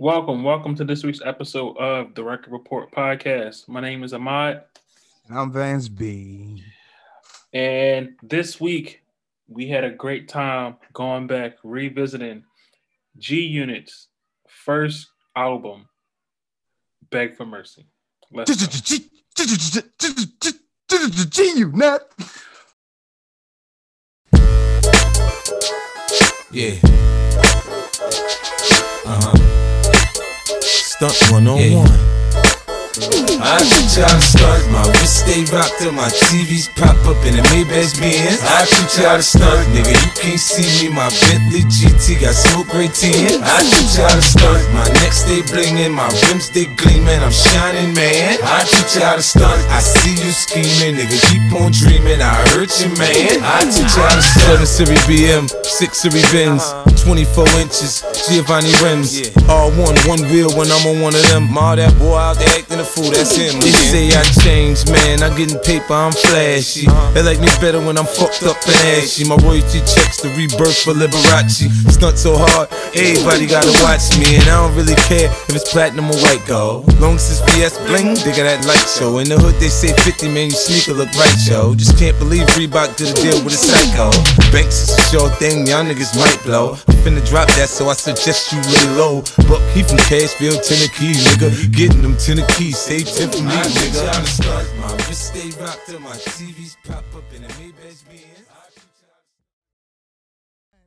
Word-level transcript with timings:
Welcome, 0.00 0.42
welcome 0.42 0.74
to 0.74 0.84
this 0.84 1.04
week's 1.04 1.20
episode 1.24 1.76
of 1.76 2.16
the 2.16 2.24
Record 2.24 2.50
Report 2.52 2.90
podcast. 2.90 3.68
My 3.68 3.80
name 3.80 4.02
is 4.02 4.12
Ahmad. 4.12 4.64
And 5.28 5.38
I'm 5.38 5.52
Vance 5.52 5.86
B. 5.86 6.64
And 7.52 8.16
this 8.20 8.60
week 8.60 9.02
we 9.46 9.68
had 9.68 9.84
a 9.84 9.90
great 9.90 10.28
time 10.28 10.78
going 10.94 11.28
back 11.28 11.58
revisiting 11.62 12.42
G 13.18 13.42
Unit's 13.42 14.08
first 14.48 15.10
album, 15.36 15.88
Beg 17.10 17.36
for 17.36 17.46
Mercy. 17.46 17.86
G 18.34 19.08
Unit. 21.56 22.02
Yeah. 26.50 28.34
Stunt 31.10 31.32
one 31.32 31.48
on 31.48 31.72
one. 31.72 32.23
I 32.94 33.58
teach 33.58 33.98
you 33.98 34.06
how 34.06 34.14
to 34.14 34.22
start, 34.22 34.62
my 34.70 34.86
wrist 34.86 35.26
stay 35.26 35.42
rocked 35.50 35.82
till 35.82 35.90
my 35.90 36.06
TVs 36.06 36.70
pop 36.78 36.94
up 37.10 37.18
in 37.26 37.34
the 37.34 37.42
Maybach 37.50 37.98
Benz. 37.98 38.38
I 38.46 38.62
teach 38.70 39.02
you 39.02 39.10
how 39.10 39.18
to 39.18 39.22
start, 39.22 39.66
nigga, 39.74 39.90
you 39.90 40.10
can't 40.14 40.38
see 40.38 40.62
me, 40.78 40.94
my 40.94 41.10
Bentley 41.26 41.66
GT 41.66 42.22
got 42.22 42.38
smoke 42.38 42.70
right 42.70 42.94
tin. 42.94 43.42
I 43.42 43.66
teach 43.66 43.98
you 43.98 44.06
how 44.06 44.14
to 44.14 44.22
start, 44.22 44.62
my 44.70 44.86
neck 45.02 45.10
stay 45.10 45.42
blingin', 45.50 45.90
my 45.90 46.06
rims 46.30 46.54
they 46.54 46.70
gleamin', 46.78 47.18
I'm 47.18 47.34
shining, 47.34 47.98
man. 47.98 48.38
I 48.46 48.62
teach 48.62 48.94
you 48.94 49.02
how 49.02 49.18
to 49.18 49.26
start, 49.26 49.58
I 49.74 49.82
see 49.82 50.14
you 50.14 50.30
scheming, 50.30 50.94
nigga, 50.94 51.18
keep 51.34 51.42
on 51.50 51.74
dreaming, 51.74 52.22
I 52.22 52.30
hurt 52.54 52.70
you, 52.78 52.94
man. 52.94 53.42
I 53.42 53.66
teach 53.74 53.90
you 53.90 54.06
how 54.06 54.14
to 54.14 54.22
start. 54.22 54.62
7 54.62 54.70
Series 54.70 55.02
BM, 55.10 55.50
6 55.50 55.98
Series 55.98 56.30
Benz, 56.30 56.62
uh-huh. 56.62 56.94
24 57.10 57.42
inches, 57.58 58.06
Giovanni 58.30 58.70
rims, 58.78 59.34
all 59.50 59.74
one, 59.74 59.98
one 60.06 60.22
wheel 60.30 60.54
when 60.54 60.70
I'm 60.70 60.86
on 60.86 61.02
one 61.02 61.14
of 61.18 61.26
them. 61.34 61.50
Ma, 61.50 61.74
that 61.74 61.90
boy 61.98 62.14
out 62.14 62.38
there 62.38 62.48
acting 62.54 62.80
a 62.80 62.84
fool, 62.94 63.10
that's 63.10 63.34
him. 63.34 63.58
They 63.58 63.74
say 63.74 64.06
I 64.14 64.22
changed, 64.46 64.86
man. 64.90 65.22
I'm 65.22 65.34
getting 65.36 65.58
paper, 65.66 65.92
I'm 65.92 66.14
flashy. 66.14 66.86
They 67.12 67.22
like 67.26 67.42
me 67.42 67.50
better 67.58 67.82
when 67.82 67.98
I'm 67.98 68.06
fucked 68.06 68.46
up 68.46 68.56
and 68.62 68.78
ashy. 68.94 69.26
My 69.26 69.36
royalty 69.42 69.82
checks 69.82 70.22
the 70.22 70.30
rebirth 70.38 70.86
for 70.86 70.94
Liberace. 70.94 71.66
Stunt 71.90 72.18
so 72.18 72.38
hard, 72.38 72.70
everybody 72.94 73.50
gotta 73.50 73.74
watch 73.82 74.14
me. 74.14 74.38
And 74.38 74.46
I 74.46 74.62
don't 74.62 74.74
really 74.78 74.98
care 75.10 75.26
if 75.26 75.58
it's 75.58 75.66
platinum 75.70 76.10
or 76.10 76.18
white 76.22 76.46
gold. 76.46 76.86
Long 77.02 77.18
it's 77.18 77.42
VS 77.50 77.78
bling, 77.90 78.14
they 78.22 78.30
got 78.36 78.46
that 78.46 78.62
light 78.66 78.86
show. 78.86 79.18
In 79.18 79.28
the 79.28 79.38
hood, 79.38 79.58
they 79.58 79.68
say 79.68 79.90
50, 80.06 80.30
man, 80.30 80.54
your 80.54 80.60
sneaker 80.60 80.94
look 80.94 81.10
right, 81.18 81.34
yo. 81.48 81.74
Just 81.74 81.98
can't 81.98 82.16
believe 82.18 82.46
Reebok 82.54 82.94
did 82.94 83.10
a 83.10 83.16
deal 83.18 83.38
with 83.42 83.54
a 83.54 83.60
psycho. 83.60 84.14
Banks 84.52 84.86
is 84.86 84.94
a 84.94 85.02
sure 85.10 85.30
thing, 85.42 85.66
y'all 85.66 85.82
niggas 85.82 86.14
might 86.14 86.38
blow. 86.44 86.76
I'm 86.86 86.94
finna 87.02 87.24
drop 87.26 87.48
that, 87.58 87.68
so 87.68 87.88
I 87.88 87.94
suggest 87.94 88.52
you 88.52 88.60
lay 88.62 88.86
low. 88.94 89.22
But 89.48 89.58
he 89.72 89.82
from 89.82 89.98
Cashville, 90.06 90.60
Tennessee, 90.60 91.16
nigga. 91.16 91.50
Getting 91.72 92.02
them 92.02 92.16
Tennessee, 92.16 92.72
say 92.74 93.00
10 93.02 93.30
for 93.30 93.42
me, 93.42 93.50
nigga. 93.50 94.18
I'm 94.18 94.24
start, 94.26 94.66
my 94.78 94.92
wrist 95.06 95.26
stay 95.34 95.50
rocked 95.62 95.86
till 95.86 96.00
my 96.00 96.10
TVs 96.10 96.76
pop 96.84 97.04
up 97.14 97.22
in 97.34 97.42
the 97.42 97.48
Maybach 97.48 97.80
Benz. 97.80 98.04
Like, 100.72 100.80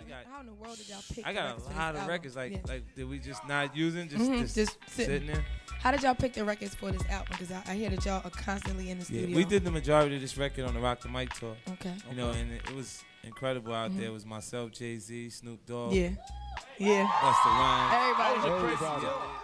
and 0.00 0.10
how, 0.10 0.22
got- 0.32 0.40
in 0.40 0.46
the 0.46 0.52
world 0.54 0.76
did 0.76 0.88
y'all 0.88 1.02
pick? 1.14 1.26
I 1.26 1.32
got 1.32 1.56
a 1.58 1.62
lot 1.62 1.70
of 1.70 1.76
album? 1.76 2.06
records. 2.08 2.36
Like, 2.36 2.52
Yeah. 2.52 2.58
like 2.66 2.94
did 2.94 3.08
we 3.08 3.18
just 3.18 3.46
not 3.46 3.76
using? 3.76 4.08
Just, 4.08 4.22
Mhm, 4.24 4.40
just, 4.40 4.54
just 4.56 4.76
sitting. 4.88 5.06
sitting 5.12 5.26
there. 5.28 5.44
How 5.80 5.90
did 5.90 6.02
y'all 6.02 6.14
pick 6.14 6.32
the 6.32 6.44
records 6.44 6.74
for 6.74 6.90
this 6.90 7.02
album? 7.10 7.28
Because 7.38 7.52
I, 7.52 7.62
I 7.66 7.74
hear 7.74 7.90
that 7.90 8.04
y'all 8.04 8.22
are 8.24 8.30
constantly 8.30 8.90
in 8.90 8.98
the 8.98 9.04
Yeah, 9.04 9.20
studio. 9.20 9.36
we 9.36 9.44
did 9.44 9.64
the 9.64 9.70
majority 9.70 10.14
of 10.16 10.22
this 10.22 10.36
record 10.38 10.64
on 10.64 10.72
the 10.74 10.80
Rock 10.80 11.00
the 11.02 11.08
Mic 11.10 11.32
tour. 11.34 11.56
Okay. 11.72 11.94
You 12.10 12.16
know, 12.16 12.30
and 12.30 12.52
it, 12.52 12.62
it 12.70 12.74
was 12.74 13.04
incredible 13.22 13.74
out 13.74 13.90
Mhm. 13.90 13.98
there. 13.98 14.06
It 14.06 14.12
was 14.12 14.24
myself, 14.24 14.72
Jay 14.72 14.98
Z, 14.98 15.30
Snoop 15.30 15.64
Dogg, 15.66 15.92
Yeah. 15.92 16.10
Yeah. 16.78 17.06
Busta 17.06 17.44
Rhymes. 17.44 17.92
Everybody. 17.94 18.78
Dry 18.78 19.00
your 19.00 19.10
eyes. 19.10 19.40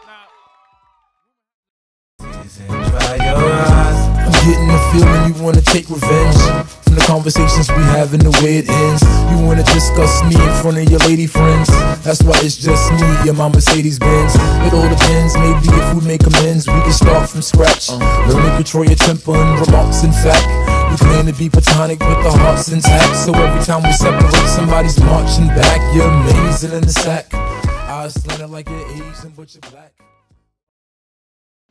I'm 2.58 4.32
getting 4.42 4.66
the 4.66 4.80
feeling 4.90 5.22
you 5.30 5.42
wanna 5.42 5.60
take 5.60 5.88
revenge 5.88 6.34
From 6.82 6.98
the 6.98 7.04
conversations 7.06 7.70
we 7.70 7.82
have 7.94 8.12
and 8.12 8.22
the 8.22 8.34
way 8.42 8.58
it 8.58 8.69
ends 8.69 9.02
You 9.30 9.47
wanna 9.47 9.62
discuss 9.62 10.19
me 10.26 10.34
in 10.34 10.52
front 10.58 10.78
of 10.82 10.91
your 10.91 10.98
lady 11.06 11.28
friends. 11.28 11.69
That's 12.02 12.22
why 12.26 12.34
it's 12.42 12.56
just 12.56 12.91
me 12.98 13.30
and 13.30 13.38
my 13.38 13.47
Mercedes 13.47 14.00
Benz. 14.00 14.34
It 14.66 14.75
all 14.75 14.88
depends, 14.88 15.38
maybe 15.38 15.70
if 15.70 15.94
we 15.94 16.02
make 16.02 16.26
amends 16.26 16.66
We 16.66 16.80
can 16.82 16.92
start 16.92 17.30
from 17.30 17.42
scratch. 17.42 17.91
Learn 18.26 18.42
to 18.42 18.50
control 18.58 18.84
your 18.84 18.98
temper 18.98 19.36
and 19.36 19.66
remarks 19.66 20.02
in 20.02 20.10
fact. 20.10 20.42
You 20.91 20.98
claim 20.98 21.26
to 21.30 21.32
be 21.38 21.48
platonic 21.48 22.00
but 22.00 22.20
the 22.22 22.34
heart's 22.34 22.72
intact. 22.72 23.14
So 23.14 23.30
every 23.30 23.62
time 23.62 23.86
we 23.86 23.92
separate 23.92 24.50
somebody's 24.50 24.98
marching 24.98 25.46
back. 25.54 25.78
You're 25.94 26.10
amazing 26.10 26.72
in 26.72 26.82
the 26.82 26.92
sack. 26.92 27.32
Eyes 27.32 28.14
slanted 28.14 28.50
like 28.50 28.69
you're 28.69 28.91
Asian 28.91 29.30
but 29.36 29.54
you're 29.54 29.70
black 29.70 29.94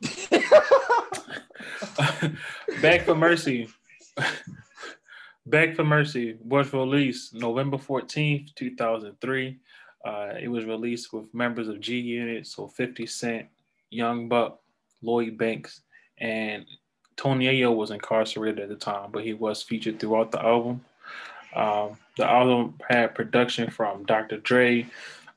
Beg 2.82 3.02
for 3.02 3.14
Mercy. 3.14 3.68
Beg 5.46 5.76
for 5.76 5.84
Mercy 5.84 6.36
was 6.42 6.72
released 6.72 7.34
November 7.34 7.76
14th, 7.76 8.54
2003. 8.54 9.58
Uh, 10.04 10.32
it 10.40 10.48
was 10.48 10.64
released 10.64 11.12
with 11.12 11.32
members 11.34 11.68
of 11.68 11.80
G 11.80 11.98
Unit, 11.98 12.46
so 12.46 12.68
50 12.68 13.06
Cent, 13.06 13.46
Young 13.90 14.28
Buck, 14.28 14.60
Lloyd 15.02 15.36
Banks, 15.36 15.82
and 16.18 16.64
Tony 17.16 17.46
Yayo 17.46 17.74
was 17.74 17.90
incarcerated 17.90 18.60
at 18.60 18.68
the 18.68 18.76
time, 18.76 19.10
but 19.10 19.24
he 19.24 19.34
was 19.34 19.62
featured 19.62 20.00
throughout 20.00 20.30
the 20.30 20.42
album. 20.42 20.84
Um, 21.54 21.98
the 22.16 22.24
album 22.24 22.78
had 22.88 23.14
production 23.14 23.70
from 23.70 24.04
Dr. 24.04 24.38
Dre, 24.38 24.86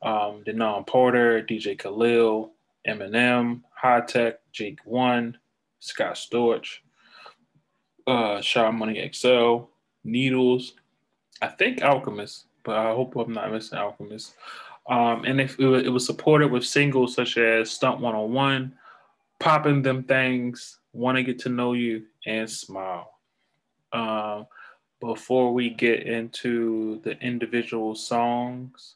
um, 0.01 0.43
Denaun 0.45 0.87
Porter, 0.87 1.41
DJ 1.41 1.77
Khalil, 1.77 2.53
Eminem, 2.87 3.61
Hi-Tek, 3.75 4.39
Jake 4.53 4.79
One, 4.85 5.37
Scott 5.79 6.15
Storch, 6.15 6.77
uh, 8.07 8.39
Sha 8.41 8.71
Money 8.71 9.09
XL, 9.13 9.65
Needlz, 10.05 10.73
I 11.41 11.47
think 11.47 11.81
Alchemist, 11.81 12.45
but 12.63 12.77
I 12.77 12.93
hope 12.93 13.15
I'm 13.15 13.33
not 13.33 13.51
missing 13.51 13.77
Alchemist. 13.77 14.35
Um, 14.87 15.23
and 15.25 15.41
if 15.41 15.59
it, 15.59 15.85
it 15.85 15.89
was 15.89 16.05
supported 16.05 16.51
with 16.51 16.65
singles 16.65 17.15
such 17.15 17.37
as 17.37 17.71
Stunt 17.71 17.99
101, 17.99 18.73
Popping 19.39 19.81
Them 19.81 20.03
Things, 20.03 20.79
Want 20.93 21.17
to 21.17 21.23
Get 21.23 21.39
to 21.39 21.49
Know 21.49 21.73
You, 21.73 22.03
and 22.25 22.49
Smile. 22.49 23.09
Um, 23.91 24.47
before 24.99 25.53
we 25.53 25.69
get 25.69 26.03
into 26.03 27.01
the 27.03 27.19
individual 27.19 27.95
songs, 27.95 28.95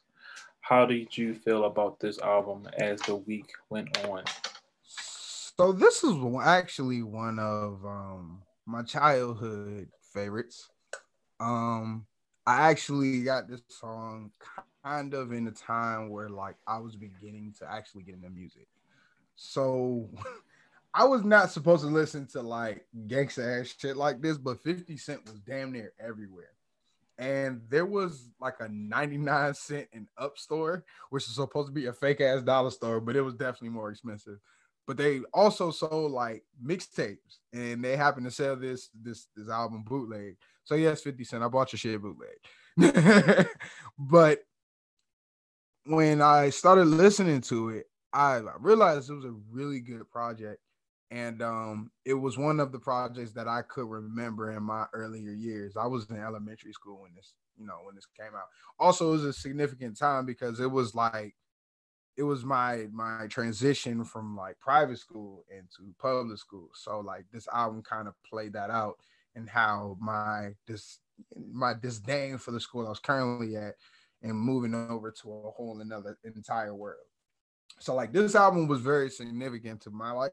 how 0.60 0.86
did 0.86 1.16
you 1.16 1.34
feel 1.34 1.64
about 1.64 2.00
this 2.00 2.18
album 2.18 2.68
as 2.78 3.00
the 3.02 3.16
week 3.16 3.50
went 3.70 4.04
on? 4.06 4.24
So 5.60 5.72
this 5.72 6.04
is 6.04 6.14
actually 6.40 7.02
one 7.02 7.40
of 7.40 7.84
um 7.84 8.42
my 8.64 8.82
childhood 8.82 9.88
favorites. 10.14 10.70
Um 11.40 12.06
I 12.46 12.70
actually 12.70 13.22
got 13.24 13.48
this 13.48 13.62
song 13.66 14.30
kind 14.86 15.14
of 15.14 15.32
in 15.32 15.48
a 15.48 15.50
time 15.50 16.10
where 16.10 16.28
like 16.28 16.54
I 16.64 16.78
was 16.78 16.94
beginning 16.94 17.54
to 17.58 17.68
actually 17.68 18.04
get 18.04 18.14
into 18.14 18.30
music. 18.30 18.68
So 19.34 20.08
I 20.94 21.04
was 21.04 21.24
not 21.24 21.50
supposed 21.50 21.82
to 21.82 21.90
listen 21.90 22.28
to 22.28 22.40
like 22.40 22.86
gangsta 23.08 23.60
ass 23.60 23.74
shit 23.76 23.96
like 23.96 24.22
this, 24.22 24.38
but 24.38 24.62
50 24.62 24.96
Cent 24.96 25.24
was 25.24 25.40
damn 25.40 25.72
near 25.72 25.92
everywhere. 25.98 26.52
And 27.18 27.62
there 27.68 27.84
was 27.84 28.30
like 28.40 28.60
a 28.60 28.68
99 28.68 29.54
cent 29.54 29.88
and 29.92 30.06
up 30.18 30.38
store, 30.38 30.84
which 31.10 31.24
is 31.24 31.34
supposed 31.34 31.66
to 31.66 31.72
be 31.72 31.86
a 31.86 31.92
fake 31.92 32.20
ass 32.20 32.42
dollar 32.42 32.70
store, 32.70 33.00
but 33.00 33.16
it 33.16 33.22
was 33.22 33.34
definitely 33.34 33.70
more 33.70 33.90
expensive 33.90 34.38
but 34.88 34.96
they 34.96 35.20
also 35.34 35.70
sold 35.70 36.12
like 36.12 36.42
mixtapes 36.64 37.40
and 37.52 37.84
they 37.84 37.94
happened 37.94 38.24
to 38.24 38.32
sell 38.32 38.56
this 38.56 38.88
this 39.00 39.26
this 39.36 39.50
album 39.50 39.84
bootleg. 39.86 40.36
So 40.64 40.74
yes 40.74 41.02
50 41.02 41.24
cent 41.24 41.44
i 41.44 41.48
bought 41.48 41.72
your 41.72 41.78
shit 41.78 42.00
bootleg. 42.00 43.46
But 43.98 44.40
when 45.84 46.22
i 46.22 46.50
started 46.50 46.86
listening 46.86 47.40
to 47.40 47.70
it 47.70 47.86
i 48.12 48.40
realized 48.60 49.08
it 49.08 49.14
was 49.14 49.24
a 49.24 49.34
really 49.50 49.80
good 49.80 50.08
project 50.10 50.60
and 51.10 51.40
um 51.42 51.90
it 52.04 52.12
was 52.14 52.36
one 52.36 52.60
of 52.60 52.72
the 52.72 52.78
projects 52.78 53.32
that 53.32 53.48
i 53.48 53.62
could 53.62 53.88
remember 53.88 54.52
in 54.52 54.62
my 54.62 54.84
earlier 54.92 55.32
years. 55.32 55.76
I 55.76 55.86
was 55.86 56.08
in 56.10 56.16
elementary 56.16 56.72
school 56.72 57.00
when 57.02 57.14
this 57.14 57.34
you 57.58 57.66
know 57.66 57.80
when 57.84 57.94
this 57.94 58.06
came 58.18 58.34
out. 58.34 58.48
Also 58.78 59.08
it 59.08 59.12
was 59.12 59.24
a 59.24 59.32
significant 59.34 59.98
time 59.98 60.24
because 60.24 60.60
it 60.60 60.70
was 60.70 60.94
like 60.94 61.34
it 62.18 62.24
was 62.24 62.44
my 62.44 62.88
my 62.92 63.28
transition 63.28 64.04
from 64.04 64.36
like 64.36 64.58
private 64.58 64.98
school 64.98 65.44
into 65.56 65.94
public 66.00 66.36
school. 66.38 66.68
So 66.74 66.98
like 67.00 67.24
this 67.32 67.46
album 67.54 67.82
kind 67.82 68.08
of 68.08 68.14
played 68.28 68.54
that 68.54 68.70
out 68.70 68.96
and 69.36 69.48
how 69.48 69.96
my 70.00 70.50
this 70.66 70.98
my 71.52 71.74
disdain 71.80 72.36
for 72.38 72.50
the 72.50 72.60
school 72.60 72.86
I 72.86 72.90
was 72.90 72.98
currently 72.98 73.56
at 73.56 73.76
and 74.22 74.36
moving 74.36 74.74
over 74.74 75.12
to 75.12 75.32
a 75.32 75.50
whole 75.52 75.80
another 75.80 76.18
entire 76.24 76.74
world. 76.74 77.06
So 77.78 77.94
like 77.94 78.12
this 78.12 78.34
album 78.34 78.66
was 78.66 78.80
very 78.80 79.10
significant 79.10 79.82
to 79.82 79.90
my 79.90 80.10
life. 80.10 80.32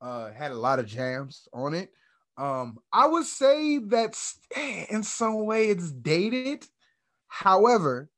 Uh 0.00 0.32
had 0.32 0.52
a 0.52 0.56
lot 0.56 0.78
of 0.78 0.86
jams 0.86 1.48
on 1.52 1.74
it. 1.74 1.90
Um 2.38 2.78
I 2.94 3.06
would 3.06 3.26
say 3.26 3.76
that 3.78 4.16
in 4.90 5.02
some 5.02 5.44
way 5.44 5.66
it's 5.68 5.92
dated. 5.92 6.64
However, 7.28 8.08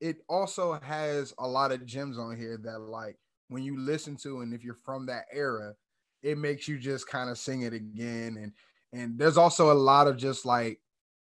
it 0.00 0.18
also 0.28 0.78
has 0.80 1.34
a 1.38 1.46
lot 1.46 1.72
of 1.72 1.84
gems 1.84 2.18
on 2.18 2.36
here 2.36 2.58
that 2.62 2.78
like 2.78 3.16
when 3.48 3.62
you 3.62 3.78
listen 3.78 4.16
to 4.16 4.40
and 4.40 4.54
if 4.54 4.62
you're 4.62 4.74
from 4.74 5.06
that 5.06 5.24
era, 5.32 5.74
it 6.22 6.38
makes 6.38 6.68
you 6.68 6.78
just 6.78 7.08
kind 7.08 7.30
of 7.30 7.38
sing 7.38 7.62
it 7.62 7.72
again. 7.72 8.36
And 8.40 8.52
and 8.92 9.18
there's 9.18 9.36
also 9.36 9.72
a 9.72 9.74
lot 9.74 10.06
of 10.06 10.16
just 10.16 10.44
like 10.44 10.80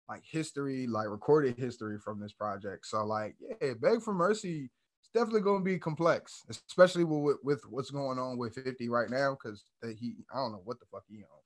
like 0.08 0.22
history, 0.24 0.86
like 0.86 1.08
recorded 1.08 1.56
history 1.56 1.98
from 1.98 2.20
this 2.20 2.32
project. 2.32 2.86
So 2.86 3.04
like, 3.04 3.36
yeah, 3.62 3.74
Beg 3.80 4.02
for 4.02 4.12
Mercy 4.12 4.70
it's 5.00 5.10
definitely 5.18 5.40
going 5.40 5.60
to 5.60 5.64
be 5.64 5.78
complex, 5.78 6.44
especially 6.68 7.04
with, 7.04 7.38
with 7.42 7.62
what's 7.68 7.90
going 7.90 8.18
on 8.18 8.38
with 8.38 8.54
50 8.54 8.88
right 8.88 9.10
now 9.10 9.36
because 9.40 9.64
he 9.98 10.14
I 10.32 10.36
don't 10.36 10.52
know 10.52 10.62
what 10.64 10.78
the 10.78 10.86
fuck 10.90 11.04
he 11.08 11.22
on, 11.22 11.40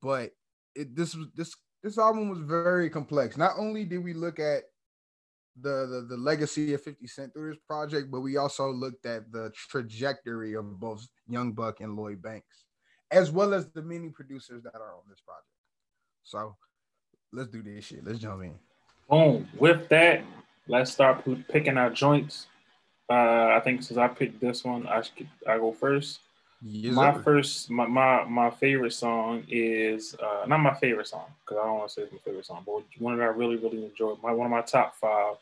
but 0.00 0.30
it 0.74 0.94
this 0.94 1.14
was 1.14 1.28
this 1.34 1.54
this 1.82 1.98
album 1.98 2.28
was 2.28 2.38
very 2.38 2.88
complex. 2.88 3.36
Not 3.36 3.52
only 3.58 3.84
did 3.84 4.04
we 4.04 4.12
look 4.12 4.38
at 4.38 4.64
the, 5.60 5.86
the 5.86 6.06
the 6.08 6.16
legacy 6.16 6.72
of 6.74 6.82
50 6.82 7.06
Cent 7.06 7.34
through 7.34 7.50
this 7.50 7.60
project, 7.66 8.10
but 8.10 8.20
we 8.20 8.36
also 8.36 8.70
looked 8.70 9.06
at 9.06 9.30
the 9.32 9.50
trajectory 9.54 10.54
of 10.54 10.78
both 10.80 11.06
Young 11.28 11.52
Buck 11.52 11.80
and 11.80 11.96
Lloyd 11.96 12.22
Banks, 12.22 12.64
as 13.10 13.30
well 13.30 13.52
as 13.52 13.68
the 13.70 13.82
many 13.82 14.08
producers 14.08 14.62
that 14.62 14.74
are 14.74 14.94
on 14.94 15.02
this 15.08 15.20
project. 15.20 15.46
So 16.24 16.56
let's 17.32 17.50
do 17.50 17.62
this 17.62 17.84
shit. 17.84 18.04
Let's 18.04 18.18
jump 18.18 18.42
in. 18.42 18.54
Boom. 19.10 19.48
With 19.58 19.88
that, 19.90 20.24
let's 20.68 20.92
start 20.92 21.24
picking 21.48 21.76
our 21.76 21.90
joints. 21.90 22.46
Uh, 23.10 23.52
I 23.54 23.60
think 23.62 23.82
since 23.82 23.98
I 23.98 24.08
picked 24.08 24.40
this 24.40 24.64
one, 24.64 24.86
I 24.86 25.02
should 25.02 25.28
I 25.46 25.58
go 25.58 25.72
first. 25.72 26.20
Yes, 26.64 26.94
my 26.94 27.12
sir. 27.12 27.22
first, 27.22 27.70
my, 27.70 27.86
my 27.86 28.24
my 28.24 28.50
favorite 28.50 28.92
song 28.92 29.44
is 29.48 30.14
uh, 30.22 30.46
not 30.46 30.58
my 30.58 30.74
favorite 30.74 31.08
song 31.08 31.26
because 31.40 31.60
I 31.60 31.66
don't 31.66 31.78
want 31.78 31.88
to 31.88 31.94
say 31.94 32.02
it's 32.02 32.12
my 32.12 32.18
favorite 32.18 32.46
song, 32.46 32.62
but 32.64 32.84
one 32.98 33.18
that 33.18 33.24
I 33.24 33.26
really 33.28 33.56
really 33.56 33.84
enjoy. 33.84 34.14
My 34.22 34.30
one 34.30 34.46
of 34.46 34.52
my 34.52 34.62
top 34.62 34.94
five 34.94 35.36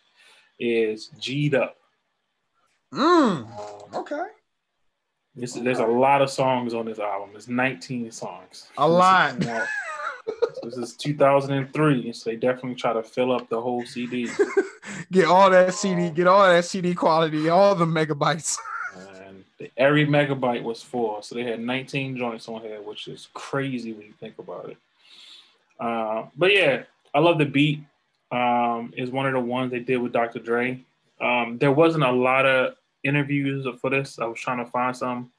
is 0.58 1.10
"G'd 1.20 1.54
Up." 1.54 1.76
Mm, 2.94 3.00
um, 3.02 3.46
okay. 3.94 4.22
This, 5.36 5.52
there's 5.52 5.78
a 5.78 5.86
lot 5.86 6.22
of 6.22 6.30
songs 6.30 6.74
on 6.74 6.86
this 6.86 6.98
album. 6.98 7.30
It's 7.34 7.46
19 7.46 8.10
songs. 8.10 8.68
A 8.78 8.88
lot. 8.88 9.38
this 10.62 10.76
is 10.76 10.96
2003, 10.96 12.12
so 12.12 12.30
they 12.30 12.36
definitely 12.36 12.74
try 12.74 12.92
to 12.92 13.02
fill 13.02 13.32
up 13.32 13.48
the 13.48 13.60
whole 13.60 13.84
CD. 13.86 14.28
get 15.12 15.26
all 15.26 15.48
that 15.50 15.72
CD, 15.72 16.10
get 16.10 16.26
all 16.26 16.48
that 16.48 16.64
CD 16.64 16.94
quality, 16.94 17.48
all 17.48 17.74
the 17.74 17.86
megabytes. 17.86 18.56
every 19.76 20.06
megabyte 20.06 20.62
was 20.62 20.82
full, 20.82 21.22
so 21.22 21.34
they 21.34 21.44
had 21.44 21.60
19 21.60 22.16
joints 22.16 22.48
on 22.48 22.60
here, 22.62 22.80
which 22.80 23.08
is 23.08 23.28
crazy 23.34 23.92
when 23.92 24.06
you 24.06 24.14
think 24.18 24.38
about 24.38 24.70
it. 24.70 24.76
Uh, 25.78 26.26
but 26.36 26.52
yeah, 26.52 26.82
I 27.14 27.20
love 27.20 27.38
the 27.38 27.46
beat. 27.46 27.82
Um, 28.32 28.94
is 28.96 29.10
one 29.10 29.26
of 29.26 29.32
the 29.32 29.40
ones 29.40 29.72
they 29.72 29.80
did 29.80 29.96
with 29.96 30.12
Dr. 30.12 30.38
Dre. 30.38 30.80
Um, 31.20 31.58
there 31.58 31.72
wasn't 31.72 32.04
a 32.04 32.12
lot 32.12 32.46
of 32.46 32.74
interviews 33.02 33.66
for 33.80 33.90
this. 33.90 34.20
I 34.20 34.26
was 34.26 34.38
trying 34.38 34.64
to 34.64 34.70
find 34.70 34.96
some, 34.96 35.32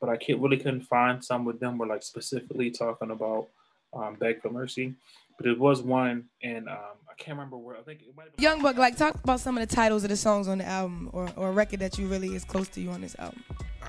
but 0.00 0.08
I 0.08 0.16
can't 0.16 0.40
really 0.40 0.56
couldn't 0.56 0.82
find 0.82 1.22
some 1.22 1.44
with 1.44 1.60
them 1.60 1.76
were 1.76 1.86
like 1.86 2.02
specifically 2.02 2.70
talking 2.70 3.10
about 3.10 3.48
um, 3.92 4.14
Beg 4.14 4.40
for 4.40 4.50
Mercy. 4.50 4.94
But 5.38 5.46
it 5.46 5.58
was 5.58 5.80
one, 5.80 6.24
and 6.42 6.68
um, 6.68 6.76
I 7.08 7.14
can't 7.16 7.38
remember 7.38 7.56
where. 7.56 7.76
I 7.76 7.82
think 7.82 8.02
it 8.02 8.16
might 8.16 8.24
have 8.24 8.36
been. 8.36 8.42
Young 8.42 8.60
Buck, 8.60 8.76
like 8.76 8.96
talk 8.96 9.14
about 9.22 9.38
some 9.38 9.56
of 9.56 9.66
the 9.66 9.72
titles 9.72 10.02
of 10.02 10.10
the 10.10 10.16
songs 10.16 10.48
on 10.48 10.58
the 10.58 10.66
album, 10.66 11.10
or, 11.12 11.30
or 11.36 11.50
a 11.50 11.52
record 11.52 11.78
that 11.78 11.96
you 11.96 12.08
really 12.08 12.34
is 12.34 12.44
close 12.44 12.68
to 12.70 12.80
you 12.80 12.90
on 12.90 13.00
this 13.00 13.14
album. 13.20 13.44
Uh, 13.80 13.86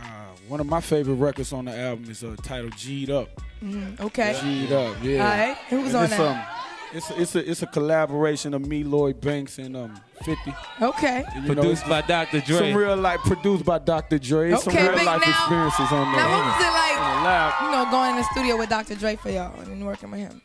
one 0.48 0.60
of 0.60 0.68
my 0.68 0.80
favorite 0.80 1.16
records 1.16 1.52
on 1.52 1.66
the 1.66 1.76
album 1.76 2.10
is 2.10 2.24
uh, 2.24 2.36
titled 2.44 2.76
"G'd 2.78 3.10
Up." 3.10 3.30
Mm-hmm. 3.64 4.06
Okay. 4.06 4.38
G'd 4.40 4.72
Up, 4.72 4.96
yeah. 5.02 5.24
All 5.24 5.38
right. 5.48 5.58
Who 5.70 5.82
was 5.82 5.96
and 5.96 6.04
on 6.04 6.10
that? 6.12 6.20
Um, 6.20 6.46
it's 6.94 7.10
a, 7.10 7.22
it's 7.22 7.36
a 7.36 7.50
it's 7.50 7.64
a 7.64 7.68
collaboration 7.68 8.54
of 8.54 8.68
me, 8.68 8.84
Lloyd 8.84 9.20
Banks, 9.20 9.58
and 9.58 9.76
um 9.76 10.00
50. 10.24 10.54
Okay. 10.84 11.26
And, 11.34 11.48
produced 11.48 11.88
by 11.88 12.02
Dr. 12.02 12.42
Dre. 12.42 12.58
Some 12.58 12.76
real 12.76 12.96
life 12.96 13.22
produced 13.22 13.66
by 13.66 13.80
Dr. 13.80 14.20
Dre. 14.20 14.54
Okay, 14.54 14.62
some 14.62 14.76
real 14.76 15.04
life 15.04 15.22
now, 15.26 15.32
experiences 15.32 15.92
on 15.92 16.12
there. 16.14 16.22
Now 16.22 16.30
what 16.30 16.46
was 16.46 16.66
it 16.66 16.74
like? 16.74 17.62
You 17.62 17.72
know, 17.72 17.92
going 17.92 18.12
in 18.12 18.16
the 18.18 18.24
studio 18.32 18.58
with 18.58 18.70
Dr. 18.70 18.96
Dre 18.96 19.16
for 19.16 19.30
y'all 19.32 19.60
and 19.62 19.84
working 19.84 20.12
with 20.12 20.20
him 20.20 20.42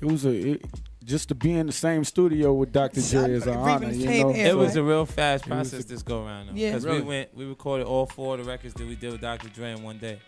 it 0.00 0.06
was 0.06 0.24
a 0.24 0.52
it, 0.52 0.66
just 1.08 1.28
to 1.28 1.34
be 1.34 1.54
in 1.54 1.66
the 1.66 1.72
same 1.72 2.04
studio 2.04 2.52
with 2.52 2.70
Dr. 2.70 3.00
J 3.00 3.32
is 3.32 3.46
an 3.46 3.56
honor. 3.56 3.90
You 3.90 4.24
know? 4.24 4.30
It 4.30 4.56
was 4.56 4.76
a 4.76 4.82
real 4.82 5.06
fast 5.06 5.46
process 5.46 5.84
this 5.86 6.02
go 6.02 6.24
around. 6.24 6.48
Though. 6.48 6.52
Yeah, 6.54 6.70
because 6.70 6.84
really. 6.84 7.00
we 7.00 7.06
went, 7.06 7.34
we 7.34 7.44
recorded 7.46 7.86
all 7.86 8.06
four 8.06 8.34
of 8.34 8.44
the 8.44 8.50
records 8.50 8.74
that 8.74 8.86
we 8.86 8.94
did 8.94 9.12
with 9.12 9.22
Dr. 9.22 9.48
Dre 9.48 9.72
in 9.72 9.82
one 9.82 9.98
day. 9.98 10.20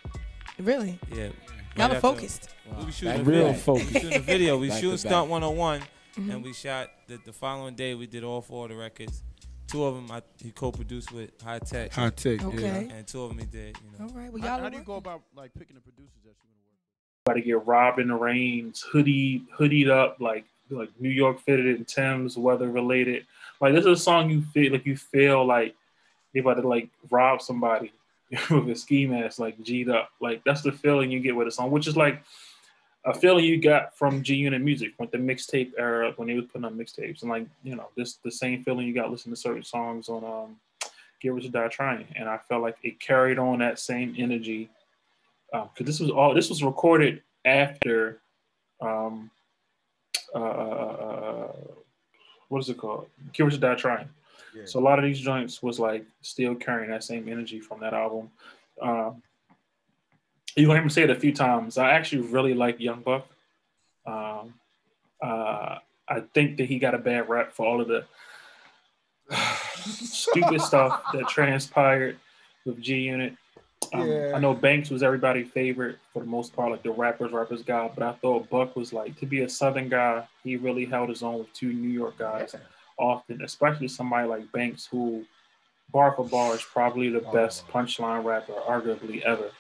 Really? 0.59 0.99
Yeah. 1.15 1.29
Y'all 1.77 1.93
are 1.93 2.01
focused. 2.01 2.49
Wow. 2.67 2.79
We 2.81 2.85
were 2.87 2.93
shooting 2.93 3.25
real 3.25 3.55
focused. 3.55 3.93
We 3.93 4.01
shooting 4.01 4.17
a 4.17 4.21
video. 4.21 4.59
We 4.59 4.71
shooting 4.71 4.97
Stunt 4.97 5.31
101, 5.31 5.81
mm-hmm. 5.81 6.31
and 6.31 6.43
we 6.43 6.53
shot 6.53 6.89
the, 7.07 7.19
the 7.25 7.33
following 7.33 7.75
day. 7.75 7.95
We 7.95 8.07
did 8.07 8.25
all 8.25 8.41
four 8.41 8.65
of 8.65 8.71
the 8.71 8.77
records. 8.77 9.23
Two 9.69 9.85
of 9.85 9.95
them 9.95 10.11
I, 10.11 10.23
he 10.43 10.51
co-produced 10.51 11.13
with 11.13 11.31
Hi-Tek. 11.45 11.93
High 11.93 12.11
Tech, 12.11 12.45
okay. 12.45 12.61
yeah. 12.61 12.95
And 12.97 13.07
two 13.07 13.23
of 13.23 13.29
them 13.29 13.39
he 13.39 13.47
did. 13.47 13.77
You 13.85 13.99
know. 13.99 14.07
All 14.07 14.21
right. 14.21 14.33
Well, 14.33 14.43
y'all. 14.43 14.57
How, 14.57 14.63
how 14.65 14.69
do 14.69 14.79
you 14.79 14.83
go 14.83 14.97
about 14.97 15.23
like 15.37 15.53
picking 15.55 15.77
the 15.77 15.81
producers 15.81 16.19
that 16.25 16.35
you? 16.43 16.50
About 17.27 17.35
to 17.35 17.43
get 17.43 17.67
robbed 17.67 18.01
in 18.01 18.09
the 18.09 18.15
rains, 18.15 18.81
hoodie, 18.81 19.45
hoodied 19.57 19.91
up, 19.91 20.21
like 20.21 20.45
like 20.71 20.91
New 21.01 21.11
York 21.11 21.41
fitted 21.41 21.67
in 21.67 21.85
Tim's, 21.85 22.37
weather 22.37 22.71
related. 22.71 23.27
Like 23.61 23.75
this 23.75 23.85
is 23.85 23.99
a 23.99 24.03
song 24.03 24.31
you 24.31 24.43
feel 24.43 24.73
like 24.73 24.87
you 24.87 24.97
feel 24.97 25.45
like 25.45 25.75
they 26.33 26.41
about 26.41 26.55
to 26.55 26.67
like 26.67 26.89
rob 27.11 27.43
somebody 27.43 27.93
with 28.51 28.69
a 28.71 28.77
ski 28.77 29.07
mask, 29.07 29.39
like 29.39 29.63
G'd 29.63 29.89
up. 29.89 30.11
Like 30.21 30.43
that's 30.45 30.63
the 30.63 30.73
feeling 30.73 31.11
you 31.11 31.21
get 31.21 31.37
with 31.37 31.49
a 31.49 31.51
song, 31.51 31.71
which 31.71 31.87
is 31.87 31.97
like 31.97 32.23
a 33.05 33.15
feeling 33.15 33.45
you 33.45 33.61
got 33.61 33.97
from 33.97 34.23
G 34.23 34.35
Unit 34.35 34.61
music 34.61 34.93
with 34.99 35.11
the 35.11 35.19
mixtape 35.19 35.73
era 35.79 36.13
when 36.17 36.29
they 36.29 36.35
was 36.35 36.47
putting 36.47 36.65
on 36.65 36.77
mixtapes, 36.77 37.23
and 37.23 37.31
like 37.31 37.47
you 37.63 37.77
know, 37.77 37.89
this 37.97 38.15
the 38.23 38.31
same 38.31 38.63
feeling 38.63 38.87
you 38.87 38.95
got 38.95 39.11
listening 39.11 39.35
to 39.35 39.41
certain 39.41 39.65
songs 39.65 40.09
on 40.09 40.25
um, 40.25 40.57
Get 41.21 41.33
Rich 41.33 41.47
or 41.47 41.51
Die 41.51 41.69
Trying, 41.69 42.07
and 42.17 42.29
I 42.29 42.39
felt 42.39 42.63
like 42.63 42.77
it 42.83 43.01
carried 43.01 43.39
on 43.39 43.59
that 43.61 43.79
same 43.79 44.15
energy 44.19 44.71
because 45.53 45.81
um, 45.81 45.87
this 45.87 46.01
was 46.01 46.11
all 46.11 46.35
this 46.35 46.49
was 46.49 46.63
recorded 46.63 47.23
after 47.45 48.21
um, 48.81 49.31
uh, 50.35 50.39
uh, 50.39 50.43
uh, 50.43 51.53
what 52.49 52.61
is 52.61 52.69
it 52.69 52.79
called? 52.79 53.07
Rich 53.39 53.55
or 53.55 53.59
Die 53.59 53.75
Trying. 53.75 54.09
Yeah. 54.55 54.63
So 54.65 54.81
a 54.81 54.83
lot 54.83 54.99
of 54.99 55.05
these 55.05 55.21
joints 55.21 55.63
was 55.63 55.79
like 55.79 56.05
still 56.23 56.55
carrying 56.55 56.91
that 56.91 57.05
same 57.05 57.29
energy 57.29 57.61
from 57.61 57.81
that 57.81 57.95
album. 57.95 58.31
Um, 58.81 59.23
you 60.57 60.67
gonna 60.67 60.79
hear 60.79 60.85
me 60.85 60.91
say 60.91 61.03
it 61.03 61.11
a 61.11 61.15
few 61.15 61.33
times. 61.33 61.79
I 61.79 61.93
actually 61.93 62.23
really 62.23 62.55
like 62.55 62.81
Young 62.81 63.03
Buck. 63.03 63.27
Um, 64.07 64.55
uh, 65.23 65.79
I 66.09 66.21
think 66.35 66.57
that 66.57 66.65
he 66.67 66.79
got 66.79 66.95
a 66.95 66.99
bad 66.99 67.29
rap 67.29 67.53
for 67.53 67.67
all 67.67 67.81
of 67.81 67.89
the 67.89 68.05
stupid 69.85 70.61
stuff 70.61 71.03
that 71.13 71.29
transpired 71.29 72.19
with 72.65 72.81
G 72.81 72.97
Unit. 72.97 73.35
Um, 73.93 74.09
yeah. 74.09 74.33
I 74.35 74.39
know 74.39 74.55
Banks 74.55 74.91
was 74.91 75.03
everybody's 75.03 75.51
favorite 75.51 75.99
for 76.13 76.21
the 76.21 76.29
most 76.29 76.55
part, 76.55 76.71
like 76.71 76.83
the 76.83 76.93
rappers, 76.93 77.33
rappers 77.33 77.63
guy. 77.63 77.91
But 77.95 78.05
I 78.05 78.13
thought 78.13 78.49
Buck 78.49 78.77
was 78.77 78.93
like 78.93 79.19
to 79.21 79.27
be 79.27 79.43
a 79.43 79.49
Southern 79.49 79.89
guy. 79.89 80.27
He 80.45 80.57
really 80.57 80.85
held 80.85 81.09
his 81.09 81.23
own 81.23 81.41
with 81.41 81.53
two 81.53 81.73
New 81.73 81.89
York 81.89 82.19
guys 82.19 82.55
yeah. 82.55 82.61
often, 82.99 83.43
especially 83.43 83.89
somebody 83.89 84.29
like 84.29 84.53
Banks, 84.53 84.87
who 84.87 85.25
bar 85.93 86.13
for 86.13 86.25
bar 86.25 86.55
is 86.55 86.63
probably 86.63 87.11
the 87.11 87.25
oh. 87.25 87.33
best 87.33 87.67
punchline 87.69 88.25
rapper, 88.25 88.55
arguably 88.69 89.23
ever. 89.23 89.51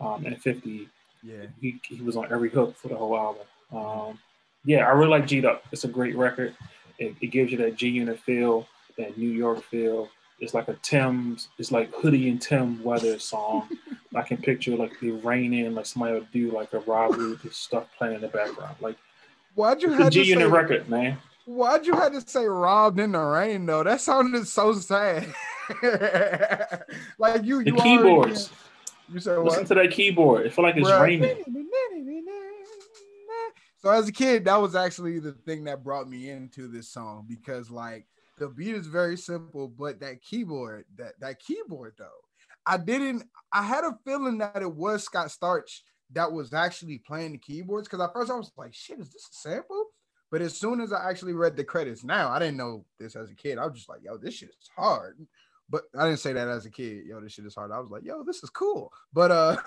Um, 0.00 0.24
and 0.26 0.40
50, 0.40 0.88
yeah, 1.22 1.46
he, 1.60 1.80
he 1.82 2.00
was 2.02 2.16
on 2.16 2.32
every 2.32 2.50
hook 2.50 2.76
for 2.76 2.88
the 2.88 2.96
whole 2.96 3.16
album. 3.16 3.46
Um, 3.72 4.18
yeah, 4.64 4.86
I 4.86 4.90
really 4.90 5.10
like 5.10 5.26
G'd 5.26 5.44
Up. 5.44 5.64
It's 5.72 5.84
a 5.84 5.88
great 5.88 6.16
record. 6.16 6.54
It, 6.98 7.14
it 7.20 7.28
gives 7.28 7.50
you 7.50 7.58
that 7.58 7.76
G 7.76 7.88
Unit 7.88 8.18
feel, 8.20 8.66
that 8.96 9.18
New 9.18 9.30
York 9.30 9.62
feel 9.64 10.08
it's 10.40 10.54
like 10.54 10.68
a 10.68 10.74
Tim's, 10.82 11.48
it's 11.58 11.72
like 11.72 11.92
hoodie 11.92 12.28
and 12.28 12.40
Tim 12.40 12.82
weather 12.82 13.18
song. 13.18 13.68
I 14.14 14.22
can 14.22 14.38
picture 14.38 14.76
like 14.76 14.98
the 15.00 15.10
rain 15.10 15.52
in, 15.52 15.74
like 15.74 15.86
somebody 15.86 16.14
would 16.14 16.32
do 16.32 16.50
like 16.50 16.72
a 16.72 16.80
robbery 16.80 17.30
with 17.30 17.52
stuff 17.52 17.86
playing 17.96 18.16
in 18.16 18.20
the 18.20 18.28
background. 18.28 18.76
Like, 18.80 18.96
why'd 19.54 19.82
you 19.82 19.90
have 19.90 20.12
G 20.12 20.32
to 20.32 20.40
say, 20.40 20.46
record, 20.46 20.88
man? 20.88 21.18
Why'd 21.44 21.86
you 21.86 21.94
have 21.94 22.12
to 22.12 22.20
say 22.20 22.46
robbed 22.46 23.00
in 23.00 23.12
the 23.12 23.18
rain 23.18 23.66
though? 23.66 23.82
That 23.82 24.00
sounded 24.00 24.46
so 24.46 24.74
sad. 24.74 25.26
like 27.18 27.44
you, 27.44 27.62
the 27.62 27.70
you 27.70 27.76
keyboards. 27.76 28.04
Already, 28.04 28.48
you 29.12 29.20
said 29.20 29.38
Listen 29.38 29.64
to 29.66 29.74
that 29.74 29.90
keyboard. 29.90 30.46
It 30.46 30.54
feel 30.54 30.64
like 30.64 30.76
it's 30.76 30.88
Bruh. 30.88 31.02
raining. 31.02 31.44
So 33.80 33.90
as 33.90 34.08
a 34.08 34.12
kid, 34.12 34.44
that 34.46 34.60
was 34.60 34.74
actually 34.74 35.20
the 35.20 35.32
thing 35.32 35.64
that 35.64 35.84
brought 35.84 36.08
me 36.08 36.30
into 36.30 36.66
this 36.68 36.88
song 36.88 37.26
because 37.28 37.70
like 37.70 38.06
the 38.38 38.48
beat 38.48 38.74
is 38.74 38.86
very 38.86 39.16
simple, 39.16 39.68
but 39.68 40.00
that 40.00 40.22
keyboard, 40.22 40.84
that 40.96 41.14
that 41.20 41.40
keyboard 41.40 41.94
though, 41.98 42.06
I 42.66 42.76
didn't. 42.76 43.24
I 43.52 43.62
had 43.62 43.84
a 43.84 43.96
feeling 44.04 44.38
that 44.38 44.62
it 44.62 44.72
was 44.72 45.04
Scott 45.04 45.28
Storch 45.28 45.80
that 46.12 46.30
was 46.30 46.52
actually 46.52 46.98
playing 46.98 47.32
the 47.32 47.38
keyboards 47.38 47.88
because 47.88 48.02
at 48.02 48.12
first 48.12 48.30
I 48.30 48.34
was 48.34 48.50
like, 48.56 48.74
"Shit, 48.74 49.00
is 49.00 49.10
this 49.10 49.28
a 49.30 49.34
sample?" 49.34 49.86
But 50.30 50.42
as 50.42 50.56
soon 50.56 50.80
as 50.80 50.92
I 50.92 51.08
actually 51.08 51.32
read 51.32 51.56
the 51.56 51.64
credits, 51.64 52.04
now 52.04 52.28
I 52.28 52.38
didn't 52.38 52.58
know 52.58 52.84
this 52.98 53.16
as 53.16 53.30
a 53.30 53.34
kid. 53.34 53.58
I 53.58 53.66
was 53.66 53.76
just 53.76 53.88
like, 53.88 54.02
"Yo, 54.02 54.18
this 54.18 54.34
shit 54.34 54.50
is 54.50 54.70
hard." 54.76 55.18
But 55.70 55.84
I 55.98 56.04
didn't 56.06 56.20
say 56.20 56.32
that 56.32 56.48
as 56.48 56.66
a 56.66 56.70
kid. 56.70 57.06
Yo, 57.06 57.20
this 57.20 57.32
shit 57.32 57.46
is 57.46 57.54
hard. 57.54 57.72
I 57.72 57.80
was 57.80 57.90
like, 57.90 58.04
"Yo, 58.04 58.22
this 58.22 58.42
is 58.42 58.50
cool." 58.50 58.92
But 59.12 59.30
uh. 59.30 59.56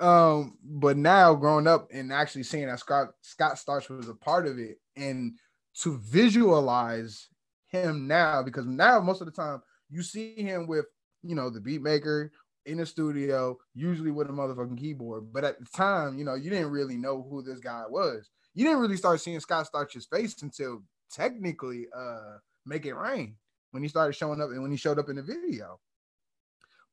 um 0.00 0.56
but 0.62 0.96
now 0.96 1.34
growing 1.34 1.66
up 1.66 1.88
and 1.92 2.12
actually 2.12 2.44
seeing 2.44 2.68
that 2.68 2.78
scott 2.78 3.08
scott 3.20 3.56
storch 3.56 3.88
was 3.88 4.08
a 4.08 4.14
part 4.14 4.46
of 4.46 4.56
it 4.56 4.78
and 4.96 5.32
to 5.74 5.98
visualize 5.98 7.28
him 7.68 8.06
now 8.06 8.42
because 8.42 8.66
now 8.66 9.00
most 9.00 9.20
of 9.20 9.26
the 9.26 9.32
time 9.32 9.62
you 9.88 10.02
see 10.02 10.34
him 10.34 10.66
with 10.66 10.86
you 11.22 11.34
know 11.34 11.50
the 11.50 11.60
beat 11.60 11.82
maker 11.82 12.32
in 12.66 12.78
the 12.78 12.86
studio, 12.86 13.56
usually 13.74 14.10
with 14.10 14.28
a 14.28 14.32
motherfucking 14.32 14.78
keyboard. 14.78 15.32
But 15.32 15.44
at 15.44 15.58
the 15.58 15.66
time, 15.74 16.18
you 16.18 16.24
know, 16.24 16.34
you 16.34 16.50
didn't 16.50 16.70
really 16.70 16.96
know 16.96 17.26
who 17.28 17.42
this 17.42 17.60
guy 17.60 17.84
was. 17.88 18.28
You 18.54 18.64
didn't 18.64 18.80
really 18.80 18.96
start 18.96 19.20
seeing 19.20 19.40
Scott 19.40 19.66
Storch's 19.66 20.06
face 20.06 20.42
until 20.42 20.82
technically 21.10 21.86
uh 21.96 22.38
Make 22.66 22.86
It 22.86 22.94
Rain 22.94 23.36
when 23.70 23.82
he 23.82 23.88
started 23.88 24.14
showing 24.14 24.40
up 24.40 24.50
and 24.50 24.62
when 24.62 24.70
he 24.70 24.76
showed 24.76 24.98
up 24.98 25.08
in 25.08 25.16
the 25.16 25.22
video. 25.22 25.80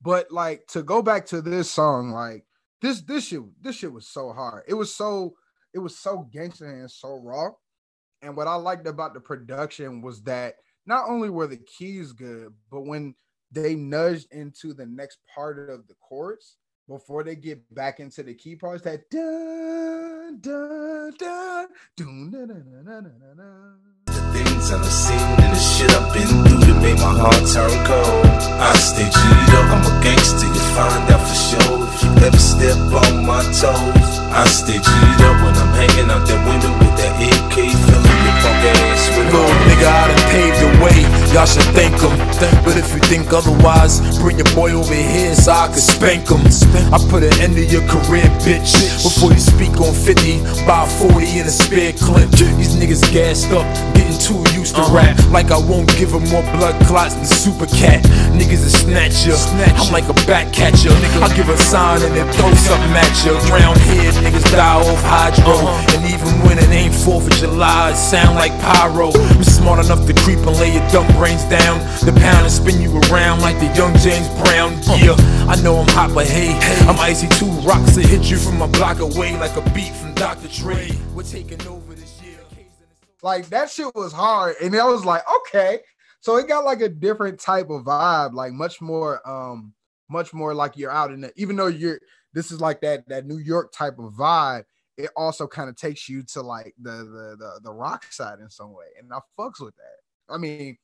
But 0.01 0.32
like 0.32 0.65
to 0.67 0.84
go 0.84 1.01
back 1.01 1.25
to 1.27 1.41
this 1.41 1.70
song, 1.70 2.12
like 2.12 2.46
this 2.82 3.01
this 3.01 3.25
shit 3.27 3.41
this 3.62 3.75
shit 3.75 3.91
was 3.91 4.08
so 4.08 4.32
hard. 4.32 4.63
It 4.67 4.74
was 4.74 4.96
so 4.96 5.36
it 5.74 5.79
was 5.79 5.98
so 5.98 6.27
gangster 6.32 6.65
and 6.65 6.89
so 6.89 7.15
raw. 7.15 7.51
And 8.22 8.38
what 8.38 8.48
I 8.48 8.55
liked 8.55 8.88
about 8.88 9.13
the 9.13 9.20
production 9.20 10.01
was 10.01 10.24
that 10.24 10.55
not 10.86 11.10
only 11.10 11.30
were 11.30 11.48
the 11.48 11.58
keys 11.58 12.13
good, 12.13 12.54
but 12.72 12.82
when 12.82 13.15
they 13.51 13.75
nudged 13.75 14.32
into 14.32 14.74
the 14.74 14.86
next 14.86 15.20
part 15.34 15.70
of 15.70 15.88
the 15.88 15.96
chorus 16.00 16.58
before 16.88 17.24
they 17.24 17.36
get 17.36 17.74
back 17.74 18.00
into 18.00 18.22
the 18.22 18.34
key 18.34 18.56
parts, 18.56 18.84
that 18.84 19.10
dun 19.10 20.39
dun 20.42 21.13
dun 21.18 21.68
dun 21.98 22.32
dun 22.32 22.48
dun 22.48 22.86
dun 22.86 23.04
dun 23.04 23.38
dun. 23.38 23.80
Things 24.34 24.72
I've 24.72 24.86
seen 24.86 25.18
and 25.18 25.56
the 25.56 25.60
shit 25.60 25.92
I've 25.92 26.13
been 26.13 26.27
through 26.27 26.60
that 26.68 26.82
made 26.82 27.00
my 27.00 27.13
heart 27.18 27.44
turn 27.50 27.72
cold. 27.88 28.25
I 28.60 28.74
stay 28.75 29.10
G'd 29.10 29.54
up, 29.56 29.65
I'm 29.74 29.86
a 29.89 30.04
gangster, 30.04 30.46
you 30.46 30.63
find 30.75 31.10
out 31.10 31.22
for 31.24 31.36
sure 31.36 31.88
if 31.88 32.04
you 32.04 32.12
ever 32.27 32.38
step 32.38 32.77
on 32.77 33.25
my 33.25 33.42
toes. 33.42 34.12
I 34.30 34.46
stay 34.46 34.77
G'd 34.77 35.22
up 35.24 35.38
when 35.42 35.56
I'm 35.56 35.74
hanging 35.74 36.12
out 36.12 36.27
that 36.27 36.42
window 36.46 36.72
with 36.77 36.96
that 37.00 37.13
AK 37.15 37.56
filling 37.88 38.15
Little 39.36 39.52
nigga, 39.68 39.88
I 39.90 40.08
done 40.08 40.24
paved 40.32 40.60
the 40.62 40.70
way. 40.84 40.98
Y'all 41.34 41.46
should 41.46 41.68
thank 41.75 42.00
him. 42.00 42.16
But 42.64 42.78
if 42.78 42.94
you 42.94 43.00
think 43.00 43.34
otherwise, 43.34 44.00
bring 44.20 44.38
your 44.38 44.48
boy 44.56 44.72
over 44.72 44.94
here 44.94 45.36
so 45.36 45.52
I 45.52 45.68
can 45.68 45.82
spank 45.82 46.30
him. 46.30 46.46
I 46.94 46.98
put 47.10 47.24
an 47.24 47.34
end 47.42 47.56
to 47.56 47.66
your 47.66 47.82
career, 47.88 48.24
bitch. 48.46 48.72
Before 49.04 49.32
you 49.34 49.40
speak 49.40 49.75
on 49.82 49.94
50, 49.94 50.40
buy 50.66 50.88
40 50.88 51.40
in 51.40 51.46
a 51.48 51.50
spare 51.52 51.94
clip. 51.94 52.30
These 52.32 52.75
niggas 52.78 53.04
gassed 53.12 53.52
up, 53.52 53.66
too 54.18 54.40
used 54.54 54.76
to 54.76 54.84
rap. 54.92 55.18
Like 55.32 55.52
I 55.52 55.58
won't 55.58 55.90
give 55.98 56.12
them 56.12 56.24
more 56.30 56.44
blood 56.58 56.76
clots 56.86 57.16
than 57.16 57.26
Super 57.26 57.66
Cat. 57.66 58.04
Niggas 58.34 58.66
a 58.66 58.72
snatcher. 58.72 59.38
I'm 59.80 59.92
like 59.92 60.08
a 60.10 60.18
back 60.26 60.52
catcher. 60.54 60.90
Nigga. 60.90 61.22
I 61.22 61.36
give 61.36 61.50
a 61.50 61.58
sign 61.58 62.02
and 62.02 62.16
then 62.16 62.28
throw 62.34 62.54
something 62.54 62.94
at 62.96 63.14
you. 63.26 63.34
Round 63.52 63.78
here, 63.82 64.12
niggas 64.24 64.46
die 64.52 64.80
off 64.80 65.02
hydro. 65.04 65.54
Uh-huh. 65.54 65.96
And 65.96 66.06
even 66.12 66.30
when 66.46 66.58
it 66.58 66.70
ain't 66.70 66.94
4th 66.94 67.28
of 67.28 67.34
July, 67.38 67.92
it 67.92 67.96
sound 67.96 68.36
like 68.36 68.52
pyro. 68.62 69.12
I'm 69.14 69.44
smart 69.44 69.84
enough 69.84 70.06
to 70.08 70.14
creep 70.24 70.40
and 70.40 70.58
lay 70.58 70.74
your 70.74 70.88
dumb 70.90 71.08
brains 71.18 71.44
down. 71.46 71.80
The 72.06 72.14
pound 72.20 72.46
and 72.46 72.52
spin 72.52 72.82
you 72.82 72.92
around 73.12 73.42
like 73.42 73.60
the 73.60 73.72
young 73.76 73.96
James 73.98 74.28
Brown. 74.42 74.74
Uh. 74.88 74.98
Yeah, 75.02 75.16
I 75.50 75.56
know 75.62 75.78
I'm 75.78 75.88
hot, 75.90 76.14
but 76.14 76.28
hey, 76.28 76.54
I'm 76.88 77.00
icy 77.00 77.28
two 77.40 77.52
rocks 77.68 77.96
to 77.96 78.02
hit 78.02 78.30
you 78.30 78.38
from 78.38 78.62
a 78.62 78.68
block 78.68 79.00
away 79.00 79.38
like 79.38 79.56
a 79.56 79.62
beat 79.72 79.94
from 79.94 80.14
Dr. 80.16 80.48
Dre. 80.48 80.92
We're 81.14 81.24
taking 81.24 81.62
over. 81.68 81.85
Like 83.25 83.48
that 83.48 83.72
shit 83.72 83.88
was 83.96 84.13
hard, 84.13 84.55
and 84.62 84.75
I 84.75 84.86
was 84.86 85.03
like, 85.03 85.24
okay. 85.38 85.79
So 86.20 86.38
it 86.38 86.48
got 86.48 86.63
like 86.63 86.82
a 86.82 86.89
different 86.89 87.39
type 87.39 87.72
of 87.72 87.82
vibe, 87.82 88.34
like 88.34 88.53
much 88.53 88.82
more, 88.82 89.27
um, 89.27 89.74
much 90.12 90.32
more 90.32 90.53
like 90.53 90.77
you're 90.77 90.91
out 90.91 91.10
in 91.10 91.22
the. 91.22 91.34
Even 91.36 91.55
though 91.55 91.65
you're, 91.65 92.00
this 92.34 92.51
is 92.51 92.62
like 92.62 92.82
that 92.82 93.10
that 93.10 93.25
New 93.25 93.39
York 93.39 93.74
type 93.74 93.98
of 93.98 94.13
vibe. 94.13 94.65
It 94.96 95.10
also 95.17 95.48
kind 95.48 95.72
of 95.72 95.75
takes 95.75 96.08
you 96.08 96.22
to 96.34 96.44
like 96.44 96.75
the, 96.79 96.91
the 96.91 97.36
the 97.39 97.60
the 97.63 97.74
rock 97.74 98.05
side 98.12 98.38
in 98.41 98.50
some 98.51 98.74
way, 98.74 98.86
and 99.00 99.12
I 99.12 99.17
fucks 99.39 99.60
with 99.60 99.75
that. 99.75 100.32
I 100.34 100.38
mean, 100.38 100.77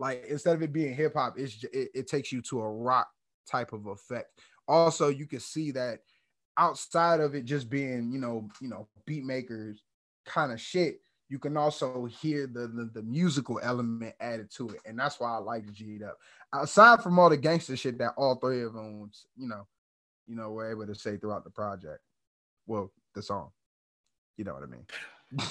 like 0.00 0.26
instead 0.28 0.56
of 0.56 0.62
it 0.62 0.72
being 0.72 0.96
hip 0.96 1.12
hop, 1.14 1.34
it's 1.38 1.62
it, 1.72 1.90
it 1.94 2.08
takes 2.08 2.32
you 2.32 2.42
to 2.50 2.60
a 2.60 2.68
rock 2.68 3.06
type 3.48 3.72
of 3.72 3.86
effect. 3.86 4.40
Also, 4.66 5.10
you 5.10 5.28
can 5.28 5.38
see 5.38 5.70
that 5.70 6.00
outside 6.58 7.20
of 7.20 7.36
it 7.36 7.44
just 7.44 7.70
being 7.70 8.10
you 8.12 8.18
know 8.18 8.48
you 8.60 8.68
know 8.68 8.88
beat 9.06 9.24
makers 9.24 9.80
kind 10.26 10.50
of 10.50 10.60
shit 10.60 10.98
you 11.28 11.38
can 11.38 11.56
also 11.56 12.04
hear 12.04 12.46
the, 12.46 12.66
the 12.68 12.90
the 12.94 13.02
musical 13.02 13.58
element 13.62 14.14
added 14.20 14.50
to 14.50 14.68
it 14.68 14.80
and 14.86 14.98
that's 14.98 15.18
why 15.18 15.30
i 15.34 15.38
like 15.38 15.64
g'd 15.72 16.02
up 16.02 16.18
aside 16.52 17.02
from 17.02 17.18
all 17.18 17.30
the 17.30 17.36
gangster 17.36 17.76
shit 17.76 17.98
that 17.98 18.12
all 18.16 18.34
three 18.36 18.62
of 18.62 18.72
them 18.74 19.10
you 19.36 19.48
know 19.48 19.66
you 20.26 20.36
know 20.36 20.50
were 20.50 20.70
able 20.70 20.86
to 20.86 20.94
say 20.94 21.16
throughout 21.16 21.44
the 21.44 21.50
project 21.50 22.00
well 22.66 22.92
the 23.14 23.22
song 23.22 23.50
you 24.36 24.44
know 24.44 24.54
what 24.54 24.62
i 24.62 24.66
mean 24.66 24.86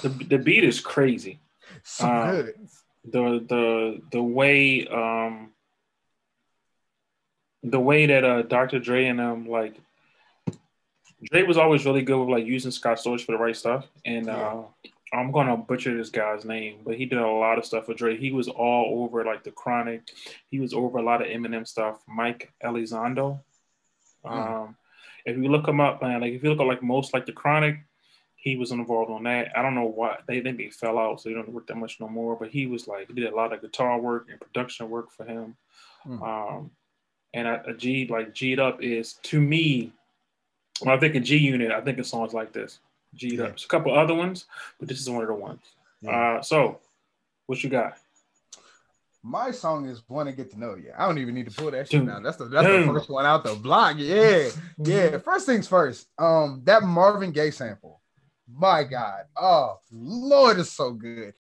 The, 0.02 0.08
the 0.08 0.38
beat 0.38 0.64
is 0.64 0.80
crazy. 0.80 1.40
so 1.82 2.06
Um, 2.06 2.30
good 2.30 2.54
the 3.04 3.44
the 3.48 4.00
the 4.12 4.22
way 4.22 4.86
um 4.88 5.50
the 7.62 7.80
way 7.80 8.06
that 8.06 8.24
uh 8.24 8.42
Dr. 8.42 8.78
Dre 8.78 9.06
and 9.06 9.20
um 9.20 9.46
like 9.46 9.76
Dre 11.24 11.42
was 11.42 11.56
always 11.58 11.84
really 11.84 12.02
good 12.02 12.18
with 12.18 12.28
like 12.28 12.46
using 12.46 12.70
Scott 12.70 12.98
Storch 12.98 13.24
for 13.24 13.32
the 13.32 13.38
right 13.38 13.56
stuff. 13.56 13.86
And 14.04 14.28
uh 14.28 14.62
I'm 15.14 15.30
gonna 15.30 15.56
butcher 15.56 15.96
this 15.96 16.10
guy's 16.10 16.44
name, 16.44 16.80
but 16.84 16.96
he 16.96 17.06
did 17.06 17.18
a 17.18 17.26
lot 17.26 17.58
of 17.58 17.64
stuff 17.64 17.88
with 17.88 17.98
Dre. 17.98 18.16
He 18.16 18.32
was 18.32 18.48
all 18.48 19.04
over 19.04 19.24
like 19.24 19.44
the 19.44 19.50
chronic, 19.50 20.02
he 20.50 20.60
was 20.60 20.74
over 20.74 20.98
a 20.98 21.02
lot 21.02 21.22
of 21.22 21.28
Eminem 21.28 21.66
stuff. 21.66 22.02
Mike 22.06 22.52
Elizondo. 22.62 23.40
Um 24.24 24.76
if 25.24 25.36
you 25.36 25.48
look 25.48 25.66
him 25.66 25.80
up, 25.80 26.02
man, 26.02 26.20
like 26.20 26.32
if 26.32 26.42
you 26.42 26.50
look 26.50 26.60
at 26.60 26.66
like 26.66 26.82
most 26.82 27.14
like 27.14 27.26
the 27.26 27.32
chronic, 27.32 27.78
he 28.36 28.56
was 28.56 28.72
involved 28.72 29.10
on 29.10 29.22
that. 29.24 29.56
I 29.56 29.62
don't 29.62 29.74
know 29.74 29.86
why 29.86 30.18
they 30.28 30.40
they 30.40 30.52
maybe 30.52 30.70
fell 30.70 30.98
out, 30.98 31.20
so 31.20 31.28
they 31.28 31.34
don't 31.34 31.48
work 31.48 31.66
that 31.68 31.76
much 31.76 31.98
no 32.00 32.08
more. 32.08 32.36
But 32.36 32.50
he 32.50 32.66
was 32.66 32.86
like 32.86 33.08
he 33.08 33.14
did 33.14 33.32
a 33.32 33.36
lot 33.36 33.52
of 33.52 33.62
guitar 33.62 33.98
work 33.98 34.26
and 34.30 34.40
production 34.40 34.90
work 34.90 35.10
for 35.10 35.24
him. 35.24 35.56
Hmm. 36.02 36.22
Um, 36.22 36.70
and 37.32 37.48
a, 37.48 37.62
a 37.68 37.74
G 37.74 38.06
like 38.06 38.34
G'd 38.34 38.60
up 38.60 38.82
is 38.82 39.14
to 39.24 39.40
me 39.40 39.92
when 40.80 40.94
I 40.94 40.98
think 40.98 41.14
of 41.14 41.22
G 41.22 41.38
Unit, 41.38 41.72
I 41.72 41.80
think 41.80 41.98
of 41.98 42.06
songs 42.06 42.34
like 42.34 42.52
this. 42.52 42.80
G'd 43.16 43.34
Yeah. 43.38 43.44
up. 43.44 43.48
There's 43.50 43.64
a 43.64 43.68
couple 43.68 43.96
other 43.96 44.14
ones, 44.14 44.46
but 44.78 44.88
this 44.88 45.00
is 45.00 45.08
one 45.08 45.22
of 45.22 45.28
the 45.28 45.34
ones. 45.34 45.62
Yeah. 46.00 46.36
Uh, 46.38 46.42
so 46.42 46.80
what 47.46 47.62
you 47.62 47.70
got? 47.70 47.96
My 49.22 49.50
song 49.52 49.86
is 49.86 50.02
"Want 50.08 50.28
to 50.28 50.34
Get 50.34 50.50
to 50.50 50.60
Know 50.60 50.74
You." 50.74 50.92
I 50.98 51.06
don't 51.06 51.18
even 51.18 51.34
need 51.34 51.48
to 51.48 51.54
pull 51.54 51.70
that 51.70 51.90
shit 51.90 52.00
Dude. 52.02 52.10
out. 52.10 52.22
That's 52.22 52.36
the 52.36 52.44
that's 52.44 52.66
Damn. 52.66 52.86
the 52.86 52.92
first 52.92 53.08
one 53.08 53.24
out 53.24 53.42
the 53.44 53.54
block. 53.54 53.96
Yeah, 53.98 54.50
yeah. 54.78 55.16
First 55.18 55.46
things 55.46 55.66
first. 55.66 56.08
Um, 56.18 56.60
that 56.64 56.82
Marvin 56.82 57.32
Gaye 57.32 57.50
sample. 57.50 58.02
My 58.52 58.84
God. 58.84 59.24
Oh 59.36 59.80
Lord, 59.90 60.58
it's 60.58 60.70
so 60.72 60.92
good. 60.92 61.32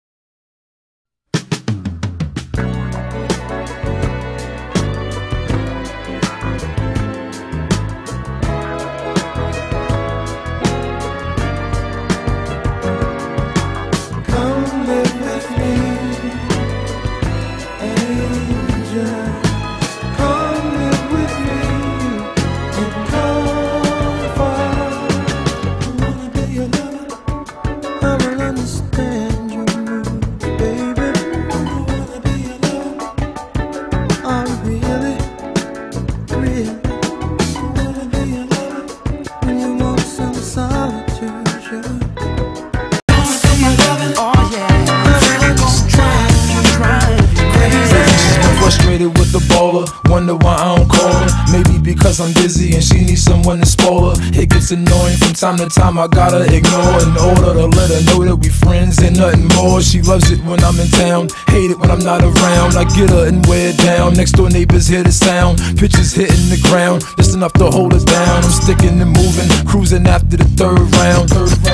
Listen 54.63 54.87
on 54.93 55.02
time 55.33 55.57
to 55.57 55.67
time. 55.67 55.97
I 55.97 56.07
gotta 56.07 56.43
ignore 56.45 56.99
in 57.01 57.15
order 57.17 57.53
to 57.53 57.65
let 57.67 57.89
her 57.89 58.01
know 58.05 58.23
that 58.25 58.37
we 58.37 58.49
friends 58.49 58.99
and 58.99 59.17
nothing 59.17 59.47
more. 59.55 59.81
She 59.81 60.01
loves 60.01 60.29
it 60.31 60.39
when 60.43 60.63
I'm 60.63 60.79
in 60.79 60.87
town, 60.89 61.29
hate 61.47 61.71
it 61.71 61.79
when 61.79 61.89
I'm 61.89 62.03
not 62.03 62.21
around. 62.21 62.75
I 62.77 62.83
get 62.95 63.09
her 63.09 63.27
and 63.27 63.45
wear 63.47 63.69
it 63.69 63.77
down. 63.77 64.13
Next 64.13 64.33
door 64.33 64.49
neighbors 64.49 64.87
hear 64.87 65.03
the 65.03 65.11
sound. 65.11 65.59
Pitches 65.77 66.13
hitting 66.13 66.49
the 66.49 66.59
ground, 66.69 67.03
just 67.17 67.33
enough 67.33 67.53
to 67.53 67.71
hold 67.71 67.93
us 67.93 68.03
down. 68.03 68.43
I'm 68.43 68.51
sticking 68.51 68.99
and 69.01 69.11
moving, 69.11 69.49
cruising 69.65 70.05
after 70.07 70.37
the 70.37 70.45
third 70.59 70.85
round. 71.01 71.29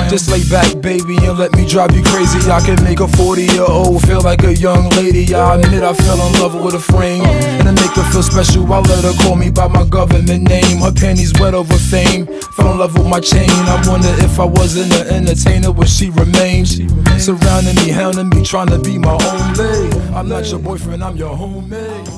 Just 0.08 0.30
lay 0.30 0.42
back, 0.48 0.80
baby, 0.80 1.16
and 1.26 1.38
let 1.38 1.52
me 1.52 1.66
drive 1.66 1.94
you 1.94 2.02
crazy. 2.04 2.38
I 2.50 2.60
can 2.60 2.82
make 2.84 3.00
a 3.00 3.08
40 3.08 3.44
year 3.44 3.66
old 3.68 4.02
feel 4.06 4.22
like 4.22 4.42
a 4.44 4.54
young 4.54 4.88
lady. 4.90 5.34
I 5.34 5.56
admit 5.56 5.82
I 5.82 5.92
fell 5.92 6.20
in 6.26 6.32
love 6.40 6.54
with 6.54 6.74
a 6.74 6.80
frame, 6.80 7.24
and 7.24 7.66
to 7.66 7.72
make 7.72 7.94
her 7.98 8.06
feel 8.12 8.22
special, 8.22 8.64
I 8.72 8.80
let 8.80 9.04
her 9.04 9.14
call 9.22 9.36
me 9.36 9.50
by 9.50 9.68
my 9.68 9.84
government 9.84 10.48
name. 10.48 10.78
Her 10.78 10.92
panties 10.92 11.32
wet 11.38 11.54
over 11.54 11.76
fame. 11.76 12.26
Fell 12.56 12.72
in 12.72 12.78
love 12.78 12.96
with 12.96 13.06
my 13.06 13.20
chain. 13.20 13.49
I 13.52 13.82
wonder 13.88 14.08
if 14.24 14.38
I 14.38 14.44
wasn't 14.44 14.92
an 14.94 15.08
entertainer, 15.08 15.72
would 15.72 15.88
she 15.88 16.10
remain? 16.10 16.66
Surrounding 16.66 17.74
me, 17.76 17.90
hounding 17.90 18.28
me, 18.30 18.44
trying 18.44 18.68
to 18.68 18.78
be 18.78 18.98
my 18.98 19.12
own 19.12 19.54
lady. 19.54 19.98
I'm 20.14 20.28
not 20.28 20.48
your 20.50 20.60
boyfriend, 20.60 21.02
I'm 21.02 21.16
your 21.16 21.36
homemade. 21.36 22.08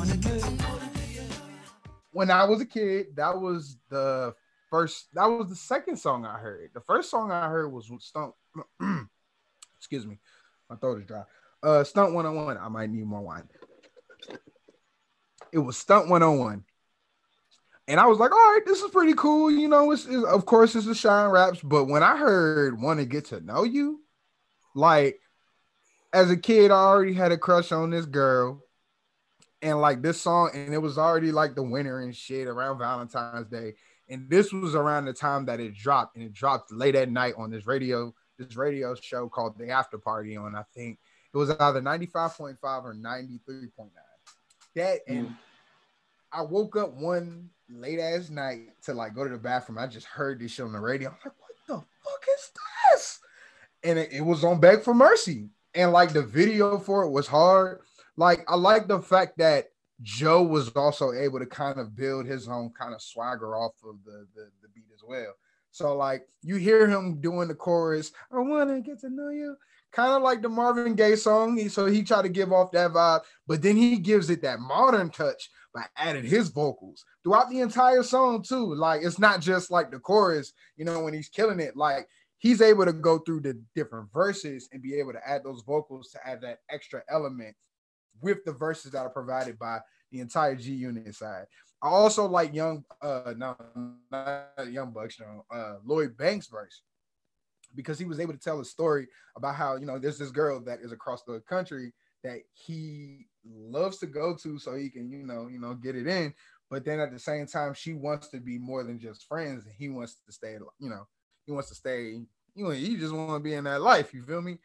When 2.12 2.30
I 2.30 2.44
was 2.44 2.60
a 2.60 2.66
kid, 2.66 3.16
that 3.16 3.40
was 3.40 3.78
the 3.88 4.34
first. 4.70 5.08
That 5.14 5.26
was 5.26 5.48
the 5.48 5.56
second 5.56 5.96
song 5.96 6.26
I 6.26 6.38
heard. 6.38 6.70
The 6.74 6.80
first 6.80 7.10
song 7.10 7.30
I 7.30 7.48
heard 7.48 7.72
was 7.72 7.90
Stunt. 8.00 8.34
Excuse 9.78 10.06
me, 10.06 10.18
my 10.68 10.76
throat 10.76 11.00
is 11.00 11.06
dry. 11.06 11.22
Uh, 11.62 11.84
Stunt 11.84 12.14
101. 12.14 12.58
I 12.58 12.68
might 12.68 12.90
need 12.90 13.06
more 13.06 13.22
wine. 13.22 13.48
It 15.52 15.58
was 15.58 15.76
Stunt 15.78 16.08
101. 16.08 16.64
And 17.88 17.98
I 17.98 18.06
was 18.06 18.18
like, 18.18 18.30
all 18.30 18.52
right, 18.52 18.62
this 18.64 18.80
is 18.80 18.90
pretty 18.90 19.14
cool. 19.14 19.50
You 19.50 19.68
know, 19.68 19.90
it's, 19.90 20.06
it's 20.06 20.24
of 20.24 20.46
course 20.46 20.74
it's 20.74 20.86
a 20.86 20.94
Shine 20.94 21.30
Raps, 21.30 21.60
but 21.62 21.86
when 21.86 22.02
I 22.02 22.16
heard 22.16 22.80
Want 22.80 23.00
to 23.00 23.06
Get 23.06 23.26
to 23.26 23.40
Know 23.40 23.64
You, 23.64 24.00
like 24.74 25.20
as 26.12 26.30
a 26.30 26.36
kid, 26.36 26.70
I 26.70 26.74
already 26.74 27.14
had 27.14 27.32
a 27.32 27.38
crush 27.38 27.72
on 27.72 27.90
this 27.90 28.06
girl. 28.06 28.62
And 29.60 29.80
like 29.80 30.02
this 30.02 30.20
song, 30.20 30.50
and 30.54 30.74
it 30.74 30.78
was 30.78 30.98
already 30.98 31.30
like 31.30 31.54
the 31.54 31.62
winter 31.62 32.00
and 32.00 32.16
shit 32.16 32.48
around 32.48 32.78
Valentine's 32.78 33.46
Day. 33.46 33.74
And 34.08 34.28
this 34.28 34.52
was 34.52 34.74
around 34.74 35.04
the 35.04 35.12
time 35.12 35.46
that 35.46 35.60
it 35.60 35.74
dropped, 35.74 36.16
and 36.16 36.24
it 36.24 36.32
dropped 36.32 36.72
late 36.72 36.96
at 36.96 37.08
night 37.08 37.34
on 37.38 37.48
this 37.48 37.64
radio, 37.64 38.12
this 38.38 38.56
radio 38.56 38.96
show 38.96 39.28
called 39.28 39.56
The 39.56 39.70
After 39.70 39.98
Party 39.98 40.36
on, 40.36 40.56
I 40.56 40.64
think 40.74 40.98
it 41.32 41.36
was 41.36 41.50
either 41.50 41.80
95.5 41.80 42.56
or 42.62 42.94
93.9. 42.94 43.90
That 44.74 45.00
and 45.06 45.28
mm. 45.28 45.36
I 46.32 46.42
woke 46.42 46.76
up 46.76 46.94
one 46.94 47.50
late 47.72 47.98
ass 47.98 48.30
night 48.30 48.68
to 48.84 48.94
like 48.94 49.14
go 49.14 49.24
to 49.24 49.30
the 49.30 49.38
bathroom. 49.38 49.78
I 49.78 49.86
just 49.86 50.06
heard 50.06 50.40
this 50.40 50.52
shit 50.52 50.64
on 50.64 50.72
the 50.72 50.80
radio. 50.80 51.10
I'm 51.10 51.16
like, 51.24 51.34
what 51.38 51.56
the 51.66 51.74
fuck 51.74 52.24
is 52.36 52.50
this? 52.92 53.20
And 53.84 53.98
it, 53.98 54.12
it 54.12 54.20
was 54.20 54.44
on 54.44 54.60
Beg 54.60 54.82
for 54.82 54.94
Mercy. 54.94 55.48
And 55.74 55.92
like 55.92 56.12
the 56.12 56.22
video 56.22 56.78
for 56.78 57.02
it 57.04 57.10
was 57.10 57.26
hard. 57.26 57.80
Like 58.16 58.44
I 58.48 58.56
like 58.56 58.88
the 58.88 59.00
fact 59.00 59.38
that 59.38 59.66
Joe 60.02 60.42
was 60.42 60.68
also 60.70 61.12
able 61.12 61.38
to 61.38 61.46
kind 61.46 61.78
of 61.78 61.96
build 61.96 62.26
his 62.26 62.48
own 62.48 62.72
kind 62.78 62.94
of 62.94 63.00
swagger 63.00 63.56
off 63.56 63.74
of 63.84 63.96
the, 64.04 64.26
the, 64.34 64.50
the 64.62 64.68
beat 64.74 64.84
as 64.92 65.02
well. 65.06 65.32
So 65.70 65.96
like 65.96 66.26
you 66.42 66.56
hear 66.56 66.86
him 66.86 67.20
doing 67.20 67.48
the 67.48 67.54
chorus, 67.54 68.12
I 68.30 68.38
want 68.40 68.70
to 68.70 68.80
get 68.80 69.00
to 69.00 69.10
know 69.10 69.30
you 69.30 69.56
kind 69.92 70.12
of 70.12 70.22
like 70.22 70.42
the 70.42 70.48
Marvin 70.48 70.94
Gaye 70.94 71.16
song. 71.16 71.68
So 71.68 71.86
he 71.86 72.02
tried 72.02 72.22
to 72.22 72.28
give 72.28 72.52
off 72.52 72.72
that 72.72 72.90
vibe, 72.90 73.22
but 73.46 73.62
then 73.62 73.76
he 73.76 73.96
gives 73.98 74.28
it 74.30 74.42
that 74.42 74.60
modern 74.60 75.10
touch 75.10 75.50
by 75.74 75.84
adding 75.96 76.24
his 76.24 76.48
vocals 76.48 77.04
throughout 77.22 77.50
the 77.50 77.60
entire 77.60 78.02
song 78.02 78.42
too. 78.42 78.74
Like 78.74 79.02
it's 79.02 79.18
not 79.18 79.40
just 79.40 79.70
like 79.70 79.90
the 79.90 79.98
chorus, 79.98 80.52
you 80.76 80.84
know, 80.84 81.02
when 81.02 81.14
he's 81.14 81.28
killing 81.28 81.60
it. 81.60 81.76
Like 81.76 82.08
he's 82.38 82.60
able 82.60 82.84
to 82.84 82.92
go 82.92 83.18
through 83.18 83.40
the 83.40 83.60
different 83.74 84.12
verses 84.12 84.68
and 84.72 84.82
be 84.82 84.94
able 84.96 85.12
to 85.12 85.28
add 85.28 85.44
those 85.44 85.62
vocals 85.62 86.10
to 86.10 86.26
add 86.26 86.40
that 86.42 86.58
extra 86.70 87.02
element 87.08 87.54
with 88.20 88.44
the 88.44 88.52
verses 88.52 88.92
that 88.92 89.00
are 89.00 89.10
provided 89.10 89.58
by 89.58 89.80
the 90.10 90.20
entire 90.20 90.56
G 90.56 90.72
Unit 90.72 91.14
side. 91.14 91.46
I 91.82 91.88
also 91.88 92.26
like 92.26 92.54
Young, 92.54 92.84
uh, 93.00 93.34
no, 93.36 93.56
not 94.10 94.50
Young 94.68 94.92
Bucks, 94.92 95.18
you 95.18 95.26
know, 95.26 95.44
uh, 95.50 95.76
Lloyd 95.84 96.16
Banks 96.16 96.46
verse 96.46 96.82
because 97.74 97.98
he 97.98 98.04
was 98.04 98.20
able 98.20 98.32
to 98.32 98.38
tell 98.38 98.60
a 98.60 98.64
story 98.64 99.06
about 99.36 99.54
how 99.54 99.76
you 99.76 99.86
know 99.86 99.98
there's 99.98 100.18
this 100.18 100.30
girl 100.30 100.60
that 100.60 100.80
is 100.80 100.92
across 100.92 101.22
the 101.22 101.40
country 101.48 101.92
that 102.24 102.38
he 102.52 103.26
loves 103.44 103.98
to 103.98 104.06
go 104.06 104.36
to 104.36 104.58
so 104.58 104.74
he 104.74 104.88
can 104.88 105.10
you 105.10 105.24
know 105.24 105.48
you 105.48 105.58
know 105.58 105.74
get 105.74 105.96
it 105.96 106.06
in 106.06 106.32
but 106.72 106.86
then 106.86 106.98
at 107.00 107.12
the 107.12 107.18
same 107.18 107.46
time 107.46 107.74
she 107.74 107.92
wants 107.92 108.28
to 108.28 108.40
be 108.40 108.58
more 108.58 108.82
than 108.82 108.98
just 108.98 109.28
friends 109.28 109.66
and 109.66 109.74
he 109.78 109.90
wants 109.90 110.16
to 110.26 110.32
stay 110.32 110.56
you 110.78 110.88
know 110.88 111.06
he 111.44 111.52
wants 111.52 111.68
to 111.68 111.74
stay 111.74 112.22
you 112.54 112.64
know 112.64 112.70
he 112.70 112.96
just 112.96 113.12
want 113.12 113.30
to 113.30 113.40
be 113.40 113.52
in 113.52 113.64
that 113.64 113.82
life 113.82 114.14
you 114.14 114.22
feel 114.22 114.40
me? 114.40 114.56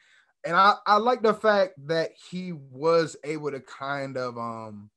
And 0.46 0.56
i 0.56 0.76
i 0.88 0.96
like 0.96 1.22
the 1.22 1.34
fact 1.34 1.74
that 1.88 2.12
he 2.32 2.54
was 2.54 3.18
able 3.26 3.52
to 3.52 3.60
kind 3.60 4.16
of 4.18 4.38
um 4.38 4.90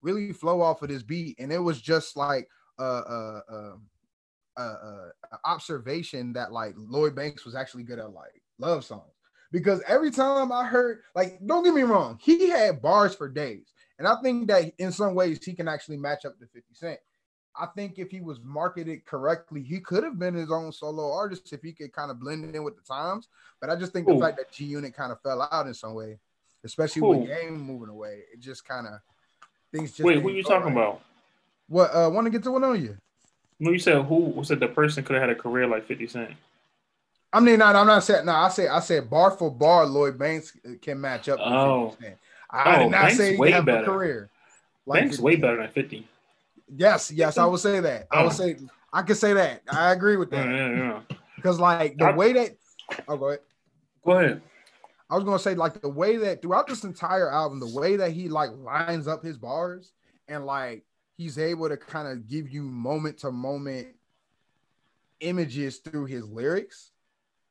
really 0.00 0.32
flow 0.32 0.62
off 0.62 0.82
of 0.82 0.88
this 0.88 1.02
beat 1.02 1.38
and 1.38 1.52
it 1.52 1.58
was 1.58 1.80
just 1.80 2.16
like 2.16 2.48
uh 2.78 2.82
uh, 2.82 3.40
uh 3.52 3.72
a, 4.56 4.62
a, 4.62 5.10
observation 5.44 6.32
that 6.34 6.52
like 6.52 6.74
Lloyd 6.76 7.16
Banks 7.16 7.44
was 7.44 7.56
actually 7.56 7.82
good 7.82 7.98
at 7.98 8.12
like 8.12 8.40
love 8.60 8.84
songs. 8.84 9.10
Because 9.50 9.82
every 9.88 10.12
time 10.12 10.52
I 10.52 10.64
heard 10.64 11.00
like 11.14 11.38
don't 11.44 11.64
get 11.64 11.74
me 11.74 11.82
wrong 11.82 12.18
he 12.22 12.48
had 12.48 12.80
bars 12.80 13.14
for 13.14 13.28
days 13.28 13.66
and 13.98 14.08
I 14.08 14.16
think 14.22 14.48
that 14.48 14.72
in 14.78 14.92
some 14.92 15.14
ways 15.14 15.44
he 15.44 15.54
can 15.54 15.68
actually 15.68 15.96
match 15.96 16.24
up 16.24 16.38
to 16.38 16.46
50 16.46 16.62
Cent. 16.72 16.98
I 17.56 17.66
think 17.66 18.00
if 18.00 18.10
he 18.10 18.20
was 18.20 18.40
marketed 18.42 19.04
correctly, 19.04 19.62
he 19.62 19.78
could 19.78 20.02
have 20.02 20.18
been 20.18 20.34
his 20.34 20.50
own 20.50 20.72
solo 20.72 21.12
artist 21.12 21.52
if 21.52 21.62
he 21.62 21.72
could 21.72 21.92
kind 21.92 22.10
of 22.10 22.18
blend 22.18 22.52
in 22.54 22.64
with 22.64 22.74
the 22.76 22.82
times. 22.82 23.28
But 23.60 23.70
I 23.70 23.76
just 23.76 23.92
think 23.92 24.08
the 24.08 24.18
fact 24.18 24.38
that 24.38 24.50
G 24.50 24.64
Unit 24.64 24.92
kind 24.92 25.12
of 25.12 25.20
fell 25.20 25.48
out 25.52 25.68
in 25.68 25.74
some 25.74 25.94
way, 25.94 26.18
especially 26.64 27.02
with 27.02 27.28
Game 27.28 27.60
moving 27.60 27.90
away, 27.90 28.22
it 28.32 28.40
just 28.40 28.64
kind 28.64 28.88
of 28.88 28.94
things 29.72 29.90
just 29.90 30.02
wait. 30.02 30.20
Who 30.20 30.28
are 30.28 30.32
you 30.32 30.42
talking 30.42 30.74
right. 30.74 30.82
about? 30.82 31.00
What 31.68 31.94
uh 31.94 32.10
want 32.12 32.26
to 32.26 32.30
get 32.30 32.42
to 32.42 32.50
one 32.50 32.64
on 32.64 32.82
you? 32.82 32.96
No, 33.60 33.70
you 33.70 33.78
said 33.78 34.02
who 34.02 34.42
said 34.42 34.58
the 34.58 34.68
person 34.68 35.04
could 35.04 35.14
have 35.14 35.28
had 35.28 35.30
a 35.30 35.40
career 35.40 35.68
like 35.68 35.86
50 35.86 36.08
Cent. 36.08 36.30
I 37.32 37.40
mean, 37.40 37.58
not, 37.58 37.74
I'm 37.74 37.86
not 37.86 38.04
saying 38.04 38.26
no. 38.26 38.32
I 38.32 38.48
say 38.48 38.68
I 38.68 38.80
said 38.80 39.08
bar 39.08 39.30
for 39.30 39.50
bar, 39.50 39.86
Lloyd 39.86 40.18
Banks 40.18 40.56
can 40.82 41.00
match 41.00 41.28
up. 41.28 41.38
Oh, 41.40 41.96
I 42.54 42.76
oh, 42.76 42.78
did 42.84 42.90
not 42.92 43.02
Banks 43.02 43.16
say 43.16 43.36
he 43.36 43.50
have 43.50 43.64
better. 43.66 43.82
a 43.82 43.84
career. 43.84 44.30
Like 44.86 45.02
Banks 45.02 45.18
way 45.18 45.36
better 45.36 45.56
than 45.56 45.68
50. 45.68 46.06
Yes, 46.76 47.10
yes, 47.10 47.36
I 47.36 47.46
would 47.46 47.60
say 47.60 47.80
that. 47.80 48.06
I 48.10 48.22
would 48.22 48.32
oh. 48.32 48.34
say 48.34 48.56
I 48.92 49.02
could 49.02 49.16
say 49.16 49.32
that. 49.32 49.62
I 49.68 49.92
agree 49.92 50.16
with 50.16 50.30
that. 50.30 50.46
Yeah, 50.46 50.70
yeah, 50.70 50.76
yeah. 50.76 51.16
Because 51.34 51.58
like 51.58 51.98
the 51.98 52.06
I, 52.06 52.16
way 52.16 52.32
that 52.34 52.56
oh 53.08 53.16
go 53.16 53.28
ahead. 53.28 53.40
Go 54.04 54.12
ahead. 54.12 54.42
I 55.10 55.16
was 55.16 55.24
gonna 55.24 55.38
say 55.38 55.54
like 55.54 55.80
the 55.80 55.88
way 55.88 56.16
that 56.18 56.42
throughout 56.42 56.68
this 56.68 56.84
entire 56.84 57.30
album, 57.30 57.58
the 57.58 57.74
way 57.74 57.96
that 57.96 58.12
he 58.12 58.28
like 58.28 58.50
lines 58.52 59.08
up 59.08 59.22
his 59.22 59.36
bars 59.36 59.92
and 60.28 60.46
like 60.46 60.84
he's 61.16 61.38
able 61.38 61.68
to 61.68 61.76
kind 61.76 62.08
of 62.08 62.28
give 62.28 62.48
you 62.48 62.62
moment 62.62 63.18
to 63.18 63.32
moment 63.32 63.88
images 65.20 65.78
through 65.78 66.06
his 66.06 66.28
lyrics. 66.28 66.90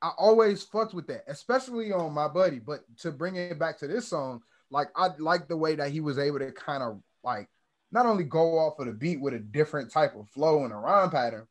I 0.02 0.12
always 0.18 0.64
fucked 0.64 0.94
with 0.94 1.08
that, 1.08 1.24
especially 1.28 1.94
on 1.94 2.14
my 2.14 2.28
buddy. 2.28 2.60
But 2.60 2.84
to 3.00 3.12
bring 3.12 3.36
it 3.36 3.60
back 3.60 3.78
to 3.80 3.88
this 3.88 4.08
song, 4.08 4.42
like 4.74 4.90
I 4.96 5.10
like 5.20 5.48
the 5.48 5.56
way 5.56 5.76
that 5.76 5.92
he 5.92 6.02
was 6.02 6.18
able 6.18 6.40
to 6.40 6.52
kind 6.52 6.82
of 6.82 7.00
like 7.24 7.48
not 7.92 8.08
only 8.08 8.24
go 8.24 8.58
off 8.58 8.80
of 8.80 8.88
the 8.88 8.92
beat 8.92 9.22
with 9.22 9.36
a 9.36 9.40
different 9.40 9.92
type 9.92 10.16
of 10.16 10.28
flow 10.30 10.64
and 10.64 10.74
a 10.74 10.76
rhyme 10.76 11.12
pattern, 11.12 11.48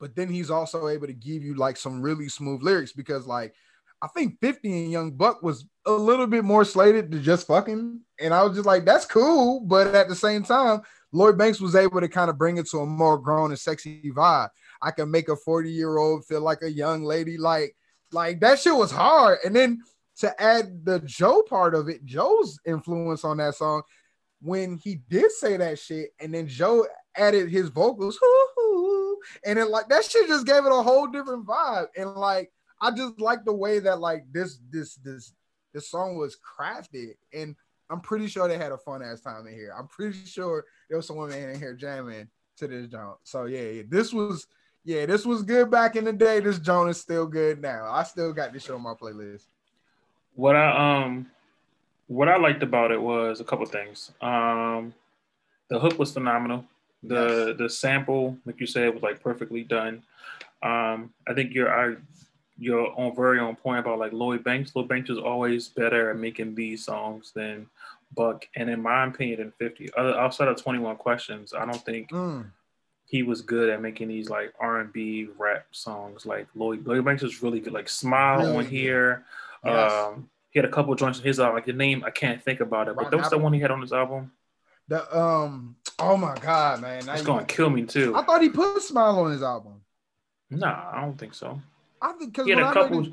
but 0.00 0.16
then 0.16 0.28
he's 0.28 0.50
also 0.50 0.88
able 0.88 1.06
to 1.06 1.12
give 1.12 1.42
you 1.42 1.54
like 1.54 1.76
some 1.76 2.00
really 2.00 2.28
smooth 2.28 2.62
lyrics 2.62 2.92
because 2.92 3.26
like 3.26 3.54
I 4.02 4.08
think 4.08 4.40
50 4.40 4.84
and 4.84 4.90
Young 4.90 5.10
Buck 5.12 5.42
was 5.42 5.66
a 5.84 5.92
little 5.92 6.26
bit 6.26 6.42
more 6.42 6.64
slated 6.64 7.12
to 7.12 7.18
just 7.18 7.46
fucking. 7.46 8.00
And 8.18 8.32
I 8.32 8.42
was 8.42 8.54
just 8.54 8.66
like, 8.66 8.86
that's 8.86 9.04
cool. 9.04 9.60
But 9.60 9.94
at 9.94 10.08
the 10.08 10.14
same 10.14 10.42
time, 10.42 10.80
Lloyd 11.12 11.36
Banks 11.36 11.60
was 11.60 11.76
able 11.76 12.00
to 12.00 12.08
kind 12.08 12.30
of 12.30 12.38
bring 12.38 12.56
it 12.56 12.66
to 12.70 12.78
a 12.78 12.86
more 12.86 13.18
grown 13.18 13.50
and 13.50 13.60
sexy 13.60 14.10
vibe. 14.10 14.48
I 14.80 14.90
can 14.90 15.10
make 15.10 15.28
a 15.28 15.36
40 15.36 15.70
year 15.70 15.98
old 15.98 16.24
feel 16.24 16.40
like 16.40 16.62
a 16.62 16.70
young 16.70 17.02
lady. 17.02 17.36
Like, 17.36 17.76
like 18.10 18.40
that 18.40 18.58
shit 18.58 18.74
was 18.74 18.90
hard. 18.90 19.40
And 19.44 19.54
then 19.54 19.82
to 20.20 20.42
add 20.42 20.84
the 20.84 21.00
Joe 21.00 21.42
part 21.42 21.74
of 21.74 21.88
it, 21.88 22.04
Joe's 22.04 22.58
influence 22.66 23.24
on 23.24 23.38
that 23.38 23.54
song, 23.54 23.82
when 24.42 24.76
he 24.76 25.00
did 25.08 25.30
say 25.32 25.56
that 25.56 25.78
shit, 25.78 26.10
and 26.20 26.32
then 26.32 26.46
Joe 26.46 26.86
added 27.16 27.50
his 27.50 27.68
vocals, 27.68 28.18
and 29.44 29.58
then 29.58 29.70
like 29.70 29.88
that 29.88 30.04
shit 30.04 30.28
just 30.28 30.46
gave 30.46 30.64
it 30.64 30.72
a 30.72 30.82
whole 30.82 31.06
different 31.06 31.46
vibe. 31.46 31.86
And 31.96 32.14
like 32.14 32.50
I 32.80 32.90
just 32.90 33.20
like 33.20 33.44
the 33.44 33.52
way 33.52 33.78
that 33.80 34.00
like 34.00 34.24
this 34.30 34.58
this 34.70 34.94
this 34.96 35.32
this 35.74 35.90
song 35.90 36.16
was 36.16 36.36
crafted, 36.36 37.14
and 37.32 37.54
I'm 37.90 38.00
pretty 38.00 38.28
sure 38.28 38.48
they 38.48 38.56
had 38.56 38.72
a 38.72 38.78
fun 38.78 39.02
ass 39.02 39.20
time 39.20 39.46
in 39.46 39.54
here. 39.54 39.74
I'm 39.76 39.88
pretty 39.88 40.24
sure 40.24 40.64
there 40.88 40.96
was 40.96 41.06
some 41.06 41.16
women 41.16 41.50
in 41.50 41.58
here 41.58 41.74
jamming 41.74 42.28
to 42.58 42.68
this 42.68 42.88
joint. 42.88 43.16
So 43.24 43.44
yeah, 43.44 43.62
yeah, 43.62 43.82
this 43.88 44.12
was 44.12 44.46
yeah, 44.84 45.06
this 45.06 45.26
was 45.26 45.42
good 45.42 45.70
back 45.70 45.96
in 45.96 46.04
the 46.04 46.12
day. 46.12 46.40
This 46.40 46.58
joint 46.58 46.90
is 46.90 46.98
still 46.98 47.26
good 47.26 47.60
now. 47.60 47.90
I 47.90 48.04
still 48.04 48.32
got 48.32 48.52
this 48.52 48.64
show 48.64 48.76
on 48.76 48.82
my 48.82 48.94
playlist. 48.94 49.44
What 50.40 50.56
I 50.56 51.02
um 51.02 51.30
what 52.06 52.28
I 52.28 52.38
liked 52.38 52.62
about 52.62 52.90
it 52.92 53.00
was 53.00 53.40
a 53.40 53.44
couple 53.44 53.66
things. 53.66 54.10
Um 54.20 54.94
the 55.68 55.78
hook 55.78 55.98
was 55.98 56.12
phenomenal. 56.12 56.64
The 57.02 57.48
yes. 57.48 57.58
the 57.58 57.68
sample, 57.68 58.36
like 58.46 58.58
you 58.58 58.66
said, 58.66 58.94
was 58.94 59.02
like 59.02 59.22
perfectly 59.22 59.64
done. 59.64 60.02
Um, 60.62 61.12
I 61.28 61.34
think 61.34 61.54
you're 61.54 61.72
I 61.72 61.96
you're 62.58 62.92
on 62.98 63.14
very 63.14 63.38
on 63.38 63.56
point 63.56 63.80
about 63.80 63.98
like 63.98 64.12
Lloyd 64.12 64.42
Banks. 64.42 64.74
Lloyd 64.74 64.88
Banks 64.88 65.10
is 65.10 65.18
always 65.18 65.68
better 65.68 66.10
at 66.10 66.16
making 66.16 66.54
these 66.54 66.84
songs 66.84 67.32
than 67.34 67.66
Buck, 68.14 68.46
and 68.56 68.68
in 68.68 68.82
my 68.82 69.06
opinion, 69.06 69.40
in 69.40 69.52
50. 69.52 69.92
Other 69.94 70.18
outside 70.18 70.48
of 70.48 70.60
21 70.60 70.96
questions, 70.96 71.54
I 71.54 71.64
don't 71.64 71.84
think 71.84 72.10
mm. 72.10 72.44
he 73.06 73.22
was 73.22 73.40
good 73.40 73.70
at 73.70 73.80
making 73.80 74.08
these 74.08 74.28
like 74.28 74.52
R&B 74.60 75.28
rap 75.38 75.66
songs. 75.70 76.26
Like 76.26 76.48
Lloyd 76.54 76.86
Lloyd 76.86 77.04
Banks 77.04 77.22
is 77.22 77.42
really 77.42 77.60
good. 77.60 77.72
Like 77.72 77.88
Smile 77.88 78.40
really 78.40 78.56
on 78.56 78.66
here. 78.66 79.24
Yes. 79.64 79.92
Um, 79.92 80.30
he 80.50 80.58
had 80.58 80.66
a 80.66 80.72
couple 80.72 80.94
joints 80.94 81.18
in 81.18 81.24
his 81.24 81.38
album. 81.38 81.56
Like 81.56 81.66
the 81.66 81.72
name, 81.72 82.02
I 82.04 82.10
can't 82.10 82.42
think 82.42 82.60
about 82.60 82.88
it, 82.88 82.96
but 82.96 83.10
that 83.10 83.16
was 83.16 83.30
the 83.30 83.38
one 83.38 83.52
he 83.52 83.60
had 83.60 83.70
on 83.70 83.80
his 83.80 83.92
album. 83.92 84.32
The 84.88 85.16
um 85.16 85.76
Oh 86.00 86.16
my 86.16 86.34
god, 86.40 86.80
man! 86.80 87.04
That's 87.04 87.22
gonna 87.22 87.44
kill 87.44 87.70
me 87.70 87.84
too. 87.84 88.16
I 88.16 88.24
thought 88.24 88.42
he 88.42 88.48
put 88.48 88.82
Smile 88.82 89.18
on 89.20 89.30
his 89.30 89.42
album. 89.42 89.82
Nah, 90.50 90.90
I 90.92 91.02
don't 91.02 91.16
think 91.16 91.34
so. 91.34 91.60
I 92.02 92.12
think 92.12 92.32
because 92.32 92.46
he 92.46 92.52
had 92.52 92.60
a 92.60 92.72
couple. 92.72 93.06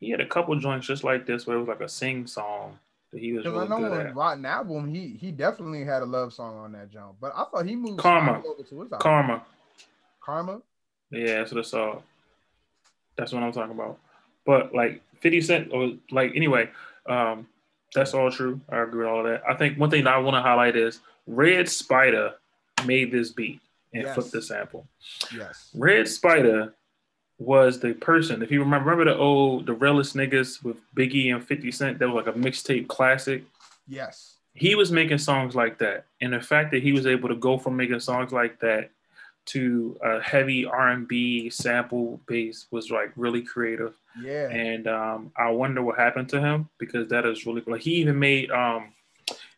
He 0.00 0.10
had 0.10 0.20
a 0.20 0.26
couple 0.26 0.58
joints 0.58 0.86
just 0.86 1.04
like 1.04 1.26
this 1.26 1.46
where 1.46 1.56
it 1.56 1.60
was 1.60 1.68
like 1.68 1.80
a 1.80 1.88
sing 1.88 2.26
song 2.26 2.78
that 3.12 3.20
he 3.20 3.32
was 3.32 3.44
really 3.44 3.58
I 3.60 3.66
know 3.68 3.76
on. 3.76 4.14
Rotten 4.14 4.44
Apple, 4.44 4.82
he 4.82 5.16
he 5.20 5.30
definitely 5.30 5.84
had 5.84 6.02
a 6.02 6.06
love 6.06 6.32
song 6.32 6.56
on 6.58 6.72
that 6.72 6.90
joint. 6.90 7.14
But 7.20 7.32
I 7.36 7.44
thought 7.44 7.66
he 7.66 7.76
moved 7.76 8.00
Karma. 8.00 8.42
Karma. 8.98 9.44
Karma. 10.20 10.60
Yeah, 11.10 11.38
that's 11.38 11.52
what 11.52 11.60
I 11.60 11.68
saw. 11.68 12.00
That's 13.16 13.32
what 13.32 13.42
I'm 13.42 13.52
talking 13.52 13.74
about. 13.74 13.98
But 14.44 14.74
like 14.74 15.00
50 15.24 15.40
Cent, 15.40 15.72
or 15.72 15.92
like 16.10 16.32
anyway, 16.36 16.68
um, 17.08 17.46
that's 17.94 18.12
all 18.12 18.30
true. 18.30 18.60
I 18.68 18.82
agree 18.82 19.04
with 19.04 19.08
all 19.08 19.22
that. 19.22 19.42
I 19.48 19.54
think 19.54 19.78
one 19.78 19.88
thing 19.88 20.04
that 20.04 20.12
I 20.12 20.18
want 20.18 20.34
to 20.34 20.42
highlight 20.42 20.76
is 20.76 21.00
Red 21.26 21.64
Spyda 21.64 22.34
made 22.84 23.10
this 23.10 23.30
beat 23.30 23.60
and 23.94 24.02
yes. 24.02 24.14
flipped 24.14 24.32
the 24.32 24.42
sample. 24.42 24.86
Yes. 25.34 25.70
Red 25.74 26.04
Spyda 26.04 26.74
was 27.38 27.80
the 27.80 27.94
person. 27.94 28.42
If 28.42 28.50
you 28.50 28.60
remember, 28.60 28.90
remember 28.90 29.12
the 29.12 29.18
old 29.18 29.64
the 29.64 29.72
realest 29.72 30.14
niggas 30.14 30.62
with 30.62 30.76
Biggie 30.94 31.34
and 31.34 31.42
50 31.42 31.72
Cent, 31.72 31.98
that 31.98 32.08
was 32.08 32.26
like 32.26 32.36
a 32.36 32.38
mixtape 32.38 32.86
classic. 32.86 33.44
Yes. 33.88 34.34
He 34.52 34.74
was 34.74 34.92
making 34.92 35.18
songs 35.18 35.54
like 35.54 35.78
that. 35.78 36.04
And 36.20 36.34
the 36.34 36.40
fact 36.40 36.70
that 36.72 36.82
he 36.82 36.92
was 36.92 37.06
able 37.06 37.30
to 37.30 37.34
go 37.34 37.56
from 37.56 37.78
making 37.78 38.00
songs 38.00 38.30
like 38.30 38.60
that 38.60 38.90
to 39.46 39.96
a 40.02 40.20
heavy 40.20 40.66
R&B 40.66 41.48
sample 41.48 42.20
base 42.26 42.66
was 42.70 42.90
like 42.90 43.10
really 43.16 43.40
creative. 43.40 43.94
Yeah. 44.20 44.48
And 44.48 44.86
um, 44.86 45.32
I 45.36 45.50
wonder 45.50 45.82
what 45.82 45.98
happened 45.98 46.28
to 46.30 46.40
him 46.40 46.68
because 46.78 47.08
that 47.08 47.26
is 47.26 47.46
really 47.46 47.62
like 47.66 47.82
he 47.82 47.94
even 47.96 48.18
made 48.18 48.50
um, 48.50 48.92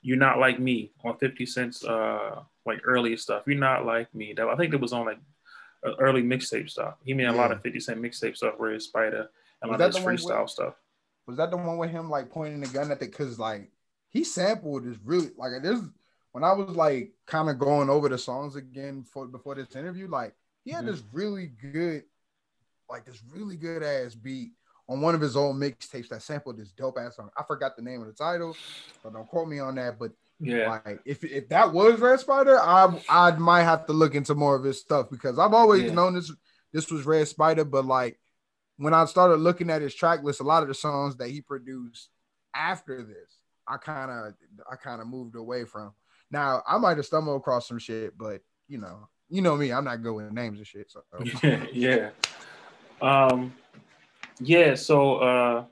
"You're 0.02 0.16
Not 0.16 0.38
Like 0.38 0.58
Me" 0.58 0.92
on 1.04 1.18
Fifty 1.18 1.46
Cent's 1.46 1.84
uh, 1.84 2.42
like 2.64 2.80
early 2.84 3.16
stuff. 3.16 3.42
"You're 3.46 3.58
Not 3.58 3.84
Like 3.84 4.14
Me." 4.14 4.32
That 4.32 4.48
I 4.48 4.56
think 4.56 4.72
it 4.72 4.80
was 4.80 4.92
on 4.92 5.06
like 5.06 5.18
early 5.98 6.22
mixtape 6.22 6.70
stuff. 6.70 6.94
He 7.04 7.14
made 7.14 7.26
a 7.26 7.32
lot 7.32 7.52
of 7.52 7.62
Fifty 7.62 7.80
Cent 7.80 8.00
mixtape 8.00 8.36
stuff, 8.36 8.54
Red 8.58 8.80
Spyda, 8.80 9.28
and 9.62 9.70
a 9.70 9.72
lot 9.72 9.80
of 9.80 9.94
his 9.94 10.04
freestyle 10.04 10.42
with, 10.42 10.50
stuff. 10.50 10.74
Was 11.26 11.36
that 11.36 11.50
the 11.50 11.56
one 11.56 11.78
with 11.78 11.90
him 11.90 12.08
like 12.10 12.30
pointing 12.30 12.60
the 12.60 12.68
gun 12.68 12.90
at 12.90 13.00
the? 13.00 13.06
Because 13.06 13.38
like 13.38 13.70
he 14.08 14.24
sampled 14.24 14.86
is 14.86 14.96
really 15.04 15.30
like 15.36 15.52
there's 15.62 15.82
when 16.32 16.44
I 16.44 16.52
was 16.52 16.76
like 16.76 17.12
kind 17.26 17.48
of 17.48 17.58
going 17.58 17.88
over 17.88 18.08
the 18.08 18.18
songs 18.18 18.56
again 18.56 19.04
for 19.10 19.26
before 19.26 19.54
this 19.54 19.74
interview, 19.74 20.08
like 20.08 20.34
he 20.64 20.70
had 20.70 20.84
mm-hmm. 20.84 20.92
this 20.92 21.02
really 21.12 21.46
good, 21.46 22.04
like 22.88 23.04
this 23.04 23.22
really 23.32 23.56
good 23.56 23.82
ass 23.82 24.14
beat 24.14 24.52
on 24.88 25.00
one 25.00 25.14
of 25.14 25.20
his 25.20 25.36
old 25.36 25.56
mixtapes 25.56 26.08
that 26.08 26.22
sampled 26.22 26.58
this 26.58 26.70
dope 26.72 26.98
ass 26.98 27.16
song. 27.16 27.30
I 27.36 27.42
forgot 27.42 27.76
the 27.76 27.82
name 27.82 28.00
of 28.00 28.06
the 28.06 28.12
title, 28.12 28.56
so 29.02 29.10
don't 29.10 29.26
quote 29.26 29.48
me 29.48 29.58
on 29.58 29.74
that. 29.76 29.98
But 29.98 30.12
yeah, 30.38 30.80
like 30.86 31.00
if 31.04 31.24
if 31.24 31.48
that 31.48 31.72
was 31.72 31.98
Red 32.00 32.20
Spyda, 32.20 32.58
I 32.58 33.00
I 33.08 33.36
might 33.36 33.64
have 33.64 33.86
to 33.86 33.92
look 33.92 34.14
into 34.14 34.34
more 34.34 34.54
of 34.54 34.64
his 34.64 34.80
stuff 34.80 35.10
because 35.10 35.38
I've 35.38 35.54
always 35.54 35.84
yeah. 35.84 35.92
known 35.92 36.14
this 36.14 36.32
this 36.72 36.90
was 36.90 37.06
Red 37.06 37.26
Spyda, 37.26 37.68
but 37.68 37.84
like 37.84 38.18
when 38.76 38.94
I 38.94 39.04
started 39.06 39.36
looking 39.36 39.70
at 39.70 39.82
his 39.82 39.94
track 39.94 40.22
list, 40.22 40.40
a 40.40 40.44
lot 40.44 40.62
of 40.62 40.68
the 40.68 40.74
songs 40.74 41.16
that 41.16 41.30
he 41.30 41.40
produced 41.40 42.10
after 42.54 43.02
this, 43.02 43.38
I 43.66 43.78
kind 43.78 44.10
of 44.10 44.34
I 44.70 44.76
kind 44.76 45.00
of 45.00 45.08
moved 45.08 45.36
away 45.36 45.64
from. 45.64 45.92
Now 46.30 46.62
I 46.66 46.78
might 46.78 46.96
have 46.96 47.06
stumbled 47.06 47.40
across 47.40 47.68
some 47.68 47.78
shit, 47.78 48.16
but 48.16 48.42
you 48.68 48.78
know, 48.78 49.08
you 49.28 49.42
know 49.42 49.56
me, 49.56 49.72
I'm 49.72 49.84
not 49.84 50.02
good 50.02 50.14
with 50.14 50.32
names 50.32 50.58
and 50.58 50.66
shit. 50.66 50.90
So 50.90 51.02
yeah, 51.42 51.64
yeah, 51.72 52.10
um, 53.00 53.54
yeah. 54.40 54.74
So 54.74 55.16
uh, 55.16 55.64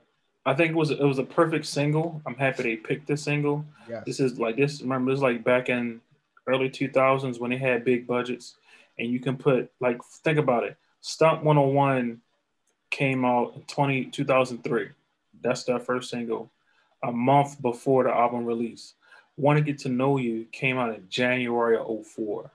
I 0.45 0.53
think 0.53 0.71
it 0.71 0.75
was 0.75 0.91
it 0.91 1.01
was 1.01 1.19
a 1.19 1.23
perfect 1.23 1.65
single. 1.65 2.21
I'm 2.25 2.35
happy 2.35 2.63
they 2.63 2.75
picked 2.75 3.07
this 3.07 3.23
single. 3.23 3.65
Yeah. 3.89 4.01
This 4.05 4.19
is 4.19 4.39
like 4.39 4.57
this. 4.57 4.81
Remember, 4.81 5.11
this 5.11 5.19
is 5.19 5.23
like 5.23 5.43
back 5.43 5.69
in 5.69 6.01
early 6.47 6.69
2000s 6.69 7.39
when 7.39 7.51
they 7.51 7.57
had 7.57 7.83
big 7.83 8.05
budgets, 8.05 8.55
and 8.99 9.09
you 9.09 9.19
can 9.19 9.37
put 9.37 9.71
like 9.79 10.03
think 10.03 10.37
about 10.37 10.63
it. 10.63 10.77
Stunt 11.01 11.43
101 11.43 12.21
came 12.89 13.25
out 13.25 13.53
in 13.55 13.61
20, 13.63 14.05
2003. 14.05 14.89
That's 15.41 15.63
their 15.63 15.79
first 15.79 16.09
single, 16.09 16.51
a 17.03 17.11
month 17.11 17.61
before 17.61 18.03
the 18.03 18.09
album 18.09 18.45
release. 18.45 18.93
Want 19.37 19.57
to 19.57 19.63
Get 19.63 19.79
to 19.79 19.89
Know 19.89 20.17
You 20.17 20.45
came 20.51 20.77
out 20.77 20.95
in 20.95 21.07
January 21.09 21.77
of 21.77 22.07
04. 22.07 22.49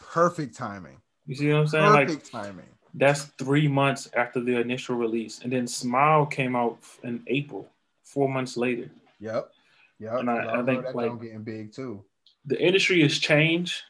Perfect 0.00 0.56
timing. 0.56 1.00
You 1.26 1.34
see 1.36 1.48
what 1.48 1.60
I'm 1.60 1.68
saying? 1.68 1.92
Perfect 1.92 2.34
like, 2.34 2.44
timing. 2.44 2.73
That's 2.94 3.24
three 3.38 3.66
months 3.68 4.08
after 4.14 4.40
the 4.40 4.60
initial 4.60 4.96
release. 4.96 5.40
And 5.42 5.52
then 5.52 5.66
Smile 5.66 6.26
came 6.26 6.54
out 6.54 6.78
in 7.02 7.22
April, 7.26 7.68
four 8.04 8.28
months 8.28 8.56
later. 8.56 8.90
Yep. 9.20 9.50
Yep. 9.98 10.12
And 10.20 10.30
I, 10.30 10.36
I, 10.36 10.60
I 10.60 10.64
think 10.64 10.94
like 10.94 11.20
getting 11.20 11.42
big 11.42 11.72
too. 11.72 12.04
The 12.46 12.60
industry 12.60 13.02
has 13.02 13.18
changed. 13.18 13.82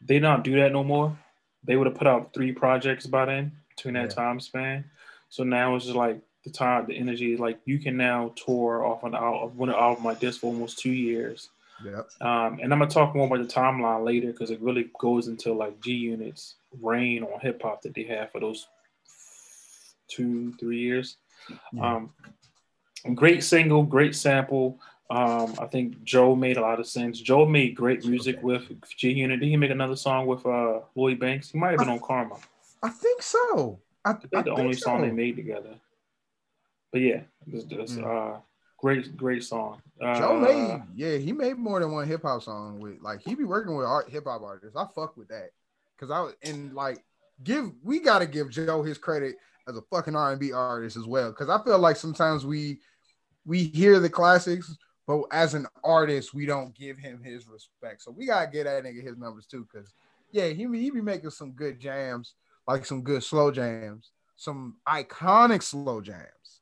They 0.00 0.18
don't 0.18 0.44
do 0.44 0.56
that 0.56 0.72
no 0.72 0.82
more. 0.82 1.16
They 1.64 1.76
would 1.76 1.86
have 1.86 1.96
put 1.96 2.06
out 2.06 2.32
three 2.32 2.52
projects 2.52 3.06
by 3.06 3.26
then 3.26 3.52
between 3.76 3.94
that 3.94 4.10
yeah. 4.10 4.14
time 4.14 4.40
span. 4.40 4.84
So 5.28 5.44
now 5.44 5.76
it's 5.76 5.84
just 5.84 5.96
like 5.96 6.20
the 6.44 6.50
time, 6.50 6.86
the 6.86 6.96
energy, 6.96 7.36
like 7.36 7.60
you 7.66 7.78
can 7.78 7.96
now 7.96 8.32
tour 8.34 8.84
off 8.84 9.04
an 9.04 9.14
album, 9.14 9.58
one 9.58 9.70
album 9.70 10.04
like 10.04 10.20
this 10.20 10.38
for 10.38 10.46
almost 10.46 10.78
two 10.78 10.92
years 10.92 11.50
yeah. 11.84 12.02
Um, 12.20 12.58
and 12.60 12.72
I'm 12.72 12.78
gonna 12.78 12.86
talk 12.88 13.14
more 13.14 13.26
about 13.26 13.46
the 13.46 13.52
timeline 13.52 14.04
later 14.04 14.28
because 14.28 14.50
it 14.50 14.60
really 14.60 14.90
goes 14.98 15.28
into 15.28 15.52
like 15.52 15.80
G 15.80 15.92
Unit's 15.92 16.56
reign 16.80 17.22
on 17.22 17.40
hip 17.40 17.62
hop 17.62 17.82
that 17.82 17.94
they 17.94 18.04
had 18.04 18.30
for 18.30 18.40
those 18.40 18.66
two, 20.08 20.52
three 20.54 20.78
years. 20.78 21.16
Um, 21.80 22.10
great 23.14 23.42
single, 23.42 23.82
great 23.82 24.14
sample. 24.14 24.78
Um, 25.10 25.54
I 25.58 25.66
think 25.66 26.04
Joe 26.04 26.36
made 26.36 26.56
a 26.56 26.60
lot 26.60 26.78
of 26.78 26.86
sense. 26.86 27.20
Joe 27.20 27.44
made 27.44 27.74
great 27.74 28.04
music 28.04 28.36
okay. 28.36 28.44
with 28.44 28.62
G 28.96 29.10
Unit. 29.10 29.40
Did 29.40 29.48
he 29.48 29.56
make 29.56 29.70
another 29.70 29.96
song 29.96 30.26
with 30.26 30.46
uh, 30.46 30.80
Lloyd 30.94 31.18
Banks? 31.18 31.50
He 31.50 31.58
might 31.58 31.70
have 31.70 31.80
been 31.80 31.88
I, 31.88 31.94
on 31.94 32.00
Karma. 32.00 32.36
I 32.82 32.90
think 32.90 33.22
so. 33.22 33.80
I, 34.04 34.14
I 34.34 34.42
the 34.42 34.52
only 34.52 34.74
so. 34.74 34.84
song 34.84 35.02
they 35.02 35.10
made 35.10 35.36
together. 35.36 35.74
But 36.92 37.00
yeah, 37.00 37.20
this, 37.46 37.64
this, 37.64 37.92
mm. 37.92 38.36
uh, 38.36 38.40
Great, 38.80 39.14
great 39.14 39.44
song. 39.44 39.82
Uh, 40.00 40.18
Joe 40.18 40.40
made, 40.40 40.82
yeah, 40.96 41.18
he 41.18 41.32
made 41.32 41.58
more 41.58 41.80
than 41.80 41.92
one 41.92 42.08
hip 42.08 42.22
hop 42.22 42.42
song 42.42 42.80
with 42.80 42.94
like 43.02 43.20
he 43.20 43.34
be 43.34 43.44
working 43.44 43.76
with 43.76 43.86
art 43.86 44.08
hip 44.08 44.24
hop 44.24 44.40
artists. 44.40 44.74
I 44.74 44.86
fuck 44.94 45.18
with 45.18 45.28
that 45.28 45.50
because 46.00 46.10
I 46.10 46.20
was 46.20 46.34
and 46.42 46.74
like 46.74 47.04
give 47.44 47.70
we 47.82 48.00
got 48.00 48.20
to 48.20 48.26
give 48.26 48.50
Joe 48.50 48.82
his 48.82 48.98
credit 48.98 49.36
as 49.68 49.76
a 49.76 49.82
fucking 49.82 50.16
R 50.16 50.32
and 50.32 50.40
B 50.40 50.52
artist 50.52 50.96
as 50.96 51.06
well 51.06 51.30
because 51.30 51.48
I 51.48 51.62
feel 51.62 51.78
like 51.78 51.96
sometimes 51.96 52.46
we 52.46 52.80
we 53.44 53.64
hear 53.64 53.98
the 53.98 54.08
classics, 54.08 54.76
but 55.06 55.22
as 55.32 55.54
an 55.54 55.66
artist 55.84 56.32
we 56.32 56.46
don't 56.46 56.74
give 56.74 56.98
him 56.98 57.22
his 57.22 57.46
respect. 57.48 58.02
So 58.02 58.10
we 58.10 58.26
gotta 58.26 58.50
get 58.50 58.64
that 58.64 58.84
nigga 58.84 59.04
his 59.04 59.18
numbers 59.18 59.46
too 59.46 59.66
because 59.70 59.92
yeah, 60.32 60.48
he 60.48 60.66
he 60.66 60.90
be 60.90 61.00
making 61.00 61.30
some 61.30 61.52
good 61.52 61.78
jams, 61.78 62.34
like 62.66 62.86
some 62.86 63.02
good 63.02 63.22
slow 63.22 63.50
jams, 63.50 64.10
some 64.36 64.76
iconic 64.88 65.62
slow 65.62 66.00
jams, 66.00 66.60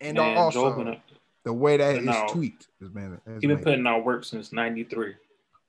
and 0.00 0.16
Man, 0.16 0.36
also 0.36 0.96
the 1.44 1.52
way 1.52 1.76
that 1.76 1.96
is 1.96 2.32
tweaked 2.32 2.68
been. 2.80 3.20
Has 3.26 3.42
he 3.42 3.46
been 3.46 3.58
putting 3.58 3.86
out 3.86 4.04
work 4.04 4.24
since 4.24 4.52
'93. 4.52 5.14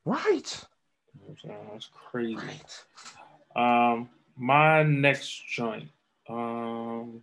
Right. 0.05 0.63
That's 1.71 1.89
crazy. 1.93 2.37
Right. 3.55 3.93
Um, 3.93 4.09
my 4.37 4.83
next 4.83 5.47
joint. 5.47 5.89
Um, 6.27 7.21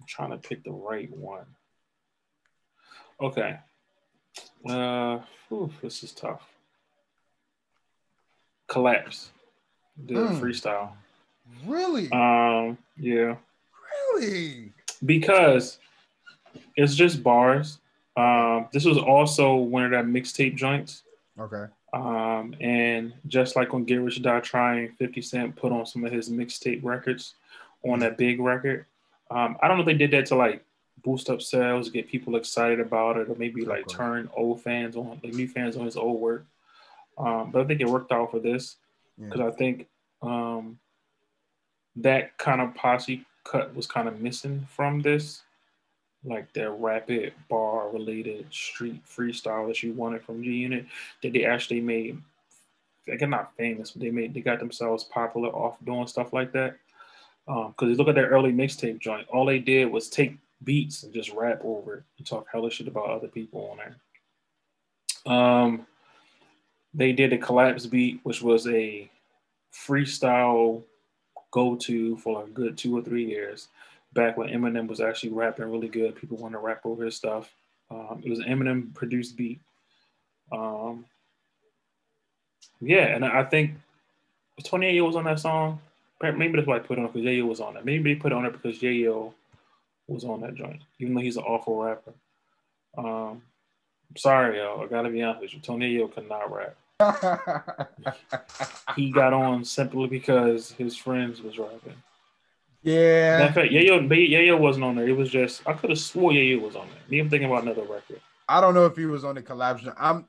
I'm 0.00 0.06
trying 0.06 0.30
to 0.30 0.36
pick 0.36 0.64
the 0.64 0.72
right 0.72 1.10
one. 1.14 1.46
Okay. 3.20 3.58
Uh, 4.68 5.20
whew, 5.48 5.70
this 5.82 6.02
is 6.02 6.12
tough. 6.12 6.42
Collapse. 8.68 9.30
The 10.06 10.14
mm. 10.14 10.40
freestyle. 10.40 10.92
Really? 11.66 12.10
Um, 12.10 12.78
yeah. 12.96 13.36
Really? 14.14 14.72
Because 15.04 15.78
it's 16.76 16.94
just 16.94 17.22
bars. 17.22 17.78
Um, 18.16 18.68
this 18.72 18.84
was 18.84 18.98
also 18.98 19.54
one 19.54 19.84
of 19.84 19.90
that 19.92 20.06
mixtape 20.06 20.56
joints. 20.56 21.02
Okay. 21.38 21.66
Um, 21.92 22.54
and 22.60 23.12
just 23.26 23.54
like 23.54 23.74
on 23.74 23.84
Get 23.84 23.96
Rich 23.96 24.22
Die 24.22 24.40
Trying, 24.40 24.92
50 24.92 25.22
Cent 25.22 25.56
put 25.56 25.72
on 25.72 25.84
some 25.84 26.04
of 26.04 26.12
his 26.12 26.30
mixtape 26.30 26.82
records 26.82 27.34
on 27.84 27.98
that 28.00 28.16
big 28.16 28.40
record. 28.40 28.86
Um, 29.30 29.56
I 29.62 29.68
don't 29.68 29.76
know 29.76 29.82
if 29.82 29.86
they 29.86 29.94
did 29.94 30.10
that 30.12 30.26
to 30.26 30.36
like 30.36 30.64
boost 31.02 31.28
up 31.28 31.42
sales, 31.42 31.90
get 31.90 32.08
people 32.08 32.36
excited 32.36 32.80
about 32.80 33.16
it, 33.16 33.28
or 33.28 33.34
maybe 33.36 33.64
like 33.64 33.88
turn 33.88 34.30
old 34.36 34.62
fans 34.62 34.96
on, 34.96 35.20
like 35.22 35.34
new 35.34 35.48
fans 35.48 35.76
on 35.76 35.84
his 35.84 35.96
old 35.96 36.20
work. 36.20 36.46
Um, 37.18 37.50
but 37.50 37.62
I 37.62 37.64
think 37.66 37.80
it 37.80 37.88
worked 37.88 38.12
out 38.12 38.30
for 38.30 38.38
this 38.38 38.76
because 39.18 39.40
yeah. 39.40 39.46
I 39.46 39.50
think 39.50 39.86
um, 40.22 40.78
that 41.96 42.38
kind 42.38 42.60
of 42.60 42.74
posse 42.74 43.24
cut 43.44 43.74
was 43.74 43.86
kind 43.86 44.08
of 44.08 44.20
missing 44.20 44.66
from 44.70 45.00
this 45.00 45.42
like 46.24 46.52
that 46.52 46.70
rapid 46.70 47.32
bar 47.48 47.90
related 47.90 48.46
street 48.52 49.02
freestyle 49.06 49.66
that 49.66 49.82
you 49.82 49.92
wanted 49.92 50.22
from 50.22 50.42
G 50.42 50.50
Unit 50.50 50.86
that 51.22 51.32
they 51.32 51.44
actually 51.44 51.80
made 51.80 52.20
they're 53.06 53.26
not 53.26 53.56
famous, 53.56 53.90
but 53.90 54.02
they 54.02 54.10
made 54.10 54.32
they 54.34 54.40
got 54.40 54.60
themselves 54.60 55.04
popular 55.04 55.48
off 55.48 55.76
doing 55.84 56.06
stuff 56.06 56.32
like 56.32 56.52
that. 56.52 56.76
Um, 57.48 57.70
because 57.70 57.90
you 57.90 57.96
look 57.96 58.08
at 58.08 58.14
their 58.14 58.28
early 58.28 58.52
mixtape 58.52 59.00
joint, 59.00 59.26
all 59.28 59.44
they 59.44 59.58
did 59.58 59.90
was 59.90 60.08
take 60.08 60.38
beats 60.62 61.02
and 61.02 61.12
just 61.12 61.32
rap 61.32 61.60
over 61.64 61.96
it 61.96 62.04
and 62.18 62.26
talk 62.26 62.46
hella 62.52 62.70
shit 62.70 62.86
about 62.86 63.10
other 63.10 63.26
people 63.26 63.70
on 63.72 63.78
there. 63.78 65.34
Um, 65.34 65.86
they 66.94 67.12
did 67.12 67.32
a 67.32 67.38
collapse 67.38 67.86
beat, 67.86 68.20
which 68.22 68.42
was 68.42 68.68
a 68.68 69.10
freestyle 69.72 70.82
go 71.50 71.74
to 71.76 72.16
for 72.18 72.44
a 72.44 72.48
good 72.48 72.78
two 72.78 72.96
or 72.96 73.02
three 73.02 73.24
years. 73.24 73.68
Back 74.14 74.36
when 74.36 74.48
Eminem 74.48 74.88
was 74.88 75.00
actually 75.00 75.30
rapping 75.30 75.70
really 75.70 75.88
good, 75.88 76.16
people 76.16 76.36
want 76.36 76.52
to 76.52 76.58
rap 76.58 76.82
over 76.84 77.04
his 77.04 77.16
stuff. 77.16 77.50
Um, 77.90 78.22
it 78.24 78.30
was 78.30 78.40
an 78.40 78.46
Eminem 78.46 78.94
produced 78.94 79.36
beat. 79.36 79.60
Um, 80.50 81.06
yeah, 82.80 83.06
and 83.06 83.24
I 83.24 83.44
think 83.44 83.72
28 84.64 85.00
was 85.00 85.16
on 85.16 85.24
that 85.24 85.40
song. 85.40 85.80
Maybe 86.20 86.56
that's 86.56 86.66
why 86.66 86.76
I 86.76 86.80
put 86.80 86.98
on 86.98 87.06
because 87.06 87.22
Yayo 87.22 87.48
was 87.48 87.60
on 87.60 87.76
it. 87.76 87.84
Maybe 87.84 88.14
they 88.14 88.20
put 88.20 88.32
it 88.32 88.34
on 88.36 88.44
it 88.44 88.52
because 88.52 88.78
Yayo 88.80 89.32
was 90.06 90.24
on 90.24 90.40
that 90.42 90.54
joint, 90.54 90.82
even 90.98 91.14
though 91.14 91.20
he's 91.20 91.36
an 91.36 91.42
awful 91.42 91.82
rapper. 91.82 92.12
Um, 92.96 93.42
sorry, 94.16 94.58
y'all. 94.58 94.82
I 94.82 94.86
gotta 94.86 95.10
be 95.10 95.22
honest 95.22 95.42
with 95.42 95.54
you. 95.54 95.60
Tony 95.60 95.96
Yayo 95.96 96.12
could 96.12 96.28
not 96.28 96.52
rap. 96.52 96.76
he 98.96 99.10
got 99.10 99.32
on 99.32 99.64
simply 99.64 100.06
because 100.06 100.72
his 100.72 100.96
friends 100.96 101.40
was 101.40 101.58
rapping. 101.58 101.96
Yeah. 102.82 103.46
In 103.46 103.52
fact, 103.52 103.72
Yayo, 103.72 104.08
Yayo 104.08 104.58
wasn't 104.58 104.84
on 104.84 104.96
there. 104.96 105.08
It 105.08 105.16
was 105.16 105.30
just 105.30 105.62
I 105.66 105.72
could 105.72 105.90
have 105.90 105.98
swore 105.98 106.32
Yayo 106.32 106.60
was 106.60 106.76
on 106.76 106.86
there. 106.88 106.98
Me, 107.08 107.20
I'm 107.20 107.30
thinking 107.30 107.48
about 107.48 107.62
another 107.62 107.82
record. 107.82 108.20
I 108.48 108.60
don't 108.60 108.74
know 108.74 108.86
if 108.86 108.96
he 108.96 109.06
was 109.06 109.24
on 109.24 109.36
the 109.36 109.42
collapse. 109.42 109.84
I'm, 109.96 110.26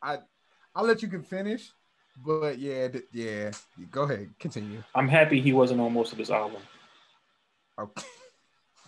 I, 0.00 0.18
I'll 0.74 0.84
let 0.84 1.02
you 1.02 1.08
can 1.08 1.22
finish. 1.22 1.70
But 2.24 2.58
yeah, 2.58 2.88
yeah. 3.12 3.50
Go 3.90 4.02
ahead, 4.02 4.30
continue. 4.38 4.82
I'm 4.94 5.08
happy 5.08 5.40
he 5.40 5.52
wasn't 5.52 5.80
on 5.80 5.92
most 5.92 6.12
of 6.12 6.18
this 6.18 6.30
album. 6.30 6.62
Okay. 7.78 8.06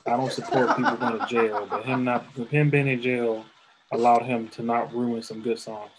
I 0.07 0.16
don't 0.16 0.33
support 0.33 0.76
people 0.76 0.96
going 0.96 1.18
to 1.18 1.26
jail, 1.26 1.66
but 1.68 1.85
him 1.85 2.04
not 2.04 2.24
him 2.50 2.70
being 2.70 2.88
in 2.88 3.02
jail 3.02 3.44
allowed 3.92 4.22
him 4.22 4.48
to 4.48 4.62
not 4.62 4.94
ruin 4.94 5.22
some 5.22 5.42
good 5.42 5.59
songs. 5.59 5.90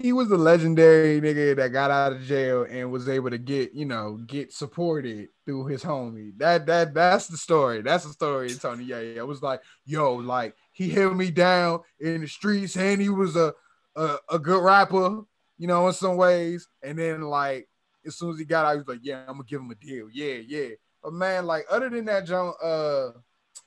He 0.00 0.12
was 0.12 0.30
a 0.30 0.36
legendary 0.36 1.20
nigga 1.20 1.56
that 1.56 1.72
got 1.72 1.90
out 1.90 2.12
of 2.12 2.22
jail 2.22 2.64
and 2.70 2.92
was 2.92 3.08
able 3.08 3.30
to 3.30 3.38
get, 3.38 3.74
you 3.74 3.84
know, 3.84 4.18
get 4.26 4.52
supported 4.52 5.28
through 5.44 5.66
his 5.66 5.82
homie. 5.82 6.32
That 6.38 6.66
that 6.66 6.94
that's 6.94 7.26
the 7.26 7.36
story. 7.36 7.82
That's 7.82 8.04
the 8.04 8.12
story, 8.12 8.54
Tony. 8.54 8.84
Yeah, 8.84 9.00
yeah. 9.00 9.18
It 9.18 9.26
was 9.26 9.42
like, 9.42 9.60
yo, 9.84 10.14
like 10.14 10.54
he 10.72 10.88
held 10.88 11.16
me 11.16 11.32
down 11.32 11.80
in 11.98 12.20
the 12.20 12.28
streets 12.28 12.76
and 12.76 13.02
he 13.02 13.08
was 13.08 13.34
a 13.34 13.52
a, 13.96 14.16
a 14.30 14.38
good 14.38 14.62
rapper 14.62 15.24
you 15.58 15.66
know, 15.66 15.86
in 15.88 15.92
some 15.92 16.16
ways. 16.16 16.68
And 16.82 16.98
then 16.98 17.22
like 17.22 17.68
as 18.06 18.16
soon 18.16 18.30
as 18.30 18.38
he 18.38 18.44
got 18.44 18.64
out, 18.64 18.72
he 18.72 18.78
was 18.78 18.88
like, 18.88 19.00
Yeah, 19.02 19.20
I'm 19.26 19.34
gonna 19.34 19.44
give 19.44 19.60
him 19.60 19.70
a 19.70 19.74
deal. 19.74 20.08
Yeah, 20.10 20.36
yeah. 20.46 20.68
But 21.02 21.12
man, 21.12 21.46
like 21.46 21.66
other 21.70 21.90
than 21.90 22.06
that, 22.06 22.26
John, 22.26 22.54
uh, 22.62 23.10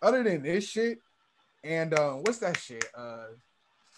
other 0.02 0.24
than 0.24 0.42
this 0.42 0.68
shit, 0.68 1.00
and 1.64 1.94
um, 1.98 2.24
what's 2.24 2.40
that 2.40 2.58
shit? 2.58 2.86
Uh 2.98 3.26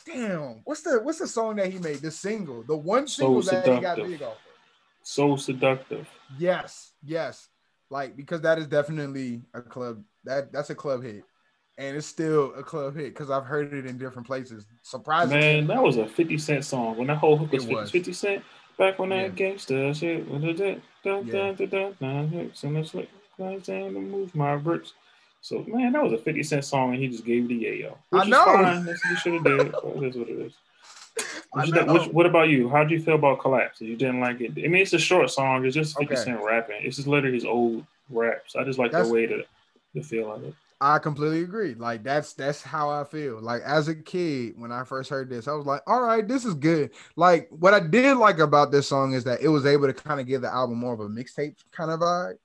damn, 0.06 0.62
what's 0.64 0.82
the 0.82 1.00
what's 1.02 1.20
the 1.20 1.28
song 1.28 1.56
that 1.58 1.72
he 1.72 1.80
made? 1.80 1.98
The 1.98 2.12
single, 2.12 2.64
the 2.64 2.78
one 2.78 3.08
single 3.08 3.42
so 3.42 3.52
that 3.52 3.68
he 3.68 3.80
got 3.80 3.98
big 3.98 4.22
off 4.22 4.34
of. 4.34 4.38
So 5.04 5.36
seductive. 5.36 6.08
Yes, 6.38 6.92
yes. 7.04 7.50
Like 7.90 8.16
because 8.16 8.42
that 8.42 8.58
is 8.58 8.68
definitely 8.68 9.42
a 9.54 9.62
club 9.62 10.04
that 10.24 10.52
that's 10.52 10.70
a 10.70 10.76
club 10.76 11.04
hit 11.04 11.24
and 11.78 11.98
it's 11.98 12.08
still 12.08 12.54
a 12.56 12.64
club 12.64 12.96
hit 12.96 13.14
because 13.14 13.30
I've 13.30 13.46
heard 13.46 13.74
it 13.74 13.86
in 13.86 13.98
different 13.98 14.28
places. 14.28 14.66
Surprisingly, 14.84 15.40
man, 15.40 15.68
that 15.68 15.82
was 15.82 15.98
a 15.98 16.08
Fifty 16.08 16.38
Cent 16.38 16.66
song. 16.66 16.98
When 16.98 17.08
that 17.08 17.18
whole 17.18 17.38
hook 17.38 17.52
was, 17.52 17.68
was. 17.68 17.92
Fifty 17.92 18.14
Cent 18.14 18.44
back 18.78 19.00
when 19.00 19.10
that 19.10 19.38
yeah. 19.38 19.54
gangsta 19.54 19.96
shit. 19.96 20.28
Yeah. 23.68 23.90
move 23.90 24.36
my 24.36 24.56
bricks. 24.58 24.94
So 25.44 25.62
man, 25.68 25.92
that 25.92 26.02
was 26.02 26.14
a 26.14 26.18
Fifty 26.18 26.42
Cent 26.42 26.64
song, 26.64 26.94
and 26.94 27.04
he 27.04 27.10
just 27.10 27.26
gave 27.26 27.44
it 27.44 27.48
the 27.50 27.66
yayo. 27.66 27.98
Which 28.10 28.24
I 28.24 28.26
know. 28.28 28.46
Fine. 28.46 28.86
That's 28.86 29.04
what 29.04 29.10
he 29.10 29.16
should 29.18 29.34
have 29.34 29.44
did. 29.44 29.76
It 29.84 30.04
is 30.08 30.16
what 30.16 30.30
it 30.30 30.40
is. 30.40 30.54
What, 31.52 31.88
which, 31.88 32.08
what 32.14 32.26
about 32.26 32.48
you? 32.48 32.70
How 32.70 32.86
do 32.86 32.96
you 32.96 33.02
feel 33.02 33.16
about 33.16 33.42
Collapse? 33.42 33.82
You 33.82 33.98
didn't 33.98 34.22
like 34.22 34.40
it? 34.40 34.52
I 34.52 34.68
mean, 34.68 34.82
it's 34.82 34.94
a 34.94 34.98
short 34.98 35.30
song. 35.30 35.66
It's 35.66 35.76
just 35.76 35.98
50 36.00 36.14
okay. 36.14 36.24
Cent 36.24 36.44
rapping. 36.44 36.78
It's 36.80 36.96
just 36.96 37.10
literally 37.10 37.36
his 37.36 37.46
old 37.46 37.86
raps. 38.10 38.56
I 38.56 38.64
just 38.64 38.80
like 38.80 38.92
That's, 38.92 39.10
the 39.10 39.14
way 39.14 39.28
to 39.28 39.44
the 39.94 40.02
feel 40.02 40.32
of 40.32 40.46
it. 40.46 40.56
I 40.80 40.98
completely 41.00 41.42
agree. 41.42 41.76
Like 41.76 42.04
that's 42.04 42.34
that's 42.34 42.62
how 42.62 42.90
I 42.90 43.04
feel. 43.04 43.42
Like 43.42 43.64
as 43.64 43.90
a 43.90 43.96
kid, 43.96 44.54
when 44.58 44.72
I 44.72 44.86
first 44.86 45.10
heard 45.10 45.30
this, 45.30 45.48
I 45.48 45.54
was 45.54 45.66
like, 45.66 45.82
"All 45.88 46.02
right, 46.02 46.28
this 46.28 46.46
is 46.46 46.54
good." 46.54 46.92
Like 47.18 47.50
what 47.52 47.74
I 47.74 47.82
did 47.82 48.16
like 48.16 48.40
about 48.40 48.72
this 48.72 48.88
song 48.88 49.14
is 49.14 49.26
that 49.26 49.42
it 49.42 49.50
was 49.50 49.66
able 49.66 49.88
to 49.88 49.94
kind 49.94 50.20
of 50.20 50.28
give 50.28 50.42
the 50.42 50.54
album 50.54 50.78
more 50.78 50.94
of 50.94 51.02
a 51.02 51.10
mixtape 51.10 51.56
kind 51.72 51.92
of 51.92 52.00
vibe. 52.00 52.38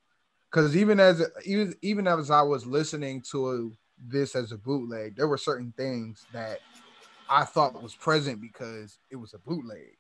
Because 0.51 0.77
even 0.77 0.99
as 0.99 1.23
even 1.45 1.75
even 1.83 2.07
as 2.07 2.31
I 2.31 2.43
was 2.43 2.67
listening 2.67 3.23
to 3.33 3.77
this 3.99 4.35
as 4.35 4.53
a 4.53 4.59
bootleg, 4.59 5.17
there 5.17 5.29
were 5.29 5.39
certain 5.39 5.73
things 5.77 6.25
that 6.33 6.61
I 7.29 7.45
thought 7.45 7.83
was 7.83 7.95
present 7.95 8.41
because 8.41 8.99
it 9.11 9.17
was 9.17 9.35
a 9.35 9.39
bootleg. 9.39 9.97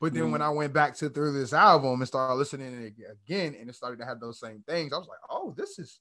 But 0.00 0.14
then 0.14 0.24
mm. 0.24 0.32
when 0.32 0.42
I 0.42 0.50
went 0.50 0.72
back 0.72 0.94
to 0.98 1.10
through 1.10 1.32
this 1.32 1.52
album 1.52 2.00
and 2.00 2.06
started 2.06 2.34
listening 2.34 2.72
it 2.80 2.94
again, 3.26 3.56
and 3.58 3.68
it 3.68 3.74
started 3.74 3.98
to 3.98 4.04
have 4.04 4.20
those 4.20 4.38
same 4.38 4.62
things, 4.68 4.92
I 4.92 4.98
was 4.98 5.08
like, 5.08 5.18
"Oh, 5.28 5.52
this 5.56 5.78
is 5.78 6.00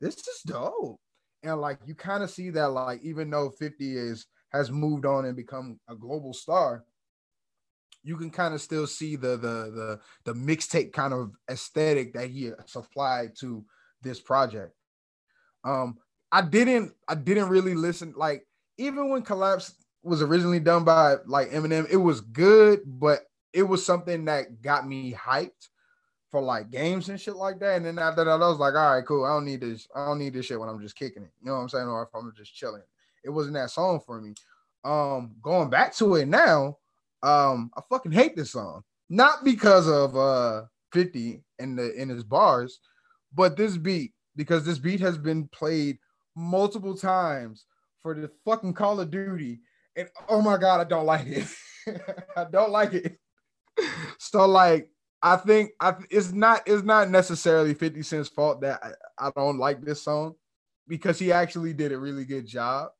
this 0.00 0.16
is 0.16 0.40
dope." 0.46 1.00
and 1.44 1.60
like 1.60 1.78
you 1.86 1.94
kind 1.94 2.22
of 2.22 2.30
see 2.30 2.50
that 2.50 2.72
like 2.72 3.00
even 3.02 3.30
though 3.30 3.50
50 3.50 3.96
is 3.96 4.26
has 4.52 4.70
moved 4.70 5.04
on 5.04 5.24
and 5.24 5.36
become 5.36 5.78
a 5.88 5.94
global 5.94 6.32
star 6.32 6.84
you 8.04 8.16
can 8.16 8.30
kind 8.30 8.54
of 8.54 8.60
still 8.60 8.86
see 8.86 9.16
the 9.16 9.36
the 9.36 9.98
the 10.24 10.32
the 10.32 10.34
mixtape 10.34 10.92
kind 10.92 11.12
of 11.12 11.32
aesthetic 11.50 12.12
that 12.14 12.30
he 12.30 12.50
supplied 12.66 13.34
to 13.36 13.64
this 14.02 14.20
project 14.20 14.74
um 15.64 15.96
i 16.30 16.40
didn't 16.40 16.92
i 17.08 17.14
didn't 17.14 17.48
really 17.48 17.74
listen 17.74 18.12
like 18.16 18.46
even 18.78 19.08
when 19.08 19.22
collapse 19.22 19.74
was 20.02 20.22
originally 20.22 20.60
done 20.60 20.84
by 20.84 21.16
like 21.26 21.50
eminem 21.50 21.88
it 21.90 21.96
was 21.96 22.20
good 22.20 22.80
but 22.84 23.22
it 23.52 23.62
was 23.62 23.84
something 23.84 24.24
that 24.26 24.60
got 24.60 24.86
me 24.86 25.12
hyped 25.12 25.68
for 26.34 26.40
like 26.40 26.68
games 26.68 27.08
and 27.08 27.20
shit 27.20 27.36
like 27.36 27.60
that. 27.60 27.76
And 27.76 27.86
then 27.86 27.96
after 27.96 28.24
that, 28.24 28.42
I 28.42 28.48
was 28.48 28.58
like, 28.58 28.74
all 28.74 28.96
right, 28.96 29.06
cool. 29.06 29.24
I 29.24 29.28
don't 29.28 29.44
need 29.44 29.60
this. 29.60 29.86
I 29.94 30.04
don't 30.06 30.18
need 30.18 30.34
this 30.34 30.46
shit 30.46 30.58
when 30.58 30.68
I'm 30.68 30.80
just 30.80 30.96
kicking 30.96 31.22
it. 31.22 31.30
You 31.40 31.46
know 31.46 31.54
what 31.54 31.60
I'm 31.60 31.68
saying? 31.68 31.86
Or 31.86 32.02
if 32.02 32.08
I'm 32.12 32.32
just 32.36 32.52
chilling. 32.52 32.82
It 33.22 33.30
wasn't 33.30 33.54
that 33.54 33.70
song 33.70 34.00
for 34.04 34.20
me. 34.20 34.34
Um, 34.84 35.36
going 35.40 35.70
back 35.70 35.94
to 35.94 36.16
it 36.16 36.26
now, 36.26 36.78
um, 37.24 37.70
I 37.76 37.80
fucking 37.88 38.12
hate 38.12 38.36
this 38.36 38.52
song. 38.52 38.82
Not 39.08 39.44
because 39.44 39.88
of 39.88 40.16
uh 40.16 40.62
50 40.92 41.42
in 41.58 41.76
the 41.76 41.92
in 41.94 42.08
his 42.08 42.22
bars, 42.24 42.78
but 43.34 43.56
this 43.56 43.76
beat, 43.76 44.12
because 44.36 44.64
this 44.64 44.78
beat 44.78 45.00
has 45.00 45.18
been 45.18 45.48
played 45.48 45.98
multiple 46.36 46.96
times 46.96 47.64
for 48.02 48.14
the 48.14 48.30
fucking 48.44 48.74
Call 48.74 49.00
of 49.00 49.10
Duty. 49.10 49.60
And 49.96 50.08
oh 50.28 50.42
my 50.42 50.56
god, 50.56 50.80
I 50.80 50.84
don't 50.84 51.06
like 51.06 51.26
it. 51.26 51.48
I 52.36 52.44
don't 52.44 52.70
like 52.70 52.92
it. 52.92 53.18
so 54.18 54.46
like 54.46 54.88
I 55.22 55.36
think 55.36 55.70
I, 55.80 55.94
it's 56.10 56.32
not 56.32 56.62
it's 56.66 56.82
not 56.82 57.10
necessarily 57.10 57.74
50 57.74 58.02
Cent's 58.02 58.28
fault 58.28 58.60
that 58.60 58.80
I, 58.82 59.28
I 59.28 59.30
don't 59.34 59.58
like 59.58 59.80
this 59.80 60.02
song 60.02 60.34
because 60.86 61.18
he 61.18 61.32
actually 61.32 61.72
did 61.72 61.92
a 61.92 61.98
really 61.98 62.24
good 62.24 62.46
job. 62.46 62.90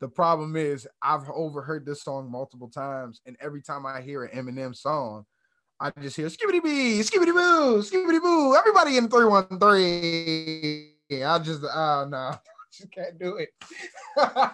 The 0.00 0.08
problem 0.08 0.56
is 0.56 0.86
I've 1.02 1.28
overheard 1.30 1.86
this 1.86 2.02
song 2.02 2.30
multiple 2.30 2.68
times, 2.68 3.22
and 3.24 3.36
every 3.40 3.62
time 3.62 3.86
I 3.86 4.02
hear 4.02 4.24
an 4.24 4.36
Eminem 4.36 4.76
song, 4.76 5.24
I 5.80 5.90
just 6.00 6.16
hear 6.16 6.26
skibbity 6.26 6.62
bee, 6.62 7.00
skibbity 7.00 7.32
boo, 7.32 7.82
skibbity 7.82 8.20
boo, 8.20 8.54
everybody 8.54 8.98
in 8.98 9.08
313. 9.08 11.24
I 11.24 11.38
just 11.38 11.62
oh 11.64 12.06
no, 12.10 12.34
just 12.72 12.92
can't 12.92 13.18
do 13.18 13.36
it. 13.36 13.54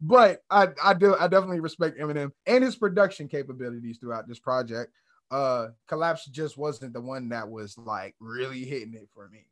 but 0.00 0.42
I, 0.50 0.68
I 0.82 0.94
do 0.94 1.16
I 1.18 1.28
definitely 1.28 1.60
respect 1.60 1.98
Eminem 1.98 2.32
and 2.46 2.64
his 2.64 2.76
production 2.76 3.28
capabilities 3.28 3.98
throughout 3.98 4.28
this 4.28 4.38
project 4.38 4.92
uh 5.30 5.68
collapse 5.88 6.26
just 6.26 6.56
wasn't 6.56 6.92
the 6.92 7.00
one 7.00 7.30
that 7.30 7.48
was 7.48 7.76
like 7.76 8.14
really 8.20 8.64
hitting 8.64 8.94
it 8.94 9.08
for 9.12 9.28
me 9.28 9.46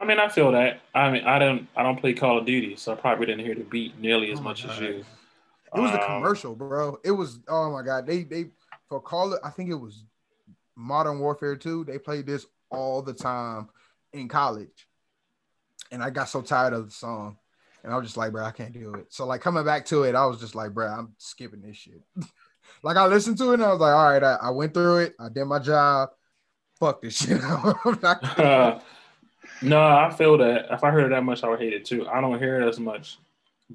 i 0.00 0.04
mean 0.04 0.18
i 0.18 0.28
feel 0.28 0.52
that. 0.52 0.80
I 0.94 1.10
mean 1.10 1.24
i 1.24 1.38
don't 1.38 1.68
i 1.76 1.82
don't 1.82 1.96
play 1.96 2.12
call 2.12 2.38
of 2.38 2.46
duty 2.46 2.76
so 2.76 2.92
i 2.92 2.94
probably 2.94 3.26
didn't 3.26 3.44
hear 3.44 3.54
the 3.54 3.64
beat 3.64 3.98
nearly 3.98 4.32
as 4.32 4.38
oh 4.38 4.42
much 4.42 4.66
God. 4.66 4.72
as 4.72 4.80
you. 4.80 5.04
It 5.74 5.80
was 5.80 5.92
um, 5.92 5.98
the 5.98 6.04
commercial 6.06 6.54
bro. 6.54 6.98
It 7.04 7.12
was 7.12 7.38
oh 7.48 7.70
my 7.70 7.82
god. 7.82 8.06
They 8.06 8.24
they 8.24 8.46
for 8.88 9.00
call 9.00 9.32
it 9.34 9.40
i 9.44 9.50
think 9.50 9.70
it 9.70 9.74
was 9.74 10.04
modern 10.76 11.18
warfare 11.20 11.56
2 11.56 11.84
they 11.84 11.98
played 11.98 12.26
this 12.26 12.46
all 12.70 13.02
the 13.02 13.12
time 13.12 13.68
in 14.12 14.28
college. 14.28 14.88
And 15.92 16.02
i 16.02 16.10
got 16.10 16.28
so 16.28 16.42
tired 16.42 16.72
of 16.72 16.86
the 16.86 16.92
song. 16.92 17.36
And 17.84 17.92
i 17.92 17.96
was 17.96 18.06
just 18.06 18.16
like 18.16 18.32
bro 18.32 18.44
i 18.44 18.50
can't 18.50 18.72
do 18.72 18.94
it. 18.94 19.06
So 19.12 19.26
like 19.26 19.40
coming 19.40 19.64
back 19.64 19.84
to 19.86 20.04
it 20.04 20.14
i 20.14 20.26
was 20.26 20.40
just 20.40 20.54
like 20.54 20.72
bro 20.72 20.86
i'm 20.86 21.14
skipping 21.18 21.62
this 21.62 21.76
shit. 21.76 22.02
Like 22.82 22.96
I 22.96 23.06
listened 23.06 23.38
to 23.38 23.50
it 23.50 23.54
and 23.54 23.64
I 23.64 23.72
was 23.72 23.80
like, 23.80 23.94
all 23.94 24.10
right, 24.10 24.22
I, 24.22 24.38
I 24.42 24.50
went 24.50 24.72
through 24.74 24.98
it. 24.98 25.14
I 25.18 25.28
did 25.28 25.44
my 25.44 25.58
job. 25.58 26.10
Fuck 26.78 27.02
this 27.02 27.16
shit. 27.16 27.40
no, 29.62 29.80
I 29.80 30.10
feel 30.10 30.38
that 30.38 30.66
if 30.70 30.84
I 30.84 30.90
heard 30.90 31.04
it 31.04 31.10
that 31.10 31.24
much, 31.24 31.44
I 31.44 31.48
would 31.48 31.60
hate 31.60 31.72
it 31.72 31.84
too. 31.84 32.08
I 32.08 32.20
don't 32.20 32.38
hear 32.38 32.60
it 32.60 32.68
as 32.68 32.80
much. 32.80 33.18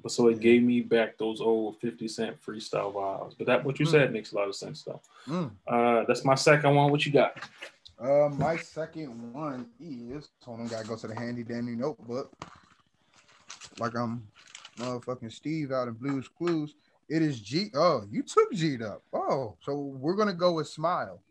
But 0.02 0.12
so 0.12 0.28
it 0.28 0.40
gave 0.40 0.62
me 0.62 0.82
back 0.82 1.16
those 1.16 1.40
old 1.40 1.78
50 1.78 2.06
Cent 2.08 2.42
freestyle 2.42 2.92
vibes. 2.92 3.34
But 3.38 3.46
that 3.46 3.64
what 3.64 3.78
you 3.80 3.86
mm. 3.86 3.90
said 3.90 4.12
makes 4.12 4.32
a 4.32 4.36
lot 4.36 4.48
of 4.48 4.54
sense 4.54 4.82
though. 4.82 5.00
Mm. 5.26 5.50
Uh, 5.66 6.04
that's 6.06 6.24
my 6.24 6.34
second 6.34 6.74
one. 6.74 6.90
What 6.90 7.06
you 7.06 7.12
got? 7.12 7.38
Uh, 7.98 8.28
my 8.28 8.56
second 8.58 9.32
one 9.32 9.66
is 9.80 10.28
hold 10.42 10.60
on, 10.60 10.68
gotta 10.68 10.86
go 10.86 10.96
to 10.96 11.06
the 11.06 11.14
handy 11.14 11.42
dandy 11.42 11.74
notebook. 11.74 12.30
Like 13.78 13.94
I'm 13.96 14.26
motherfucking 14.78 15.32
Steve 15.32 15.72
out 15.72 15.88
in 15.88 15.94
Blues 15.94 16.28
Clues. 16.28 16.74
It 17.08 17.22
is 17.22 17.40
G. 17.40 17.70
Oh, 17.74 18.04
you 18.10 18.22
took 18.22 18.52
G'd 18.52 18.82
up. 18.82 19.02
Oh, 19.14 19.56
so 19.62 19.76
we're 19.76 20.16
gonna 20.16 20.34
go 20.34 20.52
with 20.52 20.68
Smile. 20.68 21.22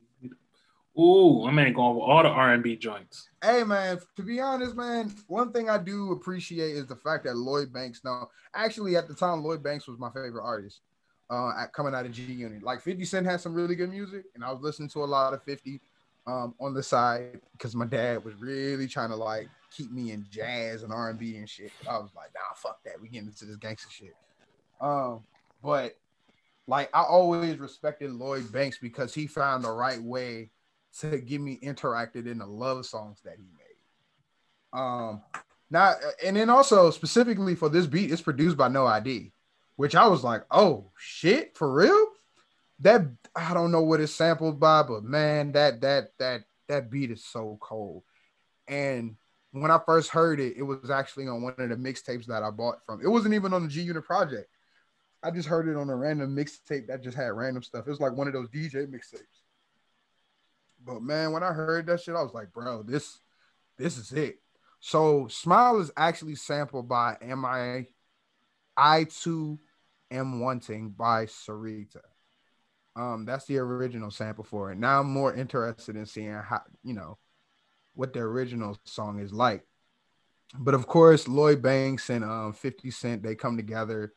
Ooh, 0.98 1.46
I 1.46 1.52
man 1.52 1.74
going 1.74 1.96
with 1.96 2.04
all 2.04 2.24
the 2.24 2.30
R 2.30 2.54
and 2.54 2.64
B 2.64 2.78
joints. 2.78 3.30
Hey 3.44 3.64
man, 3.64 4.00
to 4.16 4.24
be 4.24 4.40
honest, 4.40 4.76
man, 4.76 5.14
one 5.28 5.52
thing 5.52 5.70
I 5.70 5.78
do 5.78 6.14
appreciate 6.14 6.76
is 6.76 6.88
the 6.88 6.96
fact 6.96 7.26
that 7.26 7.36
Lloyd 7.36 7.74
Banks. 7.74 8.02
Now, 8.06 8.30
actually, 8.54 8.96
at 8.96 9.08
the 9.08 9.14
time, 9.14 9.44
Lloyd 9.44 9.62
Banks 9.62 9.88
was 9.88 10.00
my 10.00 10.10
favorite 10.10 10.44
artist. 10.44 10.82
Uh, 11.30 11.52
at, 11.60 11.74
coming 11.74 11.96
out 11.96 12.06
of 12.06 12.12
G 12.12 12.22
Unit, 12.22 12.62
like 12.62 12.82
50 12.82 13.04
Cent 13.04 13.26
had 13.26 13.42
some 13.42 13.54
really 13.54 13.76
good 13.76 13.90
music, 13.90 14.26
and 14.36 14.44
I 14.44 14.52
was 14.52 14.62
listening 14.62 14.90
to 14.90 15.04
a 15.04 15.06
lot 15.06 15.34
of 15.34 15.42
50 15.44 15.82
um, 16.28 16.54
on 16.60 16.74
the 16.74 16.84
side 16.84 17.42
because 17.54 17.76
my 17.76 17.86
dad 17.86 18.24
was 18.24 18.36
really 18.36 18.88
trying 18.88 19.10
to 19.10 19.16
like 19.16 19.50
keep 19.72 19.92
me 19.92 20.12
in 20.12 20.26
jazz 20.30 20.84
and 20.84 20.94
R 20.94 21.10
and 21.10 21.20
B 21.20 21.38
and 21.38 21.50
shit. 21.50 21.72
I 21.90 21.98
was 21.98 22.12
like, 22.16 22.30
nah, 22.34 22.56
fuck 22.56 22.84
that. 22.86 23.02
We 23.02 23.10
getting 23.10 23.28
into 23.28 23.46
this 23.46 23.58
gangster 23.58 23.90
shit. 23.90 24.16
Um, 24.80 25.24
but 25.64 25.98
like 26.68 26.90
I 26.94 27.02
always 27.02 27.58
respected 27.58 28.12
Lloyd 28.12 28.52
Banks 28.52 28.78
because 28.78 29.14
he 29.14 29.28
found 29.28 29.64
the 29.64 29.72
right 29.72 30.02
way 30.02 30.52
to 31.00 31.18
get 31.20 31.42
me 31.42 31.60
interacted 31.62 32.28
in 32.28 32.40
the 32.40 32.46
love 32.46 32.86
songs 32.86 33.20
that 33.24 33.36
he 33.38 33.44
made. 33.44 34.80
Um, 34.80 35.22
now 35.70 35.94
and 36.24 36.36
then 36.36 36.50
also 36.50 36.92
specifically 36.92 37.56
for 37.56 37.70
this 37.70 37.88
beat, 37.88 38.12
it's 38.12 38.22
produced 38.22 38.58
by 38.58 38.68
No 38.68 38.86
ID, 38.86 39.32
which 39.76 39.96
I 39.96 40.08
was 40.08 40.24
like, 40.24 40.44
oh 40.52 40.92
shit, 40.98 41.58
for 41.58 41.72
real? 41.72 42.08
That 42.80 43.04
I 43.36 43.54
don't 43.54 43.72
know 43.72 43.82
what 43.82 44.02
it's 44.02 44.14
sampled 44.14 44.60
by, 44.60 44.84
but 44.84 45.04
man, 45.04 45.54
that 45.54 45.82
that 45.82 46.10
that 46.20 46.44
that 46.68 46.92
beat 46.92 47.12
is 47.12 47.24
so 47.24 47.58
cold. 47.62 48.04
And 48.68 49.16
when 49.52 49.72
I 49.72 49.80
first 49.86 50.10
heard 50.10 50.40
it, 50.40 50.58
it 50.58 50.64
was 50.64 50.90
actually 50.90 51.28
on 51.28 51.42
one 51.42 51.56
of 51.58 51.70
the 51.70 51.76
mixtapes 51.76 52.26
that 52.26 52.44
I 52.44 52.50
bought 52.52 52.86
from. 52.86 53.02
It 53.02 53.08
wasn't 53.08 53.34
even 53.34 53.54
on 53.54 53.64
the 53.64 53.70
G 53.70 53.82
Unit 53.82 54.04
project. 54.04 54.50
I 55.24 55.32
just 55.32 55.48
heard 55.48 55.68
it 55.68 55.78
on 55.78 55.90
a 55.90 55.96
random 55.96 56.36
mixtape 56.36 56.88
that 56.88 57.02
just 57.02 57.18
had 57.18 57.30
random 57.30 57.64
stuff. 57.64 57.88
It 57.88 57.90
was 57.90 58.02
like 58.02 58.14
one 58.14 58.28
of 58.28 58.34
those 58.34 58.50
DJ 58.50 58.86
mixtapes. 58.86 59.45
But 60.86 61.02
man, 61.02 61.32
when 61.32 61.43
I 61.43 61.52
heard 61.52 61.88
that 61.88 62.02
shit, 62.02 62.15
I 62.15 62.21
was 62.21 62.34
like, 62.34 62.54
bro, 62.54 62.84
this 62.84 63.19
this 63.78 63.98
is 63.98 64.12
it. 64.12 64.39
So 64.80 65.28
Smile 65.28 65.80
is 65.80 65.91
actually 65.98 66.36
sampled 66.36 66.88
by 66.88 67.17
I 67.21 67.88
I 68.78 69.06
too 69.06 69.60
am 70.12 70.39
wanting 70.39 70.89
by 70.91 71.26
Syreeta. 71.26 72.02
Um, 72.95 73.26
that's 73.26 73.45
the 73.45 73.58
original 73.58 74.12
sample 74.12 74.43
for 74.43 74.71
it. 74.71 74.78
Now 74.78 75.02
I'm 75.02 75.12
more 75.12 75.34
interested 75.34 75.95
in 75.95 76.06
seeing 76.06 76.34
how 76.34 76.62
you 76.84 76.93
know 76.93 77.17
what 77.93 78.13
the 78.13 78.19
original 78.19 78.78
song 78.86 79.19
is 79.19 79.34
like. 79.34 79.65
But 80.58 80.76
of 80.76 80.88
course, 80.88 81.28
Lloyd 81.28 81.62
Banks 81.62 82.10
and 82.10 82.24
um 82.24 82.54
50 82.54 82.91
Cent 82.91 83.24
they 83.24 83.36
come 83.36 83.58
together 83.58 84.13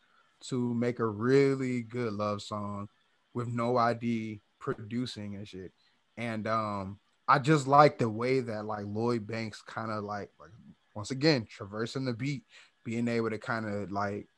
to 0.48 0.74
make 0.74 1.00
a 1.00 1.07
really 1.07 1.83
good 1.83 2.12
love 2.12 2.42
song 2.42 2.88
with 3.35 3.48
no 3.48 3.76
ID 3.76 4.40
producing 4.59 5.37
and 5.37 5.48
shit. 5.48 5.72
And 6.18 6.46
um 6.46 6.98
I 7.26 7.38
just 7.38 7.66
like 7.66 7.98
the 7.98 8.09
way 8.09 8.40
that 8.40 8.66
like 8.66 8.85
Lloyd 8.87 9.26
Banks 9.26 9.62
kind 9.62 9.90
of 9.90 10.04
like 10.04 10.31
like 10.38 10.50
once 10.94 11.11
again 11.11 11.46
traversing 11.48 12.04
the 12.04 12.12
beat, 12.12 12.42
being 12.85 13.09
able 13.09 13.31
to 13.31 13.38
kind 13.38 13.66
of 13.66 13.90
like 13.90 14.28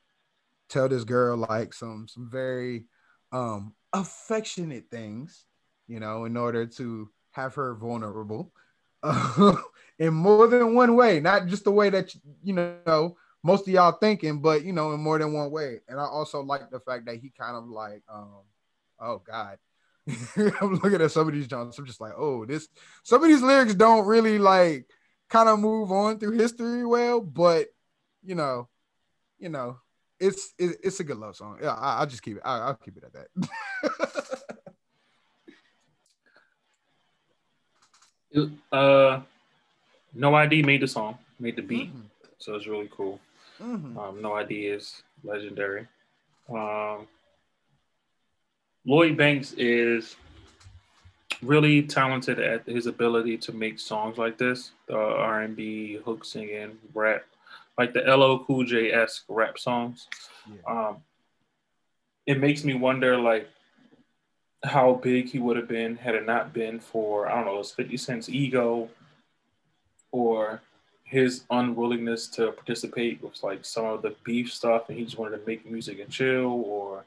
tell 0.68 0.88
this 0.88 1.04
girl 1.04 1.36
like 1.36 1.74
some 1.74 2.06
some 2.06 2.28
very 2.30 2.84
um 3.32 3.74
affectionate 3.92 4.84
things, 4.90 5.46
you 5.88 5.98
know, 5.98 6.26
in 6.26 6.36
order 6.36 6.66
to 6.66 7.10
have 7.32 7.54
her 7.54 7.74
vulnerable 7.74 8.52
in 9.98 10.12
more 10.12 10.46
than 10.46 10.74
one 10.74 10.94
way, 10.94 11.18
not 11.18 11.46
just 11.46 11.64
the 11.64 11.72
way 11.72 11.88
that 11.90 12.14
you 12.44 12.52
know 12.52 13.16
most 13.42 13.66
of 13.66 13.72
y'all 13.72 13.92
thinking, 13.92 14.40
but 14.40 14.64
you 14.64 14.72
know, 14.72 14.92
in 14.92 15.00
more 15.00 15.18
than 15.18 15.32
one 15.32 15.50
way. 15.50 15.80
And 15.88 15.98
I 15.98 16.04
also 16.04 16.42
like 16.42 16.70
the 16.70 16.80
fact 16.80 17.06
that 17.06 17.16
he 17.16 17.30
kind 17.30 17.56
of 17.56 17.64
like, 17.66 18.02
um, 18.12 18.42
oh 19.00 19.22
God. 19.26 19.58
I'm 20.60 20.74
looking 20.74 21.00
at 21.00 21.10
some 21.10 21.28
of 21.28 21.34
these 21.34 21.46
Johns. 21.46 21.78
I'm 21.78 21.86
just 21.86 22.00
like, 22.00 22.12
oh, 22.16 22.44
this 22.44 22.68
some 23.02 23.22
of 23.22 23.28
these 23.28 23.42
lyrics 23.42 23.74
don't 23.74 24.06
really 24.06 24.38
like 24.38 24.86
kind 25.28 25.48
of 25.48 25.58
move 25.58 25.92
on 25.92 26.18
through 26.18 26.38
history 26.38 26.84
well, 26.84 27.20
but 27.20 27.68
you 28.22 28.34
know, 28.34 28.68
you 29.38 29.48
know, 29.48 29.78
it's 30.18 30.52
it, 30.58 30.76
it's 30.82 31.00
a 31.00 31.04
good 31.04 31.18
love 31.18 31.36
song. 31.36 31.58
Yeah, 31.62 31.74
I, 31.74 32.00
will 32.00 32.06
just 32.06 32.22
keep 32.22 32.36
it. 32.36 32.42
I, 32.44 32.66
will 32.66 32.74
keep 32.74 32.96
it 32.96 33.04
at 33.04 33.12
that. 33.12 33.28
uh, 38.72 39.20
no 40.14 40.34
ID 40.34 40.62
made 40.62 40.82
the 40.82 40.88
song, 40.88 41.18
made 41.38 41.56
the 41.56 41.62
beat, 41.62 41.88
mm-hmm. 41.88 42.06
so 42.38 42.54
it's 42.54 42.66
really 42.66 42.90
cool. 42.94 43.20
Mm-hmm. 43.60 43.98
Um, 43.98 44.22
no 44.22 44.34
ID 44.34 44.66
is 44.66 45.02
legendary. 45.22 45.86
Um, 46.48 47.06
Lloyd 48.84 49.16
Banks 49.16 49.52
is 49.52 50.16
really 51.42 51.82
talented 51.82 52.38
at 52.38 52.66
his 52.66 52.86
ability 52.86 53.36
to 53.38 53.52
make 53.52 53.78
songs 53.78 54.18
like 54.18 54.38
this, 54.38 54.72
the 54.86 54.96
R 54.96 55.42
and 55.42 55.56
B, 55.56 55.96
hook 56.04 56.24
singing, 56.24 56.78
rap, 56.94 57.24
like 57.78 57.92
the 57.92 58.00
LL 58.00 58.44
Cool 58.44 58.64
J 58.64 58.92
esque 58.92 59.24
rap 59.28 59.58
songs. 59.58 60.08
Yeah. 60.48 60.88
Um, 60.88 60.96
it 62.26 62.38
makes 62.38 62.64
me 62.64 62.74
wonder, 62.74 63.16
like, 63.18 63.48
how 64.62 64.94
big 64.94 65.28
he 65.28 65.38
would 65.38 65.56
have 65.56 65.68
been 65.68 65.96
had 65.96 66.14
it 66.14 66.26
not 66.26 66.52
been 66.52 66.78
for 66.78 67.28
I 67.28 67.36
don't 67.36 67.46
know, 67.46 67.58
his 67.58 67.70
Fifty 67.70 67.96
Cent's 67.96 68.28
ego, 68.28 68.90
or 70.12 70.60
his 71.04 71.44
unwillingness 71.50 72.28
to 72.28 72.52
participate 72.52 73.22
with 73.22 73.42
like 73.42 73.64
some 73.64 73.84
of 73.84 74.02
the 74.02 74.14
beef 74.22 74.52
stuff 74.52 74.88
and 74.88 74.96
he 74.96 75.04
just 75.04 75.18
wanted 75.18 75.38
to 75.38 75.46
make 75.46 75.68
music 75.68 75.98
and 75.98 76.08
chill 76.08 76.62
or 76.64 77.04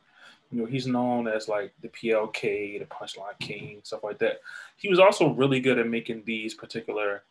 you 0.54 0.62
know 0.62 0.66
he's 0.66 0.88
known 0.88 1.28
as 1.28 1.48
like 1.48 1.74
the 1.82 1.88
plk 1.90 2.80
the 2.80 2.86
punchline 2.86 3.38
king 3.40 3.80
stuff 3.84 4.04
like 4.04 4.20
that 4.20 4.40
he 4.78 4.88
was 4.88 5.00
also 5.00 5.34
really 5.34 5.60
good 5.60 5.80
at 5.80 5.88
making 5.88 6.24
these 6.26 6.54
particular 6.54 7.24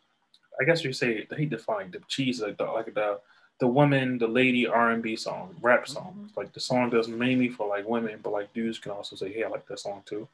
i 0.59 0.63
guess 0.63 0.83
you 0.83 0.91
say 0.93 1.25
he 1.37 1.45
defined 1.45 1.93
the 1.93 2.01
cheese 2.07 2.41
like 2.41 2.57
the 2.57 2.65
like 2.65 2.93
the 2.93 3.19
the 3.59 3.67
woman 3.67 4.17
the 4.17 4.27
lady 4.27 4.67
r&b 4.67 5.15
song 5.15 5.55
rap 5.61 5.87
song. 5.87 6.13
mm-hmm. 6.17 6.39
like 6.39 6.51
the 6.53 6.59
song 6.59 6.89
does 6.89 7.07
mainly 7.07 7.49
for 7.49 7.67
like 7.67 7.87
women 7.87 8.19
but 8.21 8.33
like 8.33 8.53
dudes 8.53 8.79
can 8.79 8.91
also 8.91 9.15
say 9.15 9.31
hey 9.31 9.43
i 9.43 9.47
like 9.47 9.65
that 9.67 9.79
song 9.79 10.01
too 10.05 10.27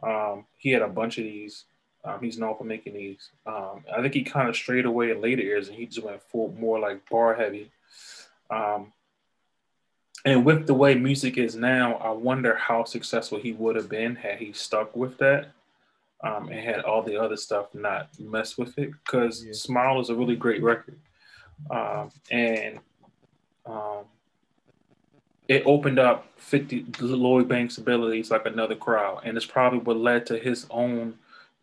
um, 0.00 0.46
he 0.56 0.70
had 0.70 0.82
a 0.82 0.88
bunch 0.88 1.18
of 1.18 1.24
these 1.24 1.64
um, 2.04 2.20
he's 2.22 2.38
known 2.38 2.56
for 2.56 2.64
making 2.64 2.94
these. 2.94 3.30
Um, 3.44 3.84
I 3.94 4.00
think 4.00 4.14
he 4.14 4.22
kind 4.22 4.48
of 4.48 4.56
strayed 4.56 4.86
away 4.86 5.10
in 5.10 5.20
later 5.20 5.42
years 5.42 5.68
and 5.68 5.76
he 5.76 5.86
just 5.86 6.06
went 6.06 6.22
full 6.22 6.54
more 6.58 6.78
like 6.78 7.08
bar 7.10 7.34
heavy. 7.34 7.70
Um, 8.50 8.92
and 10.24 10.44
with 10.44 10.66
the 10.66 10.74
way 10.74 10.94
music 10.94 11.38
is 11.38 11.54
now, 11.54 11.94
I 11.96 12.10
wonder 12.10 12.56
how 12.56 12.84
successful 12.84 13.38
he 13.38 13.52
would 13.52 13.76
have 13.76 13.88
been 13.88 14.16
had 14.16 14.38
he 14.38 14.52
stuck 14.52 14.96
with 14.96 15.18
that 15.18 15.50
um, 16.22 16.48
and 16.48 16.60
had 16.60 16.80
all 16.80 17.02
the 17.02 17.16
other 17.16 17.36
stuff 17.36 17.74
not 17.74 18.08
mess 18.18 18.58
with 18.58 18.78
it. 18.78 18.90
Because 19.04 19.44
yeah. 19.44 19.52
Smile 19.52 20.00
is 20.00 20.10
a 20.10 20.14
really 20.14 20.36
great 20.36 20.62
record. 20.62 20.98
Um, 21.70 22.10
and 22.30 22.78
um, 23.66 24.04
it 25.46 25.62
opened 25.66 25.98
up 25.98 26.26
50 26.38 26.86
Lloyd 27.00 27.48
Banks' 27.48 27.78
abilities 27.78 28.30
like 28.30 28.46
another 28.46 28.74
crowd. 28.74 29.22
And 29.24 29.36
it's 29.36 29.46
probably 29.46 29.78
what 29.78 29.98
led 29.98 30.26
to 30.26 30.38
his 30.38 30.66
own 30.70 31.14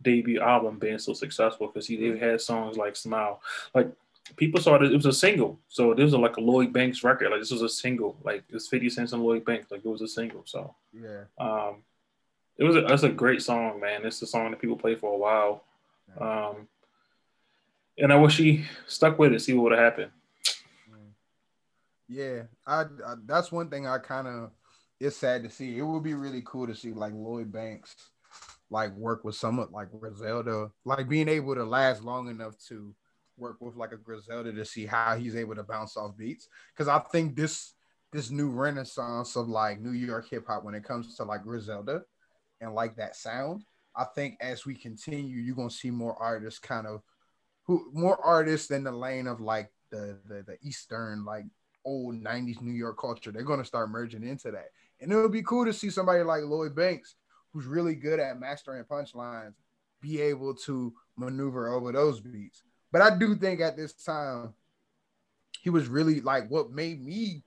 debut 0.02 0.40
album 0.40 0.80
being 0.80 1.00
so 1.00 1.14
successful 1.14 1.68
because 1.68 1.88
he 1.88 2.18
had 2.18 2.40
songs 2.40 2.78
like 2.78 2.96
Smile. 2.96 3.42
Like 3.74 3.92
people 4.36 4.60
saw 4.60 4.76
it, 4.76 4.92
it 4.92 4.96
was 4.96 5.06
a 5.06 5.14
single. 5.14 5.60
So 5.68 5.94
this 5.94 6.12
was 6.12 6.14
like 6.16 6.38
a 6.38 6.42
Lloyd 6.42 6.74
Banks 6.74 7.04
record. 7.04 7.32
Like 7.32 7.40
this 7.40 7.52
was 7.52 7.62
a 7.62 7.70
single. 7.70 8.18
Like 8.24 8.44
it's 8.50 8.68
50 8.68 8.90
cents 8.90 9.14
on 9.14 9.22
Lloyd 9.22 9.46
Banks. 9.46 9.72
Like 9.72 9.86
it 9.86 9.90
was 9.90 10.02
a 10.02 10.08
single. 10.08 10.44
So 10.46 10.76
yeah. 10.94 11.24
Um 11.38 11.84
it 12.58 12.64
was 12.64 12.76
a, 12.76 12.82
that's 12.82 13.04
a 13.04 13.10
great 13.10 13.42
song, 13.42 13.80
man. 13.80 14.06
It's 14.06 14.22
a 14.22 14.28
song 14.28 14.52
that 14.52 14.62
people 14.62 14.78
play 14.78 14.96
for 14.96 15.14
a 15.14 15.18
while. 15.18 15.64
Um 16.20 16.68
and 17.98 18.12
I 18.12 18.18
wish 18.18 18.38
he 18.38 18.66
stuck 18.88 19.18
with 19.18 19.34
it, 19.34 19.42
see 19.42 19.54
what 19.54 19.64
would 19.64 19.72
have 19.74 19.94
happened. 19.94 20.12
Yeah, 22.08 22.44
I, 22.68 22.82
I 22.82 23.16
that's 23.26 23.52
one 23.52 23.70
thing 23.70 23.88
I 23.88 23.98
kind 23.98 24.28
of 24.28 24.52
it's 25.00 25.18
sad 25.18 25.44
to 25.44 25.50
see. 25.50 25.78
It 25.78 25.82
would 25.82 26.04
be 26.04 26.14
really 26.14 26.44
cool 26.46 26.68
to 26.68 26.76
see 26.76 26.92
like 26.92 27.14
Lloyd 27.14 27.52
Banks 27.52 27.96
like 28.70 28.96
work 28.96 29.24
with 29.24 29.36
someone 29.36 29.68
like 29.72 29.88
Griselda, 30.00 30.72
like 30.84 31.08
being 31.08 31.30
able 31.30 31.56
to 31.56 31.64
last 31.64 32.04
long 32.04 32.30
enough 32.30 32.58
to 32.68 32.94
work 33.38 33.58
with 33.60 33.76
like 33.76 33.92
a 33.92 33.98
Griselda 33.98 34.52
to 34.54 34.66
see 34.66 34.86
how 34.86 35.16
he's 35.16 35.36
able 35.36 35.56
to 35.56 35.64
bounce 35.64 35.98
off 35.98 36.18
beats. 36.18 36.48
Because 36.74 36.88
I 36.88 37.00
think 37.00 37.36
this 37.36 37.74
this 38.12 38.30
new 38.30 38.50
renaissance 38.50 39.36
of 39.36 39.50
like 39.50 39.82
New 39.82 39.92
York 39.92 40.30
hip 40.30 40.46
hop 40.48 40.64
when 40.64 40.76
it 40.76 40.84
comes 40.84 41.16
to 41.16 41.24
like 41.24 41.44
Griselda 41.44 42.02
and 42.62 42.74
like 42.74 42.96
that 42.96 43.16
sound, 43.16 43.64
I 43.96 44.06
think 44.16 44.38
as 44.40 44.66
we 44.66 44.76
continue, 44.76 45.38
you're 45.38 45.56
gonna 45.56 45.70
see 45.70 45.92
more 45.92 46.16
artists 46.22 46.60
kind 46.60 46.88
of 46.88 47.02
who 47.64 47.90
more 47.94 48.24
artists 48.24 48.72
in 48.72 48.84
the 48.84 48.92
lane 48.92 49.28
of 49.28 49.42
like 49.42 49.72
the 49.92 50.18
the, 50.28 50.44
the 50.44 50.58
Eastern 50.62 51.26
like 51.26 51.46
old 51.84 52.16
90s 52.16 52.62
New 52.62 52.74
York 52.74 52.98
culture. 53.00 53.32
They're 53.32 53.44
gonna 53.44 53.66
start 53.66 53.90
merging 53.90 54.24
into 54.24 54.52
that. 54.52 54.70
And 55.02 55.12
it 55.12 55.16
would 55.16 55.32
be 55.32 55.44
cool 55.44 55.66
to 55.66 55.74
see 55.74 55.90
somebody 55.90 56.24
like 56.24 56.44
Lloyd 56.44 56.76
Banks 56.76 57.16
who's 57.52 57.66
really 57.66 57.96
good 57.96 58.20
at 58.20 58.40
mastering 58.40 58.84
punchlines 58.84 59.54
be 60.02 60.22
able 60.22 60.54
to 60.54 60.94
maneuver 61.18 61.70
over 61.70 61.92
those 61.92 62.20
beats. 62.20 62.64
But 62.96 63.02
I 63.02 63.18
do 63.18 63.36
think 63.36 63.60
at 63.60 63.76
this 63.76 63.92
time, 63.92 64.54
he 65.60 65.70
was 65.70 65.90
really 65.90 66.22
like 66.22 66.50
what 66.50 66.72
made 66.72 67.04
me 67.04 67.44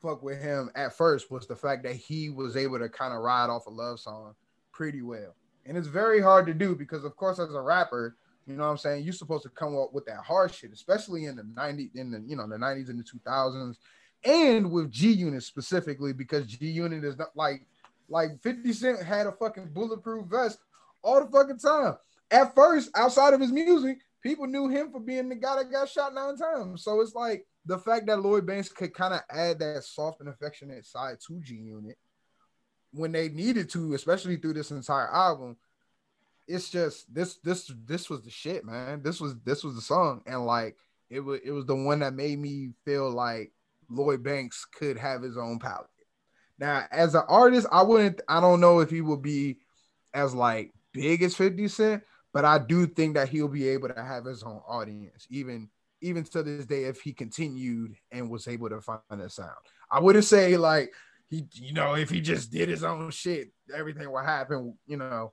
fuck 0.00 0.22
with 0.22 0.40
him 0.40 0.70
at 0.76 0.96
first 0.96 1.28
was 1.28 1.44
the 1.48 1.56
fact 1.56 1.82
that 1.82 1.96
he 1.96 2.30
was 2.30 2.56
able 2.56 2.78
to 2.78 2.88
kind 2.88 3.12
of 3.12 3.18
ride 3.18 3.50
off 3.50 3.66
a 3.66 3.70
love 3.70 3.98
song 3.98 4.36
pretty 4.70 5.02
well. 5.02 5.34
And 5.66 5.76
it's 5.76 5.88
very 5.88 6.20
hard 6.20 6.46
to 6.46 6.54
do 6.54 6.76
because, 6.76 7.02
of 7.02 7.16
course, 7.16 7.40
as 7.40 7.52
a 7.52 7.60
rapper, 7.60 8.14
you 8.46 8.54
know 8.54 8.62
what 8.62 8.70
I'm 8.70 8.78
saying? 8.78 9.02
You're 9.02 9.12
supposed 9.12 9.42
to 9.42 9.48
come 9.48 9.76
up 9.76 9.92
with 9.92 10.06
that 10.06 10.18
hard 10.18 10.54
shit, 10.54 10.72
especially 10.72 11.24
in 11.24 11.34
the 11.34 11.42
90s, 11.42 11.96
in 11.96 12.12
the 12.12 12.22
you 12.24 12.36
know 12.36 12.46
the 12.46 12.56
90s 12.56 12.88
and 12.88 13.00
the 13.00 13.02
2000s, 13.02 13.78
and 14.24 14.70
with 14.70 14.88
G 14.92 15.10
Unit 15.10 15.42
specifically, 15.42 16.12
because 16.12 16.46
G 16.46 16.66
Unit 16.66 17.02
is 17.02 17.18
not 17.18 17.34
like 17.34 17.66
like 18.08 18.40
50 18.40 18.72
Cent 18.72 19.02
had 19.02 19.26
a 19.26 19.32
fucking 19.32 19.70
bulletproof 19.72 20.26
vest 20.28 20.60
all 21.02 21.24
the 21.24 21.28
fucking 21.28 21.58
time. 21.58 21.96
At 22.30 22.54
first, 22.54 22.88
outside 22.94 23.34
of 23.34 23.40
his 23.40 23.50
music, 23.50 23.98
people 24.22 24.46
knew 24.46 24.68
him 24.68 24.90
for 24.90 25.00
being 25.00 25.28
the 25.28 25.34
guy 25.34 25.56
that 25.56 25.70
got 25.70 25.88
shot 25.88 26.14
nine 26.14 26.36
times. 26.36 26.82
So 26.84 27.00
it's 27.00 27.14
like 27.14 27.46
the 27.66 27.78
fact 27.78 28.06
that 28.06 28.22
Lloyd 28.22 28.46
Banks 28.46 28.68
could 28.68 28.94
kind 28.94 29.14
of 29.14 29.20
add 29.30 29.58
that 29.58 29.84
soft 29.84 30.20
and 30.20 30.28
affectionate 30.28 30.86
side 30.86 31.18
to 31.26 31.40
G 31.40 31.56
Unit 31.56 31.98
when 32.92 33.12
they 33.12 33.28
needed 33.28 33.68
to, 33.70 33.94
especially 33.94 34.36
through 34.36 34.54
this 34.54 34.70
entire 34.70 35.12
album. 35.12 35.56
It's 36.48 36.70
just 36.70 37.12
this 37.12 37.36
this 37.36 37.70
this 37.84 38.10
was 38.10 38.22
the 38.22 38.30
shit, 38.30 38.64
man. 38.64 39.02
This 39.02 39.20
was 39.20 39.36
this 39.44 39.62
was 39.62 39.74
the 39.74 39.80
song, 39.80 40.22
and 40.26 40.44
like 40.44 40.76
it 41.10 41.20
was 41.20 41.40
it 41.44 41.50
was 41.52 41.66
the 41.66 41.76
one 41.76 42.00
that 42.00 42.14
made 42.14 42.38
me 42.38 42.70
feel 42.84 43.10
like 43.10 43.52
Lloyd 43.88 44.22
Banks 44.22 44.64
could 44.64 44.98
have 44.98 45.22
his 45.22 45.36
own 45.36 45.58
palette. 45.58 45.86
Now, 46.58 46.84
as 46.90 47.14
an 47.14 47.22
artist, 47.28 47.66
I 47.70 47.82
wouldn't. 47.82 48.20
I 48.28 48.40
don't 48.40 48.60
know 48.60 48.80
if 48.80 48.90
he 48.90 49.00
would 49.00 49.22
be 49.22 49.58
as 50.14 50.34
like 50.34 50.72
big 50.92 51.22
as 51.22 51.36
Fifty 51.36 51.68
Cent, 51.68 52.02
but 52.32 52.44
I 52.44 52.58
do 52.58 52.86
think 52.86 53.14
that 53.14 53.28
he'll 53.28 53.48
be 53.48 53.68
able 53.68 53.88
to 53.88 54.02
have 54.02 54.24
his 54.24 54.42
own 54.42 54.60
audience, 54.66 55.26
even 55.30 55.68
even 56.00 56.24
to 56.24 56.42
this 56.42 56.66
day, 56.66 56.84
if 56.84 57.00
he 57.00 57.12
continued 57.12 57.94
and 58.10 58.28
was 58.28 58.48
able 58.48 58.68
to 58.68 58.80
find 58.80 59.00
a 59.10 59.30
sound. 59.30 59.50
I 59.90 60.00
wouldn't 60.00 60.24
say 60.24 60.56
like 60.56 60.92
he, 61.30 61.46
you 61.54 61.72
know, 61.72 61.94
if 61.94 62.10
he 62.10 62.20
just 62.20 62.50
did 62.50 62.68
his 62.68 62.84
own 62.84 63.10
shit, 63.10 63.52
everything 63.74 64.10
would 64.10 64.24
happen, 64.24 64.76
you 64.86 64.96
know, 64.96 65.32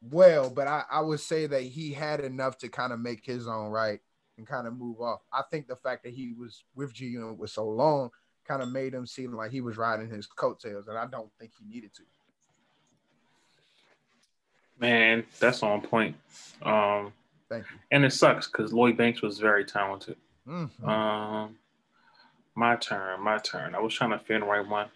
well. 0.00 0.50
But 0.50 0.68
I, 0.68 0.84
I 0.90 1.00
would 1.00 1.20
say 1.20 1.46
that 1.46 1.62
he 1.62 1.92
had 1.92 2.20
enough 2.20 2.58
to 2.58 2.68
kind 2.68 2.92
of 2.92 3.00
make 3.00 3.24
his 3.24 3.48
own 3.48 3.70
right 3.70 4.00
and 4.38 4.46
kind 4.46 4.66
of 4.66 4.76
move 4.76 5.00
off. 5.00 5.20
I 5.32 5.42
think 5.50 5.66
the 5.66 5.76
fact 5.76 6.04
that 6.04 6.12
he 6.12 6.34
was 6.38 6.64
with 6.74 6.92
G 6.94 7.06
Unit 7.06 7.38
was 7.38 7.52
so 7.52 7.68
long 7.68 8.10
kind 8.46 8.62
of 8.62 8.70
made 8.70 8.94
him 8.94 9.06
seem 9.06 9.32
like 9.32 9.50
he 9.50 9.60
was 9.60 9.76
riding 9.76 10.08
his 10.08 10.26
coattails, 10.26 10.88
and 10.88 10.98
I 10.98 11.06
don't 11.06 11.30
think 11.38 11.52
he 11.58 11.66
needed 11.66 11.94
to. 11.94 12.02
Man, 14.84 15.24
that's 15.40 15.62
on 15.62 15.80
point. 15.80 16.14
Um, 16.62 17.12
Thank 17.48 17.64
you. 17.70 17.78
And 17.90 18.04
it 18.04 18.12
sucks 18.12 18.48
because 18.48 18.72
Lloyd 18.72 18.98
Banks 18.98 19.22
was 19.22 19.38
very 19.38 19.64
talented. 19.64 20.16
Mm-hmm. 20.46 20.86
Um, 20.86 21.56
my 22.54 22.76
turn, 22.76 23.22
my 23.22 23.38
turn. 23.38 23.74
I 23.74 23.80
was 23.80 23.94
trying 23.94 24.10
to 24.10 24.18
find 24.18 24.42
the 24.42 24.46
right 24.46 24.66
one. 24.66 24.88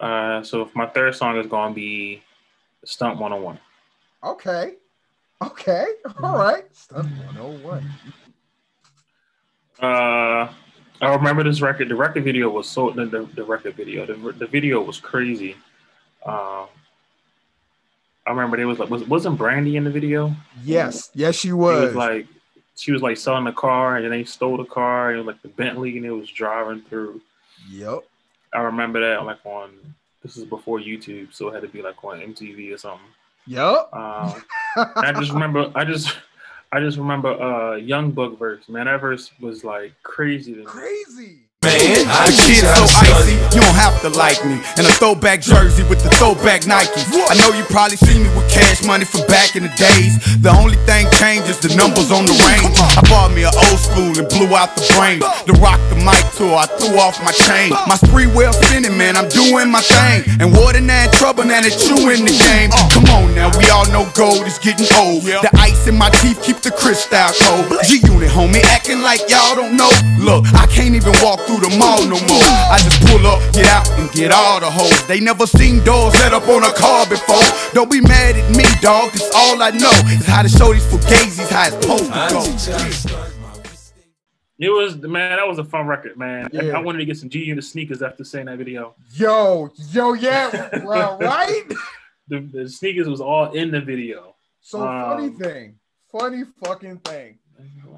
Uh, 0.00 0.42
so 0.42 0.62
if 0.62 0.74
my 0.74 0.86
third 0.86 1.14
song 1.14 1.36
is 1.36 1.46
gonna 1.46 1.74
be 1.74 2.22
Stunt 2.84 3.18
101. 3.18 3.58
Okay. 4.24 4.76
Okay. 5.42 5.86
All 6.22 6.38
right. 6.38 6.64
Stunt 6.74 7.10
101. 7.34 7.90
Uh, 9.80 10.50
I 11.00 11.14
remember 11.14 11.44
this 11.44 11.60
record. 11.60 11.90
The 11.90 11.96
record 11.96 12.24
video 12.24 12.48
was 12.48 12.66
so 12.66 12.90
the, 12.90 13.04
the, 13.04 13.28
the 13.34 13.44
record 13.44 13.74
video. 13.74 14.06
The, 14.06 14.32
the 14.32 14.46
video 14.46 14.80
was 14.80 14.98
crazy. 14.98 15.54
Um, 16.24 16.66
I 18.28 18.30
remember 18.30 18.58
there 18.58 18.68
was 18.68 18.78
like 18.78 18.90
was 18.90 19.04
wasn't 19.04 19.38
Brandy 19.38 19.76
in 19.76 19.84
the 19.84 19.90
video? 19.90 20.36
Yes, 20.62 21.10
yes, 21.14 21.34
she 21.34 21.52
was. 21.52 21.86
was 21.86 21.94
like 21.94 22.26
she 22.76 22.92
was 22.92 23.00
like 23.00 23.16
selling 23.16 23.44
the 23.44 23.52
car 23.52 23.96
and 23.96 24.04
then 24.04 24.10
they 24.10 24.24
stole 24.24 24.58
the 24.58 24.66
car 24.66 25.12
and 25.12 25.24
like 25.24 25.40
the 25.40 25.48
Bentley 25.48 25.96
and 25.96 26.04
it 26.04 26.10
was 26.10 26.28
driving 26.28 26.82
through. 26.82 27.22
Yep. 27.70 28.00
I 28.52 28.60
remember 28.60 29.00
that 29.00 29.24
like 29.24 29.38
on 29.46 29.70
this 30.22 30.36
is 30.36 30.44
before 30.44 30.78
YouTube, 30.78 31.32
so 31.32 31.48
it 31.48 31.54
had 31.54 31.62
to 31.62 31.68
be 31.68 31.80
like 31.80 32.04
on 32.04 32.20
MTV 32.20 32.74
or 32.74 32.76
something. 32.76 33.06
Yep. 33.46 33.94
Um, 33.94 34.44
I 34.76 35.14
just 35.18 35.32
remember 35.32 35.72
I 35.74 35.86
just 35.86 36.14
I 36.70 36.80
just 36.80 36.98
remember 36.98 37.30
uh 37.30 37.76
Young 37.76 38.10
Buck 38.10 38.38
verse. 38.38 38.68
Man, 38.68 38.84
that 38.84 39.00
verse 39.00 39.30
was 39.40 39.64
like 39.64 39.94
crazy 40.02 40.52
to 40.52 40.60
me. 40.60 40.66
Crazy. 40.66 41.38
Man, 41.66 42.06
I 42.06 42.30
kid 42.46 42.62
so 42.62 42.86
icy, 42.86 43.34
you 43.50 43.58
don't 43.58 43.74
have 43.74 43.98
to 44.06 44.14
like 44.14 44.38
me. 44.46 44.62
And 44.78 44.86
a 44.86 44.94
throwback 44.94 45.42
jersey 45.42 45.82
with 45.90 45.98
the 46.06 46.08
throwback 46.14 46.70
Nike. 46.70 47.02
I 47.26 47.34
know 47.42 47.50
you 47.50 47.66
probably 47.66 47.98
see 47.98 48.14
me 48.14 48.30
with 48.38 48.46
cash 48.46 48.86
money 48.86 49.04
from 49.04 49.26
back 49.26 49.58
in 49.58 49.66
the 49.66 49.74
days. 49.74 50.22
The 50.38 50.54
only 50.54 50.78
thing 50.86 51.10
changes 51.18 51.58
the 51.58 51.74
numbers 51.74 52.14
on 52.14 52.30
the 52.30 52.36
range. 52.46 52.78
I 52.78 53.02
bought 53.10 53.34
me 53.34 53.42
an 53.42 53.50
old 53.50 53.80
school 53.82 54.14
and 54.14 54.30
blew 54.30 54.54
out 54.54 54.78
the 54.78 54.86
brain. 54.94 55.18
To 55.18 55.52
rock 55.58 55.82
the 55.90 55.98
mic 55.98 56.22
tour, 56.38 56.54
I 56.54 56.70
threw 56.78 56.94
off 56.94 57.18
my 57.26 57.34
chain. 57.34 57.74
My 57.90 57.98
Sprewell 57.98 58.54
spinning, 58.54 58.94
man, 58.94 59.18
I'm 59.18 59.26
doing 59.26 59.66
my 59.66 59.82
thing. 59.82 60.38
And 60.38 60.54
what 60.54 60.78
water 60.78 60.86
that 60.86 61.10
trouble, 61.18 61.42
now 61.42 61.58
that 61.58 61.74
you 61.90 61.98
in 62.14 62.22
the 62.22 62.34
game. 62.38 62.70
Come 62.94 63.10
on 63.18 63.34
now, 63.34 63.50
we 63.58 63.66
all 63.66 63.88
know 63.90 64.06
gold 64.14 64.46
is 64.46 64.62
getting 64.62 64.86
old. 64.94 65.26
The 65.26 65.50
ice 65.58 65.90
in 65.90 65.98
my 65.98 66.14
teeth 66.22 66.38
keep 66.38 66.62
the 66.62 66.70
crystal 66.70 67.34
cold. 67.42 67.82
G 67.82 67.98
Unit, 68.06 68.30
homie, 68.30 68.62
acting 68.70 69.02
like 69.02 69.26
y'all 69.26 69.58
don't 69.58 69.74
know. 69.74 69.90
Look, 70.22 70.46
I 70.54 70.70
can't 70.70 70.94
even 70.94 71.18
walk 71.18 71.47
through 71.48 71.64
the 71.64 71.72
mall 71.80 72.04
no 72.04 72.20
more. 72.28 72.44
I 72.68 72.76
just 72.84 73.00
pull 73.08 73.24
up, 73.26 73.40
get 73.56 73.66
out, 73.66 73.88
and 73.98 74.10
get 74.12 74.30
all 74.30 74.60
the 74.60 74.68
hoes. 74.70 75.06
They 75.08 75.18
never 75.20 75.46
seen 75.46 75.82
doors 75.82 76.12
set 76.20 76.34
up 76.34 76.46
on 76.46 76.62
a 76.62 76.72
car 76.74 77.06
before. 77.08 77.40
Don't 77.72 77.90
be 77.90 78.00
mad 78.02 78.36
at 78.36 78.50
me, 78.54 78.64
dog, 78.82 79.10
cause 79.12 79.24
all 79.34 79.62
I 79.62 79.70
know 79.70 79.90
is 80.12 80.26
how 80.26 80.42
to 80.42 80.48
show 80.48 80.72
these 80.74 80.84
fugazis 80.92 81.48
how 81.48 81.66
it's 81.66 81.76
supposed 81.80 82.12
to 82.12 83.16
go. 83.16 83.24
It 84.60 84.70
was 84.70 84.96
man, 84.98 85.36
that 85.38 85.46
was 85.46 85.58
a 85.58 85.64
fun 85.64 85.86
record, 85.86 86.16
man. 86.18 86.48
Yeah. 86.52 86.76
I 86.76 86.80
wanted 86.80 86.98
to 86.98 87.04
get 87.04 87.16
some 87.16 87.28
G 87.30 87.44
Unit 87.44 87.62
sneakers 87.64 88.02
after 88.02 88.24
seeing 88.24 88.46
that 88.46 88.58
video. 88.58 88.94
Yo, 89.14 89.70
yo, 89.92 90.14
yeah, 90.14 90.84
well, 90.84 91.16
right? 91.20 91.62
The, 92.26 92.40
the 92.40 92.68
sneakers 92.68 93.08
was 93.08 93.20
all 93.20 93.52
in 93.52 93.70
the 93.70 93.80
video. 93.80 94.34
So 94.60 94.78
funny 94.80 95.28
Um, 95.28 95.36
thing, 95.38 95.76
funny 96.10 96.42
fucking 96.64 96.98
thing. 96.98 97.38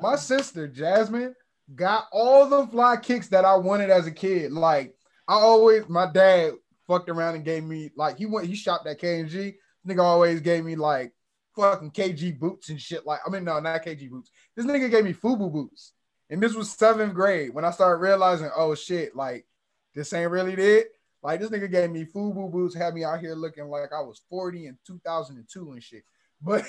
My 0.03 0.17
sister 0.17 0.69
Jasmine 0.69 1.35
got 1.75 2.07
all 2.13 2.49
the 2.49 2.67
fly 2.69 2.97
kicks 2.97 3.29
that 3.29 3.45
I 3.45 3.57
wanted 3.57 3.91
as 3.91 4.07
a 4.07 4.13
kid. 4.13 4.53
Like 4.53 4.95
I 5.29 5.35
always, 5.35 5.89
my 5.89 6.11
dad 6.11 6.53
fucked 6.87 7.09
around 7.09 7.37
and 7.37 7.45
gave 7.45 7.65
me 7.65 7.91
like 7.97 8.19
he 8.19 8.27
went 8.27 8.47
he 8.47 8.55
shopped 8.55 8.87
at 8.87 8.99
K 8.99 9.21
and 9.21 9.29
G. 9.29 9.55
Nigga 9.87 10.03
always 10.03 10.41
gave 10.41 10.65
me 10.65 10.77
like 10.77 11.13
fucking 11.57 11.93
KG 11.93 12.39
boots 12.39 12.69
and 12.69 12.81
shit. 12.81 13.07
Like 13.07 13.21
I 13.27 13.31
mean, 13.31 13.45
no, 13.45 13.61
not 13.61 13.85
KG 13.85 14.11
boots. 14.11 14.31
This 14.57 14.67
nigga 14.67 14.91
gave 14.91 15.05
me 15.05 15.13
FUBU 15.13 15.53
boots, 15.53 15.93
and 16.29 16.43
this 16.43 16.55
was 16.55 16.71
seventh 16.71 17.15
grade 17.15 17.55
when 17.55 17.65
I 17.65 17.71
started 17.71 18.01
realizing, 18.01 18.51
oh 18.57 18.75
shit, 18.75 19.15
like 19.15 19.47
this 19.95 20.13
ain't 20.13 20.31
really 20.31 20.55
it. 20.55 20.89
Like 21.23 21.41
this 21.41 21.51
nigga 21.51 21.71
gave 21.71 21.91
me 21.91 22.05
FUBU 22.05 22.51
boots, 22.51 22.75
had 22.75 22.95
me 22.95 23.05
out 23.05 23.21
here 23.21 23.35
looking 23.35 23.69
like 23.69 23.93
I 23.93 24.01
was 24.01 24.23
40 24.31 24.67
in 24.67 24.79
2002 24.87 25.73
and 25.73 25.83
shit. 25.83 26.03
But 26.43 26.65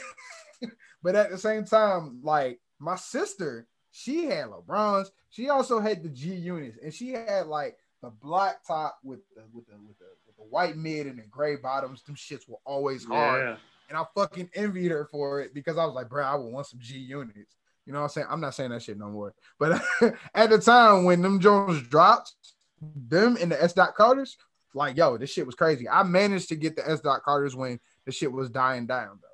but 1.03 1.15
at 1.15 1.31
the 1.31 1.37
same 1.37 1.65
time, 1.65 2.19
like 2.23 2.59
my 2.79 2.95
sister, 2.95 3.67
she 3.91 4.25
had 4.25 4.47
LeBrons. 4.47 5.07
She 5.29 5.49
also 5.49 5.79
had 5.79 6.03
the 6.03 6.09
G 6.09 6.33
units, 6.33 6.77
and 6.83 6.93
she 6.93 7.11
had 7.11 7.47
like 7.47 7.77
the 8.01 8.09
black 8.09 8.65
top 8.65 8.97
with 9.03 9.19
the 9.35 9.43
with 9.53 9.65
the 9.67 9.73
with 9.87 9.97
the, 9.99 10.05
with 10.25 10.35
the 10.37 10.43
white 10.43 10.75
mid 10.77 11.07
and 11.07 11.19
the 11.19 11.23
gray 11.29 11.55
bottoms. 11.57 12.03
Them 12.03 12.15
shits 12.15 12.47
were 12.49 12.57
always 12.65 13.05
hard, 13.05 13.41
Yeah. 13.43 13.55
and 13.89 13.97
I 13.97 14.03
fucking 14.15 14.49
envied 14.55 14.91
her 14.91 15.07
for 15.11 15.41
it 15.41 15.53
because 15.53 15.77
I 15.77 15.85
was 15.85 15.93
like, 15.93 16.09
bro, 16.09 16.23
I 16.23 16.35
would 16.35 16.51
want 16.51 16.67
some 16.67 16.79
G 16.79 16.97
units. 16.97 17.55
You 17.85 17.93
know 17.93 17.99
what 17.99 18.05
I'm 18.05 18.09
saying? 18.09 18.27
I'm 18.29 18.41
not 18.41 18.53
saying 18.55 18.69
that 18.71 18.83
shit 18.83 18.97
no 18.97 19.09
more. 19.09 19.33
But 19.59 19.81
at 20.35 20.49
the 20.49 20.59
time 20.59 21.03
when 21.03 21.21
them 21.21 21.39
Jones 21.39 21.81
dropped, 21.87 22.33
them 22.81 23.37
and 23.41 23.51
the 23.51 23.61
S. 23.61 23.73
Dot 23.73 23.95
Carters, 23.95 24.37
like 24.73 24.95
yo, 24.97 25.17
this 25.17 25.31
shit 25.31 25.45
was 25.45 25.55
crazy. 25.55 25.89
I 25.89 26.03
managed 26.03 26.49
to 26.49 26.55
get 26.55 26.75
the 26.75 26.87
S. 26.89 27.01
Dot 27.01 27.23
Carters 27.23 27.55
when 27.55 27.79
the 28.05 28.11
shit 28.11 28.31
was 28.31 28.49
dying 28.49 28.85
down 28.87 29.19
though. 29.21 29.27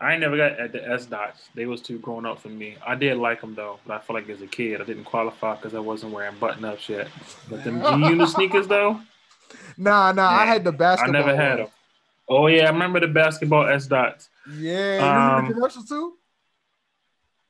I 0.00 0.12
ain't 0.12 0.20
never 0.20 0.36
got 0.36 0.52
at 0.60 0.70
the 0.72 0.88
S 0.88 1.06
dots. 1.06 1.48
They 1.56 1.66
was 1.66 1.80
too 1.82 1.98
grown 1.98 2.24
up 2.24 2.40
for 2.40 2.48
me. 2.48 2.76
I 2.86 2.94
did 2.94 3.16
like 3.18 3.40
them 3.40 3.54
though, 3.54 3.80
but 3.86 3.94
I 3.94 3.98
feel 3.98 4.14
like 4.14 4.28
as 4.28 4.40
a 4.42 4.46
kid 4.46 4.80
I 4.80 4.84
didn't 4.84 5.04
qualify 5.04 5.56
because 5.56 5.74
I 5.74 5.80
wasn't 5.80 6.12
wearing 6.12 6.36
button 6.38 6.64
ups 6.64 6.88
yet. 6.88 7.08
But 7.50 7.64
them 7.64 7.82
G 7.82 8.08
Unit 8.10 8.28
sneakers 8.28 8.68
though, 8.68 9.00
Nah, 9.76 10.12
nah, 10.12 10.28
I 10.28 10.44
had 10.46 10.62
the 10.64 10.70
basketball. 10.72 11.16
I 11.16 11.18
basketball. 11.22 11.36
never 11.36 11.36
had 11.50 11.58
them. 11.58 11.68
Oh 12.28 12.46
yeah, 12.46 12.66
I 12.66 12.70
remember 12.70 13.00
the 13.00 13.08
basketball 13.08 13.66
S 13.68 13.86
dots. 13.86 14.28
Yeah, 14.48 14.98
you 14.98 15.04
remember 15.04 15.36
Um, 15.38 15.48
the 15.48 15.54
commercial 15.54 15.82
too? 15.82 16.14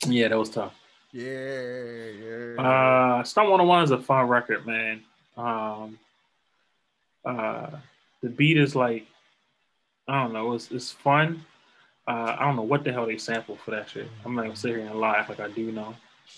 Yeah, 0.06 0.28
that 0.28 0.38
was 0.38 0.50
tough. 0.50 0.74
Yeah, 1.12 1.24
yeah. 1.24 2.62
Uh, 2.62 3.24
Stunt 3.24 3.48
101 3.50 3.84
is 3.84 3.90
a 3.90 3.98
fun 3.98 4.28
record, 4.28 4.64
man. 4.66 5.02
Um, 5.36 5.98
uh, 7.24 7.70
the 8.22 8.28
beat 8.28 8.56
is 8.58 8.76
like, 8.76 9.06
I 10.06 10.22
don't 10.22 10.32
know, 10.32 10.52
it's, 10.54 10.70
it's 10.70 10.92
fun. 10.92 11.44
Uh, 12.08 12.36
I 12.38 12.46
don't 12.46 12.56
know 12.56 12.62
what 12.62 12.84
the 12.84 12.92
hell 12.92 13.06
they 13.06 13.18
sampled 13.18 13.60
for 13.60 13.70
that 13.72 13.90
shit. 13.90 14.08
I'm 14.24 14.34
not 14.34 14.42
gonna 14.42 14.56
sit 14.56 14.70
here 14.70 14.80
and 14.80 14.98
lie 14.98 15.26
like 15.28 15.40
I 15.40 15.50
do 15.50 15.70
know. 15.70 15.94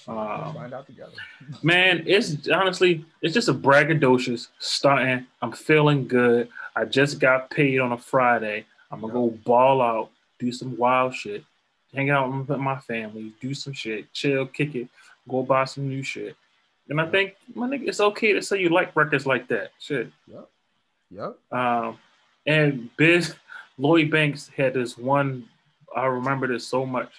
Um, 0.08 0.54
find 0.54 0.74
out 0.74 0.86
together. 0.86 1.12
Man, 1.62 2.02
it's 2.06 2.48
honestly, 2.48 3.04
it's 3.22 3.32
just 3.32 3.48
a 3.48 3.54
braggadocious 3.54 4.48
stunting. 4.58 5.26
I'm 5.40 5.52
feeling 5.52 6.08
good. 6.08 6.48
I 6.74 6.86
just 6.86 7.20
got 7.20 7.50
paid 7.50 7.78
on 7.78 7.92
a 7.92 7.98
Friday. 7.98 8.66
I'm 8.90 9.00
gonna 9.00 9.12
go 9.12 9.30
ball 9.44 9.80
out, 9.80 10.10
do 10.40 10.50
some 10.50 10.76
wild 10.76 11.14
shit, 11.14 11.44
hang 11.94 12.10
out 12.10 12.48
with 12.48 12.58
my 12.58 12.78
family, 12.78 13.32
do 13.40 13.54
some 13.54 13.72
shit, 13.72 14.12
chill, 14.12 14.46
kick 14.46 14.74
it, 14.74 14.88
go 15.28 15.44
buy 15.44 15.66
some 15.66 15.88
new 15.88 16.02
shit. 16.02 16.34
And 16.88 17.00
I 17.00 17.06
think 17.06 17.36
my 17.54 17.68
nigga, 17.68 17.86
it's 17.86 18.00
okay 18.00 18.32
to 18.32 18.42
say 18.42 18.60
you 18.60 18.70
like 18.70 18.96
records 18.96 19.24
like 19.24 19.46
that. 19.48 19.70
Shit. 19.78 20.10
Yep. 20.26 20.48
Yep. 21.12 21.38
Um, 21.52 21.98
and 22.44 22.90
Biz 22.96 23.34
Lloyd 23.78 24.10
Banks 24.10 24.50
had 24.56 24.74
this 24.74 24.98
one. 24.98 25.48
I 25.97 26.07
remember 26.07 26.47
this 26.47 26.66
so 26.66 26.86
much. 26.86 27.11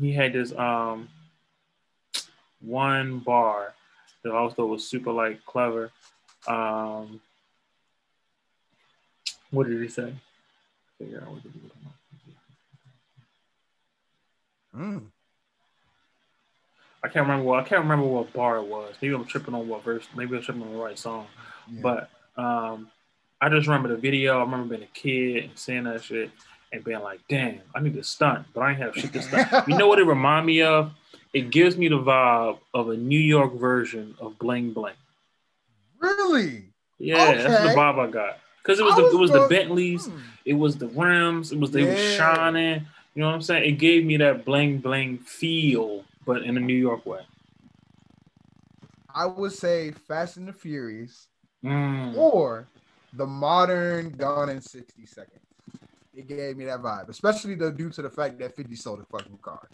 He 0.00 0.12
had 0.12 0.32
this 0.32 0.52
um 0.52 1.08
one 2.60 3.18
bar 3.18 3.74
that 4.22 4.32
also 4.32 4.66
was 4.66 4.86
super 4.86 5.12
like 5.12 5.44
clever. 5.44 5.90
Um, 6.46 7.20
what 9.50 9.68
did 9.68 9.80
he 9.80 9.88
say? 9.88 10.12
Figure 10.98 11.22
out 11.22 11.30
what 11.30 11.42
did 11.42 11.52
he 11.52 11.60
Mm. 14.76 15.04
I 17.04 17.08
can't 17.08 17.26
remember 17.28 17.44
what 17.44 17.60
I 17.60 17.68
can't 17.68 17.82
remember 17.82 18.06
what 18.06 18.32
bar 18.32 18.56
it 18.56 18.66
was. 18.66 18.94
Maybe 19.00 19.14
I'm 19.14 19.24
tripping 19.24 19.54
on 19.54 19.68
what 19.68 19.84
verse. 19.84 20.08
Maybe 20.16 20.36
I'm 20.36 20.42
tripping 20.42 20.62
on 20.62 20.72
the 20.72 20.78
right 20.78 20.98
song. 20.98 21.26
Yeah. 21.70 21.80
But 21.80 22.10
um, 22.36 22.90
I 23.40 23.48
just 23.50 23.68
remember 23.68 23.90
the 23.90 23.96
video. 23.96 24.38
I 24.38 24.40
remember 24.40 24.74
being 24.74 24.88
a 24.88 24.98
kid 24.98 25.44
and 25.44 25.58
seeing 25.58 25.84
that 25.84 26.02
shit 26.02 26.30
and 26.72 26.82
being 26.84 27.00
like, 27.00 27.20
"Damn, 27.28 27.60
I 27.74 27.80
need 27.80 27.94
to 27.94 28.02
stunt," 28.04 28.46
but 28.54 28.60
I 28.62 28.70
ain't 28.70 28.78
have 28.80 28.94
shit 28.96 29.12
to 29.12 29.22
stunt. 29.22 29.48
you 29.68 29.76
know 29.76 29.86
what 29.88 29.98
it 29.98 30.04
remind 30.04 30.46
me 30.46 30.62
of? 30.62 30.92
It 31.32 31.50
gives 31.50 31.76
me 31.76 31.88
the 31.88 31.98
vibe 31.98 32.58
of 32.72 32.88
a 32.90 32.96
New 32.96 33.18
York 33.18 33.54
version 33.54 34.14
of 34.20 34.38
Bling 34.38 34.72
Bling. 34.72 34.94
Really? 35.98 36.64
Yeah, 36.98 37.34
that's 37.34 37.62
the 37.62 37.68
vibe 37.80 37.98
I 37.98 38.10
got. 38.10 38.38
Because 38.62 38.78
it 38.80 38.84
was 38.84 38.94
I 38.94 39.02
the 39.02 39.08
it 39.08 39.18
was 39.18 39.30
the 39.30 39.46
Bentleys, 39.48 40.06
Hmm. 40.06 40.18
it 40.44 40.54
was 40.54 40.76
the 40.78 40.88
rims, 40.88 41.52
it 41.52 41.58
was 41.58 41.70
they 41.70 41.82
Yeah. 41.86 42.16
shining. 42.16 42.86
You 43.14 43.20
know 43.22 43.28
what 43.28 43.34
I'm 43.34 43.42
saying? 43.42 43.68
It 43.68 43.78
gave 43.78 44.04
me 44.04 44.16
that 44.18 44.44
bling 44.44 44.78
bling 44.78 45.18
feel, 45.18 46.04
but 46.26 46.42
in 46.42 46.56
a 46.56 46.60
New 46.60 46.74
York 46.74 47.04
way. 47.06 47.20
I 49.14 49.26
would 49.26 49.52
say 49.52 49.92
Fast 49.92 50.36
and 50.38 50.48
the 50.48 50.52
Furious 50.52 51.28
Mm. 51.64 52.16
or 52.16 52.66
the 53.12 53.26
modern 53.26 54.10
Gone 54.10 54.48
in 54.50 54.60
60 54.60 55.06
Seconds. 55.06 55.43
It 56.16 56.28
gave 56.28 56.56
me 56.56 56.64
that 56.66 56.80
vibe, 56.80 57.08
especially 57.08 57.56
due 57.56 57.90
to 57.90 58.02
the 58.02 58.10
fact 58.10 58.38
that 58.38 58.54
50 58.54 58.76
sold 58.76 59.00
a 59.00 59.04
fucking 59.04 59.38
car. 59.38 59.68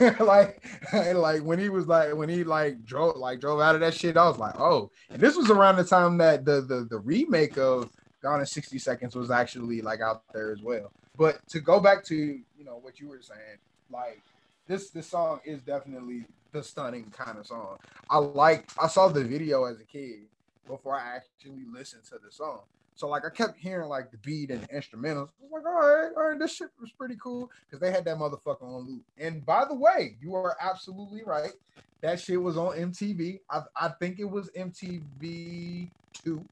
like, 0.20 0.64
like 1.14 1.42
when 1.42 1.58
he 1.58 1.68
was 1.68 1.86
like 1.86 2.14
when 2.14 2.28
he 2.28 2.42
like 2.42 2.84
drove 2.84 3.16
like 3.16 3.40
drove 3.40 3.60
out 3.60 3.74
of 3.74 3.82
that 3.82 3.92
shit, 3.92 4.16
I 4.16 4.26
was 4.26 4.38
like, 4.38 4.58
oh, 4.58 4.90
and 5.10 5.20
this 5.20 5.36
was 5.36 5.50
around 5.50 5.76
the 5.76 5.84
time 5.84 6.16
that 6.18 6.44
the 6.44 6.62
the, 6.62 6.86
the 6.88 6.98
remake 6.98 7.58
of 7.58 7.90
Gone 8.22 8.40
in 8.40 8.46
60 8.46 8.78
Seconds 8.78 9.14
was 9.14 9.30
actually 9.30 9.82
like 9.82 10.00
out 10.00 10.22
there 10.32 10.50
as 10.50 10.62
well. 10.62 10.90
But 11.18 11.46
to 11.48 11.60
go 11.60 11.80
back 11.80 12.02
to 12.04 12.14
you 12.14 12.64
know 12.64 12.78
what 12.80 12.98
you 12.98 13.08
were 13.08 13.20
saying, 13.20 13.58
like 13.90 14.22
this 14.66 14.88
this 14.90 15.08
song 15.08 15.40
is 15.44 15.60
definitely 15.60 16.24
the 16.52 16.62
stunning 16.62 17.10
kind 17.10 17.38
of 17.38 17.46
song. 17.46 17.76
I 18.08 18.18
like 18.18 18.70
I 18.82 18.88
saw 18.88 19.08
the 19.08 19.22
video 19.22 19.64
as 19.64 19.80
a 19.80 19.84
kid 19.84 20.28
before 20.66 20.98
I 20.98 21.16
actually 21.16 21.64
listened 21.70 22.04
to 22.04 22.18
the 22.24 22.30
song. 22.30 22.60
So 22.94 23.08
like 23.08 23.24
I 23.26 23.30
kept 23.30 23.58
hearing 23.58 23.88
like 23.88 24.10
the 24.10 24.18
beat 24.18 24.50
and 24.50 24.62
the 24.62 24.68
instrumentals. 24.68 25.28
I 25.28 25.42
was 25.42 25.50
like, 25.52 25.66
all 25.66 25.72
right, 25.72 26.10
all 26.16 26.28
right, 26.30 26.38
this 26.38 26.54
shit 26.54 26.68
was 26.80 26.90
pretty 26.92 27.16
cool 27.20 27.50
because 27.68 27.80
they 27.80 27.90
had 27.90 28.04
that 28.04 28.18
motherfucker 28.18 28.62
on 28.62 28.86
loop. 28.86 29.02
And 29.18 29.44
by 29.44 29.64
the 29.64 29.74
way, 29.74 30.16
you 30.20 30.34
are 30.34 30.56
absolutely 30.60 31.22
right. 31.24 31.52
That 32.02 32.20
shit 32.20 32.40
was 32.40 32.56
on 32.56 32.76
MTV. 32.76 33.40
I, 33.50 33.62
I 33.76 33.88
think 34.00 34.20
it 34.20 34.24
was 34.24 34.50
MTV 34.50 35.90
two 36.12 36.44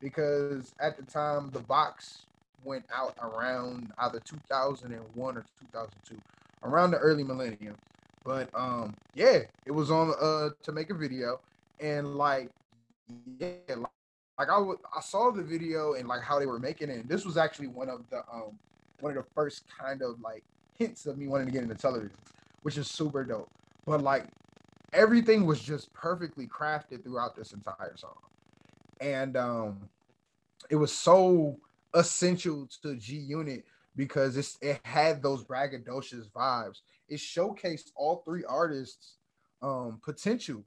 because 0.00 0.72
at 0.80 0.96
the 0.96 1.02
time 1.04 1.50
the 1.52 1.60
box 1.60 2.24
went 2.64 2.84
out 2.92 3.14
around 3.22 3.92
either 3.98 4.20
2001 4.20 5.36
or 5.36 5.44
2002, 5.60 6.16
around 6.64 6.90
the 6.90 6.98
early 6.98 7.22
millennium. 7.22 7.76
But 8.24 8.48
um, 8.54 8.94
yeah, 9.14 9.40
it 9.66 9.70
was 9.70 9.90
on 9.90 10.14
uh 10.20 10.50
to 10.62 10.72
make 10.72 10.90
a 10.90 10.94
video, 10.94 11.40
and 11.80 12.16
like 12.16 12.48
yeah, 13.38 13.74
like, 14.38 14.48
I 14.48 14.58
would 14.58 14.78
I 14.96 15.00
saw 15.00 15.30
the 15.30 15.42
video 15.42 15.94
and 15.94 16.08
like 16.08 16.22
how 16.22 16.38
they 16.38 16.46
were 16.46 16.58
making 16.58 16.90
it. 16.90 17.00
And 17.00 17.08
this 17.08 17.24
was 17.24 17.36
actually 17.36 17.68
one 17.68 17.88
of 17.88 18.02
the 18.10 18.18
um 18.32 18.58
one 19.00 19.16
of 19.16 19.24
the 19.24 19.30
first 19.34 19.64
kind 19.68 20.02
of 20.02 20.20
like 20.20 20.42
hints 20.76 21.06
of 21.06 21.18
me 21.18 21.28
wanting 21.28 21.46
to 21.46 21.52
get 21.52 21.62
into 21.62 21.74
television, 21.74 22.16
which 22.62 22.78
is 22.78 22.88
super 22.88 23.24
dope. 23.24 23.50
But 23.86 24.02
like 24.02 24.26
everything 24.92 25.46
was 25.46 25.60
just 25.60 25.92
perfectly 25.92 26.46
crafted 26.46 27.02
throughout 27.02 27.36
this 27.36 27.52
entire 27.52 27.96
song, 27.96 28.16
and 29.00 29.36
um, 29.36 29.88
it 30.70 30.76
was 30.76 30.92
so 30.92 31.56
essential 31.94 32.68
to 32.82 32.96
G 32.96 33.16
Unit 33.16 33.64
because 33.96 34.36
it's 34.36 34.58
it 34.60 34.80
had 34.84 35.22
those 35.22 35.44
braggadocious 35.44 36.28
vibes. 36.30 36.80
It 37.08 37.18
showcased 37.18 37.92
all 37.94 38.22
three 38.24 38.44
artists' 38.44 39.16
um 39.62 40.00
potential 40.02 40.64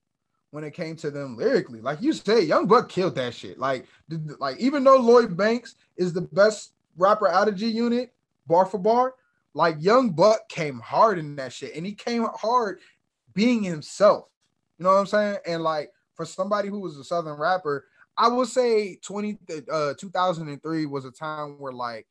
when 0.57 0.63
it 0.63 0.73
came 0.73 0.95
to 0.95 1.11
them 1.11 1.37
lyrically. 1.37 1.81
Like 1.81 2.01
you 2.01 2.11
say, 2.13 2.41
Young 2.41 2.65
Buck 2.65 2.89
killed 2.89 3.13
that 3.13 3.35
shit. 3.35 3.59
Like, 3.59 3.85
like 4.39 4.57
even 4.57 4.83
though 4.83 4.97
Lloyd 4.97 5.37
Banks 5.37 5.75
is 5.97 6.13
the 6.13 6.21
best 6.21 6.71
rapper 6.97 7.27
out 7.27 7.47
of 7.47 7.55
G 7.55 7.67
Unit, 7.67 8.11
bar 8.47 8.65
for 8.65 8.79
bar, 8.79 9.13
like 9.53 9.75
Young 9.77 10.09
Buck 10.09 10.49
came 10.49 10.79
hard 10.79 11.19
in 11.19 11.35
that 11.35 11.53
shit, 11.53 11.75
and 11.75 11.85
he 11.85 11.93
came 11.93 12.25
hard 12.33 12.79
being 13.35 13.61
himself. 13.61 14.29
You 14.79 14.85
know 14.85 14.93
what 14.93 15.01
I'm 15.01 15.05
saying? 15.05 15.37
And 15.45 15.61
like 15.61 15.91
for 16.15 16.25
somebody 16.25 16.69
who 16.69 16.79
was 16.79 16.97
a 16.97 17.03
Southern 17.03 17.37
rapper, 17.37 17.85
I 18.17 18.27
would 18.27 18.47
say 18.47 18.95
20 19.03 19.37
uh 19.71 19.93
2003 19.99 20.87
was 20.87 21.05
a 21.05 21.11
time 21.11 21.59
where 21.59 21.71
like 21.71 22.07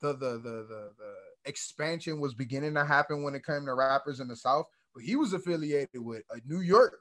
the 0.00 0.12
the 0.12 0.38
the 0.38 0.66
the, 0.68 0.90
the 0.98 1.14
expansion 1.46 2.20
was 2.20 2.32
beginning 2.32 2.74
to 2.74 2.84
happen 2.84 3.24
when 3.24 3.34
it 3.34 3.44
came 3.44 3.66
to 3.66 3.74
rappers 3.74 4.20
in 4.20 4.28
the 4.28 4.36
South. 4.36 4.66
But 4.94 5.02
he 5.02 5.16
was 5.16 5.32
affiliated 5.32 6.00
with 6.00 6.22
a 6.30 6.38
New 6.46 6.60
York 6.60 7.00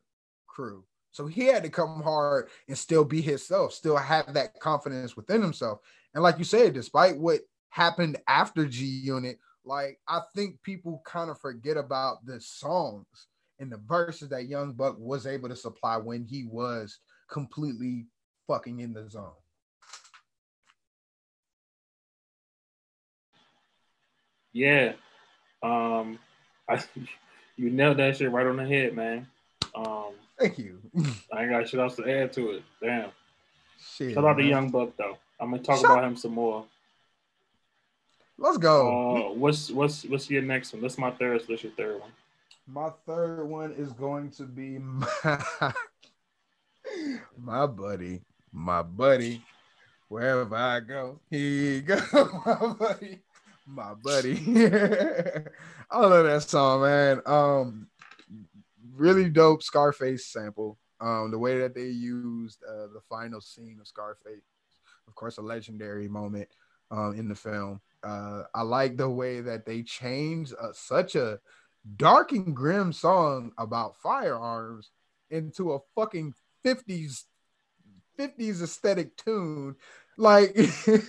crew. 0.58 0.84
So 1.12 1.28
he 1.28 1.46
had 1.46 1.64
to 1.64 1.70
come 1.70 2.02
hard 2.02 2.50
and 2.68 2.78
still 2.78 3.06
be 3.06 3.22
himself, 3.22 3.74
still 3.74 3.96
have 3.96 4.34
that 4.34 4.60
confidence 4.60 5.16
within 5.16 5.42
himself. 5.42 5.80
And 6.14 6.24
like 6.24 6.40
you 6.40 6.44
said, 6.44 6.74
despite 6.74 7.18
what 7.18 7.42
happened 7.70 8.18
after 8.28 8.66
G 8.66 8.86
Unit, 8.86 9.38
like 9.64 10.00
I 10.08 10.22
think 10.36 10.62
people 10.64 11.02
kind 11.06 11.30
of 11.30 11.40
forget 11.40 11.78
about 11.78 12.26
the 12.26 12.42
songs 12.42 13.28
and 13.60 13.72
the 13.72 13.78
verses 13.78 14.30
that 14.30 14.48
Young 14.48 14.74
Buck 14.74 14.96
was 14.98 15.28
able 15.28 15.50
to 15.50 15.56
supply 15.56 15.98
when 15.98 16.26
he 16.26 16.46
was 16.46 17.00
completely 17.30 18.08
fucking 18.48 18.80
in 18.80 18.94
the 18.94 19.10
zone. 19.10 19.32
Yeah. 24.54 24.94
Um 25.62 26.18
I 26.68 26.84
you 27.58 27.70
nailed 27.70 27.98
that 27.98 28.18
shit 28.18 28.32
right 28.32 28.48
on 28.48 28.58
the 28.58 28.66
head, 28.66 28.96
man. 28.96 29.28
Um 29.76 30.14
Thank 30.40 30.60
you. 30.60 30.80
I 31.34 31.44
ain't 31.44 31.52
got 31.52 31.68
shit 31.68 31.80
else 31.80 31.96
to 31.96 32.10
add 32.10 32.34
to 32.34 32.52
it. 32.52 32.64
Damn. 32.82 33.10
Shit. 33.96 34.14
Shout 34.14 34.26
out 34.26 34.38
to. 34.38 34.44
Young 34.44 34.70
Buck 34.70 34.96
though. 34.98 35.18
I'm 35.40 35.52
gonna 35.52 35.64
talk 35.64 35.78
Shout- 35.82 35.92
about 35.92 36.04
him 36.04 36.16
some 36.16 36.34
more. 36.34 36.66
Let's 38.40 38.58
go. 38.60 39.32
Uh, 39.32 39.34
what's 39.34 39.72
what's 39.72 40.04
what's 40.06 40.30
your 40.30 40.44
next 40.44 40.72
one? 40.74 40.82
That's 40.82 40.98
my 40.98 41.10
third. 41.12 41.42
So 41.42 41.48
that's 41.50 41.64
your 41.64 41.72
third 41.74 42.00
one. 42.00 42.12
My 42.68 42.90
third 43.06 43.46
one 43.46 43.72
is 43.72 43.92
going 43.94 44.30
to 44.32 44.44
be 44.44 44.78
my, 44.80 45.74
my 47.42 47.66
buddy, 47.66 48.22
my 48.52 48.82
buddy. 48.84 49.42
Wherever 50.10 50.56
I 50.56 50.80
go, 50.82 51.20
he 51.30 51.82
go, 51.82 51.98
my 52.46 52.74
buddy, 52.74 53.20
my 53.66 53.94
buddy. 53.96 54.38
I 55.90 56.00
love 56.00 56.26
that 56.26 56.44
song, 56.48 56.82
man. 56.82 57.22
Um, 57.26 57.88
really 58.98 59.30
dope 59.30 59.64
Scarface 59.64 60.26
sample. 60.28 60.78
Um, 61.00 61.30
the 61.32 61.38
way 61.38 61.60
that 61.60 61.76
they 61.76 61.88
used 61.88 62.64
uh, 62.68 62.88
the 62.94 63.02
final 63.10 63.40
scene 63.40 63.78
of 63.80 63.88
Scarface, 63.88 64.42
of 65.08 65.16
course, 65.16 65.38
a 65.38 65.42
legendary 65.42 66.08
moment 66.08 66.48
um, 66.92 67.14
in 67.18 67.28
the 67.28 67.36
film. 67.36 67.82
Uh, 68.04 68.44
I 68.56 68.62
like 68.64 68.98
the 68.98 69.10
way 69.10 69.42
that 69.42 69.66
they 69.66 69.84
changed 69.84 70.54
uh, 70.60 70.70
such 70.74 71.16
a 71.16 71.40
dark 71.98 72.32
and 72.32 72.56
grim 72.56 72.92
song 72.92 73.52
about 73.58 73.96
firearms 73.98 74.92
into 75.30 75.74
a 75.74 75.80
fucking 75.96 76.34
50s 76.66 77.26
50s 78.18 78.62
aesthetic 78.62 79.16
tune 79.18 79.76
like 80.18 80.56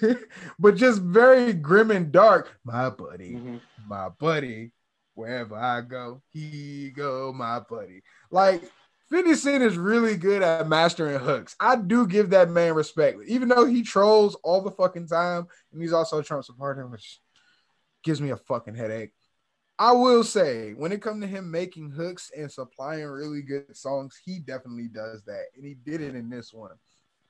but 0.59 0.77
just 0.77 1.01
very 1.01 1.53
grim 1.55 1.91
and 1.91 2.13
dark 2.13 2.59
my 2.65 2.91
buddy 2.91 3.33
Mhm. 3.33 3.61
my 3.87 4.09
buddy 4.11 4.73
wherever 5.19 5.57
i 5.57 5.81
go 5.81 6.23
he 6.31 6.91
go 6.91 7.33
my 7.33 7.61
buddy 7.61 8.03
like 8.31 8.63
50 9.11 9.35
Cent 9.35 9.65
is 9.65 9.79
really 9.79 10.19
good 10.19 10.43
at 10.43 10.69
mastering 10.69 11.19
hooks. 11.19 11.57
I 11.59 11.77
do 11.77 12.07
give 12.07 12.29
that 12.31 12.51
man 12.51 12.75
respect, 12.75 13.19
even 13.27 13.49
though 13.49 13.65
he 13.65 13.83
trolls 13.83 14.35
all 14.45 14.61
the 14.61 14.71
fucking 14.71 15.09
time, 15.09 15.47
and 15.73 15.81
he's 15.81 15.95
also 15.95 16.19
a 16.19 16.23
Trump 16.23 16.45
supporter, 16.45 16.87
which 16.87 17.19
gives 18.05 18.21
me 18.21 18.31
a 18.31 18.37
fucking 18.37 18.75
headache. 18.75 19.13
I 19.79 19.93
will 19.93 20.25
say, 20.25 20.73
when 20.73 20.93
it 20.93 21.01
comes 21.01 21.23
to 21.23 21.27
him 21.27 21.51
making 21.51 21.93
hooks 21.93 22.31
and 22.37 22.53
supplying 22.53 23.07
really 23.07 23.41
good 23.41 23.75
songs, 23.75 24.21
he 24.23 24.41
definitely 24.41 24.89
does 24.89 25.23
that, 25.25 25.45
and 25.57 25.65
he 25.65 25.75
did 25.75 26.03
it 26.03 26.15
in 26.15 26.29
this 26.29 26.53
one. 26.53 26.73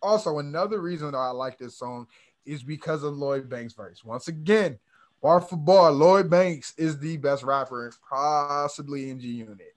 Also, 0.02 0.38
another 0.38 0.80
reason 0.80 1.12
that 1.12 1.18
I 1.18 1.30
like 1.30 1.58
this 1.58 1.78
song 1.78 2.06
is 2.44 2.62
because 2.64 3.04
of 3.04 3.16
Lloyd 3.16 3.48
Banks' 3.48 3.74
verse. 3.74 4.04
Once 4.04 4.26
again, 4.26 4.78
bar 5.22 5.40
for 5.40 5.56
bar, 5.56 5.90
Lloyd 5.90 6.30
Banks 6.30 6.74
is 6.76 6.98
the 6.98 7.16
best 7.16 7.42
rapper, 7.42 7.92
possibly 8.08 9.10
in 9.10 9.20
G 9.20 9.28
Unit. 9.28 9.74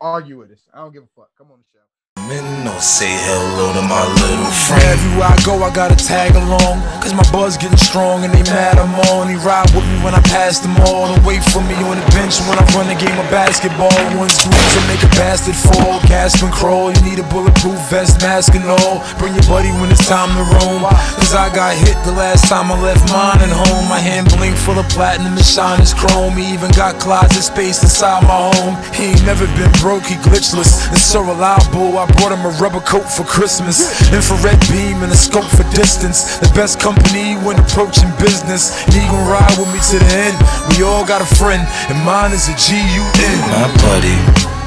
Argue 0.00 0.38
with 0.38 0.50
us. 0.52 0.66
I 0.72 0.78
don't 0.78 0.92
give 0.92 1.02
a 1.02 1.08
fuck. 1.14 1.30
Come 1.36 1.50
on 1.50 1.58
the 1.58 1.64
show. 1.72 1.84
Or 2.30 2.78
say 2.78 3.10
hello 3.26 3.74
to 3.74 3.82
my 3.82 4.06
little 4.22 4.54
friend. 4.54 4.86
Everywhere 4.86 5.34
I 5.34 5.38
go, 5.42 5.58
I 5.66 5.70
gotta 5.74 5.98
tag 5.98 6.38
along. 6.38 6.78
Cause 7.02 7.10
my 7.10 7.26
buzz 7.34 7.58
getting 7.58 7.80
strong 7.82 8.22
and 8.22 8.30
they 8.30 8.46
mad 8.46 8.78
I'm 8.78 8.94
on. 9.10 9.26
They 9.26 9.34
ride 9.42 9.66
with 9.74 9.82
me 9.82 9.98
when 10.06 10.14
I 10.14 10.22
pass 10.30 10.62
them 10.62 10.78
all. 10.86 11.10
And 11.10 11.18
wait 11.26 11.42
for 11.50 11.58
me 11.66 11.74
on 11.82 11.98
the 11.98 12.06
bench 12.14 12.38
when 12.46 12.54
I 12.54 12.62
run 12.70 12.86
the 12.86 12.94
game 12.94 13.18
of 13.18 13.26
basketball. 13.34 13.90
One 14.14 14.30
scoop 14.30 14.54
to 14.54 14.80
make 14.86 15.02
a 15.02 15.10
bastard 15.18 15.58
fall. 15.58 15.98
Gasp 16.06 16.46
and 16.46 16.54
crawl. 16.54 16.94
You 16.94 17.02
need 17.02 17.18
a 17.18 17.26
bulletproof 17.34 17.78
vest, 17.90 18.22
mask 18.22 18.54
and 18.54 18.62
all. 18.62 19.02
Bring 19.18 19.34
your 19.34 19.46
buddy 19.50 19.74
when 19.82 19.90
it's 19.90 20.06
time 20.06 20.30
to 20.38 20.46
roam. 20.54 20.86
Cause 21.18 21.34
I 21.34 21.50
got 21.50 21.74
hit 21.74 21.98
the 22.06 22.14
last 22.14 22.46
time 22.46 22.70
I 22.70 22.78
left 22.78 23.10
mine 23.10 23.42
at 23.42 23.50
home. 23.50 23.90
My 23.90 23.98
hand 23.98 24.30
blink 24.38 24.54
full 24.54 24.78
of 24.78 24.86
platinum 24.86 25.34
and 25.34 25.42
shine 25.46 25.82
is 25.82 25.90
chrome. 25.90 26.38
He 26.38 26.54
even 26.54 26.70
got 26.78 27.02
closet 27.02 27.42
space 27.42 27.82
inside 27.82 28.22
my 28.22 28.54
home. 28.54 28.78
He 28.94 29.10
ain't 29.18 29.26
never 29.26 29.50
been 29.58 29.72
broke, 29.82 30.06
he 30.06 30.14
glitchless 30.22 30.86
and 30.94 31.02
so 31.02 31.26
reliable. 31.26 31.98
I 31.98 32.06
brought 32.20 32.36
him 32.36 32.44
a 32.44 32.52
rubber 32.60 32.84
coat 32.84 33.08
for 33.08 33.24
Christmas. 33.24 33.80
Infrared 34.12 34.60
beam 34.68 35.00
and 35.00 35.10
a 35.10 35.16
scope 35.16 35.48
for 35.48 35.64
distance. 35.72 36.36
The 36.36 36.52
best 36.52 36.78
company 36.78 37.40
when 37.40 37.58
approaching 37.58 38.12
business. 38.20 38.84
And 38.84 38.92
he 38.92 39.00
gon' 39.08 39.24
ride 39.24 39.56
with 39.56 39.72
me 39.72 39.80
to 39.80 39.96
the 39.96 40.12
end. 40.28 40.36
We 40.76 40.84
all 40.84 41.06
got 41.08 41.24
a 41.24 41.30
friend, 41.40 41.64
and 41.88 41.96
mine 42.04 42.32
is 42.36 42.44
a 42.52 42.56
G-U-N. 42.60 43.38
My 43.48 43.72
buddy, 43.80 44.18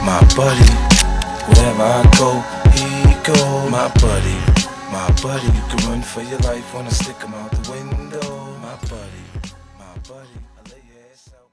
my 0.01 0.17
buddy. 0.33 0.65
Wherever 1.45 1.85
I 1.85 2.01
go, 2.17 2.41
he 2.73 3.13
go. 3.21 3.69
My 3.69 3.87
buddy, 4.01 4.37
my 4.89 5.05
buddy. 5.21 5.45
You 5.45 5.63
can 5.69 5.79
run 5.89 6.01
for 6.01 6.23
your 6.25 6.39
life, 6.39 6.73
when 6.73 6.85
I 6.85 6.89
stick 6.89 7.21
him 7.21 7.33
out 7.35 7.51
the 7.51 7.71
window. 7.71 8.57
My 8.65 8.75
buddy, 8.89 9.23
my 9.77 9.93
buddy. 10.09 10.37
I 10.57 10.69
lay 10.73 10.81
your 10.89 11.05
ass 11.11 11.29
out. 11.37 11.49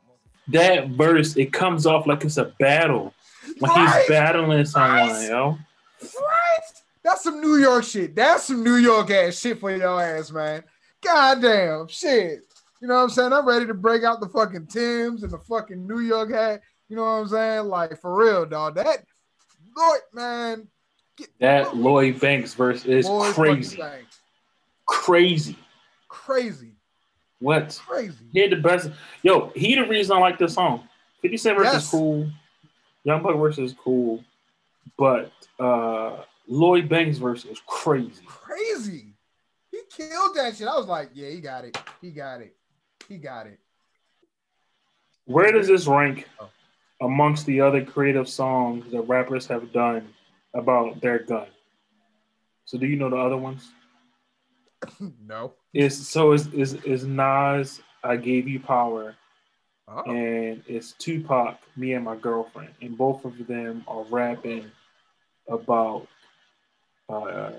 That 0.48 0.88
verse, 0.88 1.36
it 1.36 1.52
comes 1.52 1.84
off 1.84 2.06
like 2.06 2.24
it's 2.24 2.38
a 2.38 2.46
battle. 2.58 3.12
Like 3.60 3.72
he's 3.72 4.08
battling 4.08 4.64
someone, 4.64 5.22
yo. 5.24 5.58
Right? 6.02 6.60
That's 7.02 7.22
some 7.22 7.40
New 7.40 7.56
York 7.56 7.84
shit. 7.84 8.14
That's 8.14 8.44
some 8.44 8.62
New 8.62 8.76
York 8.76 9.10
ass 9.10 9.38
shit 9.38 9.58
for 9.58 9.74
your 9.74 10.00
ass, 10.02 10.30
man. 10.30 10.62
Goddamn 11.02 11.88
shit. 11.88 12.40
You 12.80 12.88
know 12.88 12.94
what 12.94 13.02
I'm 13.02 13.10
saying? 13.10 13.32
I'm 13.32 13.46
ready 13.46 13.66
to 13.66 13.74
break 13.74 14.04
out 14.04 14.20
the 14.20 14.28
fucking 14.28 14.66
Tims 14.66 15.22
and 15.22 15.32
the 15.32 15.38
fucking 15.38 15.86
New 15.86 16.00
York 16.00 16.30
hat. 16.30 16.62
You 16.88 16.96
know 16.96 17.02
what 17.02 17.08
I'm 17.10 17.28
saying? 17.28 17.66
Like 17.66 18.00
for 18.00 18.14
real, 18.14 18.46
dog. 18.46 18.74
That 18.74 19.04
Lord, 19.76 20.00
man. 20.12 20.68
That 21.38 21.76
Lloyd 21.76 22.18
Banks 22.20 22.54
verse 22.54 22.84
is 22.84 23.06
boys 23.06 23.34
crazy. 23.34 23.82
Crazy. 24.86 25.56
Crazy. 26.08 26.72
What? 27.38 27.80
Crazy. 27.86 28.24
He 28.32 28.40
had 28.40 28.50
the 28.50 28.56
best. 28.56 28.90
Yo, 29.22 29.52
he 29.54 29.74
the 29.74 29.86
reason 29.86 30.16
I 30.16 30.20
like 30.20 30.38
this 30.38 30.54
song. 30.54 30.88
50 31.22 31.36
Cent 31.36 31.58
verse 31.58 31.66
Yes. 31.72 31.84
is 31.84 31.90
cool. 31.90 32.30
Young 33.04 33.22
Buck 33.22 33.36
verse 33.36 33.58
is 33.58 33.74
cool. 33.74 34.24
But 34.98 35.30
uh 35.60 36.22
Lloyd 36.48 36.88
Banks 36.88 37.18
verse 37.18 37.44
was 37.44 37.60
crazy. 37.66 38.22
Crazy. 38.26 39.14
He 39.70 39.80
killed 39.88 40.34
that 40.36 40.56
shit. 40.56 40.66
I 40.66 40.76
was 40.76 40.86
like, 40.86 41.10
yeah, 41.14 41.28
he 41.28 41.40
got 41.40 41.64
it. 41.64 41.78
He 42.00 42.10
got 42.10 42.40
it. 42.40 42.56
He 43.08 43.18
got 43.18 43.46
it. 43.46 43.58
Where 45.26 45.52
does 45.52 45.68
this 45.68 45.86
rank 45.86 46.26
Oh. 46.40 46.48
amongst 47.00 47.46
the 47.46 47.60
other 47.60 47.84
creative 47.84 48.28
songs 48.28 48.90
that 48.90 49.02
rappers 49.02 49.46
have 49.46 49.72
done 49.72 50.12
about 50.54 51.00
their 51.00 51.20
gun? 51.20 51.46
So 52.64 52.78
do 52.78 52.86
you 52.86 52.96
know 52.96 53.10
the 53.10 53.16
other 53.16 53.36
ones? 53.36 53.70
no. 55.26 55.52
Is 55.72 56.08
so 56.08 56.32
is 56.32 56.48
is 56.48 56.74
is 56.84 57.04
Nas 57.04 57.80
I 58.02 58.16
gave 58.16 58.48
you 58.48 58.58
power 58.60 59.14
Oh. 59.86 60.02
and 60.10 60.62
it's 60.68 60.92
Tupac, 60.92 61.58
me 61.76 61.94
and 61.94 62.04
my 62.04 62.16
girlfriend, 62.16 62.70
and 62.80 62.96
both 62.96 63.24
of 63.24 63.46
them 63.48 63.84
are 63.88 64.04
rapping 64.04 64.70
about 65.50 66.06
uh, 67.08 67.50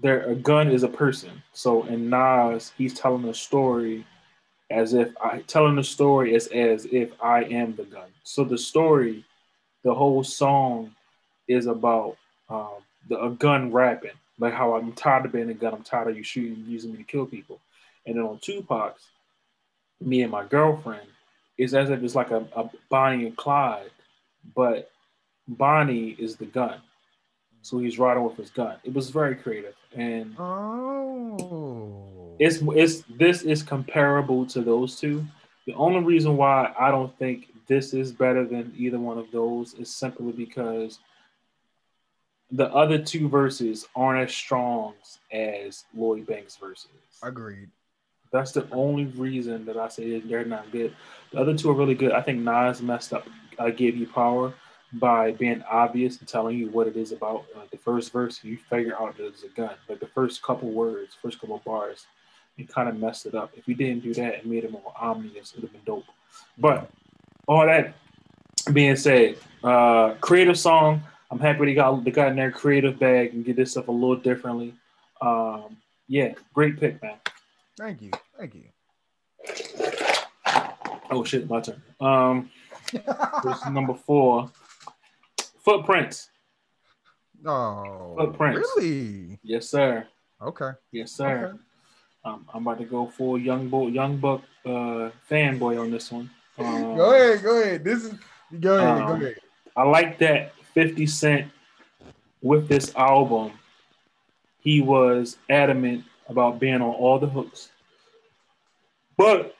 their 0.00 0.30
a 0.30 0.34
gun 0.34 0.70
is 0.70 0.82
a 0.82 0.88
person. 0.88 1.42
So 1.52 1.84
in 1.84 2.10
Nas, 2.10 2.72
he's 2.76 2.94
telling 2.94 3.24
a 3.28 3.34
story 3.34 4.04
as 4.70 4.94
if 4.94 5.10
I 5.20 5.40
telling 5.42 5.76
the 5.76 5.84
story 5.84 6.34
as 6.34 6.48
as 6.48 6.86
if 6.86 7.10
I 7.22 7.44
am 7.44 7.74
the 7.76 7.84
gun. 7.84 8.08
So 8.24 8.44
the 8.44 8.58
story, 8.58 9.24
the 9.84 9.94
whole 9.94 10.24
song, 10.24 10.94
is 11.46 11.66
about 11.66 12.16
um, 12.48 12.78
the 13.08 13.22
a 13.22 13.30
gun 13.30 13.72
rapping, 13.72 14.18
like 14.38 14.54
how 14.54 14.74
I'm 14.74 14.92
tired 14.92 15.26
of 15.26 15.32
being 15.32 15.50
a 15.50 15.54
gun. 15.54 15.74
I'm 15.74 15.82
tired 15.82 16.08
of 16.08 16.16
you 16.16 16.22
shooting, 16.22 16.64
using 16.66 16.92
me 16.92 16.98
to 16.98 17.04
kill 17.04 17.26
people. 17.26 17.60
And 18.06 18.16
then 18.16 18.24
on 18.24 18.38
Tupac's, 18.38 19.06
me 20.00 20.22
and 20.22 20.32
my 20.32 20.44
girlfriend 20.44 21.06
is 21.58 21.74
as 21.74 21.90
if 21.90 22.02
it's 22.02 22.14
like 22.14 22.30
a, 22.30 22.46
a 22.56 22.70
Bonnie 22.88 23.26
and 23.26 23.36
Clyde, 23.36 23.90
but 24.54 24.90
Bonnie 25.46 26.10
is 26.10 26.36
the 26.36 26.46
gun. 26.46 26.80
So 27.68 27.78
he's 27.78 27.98
riding 27.98 28.24
with 28.24 28.38
his 28.38 28.48
gun. 28.48 28.76
It 28.82 28.94
was 28.94 29.10
very 29.10 29.34
creative. 29.36 29.74
And 29.94 30.34
Oh. 30.38 32.34
it's 32.38 32.60
it's 32.62 33.02
this 33.10 33.42
is 33.42 33.62
comparable 33.62 34.46
to 34.46 34.62
those 34.62 34.98
two. 34.98 35.26
The 35.66 35.74
only 35.74 36.00
reason 36.00 36.38
why 36.38 36.72
I 36.80 36.90
don't 36.90 37.14
think 37.18 37.48
this 37.66 37.92
is 37.92 38.10
better 38.10 38.46
than 38.46 38.72
either 38.74 38.98
one 38.98 39.18
of 39.18 39.30
those 39.30 39.74
is 39.74 39.94
simply 39.94 40.32
because 40.32 40.98
the 42.50 42.72
other 42.74 42.96
two 42.98 43.28
verses 43.28 43.86
aren't 43.94 44.26
as 44.30 44.34
strong 44.34 44.94
as 45.30 45.84
Lloyd 45.94 46.26
Banks 46.26 46.56
verses. 46.56 46.88
Agreed. 47.22 47.68
That's 48.32 48.52
the 48.52 48.66
only 48.72 49.04
reason 49.04 49.66
that 49.66 49.76
I 49.76 49.88
say 49.88 50.20
they're 50.20 50.46
not 50.46 50.72
good. 50.72 50.96
The 51.32 51.38
other 51.40 51.54
two 51.54 51.68
are 51.68 51.74
really 51.74 51.94
good. 51.94 52.12
I 52.12 52.22
think 52.22 52.38
Nas 52.40 52.80
messed 52.80 53.12
up. 53.12 53.26
I 53.58 53.70
gave 53.70 53.94
you 53.94 54.06
power 54.06 54.54
by 54.94 55.32
being 55.32 55.62
obvious 55.70 56.18
and 56.18 56.28
telling 56.28 56.56
you 56.58 56.70
what 56.70 56.86
it 56.86 56.96
is 56.96 57.12
about. 57.12 57.44
Uh, 57.54 57.60
the 57.70 57.76
first 57.76 58.12
verse, 58.12 58.42
you 58.42 58.56
figure 58.56 58.96
out 58.98 59.16
that 59.16 59.26
it's 59.26 59.42
a 59.42 59.48
gun. 59.48 59.74
Like 59.88 60.00
the 60.00 60.06
first 60.06 60.42
couple 60.42 60.70
words, 60.70 61.16
first 61.20 61.40
couple 61.40 61.60
bars, 61.64 62.06
you 62.56 62.66
kind 62.66 62.88
of 62.88 62.98
messed 62.98 63.26
it 63.26 63.34
up. 63.34 63.52
If 63.56 63.68
you 63.68 63.74
didn't 63.74 64.02
do 64.02 64.14
that 64.14 64.42
and 64.42 64.50
made 64.50 64.64
it 64.64 64.72
more 64.72 64.92
ominous, 64.98 65.52
it 65.52 65.56
would 65.56 65.64
have 65.64 65.72
been 65.72 65.82
dope. 65.84 66.04
But 66.56 66.90
all 67.46 67.66
that 67.66 67.94
being 68.72 68.96
said, 68.96 69.36
uh, 69.62 70.14
creative 70.20 70.58
song. 70.58 71.02
I'm 71.30 71.38
happy 71.38 71.66
they 71.66 71.74
got 71.74 72.04
they 72.04 72.10
got 72.10 72.28
in 72.28 72.36
their 72.36 72.50
creative 72.50 72.98
bag 72.98 73.34
and 73.34 73.44
get 73.44 73.56
this 73.56 73.72
stuff 73.72 73.88
a 73.88 73.92
little 73.92 74.16
differently. 74.16 74.74
Um, 75.20 75.76
yeah, 76.06 76.32
great 76.54 76.80
pick, 76.80 77.02
man. 77.02 77.16
Thank 77.76 78.00
you. 78.00 78.10
Thank 78.38 78.54
you. 78.54 78.64
Oh 81.10 81.24
shit, 81.24 81.48
my 81.48 81.60
turn. 81.60 81.82
Um, 82.00 82.50
this 82.92 83.58
is 83.58 83.70
number 83.70 83.94
four. 83.94 84.50
Footprints. 85.68 86.30
Oh, 87.44 88.14
Footprints. 88.16 88.58
really? 88.76 89.38
Yes, 89.42 89.68
sir. 89.68 90.06
Okay. 90.40 90.70
Yes, 90.92 91.12
sir. 91.12 91.48
Okay. 91.50 91.58
Um, 92.24 92.46
I'm 92.54 92.62
about 92.66 92.78
to 92.78 92.84
go 92.86 93.06
full 93.06 93.38
young 93.38 93.68
boy, 93.68 93.88
young 93.88 94.16
buck 94.16 94.42
uh, 94.64 95.10
fanboy 95.30 95.78
on 95.80 95.90
this 95.90 96.10
one. 96.10 96.30
Um, 96.58 96.96
Go 96.96 97.14
ahead. 97.14 97.40
Go 97.44 97.62
ahead. 97.62 97.84
This 97.84 98.02
is. 98.02 98.14
Go 98.58 98.78
ahead. 98.78 99.06
go 99.06 99.12
Um, 99.12 99.22
ahead. 99.22 99.36
I 99.76 99.84
like 99.84 100.18
that 100.18 100.52
50 100.74 101.06
Cent 101.06 101.52
with 102.42 102.66
this 102.66 102.92
album, 102.96 103.52
he 104.58 104.80
was 104.80 105.36
adamant 105.48 106.04
about 106.28 106.58
being 106.58 106.74
on 106.82 106.82
all 106.82 107.20
the 107.20 107.28
hooks. 107.28 107.70
But 109.16 109.54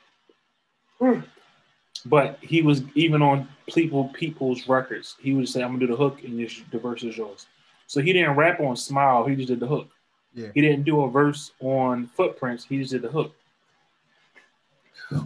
but 2.05 2.37
he 2.41 2.61
was 2.61 2.81
even 2.95 3.21
on 3.21 3.47
people 3.67 4.09
people's 4.09 4.67
records. 4.67 5.15
He 5.19 5.33
would 5.33 5.47
say, 5.49 5.61
I'm 5.61 5.69
gonna 5.69 5.79
do 5.79 5.87
the 5.87 5.95
hook 5.95 6.23
and 6.23 6.39
this, 6.39 6.61
the 6.71 6.79
verse 6.79 7.03
is 7.03 7.17
yours. 7.17 7.45
So 7.87 8.01
he 8.01 8.13
didn't 8.13 8.35
rap 8.35 8.59
on 8.59 8.75
Smile, 8.75 9.25
he 9.25 9.35
just 9.35 9.47
did 9.49 9.59
the 9.59 9.67
hook. 9.67 9.89
Yeah. 10.33 10.49
He 10.53 10.61
didn't 10.61 10.83
do 10.83 11.01
a 11.01 11.09
verse 11.09 11.51
on 11.59 12.07
Footprints, 12.07 12.63
he 12.65 12.77
just 12.77 12.91
did 12.91 13.01
the 13.01 13.09
hook. 13.09 13.33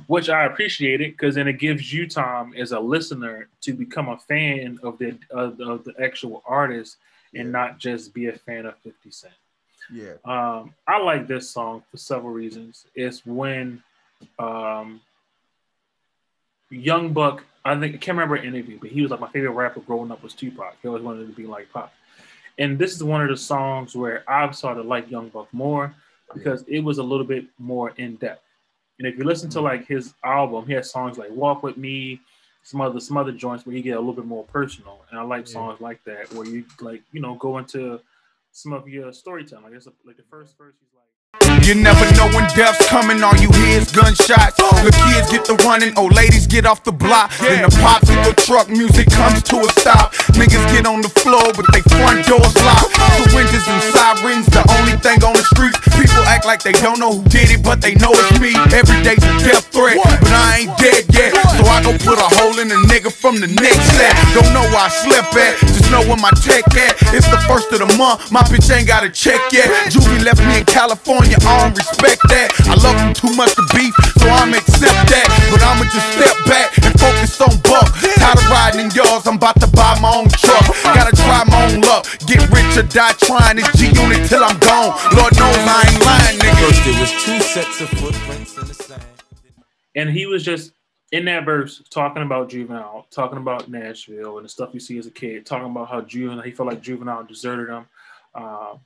Which 0.08 0.30
I 0.30 0.46
appreciated 0.46 1.12
because 1.12 1.36
then 1.36 1.48
it 1.50 1.60
gives 1.60 1.92
you 1.92 2.08
time 2.08 2.54
as 2.58 2.72
a 2.72 2.80
listener 2.80 3.50
to 3.62 3.74
become 3.74 4.08
a 4.08 4.18
fan 4.18 4.80
of 4.82 4.98
the 4.98 5.18
of, 5.30 5.58
the- 5.58 5.66
of 5.70 5.84
the 5.84 5.94
actual 6.02 6.42
artist 6.46 6.98
and 7.36 7.48
Yeah. 7.48 7.52
not 7.52 7.80
just 7.80 8.14
be 8.14 8.28
a 8.28 8.34
fan 8.34 8.66
of 8.66 8.78
50 8.78 9.12
Cent. 9.12 9.34
Yeah. 9.92 10.14
Um, 10.24 10.74
I 10.88 11.00
like 11.00 11.28
this 11.28 11.50
song 11.50 11.84
for 11.92 11.98
several 11.98 12.32
reasons. 12.32 12.86
It's 12.96 13.26
when 13.26 13.84
um, 14.40 15.02
Young 16.70 17.14
Buck, 17.14 17.44
I 17.66 17.80
think 17.80 17.96
I 17.96 17.98
can't 17.98 18.18
remember 18.18 18.36
an 18.36 18.46
interview, 18.46 18.80
but 18.80 18.90
he 18.90 19.02
was 19.02 19.12
like 19.12 19.20
my 19.20 19.30
favorite 19.30 19.52
rapper 19.52 19.80
growing 19.82 20.12
up 20.12 20.24
was 20.24 20.34
Tupac. 20.34 20.76
He 20.82 20.88
always 20.88 21.04
wanted 21.04 21.28
to 21.28 21.34
be 21.34 21.46
like 21.46 21.72
Pop. 21.72 21.94
And 22.58 22.78
this 22.78 22.94
is 22.94 23.04
one 23.04 23.22
of 23.22 23.30
the 23.30 23.38
songs 23.38 23.96
where 23.96 24.24
I've 24.30 24.56
started 24.56 24.84
to 24.84 24.88
like 24.88 25.10
Young 25.10 25.30
Buck 25.30 25.48
more 25.54 25.94
because 26.34 26.64
it 26.68 26.80
was 26.80 26.98
a 26.98 27.04
little 27.04 27.26
bit 27.26 27.46
more 27.58 27.92
in 27.98 28.16
depth. 28.16 28.44
And 29.00 29.08
if 29.08 29.18
you 29.18 29.24
listen 29.24 29.50
to 29.52 29.62
like 29.62 29.88
his 29.88 30.14
album, 30.24 30.66
he 30.68 30.74
has 30.74 30.92
songs 30.92 31.18
like 31.18 31.32
Walk 31.32 31.64
with 31.64 31.78
Me, 31.78 32.20
some 32.64 32.80
other 32.82 33.00
some 33.00 33.18
other 33.18 33.32
joints 33.32 33.66
where 33.66 33.76
he 33.76 33.82
get 33.82 33.98
a 33.98 34.00
little 34.00 34.14
bit 34.14 34.26
more 34.26 34.44
personal. 34.46 35.04
And 35.10 35.20
I 35.20 35.24
like 35.24 35.48
Yeah. 35.48 35.54
songs 35.54 35.82
like 35.82 36.04
that 36.06 36.32
where 36.34 36.46
you 36.46 36.66
like, 36.80 37.02
you 37.12 37.22
know, 37.22 37.36
go 37.36 37.58
into 37.58 38.00
some 38.52 38.72
of 38.74 38.88
your 38.88 39.12
storytelling. 39.14 39.66
Like, 39.66 39.74
it's 39.74 39.88
a, 39.88 39.94
like 40.06 40.18
the 40.18 40.24
first 40.24 40.58
verse, 40.58 40.76
he's 40.80 40.94
like. 40.94 41.04
You 41.64 41.76
never 41.76 42.04
know 42.20 42.28
when 42.36 42.44
death's 42.60 42.84
coming, 42.92 43.24
all 43.24 43.36
you 43.40 43.48
hear 43.64 43.80
is 43.80 43.88
gunshots. 43.88 44.60
The 44.84 44.92
kids 45.08 45.32
get 45.32 45.48
the 45.48 45.56
running, 45.64 45.96
old 45.98 46.12
ladies 46.12 46.46
get 46.46 46.66
off 46.66 46.84
the 46.84 46.92
block. 46.92 47.32
Then 47.40 47.64
the 47.64 47.72
pops 47.80 48.12
in 48.12 48.20
the 48.28 48.36
truck, 48.36 48.68
music 48.68 49.08
comes 49.08 49.42
to 49.48 49.64
a 49.64 49.70
stop. 49.80 50.12
Niggas 50.36 50.60
get 50.76 50.84
on 50.84 51.00
the 51.00 51.08
floor, 51.24 51.56
but 51.56 51.64
they 51.72 51.80
front 51.96 52.28
doors 52.28 52.52
locked. 52.68 52.92
Syringes 53.32 53.64
and 53.64 53.80
sirens, 53.96 54.46
the 54.52 54.60
only 54.76 55.00
thing 55.00 55.24
on 55.24 55.40
the 55.40 55.46
streets. 55.56 55.80
People 55.96 56.20
act 56.28 56.44
like 56.44 56.60
they 56.68 56.76
don't 56.84 57.00
know 57.00 57.16
who 57.16 57.24
did 57.32 57.48
it, 57.48 57.64
but 57.64 57.80
they 57.80 57.96
know 57.96 58.12
it's 58.12 58.44
me. 58.44 58.52
Every 58.76 59.00
day's 59.00 59.24
a 59.24 59.32
death 59.40 59.64
threat, 59.72 59.96
but 60.04 60.36
I 60.36 60.68
ain't 60.68 60.76
dead 60.76 61.08
yet. 61.16 61.32
So 61.56 61.64
I 61.64 61.80
go 61.80 61.96
put 61.96 62.20
a 62.20 62.28
hole 62.44 62.60
in 62.60 62.76
a 62.76 62.80
nigga 62.92 63.08
from 63.08 63.40
the 63.40 63.48
next 63.48 63.88
set. 63.96 64.12
Don't 64.36 64.52
know 64.52 64.68
where 64.68 64.84
I 64.84 64.92
slept 64.92 65.32
at, 65.40 65.56
just 65.64 65.83
know 65.94 66.02
where 66.10 66.18
my 66.18 66.34
tech 66.42 66.66
at. 66.74 66.98
It's 67.14 67.30
the 67.30 67.38
first 67.46 67.70
of 67.70 67.78
the 67.86 67.90
month, 68.02 68.34
my 68.34 68.42
bitch 68.50 68.66
ain't 68.74 68.90
got 68.90 69.06
a 69.06 69.10
check 69.14 69.38
yet. 69.54 69.70
Juvie 69.94 70.26
left 70.26 70.42
me 70.42 70.58
in 70.58 70.66
California, 70.66 71.38
I 71.46 71.62
don't 71.62 71.78
respect 71.78 72.26
that. 72.34 72.50
I 72.66 72.74
love 72.82 72.98
him 72.98 73.14
too 73.14 73.30
much 73.38 73.54
to 73.54 73.64
beef, 73.78 73.94
so 74.18 74.26
I'ma 74.26 74.58
accept 74.58 75.14
that. 75.14 75.30
But 75.54 75.62
I'ma 75.62 75.86
just 75.94 76.10
step 76.18 76.34
back 76.50 76.74
and 76.82 76.94
focus 76.98 77.38
on 77.38 77.54
buck. 77.62 77.94
Tired 78.18 78.42
of 78.42 78.50
riding 78.50 78.90
in 78.90 78.90
yours, 78.98 79.30
I'm 79.30 79.38
about 79.38 79.62
to 79.62 79.70
buy 79.70 79.94
my 80.02 80.10
own 80.10 80.34
truck. 80.34 80.66
Gotta 80.98 81.14
try 81.14 81.46
my 81.46 81.62
own 81.70 81.86
luck. 81.86 82.10
Get 82.26 82.42
rich 82.50 82.74
or 82.74 82.90
die 82.90 83.14
trying 83.22 83.62
this 83.62 83.70
G 83.78 83.94
unit 83.94 84.26
till 84.26 84.42
I'm 84.42 84.58
gone. 84.58 84.98
Lord 85.14 85.38
knows 85.38 85.62
I 85.62 85.86
ain't 85.94 86.02
lying, 86.02 86.38
nigga. 86.42 86.58
First, 86.66 86.82
there 86.90 86.98
was 86.98 87.12
two 87.22 87.38
sets 87.54 87.78
of 87.86 87.90
footprints 88.02 88.58
in 88.58 88.66
the 88.66 88.74
sand. 88.74 89.06
And 89.94 90.10
he 90.10 90.26
was 90.26 90.42
just 90.42 90.74
in 91.14 91.26
that 91.26 91.46
verse 91.46 91.82
talking 91.92 92.24
about 92.24 92.50
Juvenile, 92.50 93.06
talking 93.12 93.38
about 93.38 93.70
Nashville 93.70 94.38
and 94.38 94.46
the 94.46 94.50
stuff 94.50 94.74
you 94.74 94.80
see 94.80 94.98
as 94.98 95.06
a 95.06 95.12
kid, 95.12 95.46
talking 95.46 95.70
about 95.70 95.88
how 95.88 96.02
Juvenile, 96.02 96.42
he 96.44 96.52
felt 96.52 96.68
like 96.68 96.82
Juvenile 96.82 97.24
deserted 97.24 97.70
him. 97.70 97.86
Um, 98.34 98.80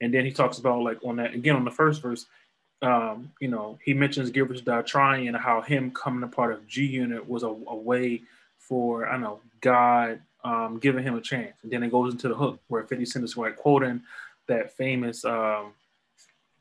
and 0.00 0.14
then 0.14 0.24
he 0.24 0.30
talks 0.30 0.58
about 0.58 0.82
like 0.82 0.98
on 1.04 1.16
that 1.16 1.34
again 1.34 1.56
on 1.56 1.64
the 1.64 1.72
first 1.72 2.00
verse, 2.00 2.26
um, 2.80 3.32
you 3.40 3.48
know, 3.48 3.76
he 3.84 3.92
mentions 3.92 4.30
Die 4.30 4.82
Trying 4.82 5.26
and 5.26 5.36
how 5.36 5.62
him 5.62 5.90
coming 5.90 6.22
a 6.22 6.28
part 6.28 6.52
of 6.52 6.64
G 6.68 6.86
Unit 6.86 7.28
was 7.28 7.42
a, 7.42 7.48
a, 7.48 7.74
way 7.74 8.22
for 8.56 9.08
I 9.08 9.12
don't 9.12 9.22
know 9.22 9.40
God 9.60 10.20
um, 10.44 10.78
giving 10.78 11.02
him 11.02 11.16
a 11.16 11.20
chance. 11.20 11.56
And 11.64 11.72
then 11.72 11.82
it 11.82 11.90
goes 11.90 12.12
into 12.12 12.28
the 12.28 12.36
hook 12.36 12.60
where 12.68 12.84
50 12.84 13.04
Cent 13.04 13.24
is 13.24 13.36
like 13.36 13.56
quoting 13.56 14.00
that 14.46 14.76
famous 14.76 15.24
um, 15.24 15.72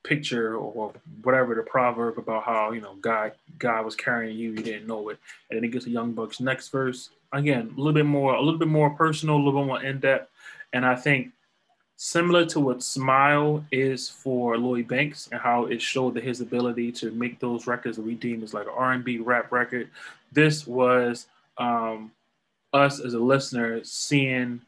picture 0.04 0.56
or 0.56 0.94
whatever 1.24 1.56
the 1.56 1.64
proverb 1.64 2.18
about 2.18 2.44
how 2.44 2.72
you 2.72 2.82
know 2.82 2.96
God 2.96 3.34
God 3.58 3.86
was 3.86 3.96
carrying 3.96 4.38
you, 4.38 4.52
you 4.52 4.58
didn't 4.58 4.88
know 4.88 5.10
it, 5.10 5.20
and 5.50 5.58
then 5.58 5.64
it 5.64 5.70
gets 5.70 5.86
to 5.86 5.92
Young 5.92 6.14
Buck's 6.14 6.40
next 6.40 6.70
verse 6.70 7.10
again, 7.34 7.74
a 7.76 7.78
little 7.78 7.94
bit 7.94 8.06
more, 8.06 8.36
a 8.36 8.42
little 8.42 8.60
bit 8.60 8.68
more 8.68 8.92
personal, 8.92 9.36
a 9.36 9.38
little 9.38 9.62
bit 9.62 9.68
more 9.68 9.84
in 9.84 10.00
depth, 10.00 10.30
and 10.72 10.86
I 10.86 10.96
think 10.96 11.32
similar 11.98 12.46
to 12.46 12.60
what 12.60 12.84
Smile 12.84 13.64
is 13.72 14.10
for 14.10 14.58
Lloyd 14.58 14.88
Banks 14.88 15.30
and 15.32 15.40
how 15.40 15.66
it 15.66 15.82
showed 15.82 16.16
that 16.16 16.24
his 16.24 16.42
ability 16.42 16.92
to 16.94 17.12
make 17.12 17.40
those 17.40 17.68
records 17.68 17.98
redeem 17.98 18.44
as 18.44 18.54
like 18.54 18.68
an 18.68 18.74
R&B 18.76 19.20
rap 19.20 19.52
record. 19.52 19.90
This 20.32 20.68
was 20.68 21.28
um, 21.58 22.12
us 22.74 23.00
as 23.00 23.14
a 23.14 23.20
listener 23.20 23.84
seeing 23.84 24.62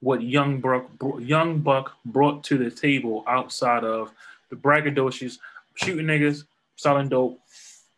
what 0.00 0.22
Young 0.22 0.60
Buck, 0.60 0.88
Young 1.18 1.58
Buck 1.58 1.96
brought 2.04 2.44
to 2.44 2.58
the 2.58 2.70
table 2.70 3.24
outside 3.26 3.82
of 3.82 4.12
the 4.50 4.56
braggadocious, 4.56 5.38
shooting 5.74 6.06
niggas, 6.06 6.44
selling 6.76 7.08
dope, 7.08 7.40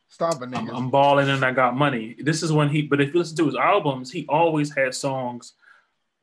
stomping 0.09 0.51
niggas. 0.51 0.71
I'm, 0.71 0.77
I'm 0.77 0.91
balling 0.91 1.29
and 1.29 1.45
I 1.45 1.53
got 1.53 1.77
money. 1.77 2.17
This 2.19 2.43
is 2.43 2.53
when 2.53 2.69
he, 2.69 2.83
but 2.83 3.01
if 3.01 3.13
you 3.13 3.21
listen 3.21 3.37
to 3.39 3.47
his 3.47 3.55
albums, 3.55 4.11
he 4.11 4.27
always 4.29 4.75
had 4.75 4.95
songs 4.95 5.55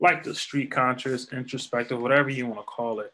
like 0.00 0.22
the 0.22 0.34
street 0.34 0.70
conscious, 0.70 1.32
introspective, 1.32 2.00
whatever 2.00 2.28
you 2.28 2.46
want 2.46 2.60
to 2.60 2.64
call 2.64 3.00
it. 3.00 3.12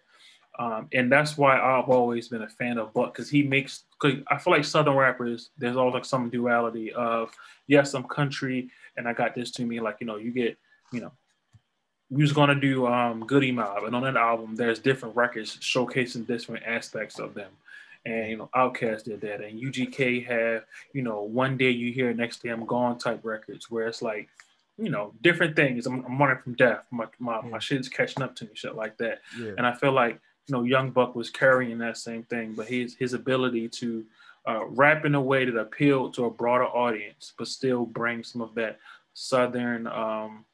Um, 0.59 0.89
and 0.93 1.11
that's 1.11 1.39
why 1.39 1.59
I've 1.59 1.89
always 1.89 2.29
been 2.29 2.43
a 2.43 2.49
fan 2.49 2.79
of 2.79 2.93
Buck 2.93 3.15
because 3.15 3.31
he 3.31 3.43
makes. 3.43 3.85
Cause 3.99 4.15
I 4.29 4.37
feel 4.37 4.53
like 4.53 4.65
Southern 4.65 4.97
rappers, 4.97 5.51
there's 5.57 5.77
always 5.77 5.95
like 5.95 6.05
some 6.05 6.29
duality 6.29 6.93
of 6.93 7.31
yes, 7.69 7.95
I'm 7.95 8.05
country 8.05 8.71
and 8.97 9.09
I 9.09 9.15
got 9.15 9.35
this 9.35 9.51
to 9.53 9.65
me. 9.65 9.81
Like 9.81 9.97
you 10.01 10.07
know, 10.07 10.17
you 10.17 10.31
get 10.31 10.59
you 10.93 11.01
know 11.01 11.13
we 12.13 12.21
was 12.21 12.33
gonna 12.35 12.55
do 12.55 12.87
um, 12.87 13.25
Goodie 13.27 13.53
Mob, 13.53 13.85
and 13.85 13.97
on 13.97 14.03
that 14.03 14.17
album, 14.17 14.55
there's 14.55 14.79
different 14.79 15.17
records 15.17 15.57
showcasing 15.57 16.27
different 16.27 16.63
aspects 16.67 17.19
of 17.19 17.33
them. 17.33 17.51
And 18.05 18.31
you 18.31 18.37
know, 18.37 18.51
Outkast 18.55 19.05
did 19.05 19.23
that, 19.23 19.41
and 19.41 19.59
UGK 19.59 20.27
have 20.27 20.65
you 20.93 21.01
know, 21.01 21.23
one 21.23 21.57
day 21.57 21.71
you 21.71 21.91
hear, 21.91 22.13
next 22.13 22.43
day 22.43 22.51
I'm 22.51 22.67
gone 22.67 22.99
type 22.99 23.21
records, 23.25 23.71
where 23.71 23.87
it's 23.87 24.03
like, 24.03 24.29
you 24.77 24.91
know, 24.91 25.15
different 25.23 25.57
things. 25.57 25.87
I'm, 25.87 26.05
I'm 26.05 26.19
running 26.19 26.43
from 26.43 26.55
death. 26.55 26.85
My 26.91 27.07
my, 27.19 27.41
my 27.41 27.59
shit's 27.59 27.89
catching 27.89 28.23
up 28.23 28.37
to 28.37 28.45
me, 28.45 28.51
shit 28.53 28.77
like 28.77 28.99
that. 28.99 29.21
Yeah. 29.41 29.53
And 29.57 29.67
I 29.67 29.73
feel 29.73 29.93
like 29.93 30.21
you 30.49 30.53
know, 30.53 30.65
Young 30.65 30.91
Buck 30.91 31.17
was 31.17 31.31
carrying 31.31 31.79
that 31.79 31.97
same 31.97 32.25
thing, 32.25 32.53
but 32.53 32.67
his 32.67 32.95
his 32.95 33.15
ability 33.15 33.71
to 33.71 34.05
uh, 34.47 34.67
rap 34.67 35.07
in 35.07 35.15
a 35.15 35.21
way 35.21 35.47
that 35.47 35.57
appealed 35.57 36.13
to 36.15 36.27
a 36.27 36.31
broader 36.31 36.67
audience, 36.67 37.33
but 37.39 37.49
still 37.49 37.87
bring 37.87 38.23
some 38.23 38.43
of 38.43 38.55
that 38.57 38.79
southern 39.15 39.87
um, 39.87 40.45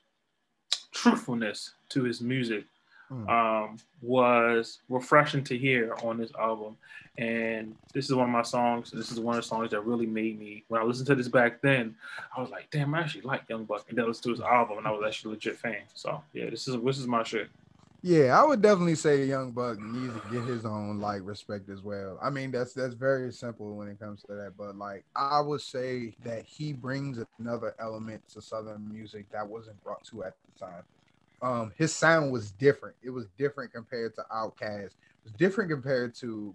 truthfulness 0.98 1.74
to 1.90 2.02
his 2.02 2.20
music 2.20 2.64
mm. 3.10 3.28
um, 3.28 3.76
was 4.02 4.80
refreshing 4.88 5.44
to 5.44 5.56
hear 5.56 5.94
on 6.02 6.18
this 6.18 6.32
album. 6.38 6.76
And 7.18 7.74
this 7.92 8.06
is 8.06 8.14
one 8.14 8.28
of 8.28 8.32
my 8.32 8.42
songs. 8.42 8.90
This 8.90 9.10
is 9.10 9.18
one 9.18 9.36
of 9.36 9.42
the 9.42 9.48
songs 9.48 9.70
that 9.70 9.84
really 9.84 10.06
made 10.06 10.38
me, 10.38 10.64
when 10.68 10.80
I 10.80 10.84
listened 10.84 11.06
to 11.08 11.14
this 11.14 11.28
back 11.28 11.60
then, 11.62 11.94
I 12.36 12.40
was 12.40 12.50
like, 12.50 12.68
damn, 12.70 12.94
I 12.94 13.00
actually 13.00 13.22
like 13.22 13.42
Young 13.48 13.64
Buck. 13.64 13.86
And 13.88 13.98
then 13.98 14.04
I 14.04 14.08
listened 14.08 14.24
to 14.24 14.30
his 14.30 14.40
album 14.40 14.78
and 14.78 14.86
I 14.86 14.90
was 14.90 15.02
actually 15.06 15.30
a 15.30 15.34
legit 15.34 15.56
fan. 15.56 15.82
So 15.94 16.22
yeah, 16.32 16.50
this 16.50 16.68
is 16.68 16.76
this 16.82 16.98
is 16.98 17.06
my 17.06 17.22
shit. 17.22 17.48
Yeah, 18.00 18.40
I 18.40 18.46
would 18.46 18.62
definitely 18.62 18.94
say 18.94 19.24
Young 19.24 19.50
Buck 19.50 19.80
needs 19.80 20.14
to 20.14 20.22
get 20.30 20.44
his 20.44 20.64
own 20.64 21.00
like 21.00 21.20
respect 21.24 21.68
as 21.68 21.82
well. 21.82 22.16
I 22.22 22.30
mean, 22.30 22.52
that's 22.52 22.72
that's 22.72 22.94
very 22.94 23.32
simple 23.32 23.74
when 23.74 23.88
it 23.88 23.98
comes 23.98 24.22
to 24.22 24.34
that, 24.34 24.52
but 24.56 24.76
like 24.76 25.04
I 25.16 25.40
would 25.40 25.60
say 25.60 26.14
that 26.24 26.44
he 26.44 26.72
brings 26.72 27.18
another 27.40 27.74
element 27.80 28.22
to 28.34 28.40
Southern 28.40 28.88
music 28.92 29.26
that 29.32 29.46
wasn't 29.46 29.82
brought 29.82 30.04
to 30.06 30.22
at 30.22 30.34
the 30.46 30.66
time. 30.66 30.82
Um, 31.42 31.72
his 31.76 31.94
sound 31.94 32.30
was 32.30 32.52
different. 32.52 32.94
It 33.02 33.10
was 33.10 33.26
different 33.36 33.72
compared 33.72 34.14
to 34.14 34.24
Outkast. 34.32 34.86
It 34.86 35.24
was 35.24 35.32
different 35.32 35.68
compared 35.70 36.14
to, 36.16 36.54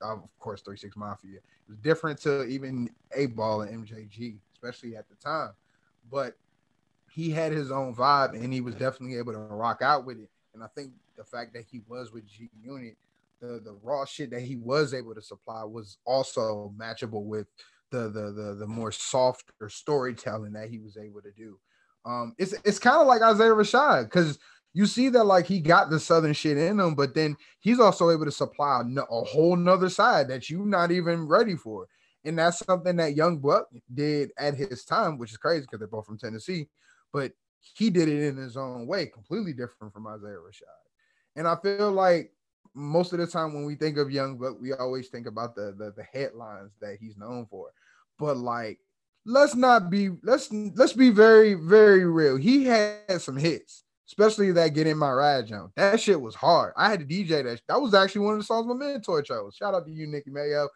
of 0.00 0.22
course, 0.38 0.62
Three 0.62 0.76
Six 0.76 0.96
Mafia. 0.96 1.38
It 1.38 1.42
was 1.68 1.78
different 1.78 2.20
to 2.20 2.44
even 2.44 2.88
8Ball 3.16 3.68
and 3.68 3.84
MJG, 3.84 4.36
especially 4.52 4.96
at 4.96 5.08
the 5.08 5.16
time. 5.16 5.50
But 6.10 6.36
he 7.10 7.30
had 7.30 7.52
his 7.52 7.72
own 7.72 7.94
vibe, 7.94 8.34
and 8.34 8.52
he 8.52 8.60
was 8.60 8.74
definitely 8.76 9.18
able 9.18 9.32
to 9.32 9.38
rock 9.38 9.82
out 9.82 10.04
with 10.04 10.18
it 10.18 10.28
and 10.54 10.62
I 10.62 10.68
think 10.74 10.92
the 11.16 11.24
fact 11.24 11.52
that 11.54 11.64
he 11.70 11.82
was 11.88 12.12
with 12.12 12.26
G 12.26 12.48
Unit, 12.62 12.96
the 13.40 13.60
the 13.64 13.76
raw 13.82 14.04
shit 14.04 14.30
that 14.30 14.42
he 14.42 14.56
was 14.56 14.94
able 14.94 15.14
to 15.14 15.22
supply 15.22 15.64
was 15.64 15.98
also 16.06 16.72
matchable 16.78 17.24
with 17.24 17.46
the 17.90 18.08
the 18.08 18.32
the, 18.32 18.56
the 18.60 18.66
more 18.66 18.92
softer 18.92 19.68
storytelling 19.68 20.52
that 20.52 20.70
he 20.70 20.78
was 20.78 20.96
able 20.96 21.20
to 21.22 21.30
do. 21.32 21.58
Um, 22.06 22.34
it's 22.38 22.54
it's 22.64 22.78
kind 22.78 23.00
of 23.00 23.06
like 23.06 23.22
Isaiah 23.22 23.50
Rashad 23.50 24.04
because 24.04 24.38
you 24.74 24.86
see 24.86 25.08
that 25.10 25.24
like 25.24 25.46
he 25.46 25.60
got 25.60 25.88
the 25.88 26.00
southern 26.00 26.32
shit 26.32 26.58
in 26.58 26.80
him, 26.80 26.94
but 26.94 27.14
then 27.14 27.36
he's 27.60 27.80
also 27.80 28.10
able 28.10 28.24
to 28.24 28.32
supply 28.32 28.82
a, 28.96 29.24
whole 29.24 29.56
nother 29.56 29.88
side 29.88 30.28
that 30.28 30.50
you're 30.50 30.66
not 30.66 30.90
even 30.90 31.28
ready 31.28 31.54
for. 31.54 31.86
And 32.24 32.38
that's 32.38 32.58
something 32.58 32.96
that 32.96 33.14
Young 33.14 33.38
Buck 33.38 33.68
did 33.92 34.32
at 34.36 34.54
his 34.54 34.84
time, 34.84 35.16
which 35.16 35.30
is 35.30 35.36
crazy 35.36 35.60
because 35.60 35.78
they're 35.78 35.86
both 35.86 36.06
from 36.06 36.18
Tennessee. 36.18 36.68
But 37.12 37.32
he 37.76 37.90
did 37.90 38.08
it 38.08 38.22
in 38.22 38.36
his 38.36 38.56
own 38.56 38.86
way, 38.86 39.06
completely 39.06 39.52
different 39.52 39.92
from 39.92 40.06
Isaiah 40.06 40.36
Rashad. 40.36 40.62
And 41.36 41.48
I 41.48 41.56
feel 41.56 41.90
like 41.90 42.32
most 42.74 43.12
of 43.12 43.18
the 43.18 43.26
time 43.26 43.54
when 43.54 43.64
we 43.64 43.74
think 43.74 43.96
of 43.96 44.10
Young 44.10 44.36
Buck, 44.36 44.60
we 44.60 44.72
always 44.72 45.08
think 45.08 45.26
about 45.26 45.54
the, 45.54 45.74
the 45.76 45.92
the 45.96 46.02
headlines 46.02 46.72
that 46.80 46.98
he's 47.00 47.16
known 47.16 47.46
for. 47.46 47.70
But 48.18 48.36
like, 48.36 48.78
let's 49.24 49.54
not 49.54 49.90
be 49.90 50.10
let's 50.22 50.52
let's 50.52 50.92
be 50.92 51.10
very 51.10 51.54
very 51.54 52.04
real. 52.04 52.36
He 52.36 52.64
had 52.64 53.20
some 53.20 53.36
hits, 53.36 53.84
especially 54.08 54.52
that 54.52 54.74
"Get 54.74 54.86
in 54.86 54.98
My 54.98 55.12
Ride" 55.12 55.46
jump. 55.46 55.72
That 55.76 56.00
shit 56.00 56.20
was 56.20 56.34
hard. 56.34 56.74
I 56.76 56.90
had 56.90 57.00
to 57.00 57.06
DJ 57.06 57.42
that. 57.44 57.60
That 57.68 57.80
was 57.80 57.94
actually 57.94 58.26
one 58.26 58.34
of 58.34 58.40
the 58.40 58.44
songs 58.44 58.66
my 58.66 58.74
mentor 58.74 59.22
chose. 59.22 59.56
Shout 59.56 59.74
out 59.74 59.86
to 59.86 59.92
you, 59.92 60.06
Nicky 60.06 60.30
Mayo. 60.30 60.68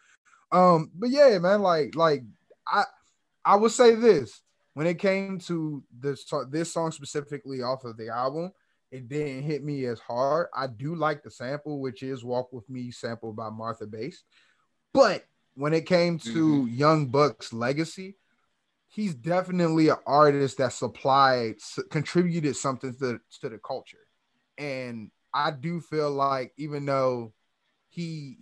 Um, 0.51 0.91
but 0.95 1.11
yeah, 1.11 1.39
man, 1.39 1.63
like 1.63 1.95
like 1.95 2.23
I 2.67 2.85
I 3.45 3.57
would 3.57 3.73
say 3.73 3.95
this 3.95 4.41
when 4.79 4.87
it 4.87 5.01
came 5.01 5.41
to 5.41 5.83
this 5.99 6.25
this 6.51 6.73
song 6.73 6.93
specifically 6.93 7.63
off 7.63 7.83
of 7.83 7.97
the 7.97 8.11
album, 8.11 8.53
it 8.93 9.09
didn't 9.09 9.43
hit 9.43 9.65
me 9.65 9.87
as 9.87 9.99
hard. 9.99 10.47
I 10.55 10.69
do 10.69 10.95
like 10.95 11.25
the 11.25 11.33
sample, 11.33 11.81
which 11.81 12.05
is 12.05 12.23
"Walk 12.23 12.53
with 12.53 12.71
Me" 12.71 12.93
sample 12.93 13.33
by 13.33 13.51
Martha 13.51 13.89
Bass, 13.89 14.23
but 14.95 15.25
when 15.57 15.75
it 15.75 15.85
came 15.85 16.21
to 16.21 16.63
mm-hmm. 16.63 16.73
Young 16.73 17.07
Buck's 17.07 17.53
legacy, 17.53 18.19
he's 18.87 19.17
definitely 19.17 19.89
an 19.89 19.97
artist 20.07 20.59
that 20.59 20.73
supplied 20.73 21.57
contributed 21.91 22.55
something 22.55 22.95
to, 23.01 23.21
to 23.41 23.49
the 23.49 23.59
culture, 23.59 24.07
and 24.59 25.11
I 25.35 25.51
do 25.51 25.81
feel 25.81 26.13
like 26.13 26.53
even 26.57 26.87
though 26.87 27.33
he 27.89 28.37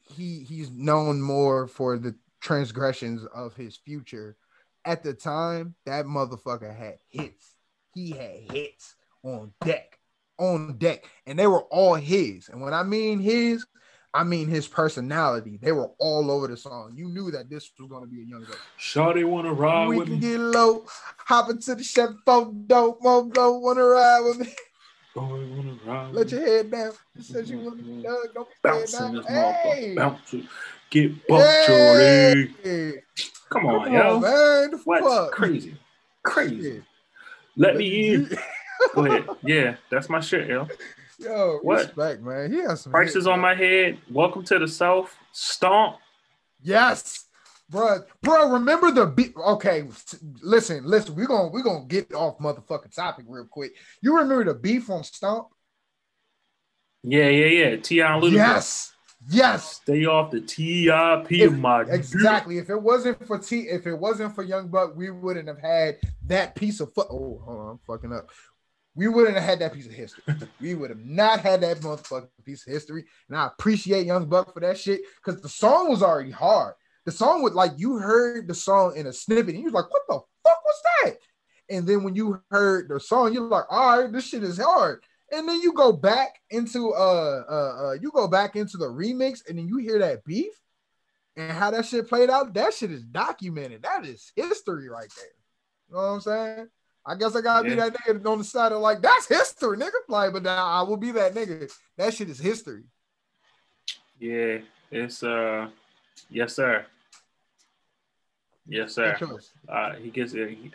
he 0.00 0.40
he's 0.40 0.68
known 0.68 1.22
more 1.22 1.68
for 1.68 1.96
the 1.96 2.16
transgressions 2.40 3.24
of 3.32 3.54
his 3.54 3.76
future 3.76 4.36
at 4.86 5.02
the 5.02 5.12
time, 5.12 5.74
that 5.84 6.06
motherfucker 6.06 6.74
had 6.74 6.98
hits. 7.10 7.54
He 7.92 8.10
had 8.12 8.52
hits 8.52 8.94
on 9.22 9.52
deck, 9.64 9.98
on 10.38 10.78
deck, 10.78 11.04
and 11.26 11.38
they 11.38 11.46
were 11.46 11.64
all 11.64 11.94
his. 11.94 12.48
And 12.48 12.62
when 12.62 12.72
I 12.72 12.84
mean 12.84 13.18
his, 13.18 13.66
I 14.14 14.22
mean 14.22 14.48
his 14.48 14.68
personality. 14.68 15.58
They 15.60 15.72
were 15.72 15.90
all 15.98 16.30
over 16.30 16.46
the 16.46 16.56
song. 16.56 16.92
You 16.94 17.08
knew 17.08 17.30
that 17.32 17.50
this 17.50 17.70
was 17.78 17.90
gonna 17.90 18.06
be 18.06 18.22
a 18.22 18.24
young 18.24 18.44
guy. 18.44 18.56
Shawty 18.78 19.28
wanna 19.28 19.52
ride 19.52 19.88
we 19.88 19.98
with 19.98 20.06
can 20.06 20.14
me. 20.14 20.20
get 20.20 20.38
low, 20.38 20.86
hop 21.18 21.50
into 21.50 21.74
the 21.74 21.82
chef 21.82 22.10
phone 22.24 22.64
dope, 22.66 23.02
go 23.02 23.58
wanna 23.58 23.84
ride 23.84 24.20
with 24.20 24.38
me. 24.38 24.54
Wanna 25.14 25.78
ride 25.84 26.14
Let 26.14 26.30
your 26.30 26.40
head 26.40 26.70
down. 26.70 26.92
She 27.16 27.22
said 27.22 27.48
she 27.48 27.56
wanna 27.56 27.76
be 27.76 27.82
mm-hmm. 27.82 28.02
done. 28.02 28.26
Don't 28.34 28.48
be 28.48 28.54
Bounce 28.62 28.92
head 28.92 29.06
in 29.08 29.14
down. 29.14 29.22
this 29.22 29.26
Hey. 29.26 29.94
Bounce. 29.96 30.34
Get 30.90 31.26
bumped, 31.26 31.44
hey. 31.66 32.52
Come 32.62 33.35
Come 33.50 33.66
on, 33.66 33.92
yo. 33.92 34.20
man. 34.20 34.70
The 34.72 34.78
What? 34.84 35.02
fuck? 35.04 35.32
Crazy. 35.32 35.76
Crazy. 36.24 36.62
Shit. 36.76 36.82
Let 37.56 37.76
me 37.76 38.14
in. 38.14 38.30
Go 38.94 39.06
ahead. 39.06 39.26
Yeah, 39.42 39.76
that's 39.90 40.08
my 40.08 40.20
shit, 40.20 40.48
yo. 40.48 40.68
Yo, 41.18 41.60
What? 41.62 41.78
respect, 41.86 42.22
man. 42.22 42.52
He 42.52 42.58
has 42.58 42.82
some 42.82 42.92
Prices 42.92 43.26
on 43.26 43.40
my 43.40 43.54
head. 43.54 43.98
Welcome 44.10 44.44
to 44.44 44.58
the 44.58 44.68
South. 44.68 45.14
Stomp. 45.32 45.96
Yes, 46.62 47.26
bro, 47.70 48.00
bro. 48.22 48.50
Remember 48.50 48.90
the 48.90 49.06
beat? 49.06 49.34
Okay, 49.36 49.84
listen, 50.42 50.82
listen. 50.84 51.14
We're 51.14 51.26
gonna 51.26 51.48
we're 51.48 51.62
gonna 51.62 51.84
get 51.86 52.12
off 52.12 52.38
motherfucking 52.38 52.94
topic 52.94 53.24
real 53.28 53.46
quick. 53.46 53.72
You 54.02 54.16
remember 54.16 54.44
the 54.44 54.54
beef 54.58 54.90
on 54.90 55.04
Stomp? 55.04 55.48
Yeah, 57.02 57.28
yeah, 57.28 57.46
yeah. 57.70 57.76
T.I. 57.76 58.14
and 58.14 58.22
Ludacris. 58.22 58.32
Yes, 58.32 58.92
yes, 59.28 59.76
Stay 59.82 60.06
off 60.06 60.30
the 60.30 60.40
T.I.P. 60.40 61.42
If- 61.42 61.52
of 61.52 61.58
my 61.58 61.82
exactly. 61.82 62.58
If 62.58 62.70
it 62.70 62.80
wasn't 62.80 63.24
for 63.26 63.38
T, 63.38 63.60
if 63.62 63.86
it 63.86 63.94
wasn't 63.94 64.34
for 64.34 64.42
Young 64.42 64.68
Buck, 64.68 64.96
we 64.96 65.10
wouldn't 65.10 65.48
have 65.48 65.60
had 65.60 65.98
that 66.26 66.54
piece 66.54 66.80
of 66.80 66.92
foot. 66.94 67.08
Oh, 67.10 67.40
hold 67.44 67.58
on, 67.58 67.70
I'm 67.70 67.78
fucking 67.86 68.12
up. 68.12 68.30
We 68.94 69.08
wouldn't 69.08 69.34
have 69.36 69.44
had 69.44 69.58
that 69.58 69.74
piece 69.74 69.86
of 69.86 69.92
history. 69.92 70.24
we 70.60 70.74
would 70.74 70.90
have 70.90 71.04
not 71.04 71.40
had 71.40 71.60
that 71.60 71.80
motherfucking 71.80 72.28
piece 72.44 72.66
of 72.66 72.72
history. 72.72 73.04
And 73.28 73.36
I 73.36 73.46
appreciate 73.46 74.06
Young 74.06 74.26
Buck 74.26 74.54
for 74.54 74.60
that 74.60 74.78
shit 74.78 75.02
because 75.22 75.42
the 75.42 75.50
song 75.50 75.90
was 75.90 76.02
already 76.02 76.30
hard. 76.30 76.74
The 77.04 77.12
song 77.12 77.42
was 77.42 77.54
like 77.54 77.72
you 77.76 77.98
heard 77.98 78.48
the 78.48 78.54
song 78.54 78.96
in 78.96 79.06
a 79.06 79.12
snippet 79.12 79.50
and 79.54 79.58
you 79.58 79.64
was 79.64 79.74
like, 79.74 79.90
what 79.90 80.02
the 80.08 80.14
fuck 80.14 80.64
was 80.64 80.82
that? 81.04 81.16
And 81.68 81.86
then 81.86 82.02
when 82.02 82.14
you 82.14 82.42
heard 82.50 82.88
the 82.88 82.98
song, 82.98 83.32
you're 83.32 83.42
like, 83.42 83.64
all 83.70 84.02
right, 84.02 84.12
this 84.12 84.28
shit 84.28 84.42
is 84.42 84.58
hard. 84.58 85.02
And 85.32 85.48
then 85.48 85.60
you 85.60 85.72
go 85.72 85.92
back 85.92 86.40
into 86.50 86.92
uh 86.92 87.42
uh, 87.48 87.88
uh 87.88 87.92
you 88.00 88.10
go 88.12 88.28
back 88.28 88.54
into 88.56 88.76
the 88.76 88.86
remix 88.86 89.40
and 89.48 89.58
then 89.58 89.66
you 89.66 89.78
hear 89.78 89.98
that 89.98 90.24
beef 90.24 90.52
and 91.36 91.50
how 91.52 91.70
that 91.72 91.84
shit 91.86 92.08
played 92.08 92.30
out. 92.30 92.54
That 92.54 92.72
shit 92.74 92.90
is 92.92 93.04
documented. 93.04 93.82
That 93.82 94.06
is 94.06 94.32
history 94.36 94.88
right 94.88 95.12
there. 95.16 95.26
You 95.88 95.94
know 95.94 96.00
what 96.00 96.14
I'm 96.14 96.20
saying? 96.20 96.68
I 97.04 97.14
guess 97.14 97.36
I 97.36 97.40
gotta 97.40 97.68
be 97.68 97.74
that 97.76 97.94
nigga 97.94 98.26
on 98.26 98.38
the 98.38 98.44
side 98.44 98.72
of 98.72 98.80
like 98.80 99.00
that's 99.00 99.28
history, 99.28 99.76
nigga. 99.76 99.90
Like, 100.08 100.32
but 100.32 100.42
now 100.42 100.66
I 100.66 100.82
will 100.82 100.96
be 100.96 101.12
that 101.12 101.34
nigga. 101.34 101.72
That 101.96 102.14
shit 102.14 102.28
is 102.28 102.38
history. 102.38 102.82
Yeah, 104.18 104.58
it's 104.90 105.22
uh, 105.22 105.68
yes, 106.30 106.54
sir. 106.54 106.84
Yes, 108.68 108.94
sir. 108.94 109.12
Uh, 109.68 109.94
he 109.94 110.10
gets 110.10 110.34
it. 110.34 110.50
He- 110.50 110.72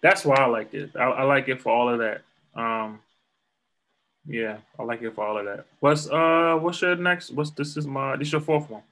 that's 0.00 0.24
why 0.24 0.36
I 0.36 0.46
like 0.46 0.72
it. 0.74 0.90
I, 0.96 1.04
I 1.04 1.22
like 1.24 1.48
it 1.48 1.60
for 1.60 1.70
all 1.70 1.88
of 1.88 1.98
that. 1.98 2.22
Um, 2.54 3.00
yeah, 4.30 4.58
I 4.78 4.84
like 4.84 5.02
it 5.02 5.14
for 5.14 5.26
all 5.26 5.38
of 5.38 5.44
that. 5.44 5.66
What's 5.80 6.08
uh, 6.08 6.56
what's 6.60 6.80
your 6.80 6.94
next? 6.94 7.30
What's 7.32 7.50
this 7.50 7.76
is 7.76 7.86
my 7.86 8.16
this 8.16 8.30
your 8.30 8.40
fourth 8.40 8.70
one? 8.70 8.82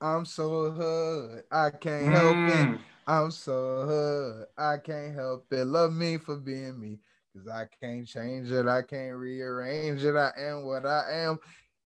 I'm 0.00 0.24
so 0.24 0.70
hood, 0.70 1.44
I 1.50 1.70
can't 1.70 2.12
help 2.12 2.36
it. 2.36 2.68
Mm. 2.68 2.78
I'm 3.06 3.30
so 3.32 3.84
hood, 3.86 4.46
I 4.56 4.76
can't 4.78 5.14
help 5.14 5.46
it. 5.50 5.64
Love 5.64 5.92
me 5.92 6.16
for 6.16 6.36
being 6.36 6.80
me, 6.80 7.00
cause 7.32 7.48
I 7.48 7.66
can't 7.80 8.06
change 8.06 8.52
it. 8.52 8.68
I 8.68 8.82
can't 8.82 9.16
rearrange 9.16 10.04
it. 10.04 10.14
I 10.14 10.30
am 10.38 10.64
what 10.64 10.86
I 10.86 11.24
am. 11.24 11.40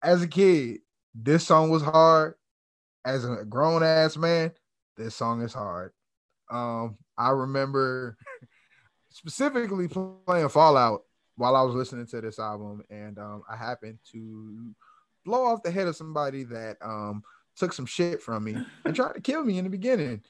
As 0.03 0.21
a 0.21 0.27
kid, 0.27 0.81
this 1.15 1.47
song 1.47 1.71
was 1.71 1.81
hard. 1.81 2.35
As 3.03 3.25
a 3.25 3.45
grown 3.45 3.81
ass 3.81 4.15
man, 4.15 4.51
this 4.95 5.15
song 5.15 5.41
is 5.41 5.53
hard. 5.53 5.91
Um, 6.51 6.97
I 7.17 7.29
remember 7.29 8.15
specifically 9.09 9.87
playing 9.87 10.49
Fallout 10.49 11.03
while 11.39 11.55
I 11.55 11.61
was 11.61 11.73
listening 11.73 12.05
to 12.07 12.19
this 12.19 12.37
album, 12.37 12.83
and 12.89 13.17
um, 13.17 13.43
I 13.49 13.55
happened 13.55 13.97
to 14.11 14.75
blow 15.23 15.45
off 15.45 15.63
the 15.63 15.71
head 15.71 15.87
of 15.87 15.95
somebody 15.95 16.43
that 16.43 16.75
um 16.83 17.23
took 17.55 17.71
some 17.71 17.85
shit 17.85 18.21
from 18.21 18.43
me 18.43 18.57
and 18.85 18.93
tried 18.93 19.13
to 19.13 19.21
kill 19.21 19.43
me 19.43 19.57
in 19.57 19.63
the 19.63 19.69
beginning. 19.69 20.21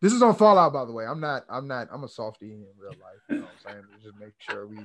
This 0.00 0.12
is 0.12 0.20
on 0.22 0.34
Fallout, 0.34 0.72
by 0.72 0.84
the 0.84 0.92
way. 0.92 1.06
I'm 1.06 1.20
not. 1.20 1.44
I'm 1.48 1.68
not. 1.68 1.88
I'm 1.92 2.02
a 2.02 2.08
softie 2.08 2.52
in 2.52 2.66
real 2.76 2.90
life. 2.90 3.20
You 3.28 3.36
know 3.36 3.42
what 3.42 3.50
I'm 3.66 3.72
saying? 3.72 3.84
Just 4.02 4.18
make 4.18 4.32
sure 4.38 4.66
we. 4.66 4.78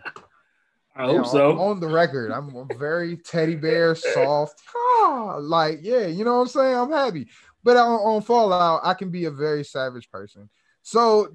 I 0.96 1.08
hope 1.08 1.26
so. 1.26 1.54
On, 1.54 1.72
on 1.72 1.80
the 1.80 1.88
record, 1.88 2.32
I'm, 2.32 2.56
I'm 2.56 2.70
very 2.78 3.18
teddy 3.18 3.56
bear, 3.56 3.96
soft. 3.96 4.62
Ah, 4.76 5.38
like 5.42 5.80
yeah, 5.82 6.06
you 6.06 6.24
know 6.24 6.36
what 6.36 6.42
I'm 6.42 6.48
saying. 6.50 6.76
I'm 6.76 6.92
happy, 6.92 7.30
but 7.64 7.78
on, 7.78 8.00
on 8.00 8.22
Fallout, 8.22 8.82
I 8.84 8.94
can 8.94 9.10
be 9.10 9.26
a 9.26 9.32
very 9.32 9.64
savage 9.64 10.12
person. 10.12 10.52
So 10.84 11.30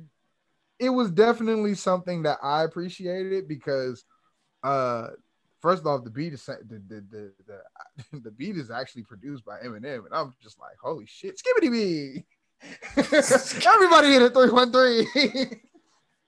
it 0.78 0.90
was 0.90 1.10
definitely 1.10 1.74
something 1.74 2.22
that 2.22 2.38
I 2.40 2.62
appreciated 2.62 3.48
because, 3.48 4.04
uh, 4.62 5.08
first 5.60 5.86
off, 5.86 6.04
the 6.04 6.10
beat 6.10 6.32
is 6.32 6.44
the 6.44 6.58
the 6.88 7.04
the 7.10 7.32
the, 7.46 8.18
the 8.20 8.30
beat 8.30 8.56
is 8.56 8.70
actually 8.70 9.02
produced 9.02 9.44
by 9.44 9.58
Eminem, 9.58 10.06
and 10.06 10.14
I'm 10.14 10.34
just 10.42 10.58
like, 10.58 10.76
holy 10.82 11.06
shit, 11.06 11.40
skibbity 11.40 11.70
bee. 11.70 12.24
Everybody 12.96 14.16
in 14.16 14.22
a 14.22 14.30
313. 14.30 15.60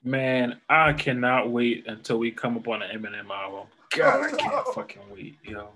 Man, 0.04 0.60
I 0.68 0.92
cannot 0.92 1.50
wait 1.50 1.86
until 1.88 2.18
we 2.18 2.30
come 2.30 2.56
up 2.56 2.68
on 2.68 2.82
an 2.82 2.96
Eminem 2.96 3.28
album. 3.30 3.66
God, 3.90 4.32
I 4.32 4.36
can't 4.36 4.66
fucking 4.74 5.02
wait, 5.10 5.36
yo. 5.42 5.68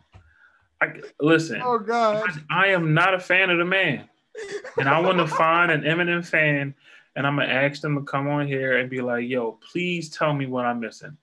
I 0.80 1.00
listen. 1.20 1.60
oh 1.62 1.78
god. 1.78 2.30
I 2.50 2.68
am 2.68 2.94
not 2.94 3.14
a 3.14 3.20
fan 3.20 3.50
of 3.50 3.58
the 3.58 3.64
man, 3.64 4.08
and 4.78 4.88
I 4.88 5.00
want 5.00 5.18
to 5.18 5.26
find 5.26 5.70
an 5.70 5.82
Eminem 5.82 6.24
fan, 6.24 6.74
and 7.16 7.26
I'm 7.26 7.36
gonna 7.36 7.52
ask 7.52 7.80
them 7.80 7.96
to 7.96 8.02
come 8.02 8.28
on 8.28 8.46
here 8.46 8.78
and 8.78 8.88
be 8.88 9.00
like, 9.00 9.28
"Yo, 9.28 9.58
please 9.72 10.08
tell 10.08 10.32
me 10.32 10.46
what 10.46 10.64
I'm 10.64 10.80
missing." 10.80 11.16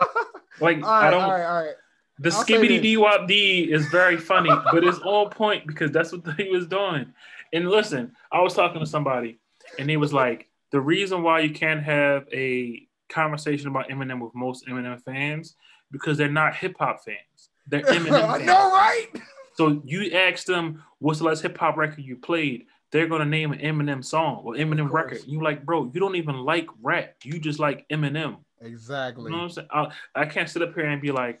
Like 0.60 0.82
All 0.82 0.90
right, 0.90 1.06
I 1.06 1.10
don't. 1.10 1.22
all 1.22 1.30
right, 1.30 1.44
all 1.44 1.64
right. 1.64 1.74
The 2.18 2.30
I'll 2.30 2.44
skibbity 2.44 2.82
dee 2.82 2.98
wop 2.98 3.26
dee 3.26 3.72
is 3.72 3.86
very 3.86 4.18
funny, 4.18 4.50
but 4.70 4.84
it's 4.84 4.98
on 4.98 5.30
point 5.30 5.66
because 5.66 5.90
that's 5.90 6.12
what 6.12 6.22
he 6.36 6.50
was 6.50 6.66
doing. 6.66 7.06
And 7.54 7.68
listen, 7.70 8.12
I 8.30 8.42
was 8.42 8.52
talking 8.52 8.80
to 8.80 8.86
somebody, 8.86 9.38
and 9.78 9.88
he 9.88 9.96
was 9.96 10.12
like, 10.12 10.48
"The 10.70 10.80
reason 10.80 11.22
why 11.22 11.40
you 11.40 11.50
can't 11.50 11.82
have 11.82 12.26
a 12.30 12.86
conversation 13.08 13.68
about 13.68 13.88
Eminem 13.88 14.20
with 14.20 14.34
most 14.34 14.66
Eminem 14.66 15.02
fans 15.02 15.56
because 15.90 16.18
they're 16.18 16.30
not 16.30 16.54
hip 16.54 16.76
hop 16.78 17.02
fans. 17.04 17.48
They're 17.66 17.80
Eminem 17.84 18.22
I 18.22 18.36
fans. 18.36 18.46
know, 18.46 18.70
right? 18.70 19.06
So 19.54 19.80
you 19.86 20.12
ask 20.12 20.44
them, 20.44 20.82
"What's 20.98 21.20
the 21.20 21.24
last 21.24 21.40
hip 21.40 21.56
hop 21.56 21.78
record 21.78 22.04
you 22.04 22.16
played?" 22.16 22.66
They're 22.92 23.06
gonna 23.06 23.24
name 23.24 23.52
an 23.52 23.60
Eminem 23.60 24.04
song 24.04 24.42
or 24.44 24.54
Eminem 24.56 24.92
record. 24.92 25.20
You 25.26 25.42
like, 25.42 25.64
bro? 25.64 25.90
You 25.94 26.00
don't 26.00 26.16
even 26.16 26.36
like 26.40 26.66
rap. 26.82 27.14
You 27.24 27.38
just 27.38 27.58
like 27.60 27.86
Eminem. 27.88 28.38
Exactly. 28.60 29.24
You 29.30 29.36
know 29.36 29.44
I'm 29.44 29.50
saying? 29.50 29.68
I, 29.70 29.88
I 30.14 30.26
can't 30.26 30.48
sit 30.48 30.62
up 30.62 30.74
here 30.74 30.84
and 30.86 31.00
be 31.00 31.10
like, 31.12 31.40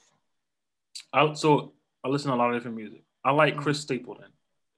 I, 1.12 1.32
so 1.34 1.72
I 2.04 2.08
listen 2.08 2.30
to 2.30 2.36
a 2.36 2.38
lot 2.38 2.50
of 2.50 2.56
different 2.56 2.76
music. 2.76 3.02
I 3.24 3.32
like 3.32 3.56
Chris 3.56 3.80
Stapleton. 3.80 4.26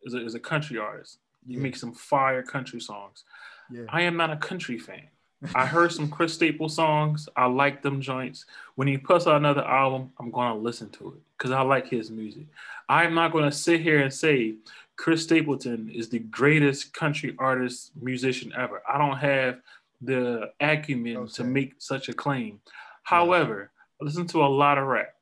Is 0.05 0.15
a, 0.15 0.25
is 0.25 0.35
a 0.35 0.41
country 0.41 0.79
artist. 0.79 1.19
He 1.47 1.55
Mm. 1.55 1.57
Yeah. 1.57 1.63
makes 1.63 1.81
some 1.81 1.93
fire 1.93 2.43
country 2.43 2.81
songs. 2.81 3.25
Yeah. 3.71 3.85
I 3.89 4.03
am 4.03 4.17
not 4.17 4.31
a 4.31 4.37
country 4.37 4.79
fan. 4.79 5.09
I 5.57 5.67
heard 5.67 5.91
some 5.91 6.09
Chris 6.09 6.33
Staple 6.35 6.69
songs. 6.69 7.29
I 7.37 7.47
like 7.47 7.83
them 7.83 8.01
joints. 8.01 8.45
When 8.77 8.87
he 8.87 8.97
puts 8.97 9.27
out 9.27 9.37
another 9.37 9.65
album, 9.65 10.13
I'm 10.21 10.31
gonna 10.31 10.57
listen 10.57 10.89
to 10.91 11.09
it 11.15 11.21
because 11.37 11.51
I 11.51 11.63
like 11.63 11.89
his 11.89 12.13
music. 12.13 12.47
I'm 12.89 13.13
not 13.15 13.33
gonna 13.33 13.51
sit 13.51 13.81
here 13.81 13.99
and 14.01 14.13
say 14.13 14.55
Chris 14.95 15.25
Stapleton 15.25 15.91
is 15.93 16.09
the 16.09 16.21
greatest 16.21 16.93
country 16.95 17.35
artist 17.41 17.91
musician 18.01 18.53
ever. 18.57 18.83
I 18.89 18.99
don't 18.99 19.17
have 19.19 19.61
the 20.03 20.51
acumen 20.61 21.15
No 21.15 21.35
to 21.35 21.45
make 21.45 21.75
such 21.79 22.09
a 22.09 22.13
claim. 22.13 22.61
However, 23.03 23.71
I 24.01 24.05
listen 24.05 24.27
to 24.29 24.45
a 24.45 24.47
lot 24.47 24.79
of 24.79 24.87
rap 24.87 25.15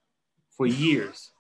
for 0.51 0.67
years, 0.85 1.31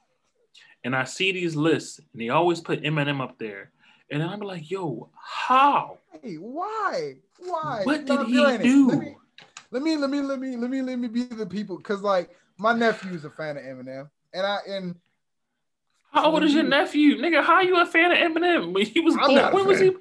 and 0.85 0.95
I 0.95 1.05
see 1.05 1.33
these 1.33 1.57
lists, 1.57 1.99
and 1.99 2.21
they 2.21 2.29
always 2.29 2.61
put 2.61 2.83
Eminem 2.83 3.21
up 3.21 3.39
there, 3.39 3.71
and 4.11 4.23
I'm 4.23 4.41
like, 4.41 4.71
yo, 4.71 5.09
how? 5.15 5.99
Hey, 6.23 6.35
why? 6.35 7.17
Why? 7.39 7.83
What 7.85 8.05
did 8.05 8.27
he 8.27 8.59
do? 8.59 9.17
Let 9.73 9.83
me, 9.83 9.97
let 9.97 10.11
me, 10.11 10.21
let 10.21 10.21
me, 10.21 10.21
let 10.23 10.41
me, 10.41 10.57
let 10.57 10.71
me, 10.71 10.83
let 10.83 10.99
me 10.99 11.09
be 11.09 11.25
the 11.25 11.47
people, 11.47 11.77
because 11.77 12.03
like 12.03 12.31
my 12.59 12.73
nephew 12.73 13.13
is 13.13 13.25
a 13.25 13.31
fan 13.31 13.57
of 13.57 13.63
Eminem, 13.63 14.11
and 14.35 14.47
I 14.47 14.59
and 14.69 14.95
How 16.13 16.33
old 16.33 16.45
is 16.45 16.53
your 16.53 16.65
nephew, 16.65 17.17
nigga? 17.17 17.43
How 17.43 17.61
you 17.61 17.81
a 17.81 17.87
fan 17.87 18.13
of 18.13 18.19
Eminem? 18.19 18.73
When 18.73 18.85
he 18.85 19.01
was 19.01 19.17
born, 19.17 19.55
when 19.55 19.67
was 19.67 19.81
he? 19.81 19.93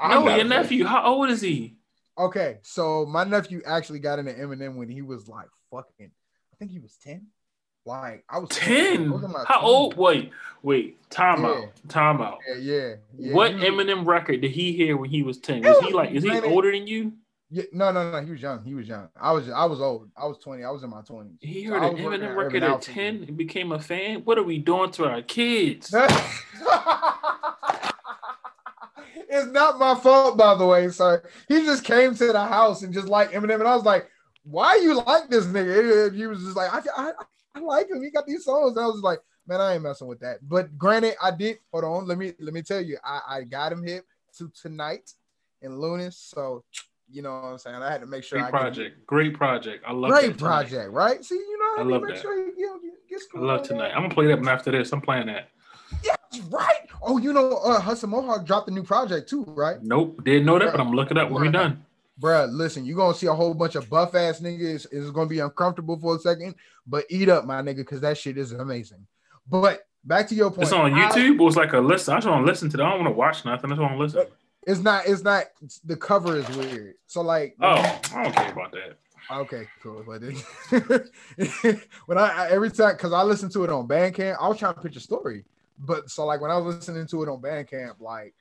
I'm 0.00 0.24
No, 0.24 0.34
your 0.34 0.44
nephew. 0.44 0.84
How 0.84 1.04
old 1.06 1.30
is 1.30 1.40
he? 1.40 1.75
Okay, 2.18 2.58
so 2.62 3.04
my 3.06 3.24
nephew 3.24 3.60
actually 3.66 3.98
got 3.98 4.18
into 4.18 4.32
Eminem 4.32 4.76
when 4.76 4.88
he 4.88 5.02
was 5.02 5.28
like 5.28 5.48
fucking, 5.70 6.10
I 6.10 6.56
think 6.58 6.70
he 6.70 6.78
was 6.78 6.96
ten. 7.02 7.26
Like 7.84 8.24
I 8.28 8.38
was 8.38 8.48
Ten. 8.50 9.10
was 9.12 9.22
How 9.46 9.60
20s. 9.60 9.62
old? 9.62 9.96
Wait, 9.96 10.32
wait. 10.62 10.98
Time 11.08 11.42
Yeah. 11.44 11.50
out. 11.50 11.68
Time 11.88 12.20
out. 12.20 12.38
Yeah, 12.48 12.54
yeah. 12.56 12.94
yeah. 13.16 13.32
what 13.34 13.54
was- 13.54 13.62
Eminem 13.62 14.04
record 14.06 14.40
did 14.40 14.50
he 14.50 14.72
hear 14.72 14.96
when 14.96 15.08
he 15.10 15.22
was 15.22 15.38
ten? 15.38 15.62
Was 15.62 15.78
he 15.84 15.92
like? 15.92 16.10
Is 16.10 16.24
he 16.24 16.40
older 16.40 16.72
than 16.72 16.86
you? 16.88 17.12
Yeah, 17.48 17.62
no, 17.70 17.92
no, 17.92 18.10
no. 18.10 18.20
He 18.24 18.32
was 18.32 18.42
young. 18.42 18.64
He 18.64 18.74
was 18.74 18.88
young. 18.88 19.08
I 19.14 19.30
was, 19.30 19.48
I 19.48 19.66
was 19.66 19.80
old. 19.80 20.10
I 20.16 20.26
was 20.26 20.38
twenty. 20.38 20.64
I 20.64 20.70
was 20.70 20.82
in 20.82 20.90
my 20.90 21.02
twenties. 21.02 21.36
He 21.40 21.62
heard 21.62 21.80
so 21.80 21.90
an 21.90 21.96
Eminem 21.98 22.34
record 22.34 22.64
at 22.64 22.82
ten 22.82 23.22
and 23.22 23.36
became 23.36 23.70
a 23.70 23.78
fan. 23.78 24.22
What 24.24 24.36
are 24.36 24.42
we 24.42 24.58
doing 24.58 24.90
to 24.92 25.04
our 25.04 25.22
kids? 25.22 25.94
it's 29.28 29.52
not 29.52 29.78
my 29.78 29.94
fault, 29.94 30.36
by 30.36 30.54
the 30.54 30.66
way, 30.66 30.88
sir. 30.88 31.22
He 31.48 31.64
just 31.64 31.84
came 31.84 32.14
to 32.14 32.32
the 32.32 32.44
house 32.44 32.82
and 32.82 32.92
just 32.92 33.08
like 33.08 33.32
Eminem, 33.32 33.60
and 33.60 33.68
I 33.68 33.74
was 33.74 33.84
like, 33.84 34.08
"Why 34.44 34.76
you 34.76 34.94
like 34.94 35.28
this 35.28 35.46
nigga?" 35.46 36.08
And 36.08 36.16
he 36.16 36.26
was 36.26 36.40
just 36.40 36.56
like, 36.56 36.72
"I, 36.72 36.80
I, 36.96 37.12
I 37.54 37.60
like 37.60 37.90
him. 37.90 38.02
He 38.02 38.10
got 38.10 38.26
these 38.26 38.44
songs." 38.44 38.76
And 38.76 38.84
I 38.84 38.88
was 38.88 39.02
like, 39.02 39.20
"Man, 39.46 39.60
I 39.60 39.74
ain't 39.74 39.82
messing 39.82 40.06
with 40.06 40.20
that." 40.20 40.38
But 40.42 40.76
granted, 40.78 41.14
I 41.22 41.30
did. 41.30 41.58
Hold 41.72 41.84
on, 41.84 42.06
let 42.06 42.18
me 42.18 42.32
let 42.40 42.54
me 42.54 42.62
tell 42.62 42.80
you, 42.80 42.98
I, 43.04 43.20
I 43.28 43.42
got 43.42 43.72
him 43.72 43.82
hit 43.82 44.04
to 44.38 44.48
TNGHT 44.48 45.14
in 45.62 45.72
Lunice, 45.72 46.14
so 46.14 46.64
you 47.10 47.22
know 47.22 47.34
what 47.34 47.48
I'm 47.48 47.58
saying. 47.58 47.76
I 47.76 47.90
had 47.90 48.00
to 48.00 48.06
make 48.06 48.24
sure. 48.24 48.38
Great 48.38 48.48
I 48.48 48.50
project, 48.50 49.06
great 49.06 49.34
project. 49.34 49.84
I 49.86 49.92
love 49.92 50.10
great 50.10 50.38
project, 50.38 50.90
right? 50.92 51.24
See, 51.24 51.34
you 51.34 51.58
know, 51.58 51.82
I, 51.82 51.86
I 51.86 51.90
love 51.90 52.02
that. 52.08 52.20
Sure 52.20 52.36
you, 52.36 52.54
you 52.56 52.66
know, 52.66 52.80
I 53.36 53.38
love 53.38 53.62
TNGHT. 53.62 53.94
I'm 53.94 54.02
gonna 54.02 54.14
play 54.14 54.26
that 54.26 54.38
one 54.38 54.48
after 54.48 54.70
this. 54.70 54.92
I'm 54.92 55.00
playing 55.00 55.26
that. 55.26 55.48
Yeah, 56.04 56.14
right. 56.50 56.85
Oh, 57.08 57.18
you 57.18 57.32
know, 57.32 57.58
uh, 57.58 57.80
Hudson 57.80 58.10
Mohawke 58.10 58.44
dropped 58.44 58.68
a 58.68 58.72
new 58.72 58.82
project 58.82 59.28
too, 59.30 59.44
right? 59.46 59.80
Nope, 59.80 60.24
didn't 60.24 60.44
know 60.44 60.58
that, 60.58 60.68
Bruh. 60.68 60.72
but 60.72 60.80
I'm 60.80 60.90
looking 60.90 61.16
up 61.16 61.30
when 61.30 61.42
we 61.42 61.50
done. 61.50 61.84
Bruh, 62.20 62.50
listen, 62.50 62.84
you're 62.84 62.96
gonna 62.96 63.14
see 63.14 63.28
a 63.28 63.32
whole 63.32 63.54
bunch 63.54 63.76
of 63.76 63.88
buff 63.88 64.16
ass 64.16 64.40
niggas. 64.40 64.86
It's 64.90 65.10
gonna 65.10 65.28
be 65.28 65.38
uncomfortable 65.38 65.96
for 66.00 66.16
a 66.16 66.18
second, 66.18 66.56
but 66.84 67.04
eat 67.08 67.28
up, 67.28 67.44
my 67.44 67.62
nigga, 67.62 67.76
because 67.76 68.00
that 68.00 68.18
shit 68.18 68.36
is 68.36 68.50
amazing. 68.52 69.06
But 69.48 69.86
back 70.04 70.26
to 70.28 70.34
your 70.34 70.50
point. 70.50 70.64
It's 70.64 70.72
on 70.72 70.92
YouTube. 70.92 71.32
I, 71.32 71.34
it 71.34 71.38
was 71.38 71.56
like 71.56 71.74
a 71.74 71.78
listen. 71.78 72.14
I 72.14 72.16
just 72.16 72.26
want 72.26 72.44
to 72.44 72.50
listen 72.50 72.70
to. 72.70 72.78
It. 72.78 72.82
I 72.82 72.90
don't 72.90 73.04
want 73.04 73.14
to 73.14 73.16
watch 73.16 73.44
nothing. 73.44 73.70
I 73.70 73.74
just 73.74 73.80
want 73.80 73.92
to 73.94 73.98
listen. 73.98 74.26
It's 74.66 74.80
not. 74.80 75.06
It's 75.06 75.22
not. 75.22 75.44
The 75.84 75.96
cover 75.96 76.36
is 76.36 76.48
weird. 76.56 76.94
So 77.06 77.20
like. 77.20 77.54
Oh, 77.60 78.00
I 78.14 78.22
don't 78.24 78.34
care 78.34 78.52
about 78.52 78.72
that. 78.72 78.98
Okay, 79.30 79.68
cool. 79.82 80.04
But 80.04 80.22
when 82.06 82.18
I, 82.18 82.28
I, 82.28 82.48
every 82.50 82.70
time 82.70 82.96
because 82.96 83.12
I 83.12 83.22
listen 83.22 83.48
to 83.50 83.64
it 83.64 83.70
on 83.70 83.86
Bandcamp, 83.86 84.36
I 84.40 84.48
was 84.48 84.58
trying 84.58 84.74
to 84.74 84.80
pitch 84.80 84.96
a 84.96 85.00
story. 85.00 85.44
But 85.78 86.10
so 86.10 86.24
like 86.24 86.40
when 86.40 86.50
I 86.50 86.56
was 86.56 86.76
listening 86.76 87.06
to 87.08 87.22
it 87.22 87.28
on 87.28 87.40
Bandcamp, 87.40 88.00
like 88.00 88.34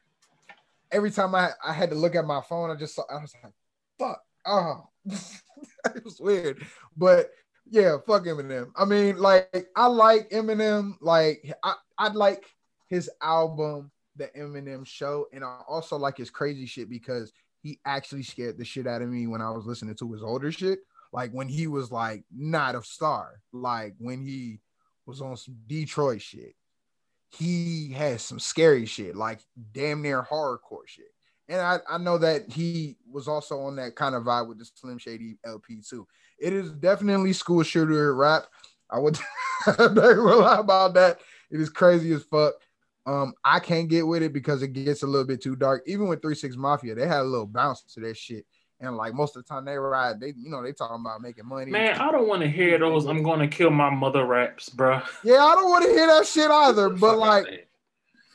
every 0.92 1.12
time 1.12 1.36
I, 1.36 1.52
I 1.66 1.74
had 1.74 1.90
to 1.90 1.96
look 1.96 2.16
at 2.16 2.26
my 2.26 2.42
phone, 2.42 2.72
I 2.72 2.76
just 2.76 2.96
saw 2.96 3.04
I 3.10 3.22
was 3.22 3.34
like, 3.44 3.54
fuck. 4.00 4.22
Oh 4.46 4.88
it 5.06 6.04
was 6.04 6.20
weird. 6.20 6.66
But 6.96 7.32
yeah, 7.70 7.98
fuck 8.06 8.26
Eminem. 8.26 8.72
I 8.76 8.86
mean, 8.86 9.18
like 9.18 9.68
I 9.76 9.88
like 9.88 10.30
Eminem, 10.30 10.96
like 11.02 11.54
I, 11.64 11.76
I 11.98 12.10
like 12.10 12.46
his 12.88 13.10
album, 13.22 13.92
the 14.16 14.28
Eminem 14.38 14.86
show, 14.86 15.26
and 15.34 15.44
I 15.44 15.62
also 15.68 15.98
like 15.98 16.18
his 16.18 16.30
crazy 16.30 16.66
shit 16.66 16.90
because 16.90 17.32
he 17.62 17.80
actually 17.86 18.24
scared 18.24 18.58
the 18.58 18.66
shit 18.66 18.88
out 18.88 19.02
of 19.02 19.10
me 19.10 19.28
when 19.28 19.42
I 19.42 19.50
was 19.50 19.66
listening 19.66 19.96
to 19.96 20.14
his 20.14 20.24
older 20.24 20.52
shit. 20.52 20.80
Like 21.12 21.32
when 21.32 21.48
he 21.48 21.68
was 21.68 21.92
like 21.92 22.24
not 22.36 22.76
a 22.76 22.84
star, 22.84 23.42
like 23.52 23.96
when 23.98 24.22
he 24.22 24.60
was 25.06 25.22
on 25.22 25.38
some 25.38 25.56
Detroit 25.68 26.22
shit 26.22 26.56
he 27.32 27.92
has 27.94 28.22
some 28.22 28.40
scary 28.40 28.86
shit, 28.86 29.16
like 29.16 29.40
damn 29.74 30.02
near 30.02 30.24
horrorcore 30.24 30.88
shit. 30.88 31.06
And 31.48 31.62
I, 31.62 31.80
I 31.90 31.98
know 31.98 32.18
that 32.18 32.52
he 32.52 32.98
was 33.10 33.28
also 33.28 33.60
on 33.62 33.76
that 33.76 33.96
kind 33.96 34.16
of 34.16 34.24
vibe 34.24 34.48
with 34.48 34.60
the 34.60 34.70
Slim 34.74 34.98
Shady 34.98 35.38
LP 35.46 35.82
too. 35.88 36.08
It 36.40 36.54
is 36.54 36.72
definitely 36.72 37.34
school 37.34 37.64
shooter 37.64 38.16
rap. 38.16 38.46
I 38.90 39.00
would 39.00 39.20
not 39.68 39.96
lie 39.96 40.60
about 40.60 40.94
that. 40.96 41.20
It 41.52 41.60
is 41.60 41.70
crazy 41.70 42.12
as 42.14 42.24
fuck. 42.24 42.54
Um, 43.06 43.34
I 43.44 43.60
can't 43.60 43.88
get 43.88 44.08
with 44.08 44.24
it 44.24 44.34
because 44.34 44.64
it 44.64 44.70
gets 44.70 45.04
a 45.04 45.08
little 45.08 45.28
bit 45.28 45.42
too 45.42 45.56
dark. 45.56 45.84
Even 45.86 46.08
with 46.08 46.22
Three 46.22 46.34
Six 46.34 46.56
Mafia, 46.56 46.96
they 46.96 47.08
had 47.08 47.22
a 47.22 47.24
little 47.24 47.46
bounce 47.46 47.84
to 47.94 48.00
their 48.00 48.16
shit. 48.16 48.46
And 48.80 48.98
like 48.98 49.14
most 49.14 49.36
of 49.36 49.44
the 49.44 49.48
time 49.48 49.66
they 49.66 49.76
ride, 49.78 50.20
they 50.20 50.34
you 50.38 50.50
know 50.50 50.62
they 50.62 50.74
talking 50.74 51.00
about 51.00 51.22
making 51.22 51.46
money. 51.46 51.72
Man, 51.72 52.00
I 52.00 52.12
don't 52.12 52.28
want 52.28 52.42
to 52.42 52.48
hear 52.48 52.78
those. 52.78 53.06
I'm 53.06 53.24
going 53.24 53.40
to 53.40 53.48
kill 53.48 53.70
my 53.70 53.90
mother 53.90 54.26
raps, 54.26 54.70
bro. 54.70 55.02
Yeah, 55.24 55.44
I 55.44 55.56
don't 55.56 55.70
want 55.70 55.86
to 55.86 55.92
hear 55.92 56.08
that 56.08 56.28
shit 56.28 56.52
either. 56.52 56.90
but 56.90 57.18
like 57.18 57.70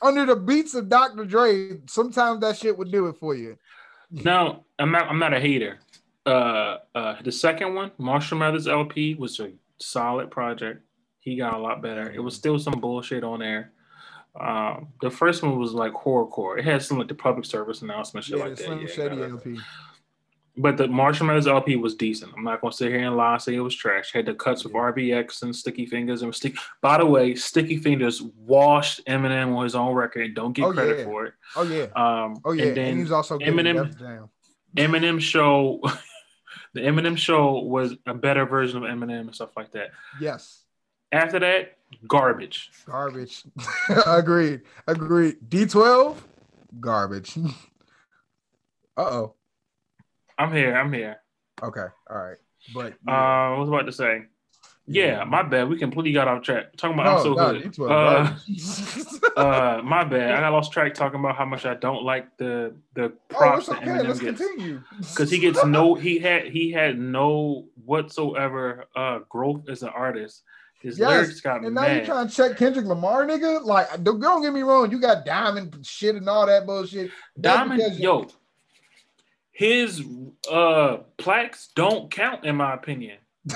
under 0.01 0.25
the 0.25 0.35
beats 0.35 0.73
of 0.73 0.89
Dr. 0.89 1.25
Dre, 1.25 1.79
sometimes 1.87 2.41
that 2.41 2.57
shit 2.57 2.75
would 2.77 2.91
do 2.91 3.07
it 3.07 3.17
for 3.17 3.35
you. 3.35 3.57
No, 4.09 4.65
I'm 4.79 4.91
not. 4.91 5.07
I'm 5.07 5.19
not 5.19 5.33
a 5.33 5.39
hater. 5.39 5.79
Uh, 6.25 6.77
uh, 6.93 7.15
the 7.23 7.31
second 7.31 7.73
one, 7.75 7.91
Marshall 7.97 8.37
Mathers 8.37 8.67
LP, 8.67 9.15
was 9.15 9.39
a 9.39 9.51
solid 9.79 10.31
project. 10.31 10.81
He 11.19 11.35
got 11.35 11.53
a 11.53 11.57
lot 11.57 11.81
better. 11.81 12.11
It 12.11 12.19
was 12.19 12.35
still 12.35 12.57
some 12.57 12.79
bullshit 12.79 13.23
on 13.23 13.39
there. 13.39 13.71
Um, 14.39 14.87
the 15.01 15.11
first 15.11 15.43
one 15.43 15.59
was 15.59 15.73
like 15.73 15.93
horrorcore. 15.93 16.57
It 16.57 16.65
had 16.65 16.81
some 16.81 16.97
like 16.97 17.07
the 17.07 17.15
public 17.15 17.45
service 17.45 17.81
announcement 17.81 18.25
shit 18.25 18.37
yeah, 18.37 18.45
like 18.45 18.55
that. 18.55 18.65
Slim 18.65 18.81
yeah, 18.81 18.87
Shady 18.87 19.21
LP. 19.21 19.57
But 20.61 20.77
the 20.77 20.87
Marshall 20.87 21.25
Mathers 21.25 21.47
LP 21.47 21.75
was 21.75 21.95
decent. 21.95 22.33
I'm 22.37 22.43
not 22.43 22.61
gonna 22.61 22.71
sit 22.71 22.91
here 22.91 22.99
and 22.99 23.17
lie 23.17 23.33
and 23.33 23.41
say 23.41 23.55
it 23.55 23.59
was 23.59 23.75
trash. 23.75 24.13
Had 24.13 24.27
the 24.27 24.35
cuts 24.35 24.63
with 24.63 24.73
RBX 24.73 25.41
and 25.41 25.55
Sticky 25.55 25.87
Fingaz 25.87 26.21
and 26.21 26.33
Sticky. 26.35 26.57
By 26.81 26.99
the 26.99 27.05
way, 27.05 27.33
Sticky 27.33 27.79
Fingaz 27.79 28.21
washed 28.35 29.03
Eminem 29.07 29.55
on 29.55 29.63
his 29.63 29.73
own 29.73 29.95
record. 29.95 30.35
Don't 30.35 30.53
get 30.53 30.65
oh, 30.65 30.73
credit 30.73 30.99
yeah. 30.99 31.03
for 31.05 31.25
it. 31.25 31.33
Oh 31.55 31.63
yeah. 31.63 31.87
Um, 31.95 32.39
oh 32.45 32.51
yeah. 32.51 32.65
And, 32.65 32.77
then 32.77 32.87
and 32.89 32.99
he's 32.99 33.11
also 33.11 33.39
Eminem. 33.39 34.29
Eminem 34.77 35.19
show. 35.19 35.81
the 36.73 36.81
Eminem 36.81 37.17
show 37.17 37.59
was 37.59 37.95
a 38.05 38.13
better 38.13 38.45
version 38.45 38.83
of 38.83 38.83
Eminem 38.83 39.21
and 39.21 39.35
stuff 39.35 39.57
like 39.57 39.71
that. 39.71 39.89
Yes. 40.19 40.63
After 41.11 41.39
that, 41.39 41.77
garbage. 42.07 42.69
Garbage. 42.85 43.43
agreed. 44.05 44.61
Agreed. 44.87 45.37
D12, 45.49 46.17
garbage. 46.79 47.35
uh 48.97 49.01
oh. 49.01 49.35
I'm 50.37 50.53
here. 50.53 50.75
I'm 50.75 50.91
here. 50.91 51.17
Okay. 51.61 51.85
All 52.09 52.17
right. 52.17 52.37
But 52.73 52.93
yeah. 53.07 53.47
uh, 53.47 53.49
what 53.51 53.59
was 53.59 53.69
about 53.69 53.85
to 53.85 53.91
say? 53.91 54.25
Yeah, 54.87 55.23
my 55.23 55.43
bad. 55.43 55.69
We 55.69 55.77
completely 55.77 56.11
got 56.11 56.27
off 56.27 56.43
track. 56.43 56.75
Talking 56.75 56.99
about 56.99 57.05
no, 57.05 57.17
I'm 57.17 57.23
so 57.23 57.33
no, 57.33 57.59
good. 57.59 59.37
Uh, 59.37 59.39
uh, 59.39 59.81
my 59.83 60.03
bad. 60.03 60.31
I 60.31 60.39
got 60.41 60.51
lost 60.51 60.71
track 60.73 60.93
talking 60.93 61.19
about 61.19 61.35
how 61.35 61.45
much 61.45 61.65
I 61.65 61.75
don't 61.75 62.03
like 62.03 62.35
the 62.37 62.75
the 62.93 63.03
oh, 63.03 63.11
props 63.29 63.69
oh, 63.69 63.73
okay. 63.75 63.85
that 63.85 64.05
Eminem 64.05 64.07
Let's 64.07 64.19
gets. 64.19 64.41
Because 65.11 65.31
he 65.31 65.37
gets 65.37 65.63
no, 65.63 65.95
he 65.95 66.19
had 66.19 66.47
he 66.47 66.71
had 66.71 66.99
no 66.99 67.67
whatsoever 67.85 68.85
uh 68.95 69.19
growth 69.29 69.69
as 69.69 69.83
an 69.83 69.89
artist. 69.89 70.43
His 70.81 70.97
yes. 70.97 71.09
lyrics 71.09 71.41
got 71.41 71.63
and 71.63 71.75
now 71.75 71.81
mad. 71.81 71.99
you 71.99 72.05
trying 72.05 72.27
to 72.27 72.33
check 72.33 72.57
Kendrick 72.57 72.87
Lamar, 72.87 73.25
nigga. 73.25 73.63
Like, 73.63 74.03
don't, 74.03 74.19
don't 74.19 74.41
get 74.41 74.51
me 74.51 74.63
wrong, 74.63 74.89
you 74.89 74.99
got 74.99 75.25
diamond 75.25 75.77
shit 75.85 76.15
and 76.15 76.27
all 76.27 76.47
that 76.47 76.65
bullshit. 76.65 77.11
Diamond, 77.39 77.99
yo, 77.99 78.27
his 79.61 80.03
uh 80.51 80.97
plaques 81.17 81.69
don't 81.75 82.09
count 82.09 82.45
in 82.45 82.55
my 82.55 82.73
opinion. 82.73 83.19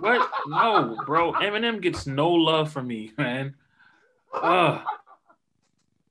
what? 0.00 0.28
No, 0.48 0.98
bro. 1.06 1.32
Eminem 1.34 1.80
gets 1.80 2.04
no 2.04 2.30
love 2.30 2.72
from 2.72 2.88
me, 2.88 3.12
man. 3.16 3.54
Uh 4.32 4.82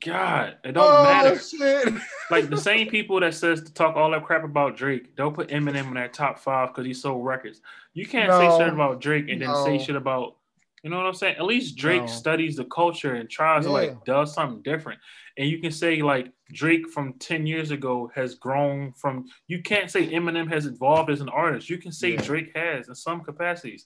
God, 0.05 0.55
it 0.63 0.71
don't 0.71 0.85
oh, 0.85 1.03
matter. 1.03 1.37
Shit. 1.37 1.93
like 2.31 2.49
the 2.49 2.57
same 2.57 2.89
people 2.89 3.19
that 3.19 3.33
says 3.33 3.61
to 3.63 3.73
talk 3.73 3.97
all 3.97 4.11
that 4.11 4.23
crap 4.23 4.45
about 4.45 4.77
Drake, 4.77 5.17
don't 5.17 5.35
put 5.35 5.49
Eminem 5.49 5.87
in 5.87 5.93
that 5.95 6.13
top 6.13 6.39
five 6.39 6.69
because 6.69 6.85
he 6.85 6.93
sold 6.93 7.25
records. 7.25 7.59
You 7.93 8.05
can't 8.05 8.29
no, 8.29 8.39
say 8.39 8.57
shit 8.57 8.73
about 8.73 9.01
Drake 9.01 9.27
and 9.27 9.41
no. 9.41 9.65
then 9.65 9.79
say 9.79 9.85
shit 9.85 9.97
about 9.97 10.37
you 10.81 10.89
know 10.89 10.97
what 10.97 11.07
I'm 11.07 11.13
saying? 11.13 11.35
At 11.37 11.45
least 11.45 11.75
Drake 11.77 12.01
no. 12.01 12.07
studies 12.07 12.55
the 12.55 12.65
culture 12.65 13.15
and 13.15 13.29
tries 13.29 13.63
yeah. 13.63 13.67
to 13.67 13.73
like 13.73 14.05
does 14.05 14.33
something 14.33 14.61
different. 14.61 14.99
And 15.37 15.49
you 15.49 15.59
can 15.59 15.71
say 15.71 16.01
like 16.01 16.31
Drake 16.51 16.89
from 16.89 17.13
10 17.13 17.47
years 17.47 17.71
ago 17.71 18.11
has 18.13 18.35
grown 18.35 18.93
from 18.93 19.25
you 19.47 19.61
can't 19.61 19.89
say 19.89 20.07
Eminem 20.07 20.51
has 20.51 20.65
evolved 20.65 21.09
as 21.09 21.21
an 21.21 21.29
artist. 21.29 21.69
You 21.69 21.77
can 21.77 21.91
say 21.91 22.13
yeah. 22.13 22.21
Drake 22.21 22.51
has 22.55 22.87
in 22.87 22.95
some 22.95 23.21
capacities. 23.21 23.85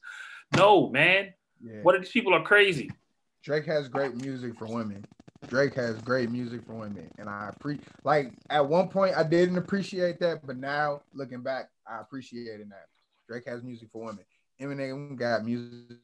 No, 0.55 0.89
man. 0.89 1.33
Yeah. 1.61 1.81
What 1.83 1.99
these 1.99 2.11
people 2.11 2.33
are 2.33 2.43
crazy? 2.43 2.91
Drake 3.43 3.65
has 3.65 3.87
great 3.87 4.15
music 4.15 4.57
for 4.57 4.65
women. 4.65 5.05
Drake 5.47 5.75
has 5.75 6.01
great 6.01 6.29
music 6.29 6.65
for 6.65 6.73
women. 6.73 7.09
And 7.17 7.29
I 7.29 7.51
pre 7.59 7.79
like 8.03 8.33
at 8.49 8.67
one 8.67 8.89
point 8.89 9.15
I 9.15 9.23
didn't 9.23 9.57
appreciate 9.57 10.19
that, 10.19 10.45
but 10.45 10.57
now 10.57 11.01
looking 11.13 11.41
back, 11.41 11.69
I 11.87 12.01
appreciated 12.01 12.69
that. 12.71 12.87
Drake 13.27 13.45
has 13.47 13.63
music 13.63 13.89
for 13.91 14.03
women. 14.03 14.25
Eminem 14.61 15.15
got 15.15 15.45
music 15.45 15.97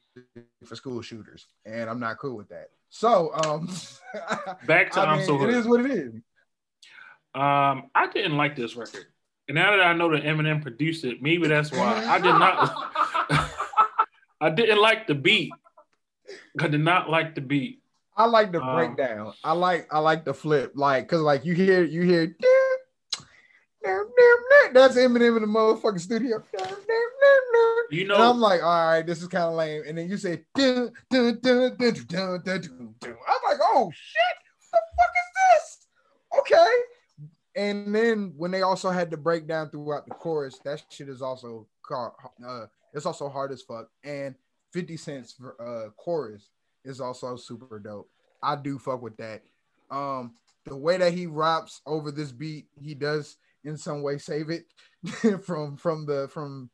for 0.63 0.75
school 0.75 1.01
shooters, 1.01 1.47
and 1.65 1.89
I'm 1.89 1.99
not 1.99 2.19
cool 2.19 2.37
with 2.37 2.49
that. 2.49 2.69
So, 2.95 3.33
um, 3.33 3.67
back 4.67 4.91
to 4.91 4.99
I 4.99 5.17
am 5.17 5.25
so 5.25 5.43
it 5.43 5.49
is 5.49 5.65
what 5.65 5.83
it 5.83 5.89
is. 5.89 6.13
Um, 7.33 7.89
I 7.95 8.07
didn't 8.13 8.37
like 8.37 8.55
this 8.55 8.75
record, 8.75 9.07
and 9.47 9.55
now 9.55 9.71
that 9.71 9.81
I 9.83 9.93
know 9.93 10.11
that 10.11 10.23
Eminem 10.23 10.61
produced 10.61 11.03
it, 11.03 11.19
maybe 11.19 11.47
that's 11.47 11.71
why 11.71 12.05
I 12.05 12.19
did 12.19 12.33
not. 12.33 12.91
I 14.41 14.51
didn't 14.51 14.79
like 14.79 15.07
the 15.07 15.15
beat. 15.15 15.51
I 16.59 16.67
did 16.67 16.81
not 16.81 17.09
like 17.09 17.33
the 17.33 17.41
beat. 17.41 17.81
I 18.15 18.25
like 18.25 18.51
the 18.51 18.61
um, 18.61 18.75
breakdown. 18.75 19.33
I 19.43 19.53
like 19.53 19.91
I 19.91 19.97
like 19.97 20.23
the 20.23 20.35
flip, 20.35 20.73
like 20.75 21.05
because 21.05 21.21
like 21.21 21.45
you 21.45 21.55
hear 21.55 21.83
you 21.83 22.03
hear 22.03 22.35
that's 24.71 24.95
Eminem 24.97 25.37
in 25.37 25.41
the 25.41 25.47
motherfucking 25.47 25.99
studio. 25.99 26.43
You 27.89 28.07
know, 28.07 28.15
and 28.15 28.23
I'm 28.23 28.39
like, 28.39 28.63
all 28.63 28.87
right, 28.87 29.05
this 29.05 29.21
is 29.21 29.27
kind 29.27 29.45
of 29.45 29.53
lame. 29.53 29.83
And 29.87 29.97
then 29.97 30.09
you 30.09 30.17
say, 30.17 30.43
dun, 30.55 30.91
dun, 31.09 31.39
dun, 31.41 31.75
dun, 31.77 31.93
dun, 31.93 32.05
dun, 32.07 32.41
dun, 32.43 32.95
dun. 32.99 33.15
I'm 33.27 33.49
like, 33.49 33.59
oh 33.61 33.91
shit, 33.93 34.37
what 34.71 34.81
the 34.81 34.97
fuck 34.97 35.11
is 35.15 35.29
this? 35.53 35.87
Okay. 36.39 36.71
And 37.55 37.93
then 37.93 38.33
when 38.35 38.51
they 38.51 38.63
also 38.63 38.89
had 38.89 39.11
to 39.11 39.17
break 39.17 39.47
down 39.47 39.69
throughout 39.69 40.07
the 40.07 40.15
chorus, 40.15 40.59
that 40.65 40.83
shit 40.89 41.09
is 41.09 41.21
also 41.21 41.67
uh, 41.91 42.65
it's 42.93 43.05
also 43.05 43.29
hard 43.29 43.51
as 43.51 43.61
fuck. 43.61 43.89
And 44.03 44.35
50 44.71 44.97
Cent's 44.97 45.35
uh, 45.59 45.89
chorus 45.97 46.49
is 46.83 46.99
also 46.99 47.35
super 47.35 47.79
dope. 47.79 48.09
I 48.41 48.55
do 48.55 48.79
fuck 48.79 49.01
with 49.01 49.17
that. 49.17 49.43
Um, 49.91 50.33
the 50.65 50.75
way 50.75 50.97
that 50.97 51.13
he 51.13 51.27
raps 51.27 51.81
over 51.85 52.11
this 52.11 52.31
beat, 52.31 52.67
he 52.79 52.95
does 52.95 53.37
in 53.63 53.77
some 53.77 54.01
way 54.01 54.17
save 54.17 54.49
it 54.49 54.65
from 55.43 55.77
from 55.77 56.05
the 56.05 56.27
from 56.29 56.69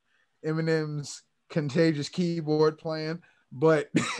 Eminem's 0.46 1.24
contagious 1.50 2.10
keyboard 2.10 2.78
playing. 2.78 3.22
But 3.52 3.90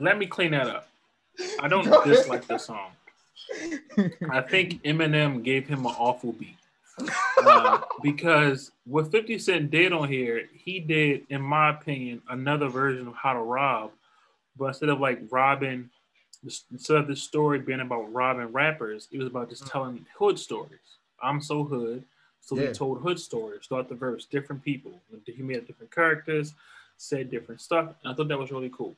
let 0.00 0.18
me 0.18 0.26
clean 0.26 0.50
that 0.52 0.68
up. 0.68 0.88
I 1.60 1.68
don't 1.68 1.84
dislike 2.04 2.46
the 2.46 2.58
song. 2.58 2.90
I 4.30 4.40
think 4.40 4.82
Eminem 4.82 5.42
gave 5.44 5.68
him 5.68 5.86
an 5.86 5.94
awful 5.98 6.32
beat. 6.32 6.56
Uh, 7.38 7.80
because 8.02 8.72
what 8.86 9.10
50 9.10 9.38
Cent 9.38 9.70
did 9.70 9.92
on 9.92 10.08
here, 10.08 10.48
he 10.52 10.80
did, 10.80 11.26
in 11.28 11.42
my 11.42 11.70
opinion, 11.70 12.22
another 12.28 12.68
version 12.68 13.06
of 13.06 13.14
How 13.14 13.34
to 13.34 13.40
Rob, 13.40 13.92
but 14.56 14.66
instead 14.66 14.88
of 14.88 15.00
like 15.00 15.20
robbing, 15.30 15.90
instead 16.72 16.96
of 16.96 17.06
the 17.06 17.16
story 17.16 17.58
being 17.58 17.80
about 17.80 18.12
robbing 18.12 18.52
rappers, 18.52 19.08
it 19.12 19.18
was 19.18 19.26
about 19.26 19.50
just 19.50 19.66
telling 19.66 20.06
hood 20.18 20.38
stories. 20.38 20.78
I'm 21.22 21.40
so 21.40 21.64
hood, 21.64 22.04
so 22.46 22.56
yeah. 22.56 22.72
told 22.72 23.00
hood 23.02 23.18
stories 23.18 23.66
throughout 23.66 23.88
the 23.88 23.96
verse, 23.96 24.24
different 24.24 24.62
people. 24.62 24.92
He 25.26 25.42
made 25.42 25.66
different 25.66 25.92
characters, 25.92 26.54
said 26.96 27.28
different 27.28 27.60
stuff, 27.60 27.88
and 28.02 28.12
I 28.12 28.14
thought 28.14 28.28
that 28.28 28.38
was 28.38 28.52
really 28.52 28.70
cool. 28.72 28.94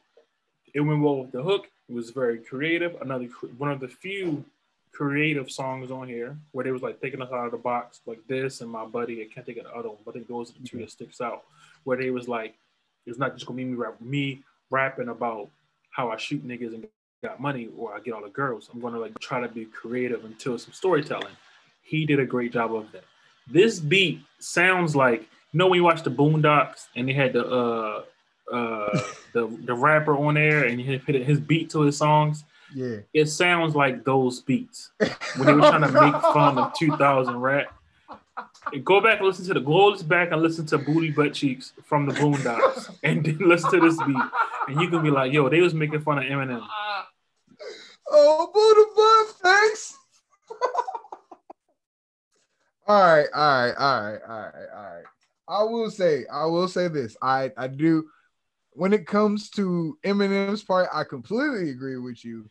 It 0.74 0.80
went 0.80 1.00
well 1.00 1.20
with 1.20 1.32
the 1.32 1.42
hook. 1.42 1.70
It 1.88 1.94
was 1.94 2.10
very 2.10 2.38
creative. 2.40 3.00
Another 3.00 3.24
one 3.56 3.70
of 3.70 3.80
the 3.80 3.88
few 3.88 4.44
creative 4.92 5.50
songs 5.50 5.90
on 5.90 6.08
here 6.08 6.36
where 6.52 6.62
they 6.62 6.72
was 6.72 6.82
like 6.82 7.00
taking 7.00 7.22
us 7.22 7.32
out 7.32 7.46
of 7.46 7.52
the 7.52 7.56
box 7.56 8.00
like 8.04 8.20
this 8.28 8.60
and 8.60 8.70
my 8.70 8.84
buddy. 8.84 9.22
I 9.22 9.32
can't 9.32 9.46
think 9.46 9.56
of 9.56 9.64
the 9.64 9.74
other 9.74 9.88
one, 9.88 9.98
but 10.04 10.10
I 10.10 10.14
think 10.14 10.28
those 10.28 10.50
are 10.50 10.54
the 10.60 10.68
two 10.68 10.76
mm-hmm. 10.76 10.84
that 10.84 10.90
sticks 10.90 11.22
out. 11.22 11.44
Where 11.84 11.96
they 11.96 12.10
was 12.10 12.28
like, 12.28 12.54
it's 13.06 13.18
not 13.18 13.32
just 13.32 13.46
gonna 13.46 13.56
be 13.56 13.64
me 13.64 13.76
rap, 13.76 13.98
me 13.98 14.42
rapping 14.68 15.08
about 15.08 15.48
how 15.90 16.10
I 16.10 16.18
shoot 16.18 16.46
niggas 16.46 16.74
and 16.74 16.86
got 17.24 17.40
money 17.40 17.70
or 17.78 17.94
I 17.94 18.00
get 18.00 18.12
all 18.12 18.22
the 18.22 18.28
girls. 18.28 18.68
I'm 18.70 18.80
gonna 18.80 18.98
like 18.98 19.18
try 19.20 19.40
to 19.40 19.48
be 19.48 19.64
creative 19.64 20.26
until 20.26 20.58
some 20.58 20.74
storytelling. 20.74 21.34
He 21.80 22.04
did 22.04 22.20
a 22.20 22.26
great 22.26 22.52
job 22.52 22.74
of 22.74 22.92
that. 22.92 23.04
This 23.50 23.80
beat 23.80 24.20
sounds 24.38 24.94
like 24.94 25.22
you 25.52 25.58
know 25.58 25.66
when 25.66 25.78
you 25.78 25.84
watch 25.84 26.02
the 26.02 26.10
Boondocks 26.10 26.86
and 26.96 27.08
they 27.08 27.12
had 27.12 27.32
the 27.32 27.46
uh 27.46 28.02
uh 28.52 29.00
the 29.32 29.46
the 29.64 29.74
rapper 29.74 30.16
on 30.16 30.34
there 30.34 30.64
and 30.64 30.80
he 30.80 30.98
hit 30.98 31.26
his 31.26 31.40
beat 31.40 31.70
to 31.70 31.80
his 31.82 31.96
songs. 31.96 32.44
Yeah, 32.74 32.98
it 33.14 33.26
sounds 33.26 33.74
like 33.74 34.04
those 34.04 34.40
beats 34.40 34.90
when 34.98 35.46
they 35.46 35.54
were 35.54 35.60
trying 35.60 35.80
to 35.92 35.92
make 35.92 36.22
fun 36.22 36.58
of 36.58 36.74
2000 36.74 37.40
rap. 37.40 37.74
Go 38.84 39.00
back 39.00 39.18
and 39.18 39.26
listen 39.26 39.46
to 39.46 39.54
the 39.54 39.60
go 39.60 39.96
back 40.02 40.30
and 40.32 40.42
listen 40.42 40.66
to 40.66 40.78
Booty 40.78 41.10
Butt 41.10 41.32
Cheeks 41.32 41.72
from 41.84 42.06
the 42.06 42.12
Boondocks 42.12 42.94
and 43.02 43.24
then 43.24 43.38
listen 43.38 43.70
to 43.70 43.80
this 43.80 43.96
beat, 44.04 44.16
and 44.68 44.80
you 44.80 44.88
can 44.88 45.02
be 45.02 45.10
like, 45.10 45.32
"Yo, 45.32 45.48
they 45.48 45.60
was 45.60 45.72
making 45.72 46.02
fun 46.02 46.18
of 46.18 46.24
Eminem." 46.24 46.62
Oh, 48.10 48.50
Booty 48.52 48.90
Butt, 48.94 49.52
thanks. 49.52 49.96
All 52.88 53.00
right, 53.02 53.28
all 53.34 53.66
right, 53.66 53.74
all 53.78 54.02
right, 54.02 54.20
all 54.28 54.38
right, 54.40 54.68
all 54.74 54.82
right. 54.82 55.04
I 55.48 55.62
will 55.62 55.90
say, 55.90 56.24
I 56.32 56.44
will 56.46 56.68
say 56.68 56.88
this. 56.88 57.16
I 57.22 57.52
I 57.56 57.68
do 57.68 58.08
when 58.72 58.92
it 58.92 59.06
comes 59.06 59.50
to 59.50 59.98
Eminem's 60.04 60.62
part, 60.62 60.88
I 60.92 61.02
completely 61.04 61.70
agree 61.70 61.98
with 61.98 62.24
you. 62.24 62.48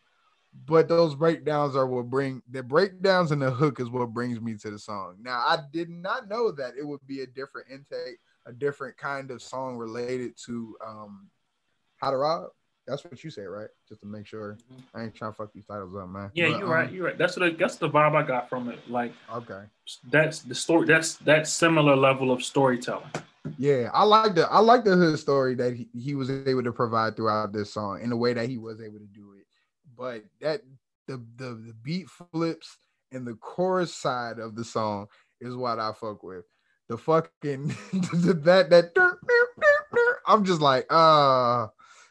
But 0.66 0.88
those 0.88 1.14
breakdowns 1.16 1.76
are 1.76 1.86
what 1.88 2.10
bring 2.10 2.42
the 2.50 2.64
breakdowns 2.64 3.32
and 3.32 3.42
the 3.42 3.52
hook 3.52 3.80
is 3.80 3.90
what 3.90 4.14
brings 4.14 4.42
me 4.42 4.56
to 4.56 4.72
the 4.72 4.80
song. 4.80 5.18
Now, 5.22 5.38
I 5.40 5.60
did 5.72 5.90
not 5.90 6.28
know 6.28 6.52
that 6.52 6.74
it 6.78 6.86
would 6.86 7.06
be 7.06 7.22
a 7.22 7.28
different 7.28 7.68
intake, 7.70 8.18
a 8.46 8.52
different 8.52 8.98
kind 8.98 9.30
of 9.30 9.42
song 9.42 9.78
related 9.78 10.34
to 10.46 10.76
um 10.86 11.30
how 11.98 12.12
to 12.12 12.18
rob. 12.18 12.48
That's 12.88 13.04
what 13.04 13.22
you 13.22 13.30
say, 13.30 13.44
right? 13.44 13.68
Just 13.90 14.00
to 14.02 14.08
make 14.08 14.26
sure 14.26 14.58
I 14.96 15.04
ain't 15.04 15.16
trying 15.16 15.34
to 15.34 15.36
fuck 15.36 15.52
these 15.54 15.66
titles 15.66 15.94
up, 15.96 16.08
man. 16.08 16.32
Yeah, 16.34 16.50
but, 16.50 16.60
you're 16.60 16.68
um, 16.68 16.74
right. 16.74 16.92
You're 16.92 17.06
right. 17.06 17.18
That's 17.18 17.38
what 17.38 17.58
that's 17.58 17.76
the 17.76 17.90
vibe 17.90 18.16
I 18.16 18.24
got 18.24 18.48
from 18.50 18.70
it. 18.70 18.80
Like, 18.90 19.12
okay, 19.34 19.64
that's 20.10 20.40
the 20.40 20.56
story. 20.56 20.88
That's 20.88 21.16
that 21.18 21.48
similar 21.48 21.96
level 21.98 22.32
of 22.32 22.42
storytelling. 22.44 23.10
Yeah, 23.58 23.90
I 23.94 24.04
like 24.04 24.36
the 24.36 24.48
I 24.50 24.60
like 24.60 24.86
the 24.86 24.96
hood 24.96 25.20
story 25.20 25.56
that 25.56 25.76
he, 25.76 25.90
he 25.94 26.16
was 26.16 26.30
able 26.30 26.64
to 26.64 26.72
provide 26.72 27.16
throughout 27.16 27.52
this 27.52 27.74
song 27.74 28.02
in 28.02 28.10
the 28.10 28.18
way 28.18 28.34
that 28.34 28.50
he 28.50 28.58
was 28.58 28.82
able 28.82 29.00
to 29.00 29.08
do 29.08 29.34
it. 29.38 29.46
But 29.98 30.24
that 30.40 30.62
the 31.08 31.18
the, 31.36 31.50
the 31.56 31.74
beat 31.84 32.08
flips 32.10 32.78
and 33.12 33.28
the 33.28 33.36
chorus 33.36 33.94
side 33.94 34.40
of 34.40 34.56
the 34.56 34.64
song 34.64 35.08
is 35.42 35.56
what 35.56 35.80
I 35.80 35.92
fuck 35.92 36.24
with. 36.24 36.46
The 36.88 36.98
fucking 36.98 37.68
that 38.14 38.68
that 38.70 40.12
I'm 40.26 40.46
just 40.46 40.62
like, 40.62 40.86
uh 40.90 41.68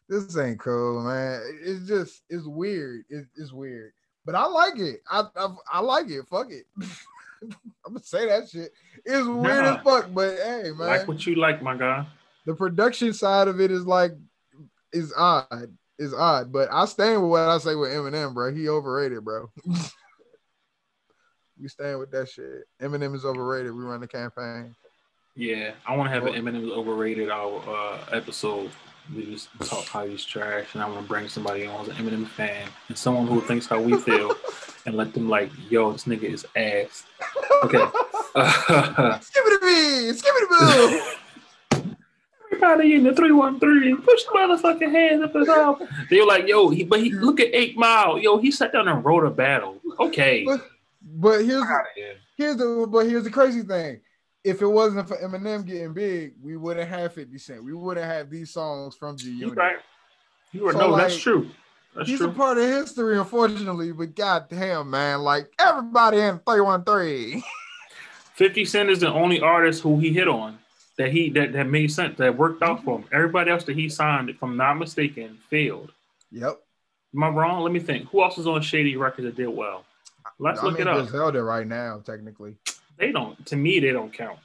this 0.08 0.36
ain't 0.36 0.60
cool, 0.60 1.02
man. 1.02 1.42
It's 1.62 1.86
just 1.86 2.22
it's 2.28 2.46
weird. 2.46 3.04
It's, 3.08 3.28
it's 3.36 3.52
weird. 3.52 3.92
But 4.24 4.34
I 4.34 4.46
like 4.46 4.78
it. 4.78 5.00
I, 5.10 5.24
I 5.36 5.54
I 5.72 5.80
like 5.80 6.08
it. 6.08 6.26
Fuck 6.28 6.50
it. 6.50 6.64
I'm 7.42 7.92
gonna 7.92 8.00
say 8.00 8.26
that 8.28 8.48
shit. 8.48 8.72
It's 9.04 9.26
weird 9.26 9.64
nah. 9.64 9.76
as 9.76 9.82
fuck, 9.82 10.12
but 10.12 10.36
hey, 10.36 10.70
man. 10.76 10.88
Like 10.88 11.08
what 11.08 11.26
you 11.26 11.36
like, 11.36 11.62
my 11.62 11.76
guy. 11.76 12.06
The 12.44 12.54
production 12.54 13.12
side 13.12 13.48
of 13.48 13.60
it 13.60 13.70
is 13.70 13.86
like 13.86 14.12
is 14.92 15.12
odd. 15.16 15.74
Is 15.98 16.12
odd, 16.12 16.52
but 16.52 16.68
I 16.70 16.84
stand 16.84 17.22
with 17.22 17.30
what 17.30 17.48
I 17.48 17.56
say 17.56 17.74
with 17.74 17.90
Eminem, 17.90 18.34
bro. 18.34 18.52
He 18.52 18.68
overrated, 18.68 19.24
bro. 19.24 19.50
we 21.58 21.68
stand 21.68 21.98
with 21.98 22.10
that 22.10 22.28
shit. 22.28 22.64
Eminem 22.82 23.14
is 23.14 23.24
overrated. 23.24 23.72
We 23.72 23.82
run 23.82 24.00
the 24.00 24.06
campaign. 24.06 24.74
Yeah, 25.34 25.72
I 25.86 25.96
want 25.96 26.08
to 26.08 26.14
have 26.14 26.26
an 26.26 26.34
Eminem 26.34 26.70
overrated 26.70 27.30
our 27.30 27.62
uh, 27.66 28.04
episode 28.12 28.70
we 29.14 29.26
just 29.26 29.48
talk 29.60 29.84
how 29.86 30.06
he's 30.06 30.24
trash, 30.24 30.66
and 30.74 30.82
I 30.82 30.88
want 30.88 31.02
to 31.02 31.08
bring 31.08 31.28
somebody 31.28 31.66
on 31.66 31.84
who's 31.84 31.96
an 31.96 32.04
Eminem 32.04 32.26
fan 32.26 32.68
and 32.88 32.96
someone 32.96 33.26
who 33.26 33.40
thinks 33.40 33.66
how 33.66 33.80
we 33.80 33.96
feel, 33.98 34.34
and 34.86 34.96
let 34.96 35.12
them 35.12 35.28
like, 35.28 35.50
yo, 35.70 35.92
this 35.92 36.04
nigga 36.04 36.24
is 36.24 36.46
ass. 36.56 37.04
Okay. 37.64 37.78
Skip 37.78 39.44
it 39.46 39.60
to 39.60 39.66
me, 39.66 40.12
skip 40.12 40.34
it 40.36 40.48
to 40.48 40.90
me. 40.90 41.86
Everybody 42.52 42.94
in 42.94 43.04
the 43.04 43.14
three 43.14 43.32
one 43.32 43.60
three, 43.60 43.94
push 43.94 44.24
the 44.24 44.30
motherfucking 44.34 44.90
hands 44.90 45.22
up 45.22 45.34
his 45.34 45.46
mouth. 45.46 45.82
They 46.08 46.20
were 46.20 46.26
like, 46.26 46.46
yo, 46.46 46.68
he, 46.70 46.84
but 46.84 47.00
he 47.00 47.10
look 47.10 47.38
at 47.40 47.48
Eight 47.52 47.76
Mile, 47.76 48.18
yo, 48.18 48.38
he 48.38 48.50
sat 48.50 48.72
down 48.72 48.88
and 48.88 49.04
wrote 49.04 49.24
a 49.24 49.30
battle. 49.30 49.80
Okay. 50.00 50.44
But, 50.44 50.66
but 51.02 51.44
here's 51.44 51.62
the, 51.62 51.84
here's 52.36 52.56
the 52.56 52.86
but 52.90 53.06
here's 53.06 53.24
the 53.24 53.30
crazy 53.30 53.62
thing 53.62 54.00
if 54.46 54.62
it 54.62 54.66
wasn't 54.66 55.08
for 55.08 55.16
Eminem 55.16 55.66
getting 55.66 55.92
big, 55.92 56.34
we 56.40 56.56
wouldn't 56.56 56.88
have 56.88 57.12
50 57.12 57.36
Cent. 57.36 57.64
We 57.64 57.74
wouldn't 57.74 58.06
have 58.06 58.30
these 58.30 58.50
songs 58.50 58.94
from 58.94 59.16
G 59.16 59.30
Unit. 59.32 59.56
Right. 59.56 59.76
You 60.52 60.68
are 60.68 60.72
so, 60.72 60.78
no, 60.78 60.88
like, 60.90 61.02
that's 61.02 61.16
true. 61.16 61.50
That's 61.96 62.08
he's 62.08 62.18
true. 62.18 62.28
a 62.28 62.32
part 62.32 62.56
of 62.56 62.64
history, 62.64 63.18
unfortunately, 63.18 63.90
but 63.90 64.14
goddamn, 64.14 64.90
man, 64.90 65.22
like 65.22 65.52
everybody 65.58 66.18
in 66.18 66.38
313. 66.38 67.42
50 68.34 68.64
Cent 68.64 68.90
is 68.90 69.00
the 69.00 69.12
only 69.12 69.40
artist 69.40 69.82
who 69.82 69.98
he 69.98 70.12
hit 70.12 70.28
on 70.28 70.58
that 70.96 71.10
he 71.10 71.28
that, 71.30 71.52
that 71.52 71.68
made 71.68 71.90
sense, 71.90 72.16
that 72.18 72.36
worked 72.36 72.62
out 72.62 72.84
for 72.84 72.98
him. 72.98 73.04
Mm-hmm. 73.04 73.16
Everybody 73.16 73.50
else 73.50 73.64
that 73.64 73.74
he 73.74 73.88
signed, 73.88 74.30
if 74.30 74.40
I'm 74.42 74.56
not 74.56 74.74
mistaken, 74.74 75.38
failed. 75.50 75.90
Yep. 76.30 76.60
Am 77.16 77.24
I 77.24 77.28
wrong? 77.30 77.64
Let 77.64 77.72
me 77.72 77.80
think. 77.80 78.08
Who 78.10 78.22
else 78.22 78.38
is 78.38 78.46
on 78.46 78.62
Shady 78.62 78.96
Records 78.96 79.24
that 79.24 79.36
did 79.36 79.48
well? 79.48 79.84
Let's 80.38 80.60
I 80.60 80.66
look 80.66 80.78
mean, 80.78 80.86
it 80.86 80.88
up. 80.88 81.08
Zelda 81.08 81.42
right 81.42 81.66
now, 81.66 82.00
technically. 82.04 82.56
They 82.98 83.12
don't. 83.12 83.44
To 83.46 83.56
me, 83.56 83.80
they 83.80 83.92
don't 83.92 84.12
count. 84.12 84.38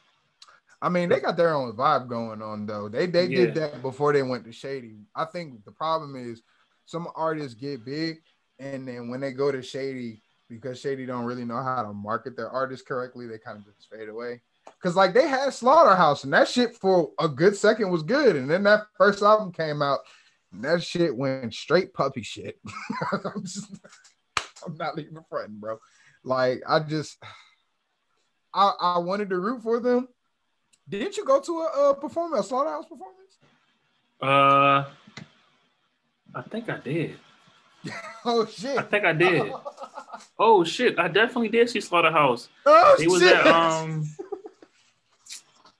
I 0.81 0.89
mean, 0.89 1.09
they 1.09 1.19
got 1.19 1.37
their 1.37 1.53
own 1.53 1.73
vibe 1.73 2.07
going 2.07 2.41
on 2.41 2.65
though. 2.65 2.89
They 2.89 3.05
they 3.05 3.25
yeah. 3.25 3.37
did 3.37 3.55
that 3.55 3.81
before 3.81 4.13
they 4.13 4.23
went 4.23 4.45
to 4.45 4.51
Shady. 4.51 4.95
I 5.15 5.25
think 5.25 5.63
the 5.63 5.71
problem 5.71 6.15
is 6.15 6.41
some 6.85 7.07
artists 7.15 7.53
get 7.53 7.85
big, 7.85 8.21
and 8.59 8.87
then 8.87 9.09
when 9.09 9.19
they 9.21 9.31
go 9.31 9.51
to 9.51 9.61
Shady, 9.61 10.21
because 10.49 10.79
Shady 10.79 11.05
don't 11.05 11.25
really 11.25 11.45
know 11.45 11.61
how 11.61 11.83
to 11.83 11.93
market 11.93 12.35
their 12.35 12.49
artists 12.49 12.85
correctly, 12.85 13.27
they 13.27 13.37
kind 13.37 13.59
of 13.59 13.65
just 13.65 13.89
fade 13.89 14.09
away. 14.09 14.41
Cause 14.81 14.95
like 14.95 15.13
they 15.13 15.27
had 15.27 15.53
Slaughterhouse, 15.53 16.23
and 16.23 16.33
that 16.33 16.47
shit 16.47 16.75
for 16.75 17.11
a 17.19 17.27
good 17.27 17.55
second 17.55 17.91
was 17.91 18.03
good, 18.03 18.35
and 18.35 18.49
then 18.49 18.63
that 18.63 18.87
first 18.97 19.21
album 19.21 19.51
came 19.51 19.81
out, 19.83 19.99
and 20.51 20.63
that 20.63 20.83
shit 20.83 21.15
went 21.15 21.53
straight 21.53 21.93
puppy 21.93 22.23
shit. 22.23 22.59
I'm, 23.11 23.43
just, 23.43 23.71
I'm 24.65 24.75
not 24.77 24.97
even 24.97 25.23
fronting, 25.29 25.59
bro. 25.59 25.77
Like 26.23 26.63
I 26.67 26.79
just. 26.79 27.17
I, 28.53 28.73
I 28.79 28.97
wanted 28.99 29.29
to 29.29 29.39
root 29.39 29.61
for 29.61 29.79
them. 29.79 30.07
Didn't 30.87 31.17
you 31.17 31.25
go 31.25 31.39
to 31.39 31.59
a, 31.59 31.89
a 31.89 31.95
performance, 31.95 32.45
a 32.45 32.49
slaughterhouse 32.49 32.85
performance? 32.85 33.37
Uh, 34.21 34.85
I 36.35 36.41
think 36.49 36.69
I 36.69 36.77
did. 36.77 37.15
oh 38.25 38.45
shit! 38.45 38.77
I 38.77 38.83
think 38.83 39.05
I 39.05 39.13
did. 39.13 39.51
oh 40.37 40.63
shit! 40.63 40.99
I 40.99 41.07
definitely 41.07 41.49
did 41.49 41.69
see 41.69 41.81
Slaughterhouse. 41.81 42.49
Oh 42.65 42.95
it 42.99 43.09
was 43.09 43.23
at 43.23 43.47
um. 43.47 44.07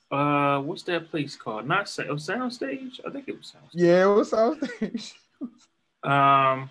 Uh, 0.10 0.60
what's 0.60 0.84
that 0.84 1.10
place 1.10 1.38
called? 1.38 1.68
Not 1.68 1.88
Sound 1.88 2.20
Soundstage. 2.20 3.00
I 3.08 3.12
think 3.12 3.30
it 3.30 3.38
was 3.38 3.54
Soundstage. 3.56 3.70
Yeah, 3.74 4.04
it 4.04 4.16
was 4.16 4.32
Soundstage. 4.32 5.14
um. 6.04 6.70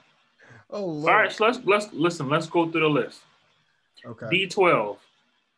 Oh. 0.69 0.85
Lord. 0.85 1.13
All 1.13 1.21
right, 1.21 1.33
so 1.33 1.47
let's 1.47 1.61
let's 1.65 1.93
listen. 1.93 2.29
Let's 2.29 2.49
go 2.49 2.71
through 2.71 2.83
the 2.83 2.89
list. 2.89 3.21
Okay. 4.05 4.27
D12, 4.27 4.97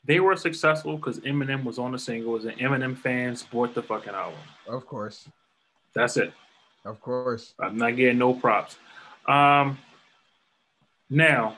they 0.04 0.20
were 0.20 0.36
successful 0.36 0.96
because 0.96 1.20
Eminem 1.20 1.64
was 1.64 1.78
on 1.78 1.92
the 1.92 1.98
singles 1.98 2.44
and 2.44 2.58
Eminem 2.58 2.96
fans 2.96 3.42
bought 3.44 3.74
the 3.74 3.82
fucking 3.82 4.14
album. 4.14 4.38
Of 4.66 4.86
course. 4.86 5.28
That's 5.94 6.16
it. 6.16 6.32
Of 6.84 7.00
course. 7.00 7.54
I'm 7.58 7.76
not 7.76 7.96
getting 7.96 8.18
no 8.18 8.34
props. 8.34 8.76
Um, 9.26 9.78
now, 11.08 11.56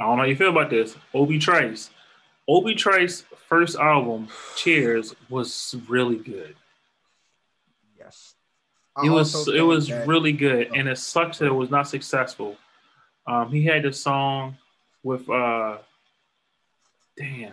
I 0.00 0.04
don't 0.04 0.16
know 0.16 0.22
how 0.22 0.28
you 0.28 0.36
feel 0.36 0.50
about 0.50 0.70
this. 0.70 0.96
Obi 1.14 1.38
Trice. 1.38 1.90
Obi 2.48 2.74
Trice 2.74 3.24
first 3.48 3.76
album, 3.76 4.28
Cheers, 4.56 5.14
was 5.28 5.74
really 5.88 6.16
good. 6.16 6.56
Yes. 7.98 8.34
It 9.04 9.10
was 9.10 9.48
it 9.48 9.60
was 9.60 9.92
really 9.92 10.32
good, 10.32 10.70
and 10.74 10.88
it 10.88 10.96
sucks 10.96 11.38
that 11.38 11.46
it 11.46 11.54
was 11.54 11.70
not 11.70 11.86
successful. 11.86 12.56
Um, 13.26 13.50
he 13.50 13.62
had 13.64 13.82
this 13.82 14.00
song 14.00 14.56
with 15.02 15.28
uh, 15.28 15.78
damn, 17.16 17.52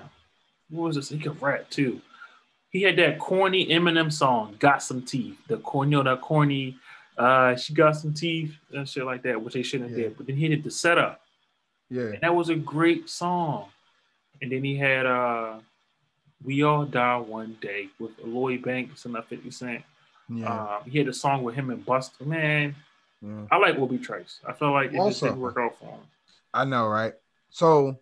what 0.69 0.84
was 0.88 0.95
this? 0.95 1.10
He 1.10 1.19
could 1.19 1.41
rap 1.41 1.69
too. 1.69 2.02
He 2.69 2.81
had 2.81 2.95
that 2.98 3.19
corny 3.19 3.68
Eminem 3.68 4.11
song, 4.11 4.56
"Got 4.60 4.81
Some 4.81 5.02
Teeth." 5.03 5.38
The 5.48 5.57
corny, 5.57 5.91
you 5.91 5.98
know, 5.98 6.03
that 6.03 6.22
corny, 6.22 6.77
uh, 7.18 7.56
she 7.56 7.73
got 7.73 7.95
some 7.95 8.14
teeth 8.14 8.56
and 8.73 8.90
shit 8.90 9.06
like 9.06 9.22
that, 9.23 9.40
which 9.41 9.53
they 9.53 9.61
shouldn't 9.64 9.91
have 9.91 9.98
Yeah. 9.99 10.07
did. 10.07 10.18
But 10.18 10.27
then 10.27 10.35
he 10.35 10.48
did 10.48 10.64
the 10.64 10.72
setup, 10.72 11.22
Yeah. 11.90 12.14
and 12.14 12.22
that 12.22 12.34
was 12.35 12.49
a 12.49 12.56
great 12.56 13.10
song. 13.10 13.69
And 14.41 14.52
then 14.52 14.64
he 14.64 14.76
had 14.76 15.06
uh, 15.06 15.60
"We 16.44 16.64
All 16.64 16.85
Die 16.85 17.18
One 17.18 17.57
Day" 17.61 17.90
with 17.99 18.11
Lloyd 18.23 18.64
Banks 18.64 19.06
and 19.06 19.14
that 19.15 19.27
Fifty 19.27 19.52
Cent. 19.52 19.84
Yeah. 20.30 20.77
Um, 20.77 20.90
he 20.90 20.98
had 20.98 21.07
a 21.07 21.14
song 21.14 21.44
with 21.44 21.53
him 21.53 21.69
and 21.69 21.85
Buster. 21.85 22.26
Man, 22.26 22.76
yeah. 23.22 23.45
I 23.52 23.57
like 23.57 23.76
Obi 23.77 23.99
Trice. 23.99 24.40
I 24.48 24.53
feel 24.53 24.72
like 24.72 24.91
it 24.91 24.98
just 24.98 25.22
didn't 25.22 25.40
work 25.40 25.57
out 25.57 25.77
for 25.77 25.85
him. 25.85 25.99
I 26.53 26.65
know, 26.65 26.88
right? 26.88 27.14
So, 27.52 27.99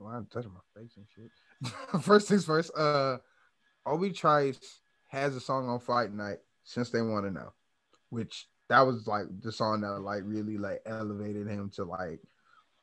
well, 0.00 0.14
I'm 0.14 0.26
touching 0.26 0.52
my 0.52 0.80
face 0.80 0.96
and 0.96 1.06
shit. 1.14 2.02
first 2.02 2.28
things 2.28 2.44
first, 2.44 2.70
uh, 2.76 3.18
Obi 3.86 4.10
Trice 4.10 4.80
has 5.08 5.34
a 5.34 5.40
song 5.40 5.68
on 5.68 5.80
Fight 5.80 6.12
Night 6.12 6.38
since 6.64 6.90
they 6.90 7.02
want 7.02 7.24
to 7.26 7.30
know, 7.30 7.52
which 8.10 8.46
that 8.68 8.82
was 8.82 9.06
like 9.06 9.26
the 9.40 9.52
song 9.52 9.80
that 9.80 10.00
like 10.00 10.22
really 10.24 10.58
like 10.58 10.80
elevated 10.86 11.46
him 11.46 11.70
to 11.74 11.84
like 11.84 12.20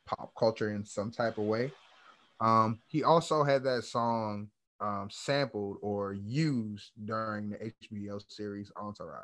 pop 0.05 0.33
culture 0.37 0.71
in 0.71 0.83
some 0.85 1.11
type 1.11 1.37
of 1.37 1.45
way. 1.45 1.71
Um, 2.39 2.79
he 2.87 3.03
also 3.03 3.43
had 3.43 3.63
that 3.63 3.83
song 3.83 4.49
um 4.81 5.07
sampled 5.09 5.77
or 5.81 6.13
used 6.13 6.91
during 7.05 7.49
the 7.49 7.71
HBO 7.93 8.21
series 8.27 8.71
Entourage. 8.75 9.21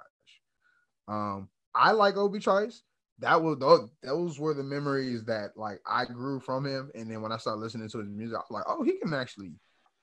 Um, 1.08 1.50
I 1.76 1.92
like 1.92 2.16
Obi 2.16 2.40
Trice 2.40 2.84
that 3.20 3.42
was 3.42 3.58
those, 3.60 4.40
were 4.40 4.54
the 4.54 4.64
memories 4.64 5.26
that 5.26 5.52
like 5.56 5.80
I 5.86 6.06
grew 6.06 6.40
from 6.40 6.66
him. 6.66 6.92
And 6.96 7.10
then 7.10 7.22
when 7.22 7.32
I 7.32 7.38
started 7.38 7.60
listening 7.60 7.90
to 7.90 8.00
his 8.00 8.10
music, 8.10 8.36
I 8.36 8.40
was 8.40 8.52
like, 8.52 8.64
oh, 8.68 8.84
he 8.84 8.98
can 8.98 9.14
actually 9.14 9.54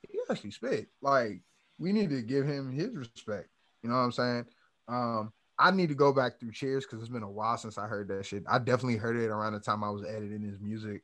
he 0.09 0.19
actually 0.31 0.53
spit. 0.53 0.89
Like 1.03 1.43
we 1.79 1.93
need 1.93 2.11
to 2.11 2.23
give 2.23 2.47
him 2.47 2.73
his 2.73 2.95
respect. 2.95 3.49
You 3.83 3.91
know 3.91 3.97
what 3.97 4.03
I'm 4.03 4.13
saying? 4.13 4.47
Um, 4.89 5.33
I 5.59 5.71
need 5.71 5.89
to 5.89 5.95
go 5.95 6.13
back 6.13 6.39
through 6.39 6.53
Cheers 6.53 6.85
because 6.85 7.01
it's 7.01 7.09
been 7.09 7.23
a 7.23 7.31
while 7.31 7.57
since 7.57 7.79
I 7.79 7.87
heard 7.87 8.09
that 8.09 8.25
shit. 8.25 8.45
I 8.49 8.59
definitely 8.59 8.97
heard 8.97 9.17
it 9.17 9.27
around 9.27 9.55
the 9.55 9.61
time 9.61 9.83
I 9.83 9.91
was 9.91 10.05
editing 10.05 10.43
his 10.43 10.61
music, 10.61 11.03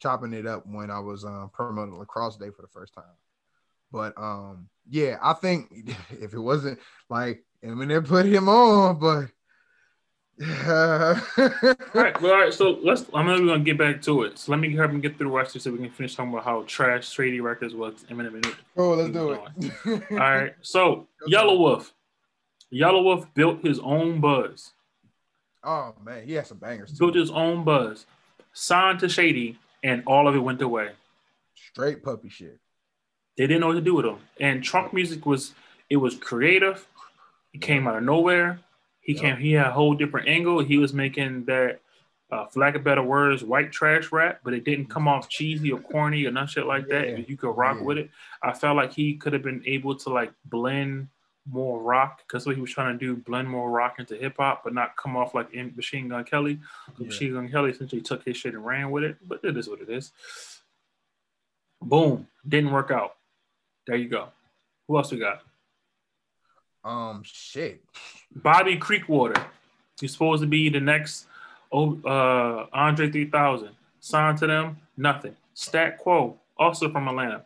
chopping 0.00 0.34
it 0.34 0.46
up 0.46 0.64
when 0.66 0.90
I 0.90 1.00
was 1.00 1.24
um, 1.24 1.50
promoting 1.52 1.98
Lacrosse 1.98 2.36
Day 2.36 2.50
for 2.54 2.62
the 2.62 2.68
first 2.68 2.92
time. 2.92 3.04
But 3.90 4.12
um, 4.18 4.68
yeah, 4.88 5.18
I 5.22 5.32
think 5.32 5.70
if 6.10 6.34
it 6.34 6.38
wasn't 6.38 6.78
like 7.08 7.44
Eminem 7.64 8.06
put 8.06 8.26
him 8.26 8.48
on, 8.48 8.98
but 8.98 9.30
All 10.40 10.46
right, 11.94 12.20
well, 12.20 12.32
all 12.32 12.40
right. 12.40 12.52
So 12.52 12.78
let's. 12.82 13.04
I'm 13.14 13.26
not 13.26 13.38
gonna 13.38 13.60
get 13.60 13.78
back 13.78 14.02
to 14.02 14.24
it. 14.24 14.38
So 14.38 14.50
let 14.50 14.60
me 14.60 14.74
help 14.74 14.90
him 14.90 15.00
get 15.00 15.16
through 15.16 15.28
the 15.28 15.34
rest 15.36 15.54
of 15.54 15.60
it 15.60 15.62
so 15.62 15.70
we 15.70 15.78
can 15.78 15.90
finish 15.90 16.16
talking 16.16 16.32
about 16.32 16.44
how 16.44 16.62
trash 16.66 17.08
Shady 17.08 17.40
Records 17.40 17.74
was. 17.74 18.04
Eminem 18.10 18.34
and 18.34 18.56
Oh, 18.76 18.94
let's 18.94 19.12
do 19.12 19.32
it. 19.32 20.02
All 20.10 20.16
right. 20.18 20.54
So 20.62 21.06
Yelawolf, 21.28 21.92
Yellow 22.70 23.02
Wolf 23.02 23.32
built 23.34 23.62
his 23.62 23.78
own 23.78 24.20
buzz. 24.20 24.72
Oh 25.62 25.94
man, 26.04 26.26
he 26.26 26.32
had 26.32 26.48
some 26.48 26.58
bangers. 26.58 26.90
Too. 26.90 26.98
Built 26.98 27.14
his 27.14 27.30
own 27.30 27.62
buzz. 27.62 28.06
Signed 28.52 28.98
to 29.00 29.08
Shady, 29.08 29.58
and 29.84 30.02
all 30.06 30.26
of 30.26 30.34
it 30.34 30.40
went 30.40 30.60
away. 30.62 30.90
Straight 31.54 32.02
puppy 32.02 32.28
shit. 32.28 32.58
They 33.36 33.46
didn't 33.46 33.60
know 33.60 33.68
what 33.68 33.74
to 33.74 33.80
do 33.80 33.94
with 33.94 34.06
him. 34.06 34.18
And 34.40 34.64
Trunk 34.64 34.92
Muzik 34.92 35.26
was 35.26 35.54
it 35.88 35.96
was 35.96 36.16
creative. 36.16 36.86
It 37.52 37.60
came 37.60 37.86
out 37.86 37.96
of 37.96 38.02
nowhere. 38.02 38.58
He 39.04 39.14
came. 39.14 39.36
He 39.36 39.52
had 39.52 39.66
a 39.66 39.72
whole 39.72 39.94
different 39.94 40.28
angle. 40.28 40.60
He 40.64 40.78
was 40.78 40.92
making 40.94 41.44
that, 41.44 41.80
uh, 42.32 42.46
for 42.46 42.60
lack 42.60 42.74
of 42.74 42.82
better 42.82 43.02
words, 43.02 43.44
white 43.44 43.70
trash 43.70 44.10
rap, 44.10 44.40
but 44.42 44.54
it 44.54 44.64
didn't 44.64 44.86
come 44.86 45.06
off 45.06 45.28
cheesy 45.28 45.70
or 45.70 45.78
corny 45.78 46.24
or 46.24 46.30
none 46.30 46.46
shit 46.46 46.66
like 46.66 46.86
Yeah. 46.88 47.00
that. 47.02 47.28
You 47.28 47.36
could 47.36 47.50
rock 47.56 47.76
Yeah. 47.78 47.84
with 47.84 47.98
it. 47.98 48.10
I 48.42 48.52
felt 48.54 48.76
like 48.76 48.92
he 48.92 49.14
could 49.16 49.32
have 49.34 49.42
been 49.42 49.62
able 49.66 49.94
to 49.94 50.08
like 50.10 50.32
blend 50.46 51.08
more 51.46 51.82
rock 51.82 52.22
because 52.26 52.46
what 52.46 52.54
he 52.54 52.62
was 52.62 52.72
trying 52.72 52.98
to 52.98 53.06
do, 53.06 53.14
blend 53.14 53.46
more 53.50 53.70
rock 53.70 53.98
into 53.98 54.16
hip 54.16 54.36
hop, 54.38 54.64
but 54.64 54.72
not 54.72 54.96
come 54.96 55.14
off 55.14 55.34
like 55.34 55.52
in 55.52 55.74
Machine 55.76 56.08
Gun 56.08 56.24
Kelly. 56.24 56.58
Yeah. 56.98 57.06
Machine 57.08 57.34
Gun 57.34 57.48
Kelly 57.50 57.70
essentially 57.72 58.00
took 58.00 58.24
his 58.24 58.38
shit 58.38 58.54
and 58.54 58.64
ran 58.64 58.90
with 58.90 59.04
it, 59.04 59.18
but 59.28 59.44
it 59.44 59.54
is 59.54 59.68
what 59.68 59.82
it 59.82 59.90
is. 59.90 60.12
Boom, 61.82 62.26
didn't 62.48 62.72
work 62.72 62.90
out. 62.90 63.16
There 63.86 63.96
you 63.96 64.08
go. 64.08 64.28
Who 64.88 64.96
else 64.96 65.12
we 65.12 65.18
got? 65.18 65.42
Um, 66.84 67.22
shit. 67.24 67.82
Bobby 68.34 68.76
Creekwater. 68.76 69.42
He's 70.00 70.12
supposed 70.12 70.42
to 70.42 70.46
be 70.46 70.68
the 70.68 70.80
next 70.80 71.26
oh, 71.72 71.98
uh, 72.04 72.66
Andre 72.72 73.10
3000. 73.10 73.70
Signed 74.00 74.38
to 74.38 74.46
them, 74.46 74.76
nothing. 74.96 75.34
Stat 75.54 75.98
Quo, 75.98 76.38
also 76.58 76.90
from 76.90 77.08
Atlanta. 77.08 77.42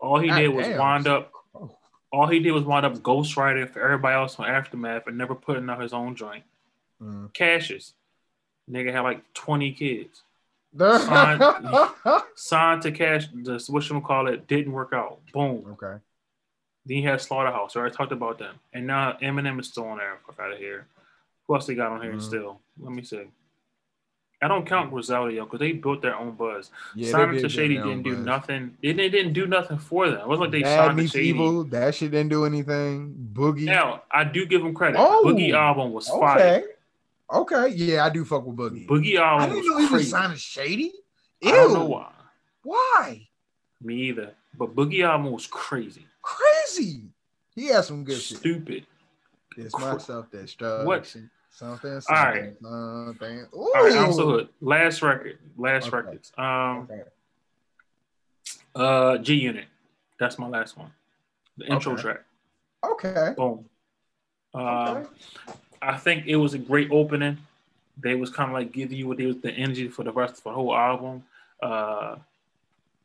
All 0.00 0.18
he 0.18 0.28
God 0.28 0.38
did 0.38 0.48
was 0.48 0.66
damn. 0.66 0.78
wind 0.78 1.06
up. 1.06 1.32
All 2.12 2.26
he 2.26 2.40
did 2.40 2.50
was 2.50 2.64
wind 2.64 2.84
up 2.84 2.94
ghostwriting 2.98 3.70
for 3.70 3.80
everybody 3.80 4.16
else 4.16 4.36
on 4.38 4.46
Aftermath 4.46 5.06
and 5.06 5.16
never 5.16 5.34
putting 5.34 5.70
out 5.70 5.80
his 5.80 5.92
own 5.92 6.16
joint. 6.16 6.42
Mm. 7.00 7.32
Cashis. 7.32 7.92
Nigga 8.68 8.92
had 8.92 9.00
like 9.00 9.32
20 9.34 9.72
kids. 9.72 10.22
okay. 10.80 12.18
Signed 12.34 12.82
to 12.82 12.92
Cash, 12.92 13.28
the 13.34 13.64
what 13.68 13.88
you 13.88 14.00
call 14.00 14.28
it, 14.28 14.46
didn't 14.46 14.72
work 14.72 14.92
out. 14.92 15.20
Boom. 15.32 15.76
Then 16.86 16.98
you 16.98 17.08
had 17.08 17.20
Slaughterhouse. 17.20 17.76
I 17.76 17.80
already 17.80 17.94
talked 17.94 18.12
about 18.12 18.38
them. 18.38 18.56
And 18.72 18.86
now 18.86 19.16
Eminem 19.22 19.60
is 19.60 19.68
still 19.68 19.84
on 19.84 19.98
there. 19.98 20.18
Fuck 20.26 20.38
out 20.40 20.52
of 20.52 20.58
here. 20.58 20.86
Who 21.46 21.54
else 21.54 21.66
they 21.66 21.74
got 21.74 21.92
on 21.92 22.02
here 22.02 22.12
Mhm. 22.14 22.22
still? 22.22 22.60
Let 22.78 22.92
me 22.92 23.02
see. 23.02 23.24
I 24.42 24.48
don't 24.48 24.66
count 24.66 24.90
Griselda 24.90 25.32
because 25.44 25.58
they 25.58 25.72
built 25.72 26.00
their 26.00 26.16
own 26.16 26.30
buzz. 26.32 26.70
Yeah, 26.94 27.10
Simon 27.10 27.34
did 27.34 27.42
to 27.42 27.48
Shady 27.50 27.74
didn't 27.76 28.04
do 28.04 28.14
buzz. 28.16 28.24
nothing. 28.24 28.76
They, 28.82 28.92
they 28.94 29.10
didn't 29.10 29.34
do 29.34 29.46
nothing 29.46 29.76
for 29.76 30.08
them. 30.08 30.20
It 30.20 30.26
wasn't 30.28 30.40
like 30.40 30.50
they 30.52 30.62
Bad 30.62 30.96
signed 30.96 31.10
Shady. 31.10 31.28
evil. 31.28 31.64
That 31.64 31.94
shit 31.94 32.10
didn't 32.12 32.30
do 32.30 32.46
anything. 32.46 33.28
Boogie. 33.34 33.66
Now 33.66 34.02
I 34.10 34.24
do 34.24 34.46
give 34.46 34.62
them 34.62 34.72
credit. 34.74 34.96
Oh, 34.98 35.24
Boogie 35.26 35.52
album 35.52 35.92
was 35.92 36.08
okay. 36.08 36.18
fire. 36.20 36.64
Okay. 37.32 37.68
Yeah, 37.76 38.06
I 38.06 38.08
do 38.08 38.24
fuck 38.24 38.46
with 38.46 38.56
Boogie. 38.56 38.86
Boogie 38.86 39.16
album. 39.18 39.50
I 39.50 39.54
didn't 39.54 39.68
know 39.68 39.74
was 39.74 39.82
he 39.84 39.88
crazy. 39.90 40.08
signed 40.08 40.32
to 40.32 40.38
Shady. 40.38 40.92
I 41.44 41.50
don't 41.50 41.74
know 41.74 41.84
why. 41.84 42.10
Why? 42.62 43.28
Me 43.82 43.94
either. 44.04 44.34
But 44.56 44.74
Boogie 44.74 45.04
album 45.04 45.32
was 45.32 45.46
crazy. 45.46 46.06
Crazy. 46.22 47.02
He 47.54 47.66
had 47.66 47.84
some 47.84 48.04
good 48.04 48.20
shit. 48.20 48.38
Stupid. 48.38 48.86
It's 49.56 49.76
my 49.78 49.98
self 49.98 50.30
destruction. 50.30 50.86
What? 50.86 51.06
Something. 51.06 52.00
Something. 52.00 52.16
All 52.16 52.24
right. 52.24 52.54
Something. 52.62 53.46
All 53.52 53.70
right, 53.74 53.96
I'm 53.96 54.12
so 54.12 54.26
hood. 54.26 54.48
Last 54.60 55.02
record. 55.02 55.38
Last 55.56 55.88
Okay. 55.88 55.96
records. 55.96 56.32
Um 56.38 56.88
Okay. 56.90 57.02
uh 58.74 59.18
G 59.18 59.34
Unit. 59.34 59.66
That's 60.18 60.38
my 60.38 60.48
last 60.48 60.76
one. 60.76 60.92
The 61.56 61.66
intro 61.66 61.92
Okay. 61.94 62.02
track. 62.02 62.24
Okay. 62.84 63.34
Boom. 63.36 63.64
Um 64.54 64.62
Okay. 64.62 65.08
I 65.82 65.96
think 65.96 66.26
it 66.26 66.36
was 66.36 66.54
a 66.54 66.58
great 66.58 66.90
opening. 66.92 67.38
They 67.98 68.14
was 68.14 68.30
kind 68.30 68.50
of 68.50 68.54
like 68.54 68.70
giving 68.72 68.96
you 68.96 69.08
what 69.08 69.16
they 69.16 69.26
was 69.26 69.38
the 69.38 69.50
energy 69.52 69.88
for 69.88 70.04
the 70.04 70.12
rest 70.12 70.38
of 70.38 70.44
the 70.44 70.52
whole 70.52 70.74
album. 70.74 71.24
Uh 71.62 72.16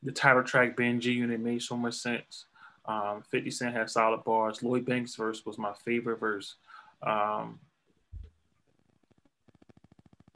the 0.03 0.11
title 0.11 0.43
track 0.43 0.77
being 0.77 0.99
G 0.99 1.13
Unit 1.13 1.39
made 1.39 1.63
so 1.63 1.75
much 1.75 1.95
sense. 1.95 2.45
Um, 2.87 3.23
50 3.29 3.49
Cent 3.51 3.75
had 3.75 3.89
solid 3.89 4.23
bars. 4.23 4.61
Lloyd 4.61 4.85
Banks' 4.85 5.15
verse 5.15 5.45
was 5.45 5.57
my 5.57 5.73
favorite 5.73 6.19
verse. 6.19 6.55
Um, 7.01 7.59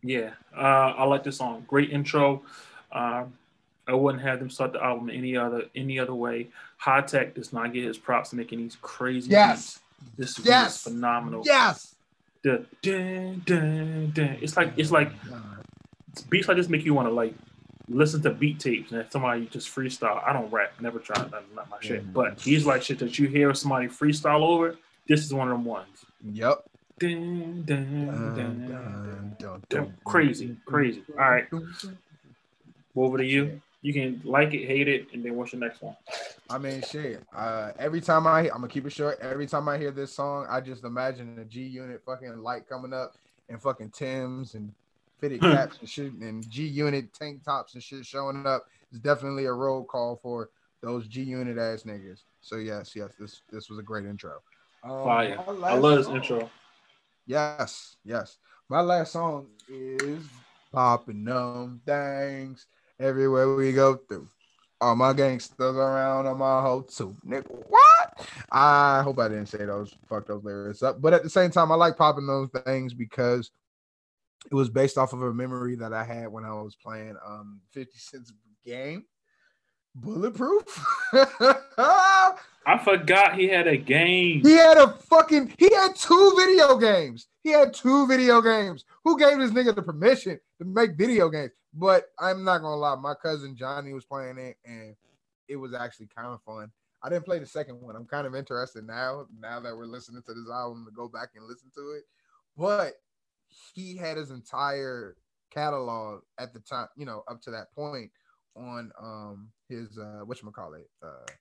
yeah, 0.02 0.32
uh, 0.56 0.94
I 0.98 1.04
like 1.06 1.24
this 1.24 1.38
song. 1.38 1.64
Great 1.68 1.92
intro. 1.92 2.42
Um, 2.92 3.34
I 3.88 3.94
wouldn't 3.94 4.24
have 4.24 4.40
them 4.40 4.50
start 4.50 4.74
the 4.74 4.84
album 4.84 5.10
any 5.10 5.36
other 5.36 5.64
any 5.76 6.00
other 6.00 6.14
way. 6.14 6.48
Hi-Tek 6.78 7.34
does 7.36 7.52
not 7.52 7.74
get 7.74 7.84
his 7.84 7.98
props 7.98 8.34
making 8.34 8.60
these 8.60 8.78
crazy 8.82 9.32
Yes. 9.32 9.80
beats. 10.16 10.38
This 10.38 10.46
Yes. 10.46 10.76
is 10.78 10.94
phenomenal. 10.94 11.42
Yes. 11.46 11.96
The 12.44 12.66
dun, 12.82 13.42
dun, 13.46 14.12
dun. 14.12 14.38
It's 14.42 14.56
like 14.56 14.72
it's 14.78 14.92
like 14.92 15.12
beats 16.30 16.48
like 16.48 16.56
this 16.58 16.70
make 16.70 16.86
you 16.86 16.94
want 16.94 17.08
to 17.08 17.14
like 17.14 17.34
listen 17.90 18.22
to 18.22 18.30
beat 18.30 18.60
tapes 18.60 18.92
and 18.92 19.02
if 19.02 19.12
somebody 19.12 19.48
just 19.48 19.74
freestyle. 19.74 20.24
I 20.26 20.34
don't 20.34 20.52
rap, 20.52 20.74
never 20.80 21.00
tried, 21.00 21.32
that's 21.32 21.46
not 21.56 21.70
my 21.70 21.78
shit. 21.82 22.14
But 22.14 22.40
he's 22.40 22.66
like 22.66 22.84
shit 22.84 23.00
that 23.00 23.18
you 23.18 23.28
hear 23.28 23.54
somebody 23.54 23.88
freestyle 23.88 24.42
over. 24.42 24.78
This 25.08 25.26
is 25.26 25.34
one 25.34 25.50
of 25.50 25.54
them 25.54 25.66
ones. 25.66 26.06
Yep. 26.24 26.64
Dun, 27.00 27.64
dun, 27.66 29.36
dun. 29.70 29.94
Crazy, 30.04 30.56
crazy. 30.66 31.04
All 31.18 31.32
right. 31.32 31.48
Over 32.96 33.18
to 33.18 33.26
you. 33.26 33.62
You 33.82 33.94
can 33.94 34.22
like 34.26 34.54
it, 34.54 34.68
hate 34.68 34.90
it, 34.90 35.08
and 35.14 35.24
then 35.24 35.36
what's 35.36 35.54
your 35.54 35.62
next 35.62 35.82
one? 35.82 35.96
I 36.50 36.58
mean, 36.58 36.82
shit. 36.82 37.24
Uh, 37.34 37.72
every 37.80 38.02
time 38.02 38.28
I, 38.28 38.42
I'm 38.42 38.56
gonna 38.56 38.68
keep 38.68 38.86
it 38.86 38.92
short. 38.92 39.20
Every 39.22 39.48
time 39.48 39.70
I 39.70 39.78
hear 39.78 39.92
this 39.92 40.12
song, 40.12 40.46
I 40.50 40.60
just 40.60 40.84
imagine 40.84 41.38
the 41.38 41.46
G 41.46 41.64
Unit 41.64 42.02
fucking 42.06 42.44
light 42.44 42.68
coming 42.68 42.92
up 42.92 43.16
and 43.48 43.62
fucking 43.62 43.92
Tim's 43.92 44.56
and 44.56 44.74
fitted 45.20 45.42
caps 45.42 45.78
and 45.80 45.90
shit 45.90 46.14
and 46.14 46.48
G 46.50 46.66
Unit 46.66 47.14
tank 47.14 47.44
tops 47.44 47.74
and 47.74 47.84
shit 47.84 48.06
showing 48.06 48.46
up. 48.46 48.66
It's 48.92 49.00
definitely 49.00 49.46
a 49.46 49.54
roll 49.54 49.84
call 49.84 50.20
for 50.22 50.50
those 50.82 51.08
G 51.08 51.24
Unit 51.24 51.58
ass 51.58 51.84
niggas. 51.84 52.24
So 52.42 52.58
yes, 52.58 52.96
yes, 52.96 53.12
this 53.20 53.42
this 53.52 53.70
was 53.70 53.80
a 53.80 53.84
great 53.84 54.06
intro. 54.06 54.40
Um, 54.84 55.04
Fire. 55.04 55.44
I 55.48 55.76
love 55.76 55.98
this 55.98 56.08
intro. 56.08 56.50
Yes, 57.26 57.98
yes. 58.04 58.38
My 58.70 58.82
last 58.82 59.12
song 59.12 59.48
is 59.68 60.24
popping 60.72 61.26
them 61.26 61.82
things 61.86 62.66
everywhere 63.00 63.56
we 63.56 63.74
go 63.74 63.96
through. 63.96 64.28
All 64.82 64.96
my 64.96 65.12
gangsters 65.12 65.76
around 65.76 66.28
on 66.28 66.38
my 66.38 66.62
whole 66.62 66.84
too. 66.84 67.16
Nigga, 67.28 67.48
what? 67.68 68.28
I 68.52 69.02
hope 69.04 69.20
I 69.20 69.28
didn't 69.28 69.48
say 69.48 69.66
those 69.66 69.94
fuck 70.08 70.28
those 70.28 70.44
lyrics 70.44 70.82
up. 70.82 71.02
But 71.02 71.14
at 71.14 71.24
the 71.24 71.30
same 71.30 71.52
time, 71.52 71.72
I 71.72 71.76
like 71.76 71.98
popping 71.98 72.28
those 72.28 72.50
things 72.66 72.94
because 72.94 73.52
it 74.46 74.54
was 74.54 74.70
based 74.70 74.98
off 74.98 75.14
of 75.14 75.22
a 75.22 75.34
memory 75.34 75.76
that 75.76 75.94
I 75.94 76.04
had 76.04 76.28
when 76.28 76.46
I 76.46 76.54
was 76.54 76.76
playing 76.76 77.16
um 77.26 77.62
50 77.72 77.98
Cent's 77.98 78.34
game. 78.66 79.06
Bulletproof. 79.96 80.64
I 81.14 82.78
forgot 82.84 83.36
he 83.38 83.48
had 83.48 83.68
a 83.68 83.78
game. 83.78 84.42
He 84.42 84.54
had 84.54 84.78
a 84.78 84.90
fucking 84.94 85.54
he 85.58 85.74
had 85.74 85.96
two 85.96 86.34
video 86.38 86.78
games. 86.78 87.28
He 87.44 87.50
had 87.50 87.74
two 87.74 88.08
video 88.08 88.42
games. 88.42 88.86
Who 89.04 89.18
gave 89.18 89.40
this 89.40 89.52
nigga 89.52 89.76
the 89.76 89.82
permission 89.82 90.40
to 90.60 90.66
make 90.66 90.96
video 90.96 91.30
games? 91.30 91.52
But 91.74 92.06
I'm 92.20 92.44
not 92.44 92.60
gonna 92.60 92.76
lie, 92.76 92.96
my 92.96 93.16
cousin 93.16 93.56
Johnny 93.56 93.94
was 93.94 94.06
playing 94.06 94.38
it 94.38 94.58
and 94.66 94.96
it 95.48 95.56
was 95.56 95.74
actually 95.74 96.08
kind 96.16 96.28
of 96.28 96.42
fun. 96.44 96.72
I 97.02 97.10
didn't 97.10 97.26
play 97.26 97.40
the 97.40 97.46
second 97.46 97.82
one. 97.82 97.96
I'm 97.96 98.06
kind 98.06 98.28
of 98.28 98.36
interested 98.36 98.86
now, 98.86 99.26
now 99.40 99.60
that 99.60 99.76
we're 99.76 99.86
listening 99.86 100.22
to 100.24 100.34
this 100.34 100.50
album 100.52 100.86
to 100.86 100.92
go 100.92 101.08
back 101.08 101.30
and 101.36 101.46
listen 101.46 101.72
to 101.76 101.92
it. 101.92 102.04
But 102.58 102.94
he 103.74 103.98
had 103.98 104.18
his 104.18 104.32
entire 104.32 105.16
catalog 105.52 106.22
at 106.40 106.54
the 106.54 106.60
time, 106.60 106.88
you 106.96 107.06
know, 107.06 107.24
up 107.28 107.42
to 107.42 107.52
that 107.52 107.72
point 107.74 108.12
on 108.56 108.92
um 109.02 109.50
his 109.68 109.98
uh 109.98 110.22
what 110.26 110.42
call 110.52 110.74
it 110.74 110.90
uh 111.04 111.32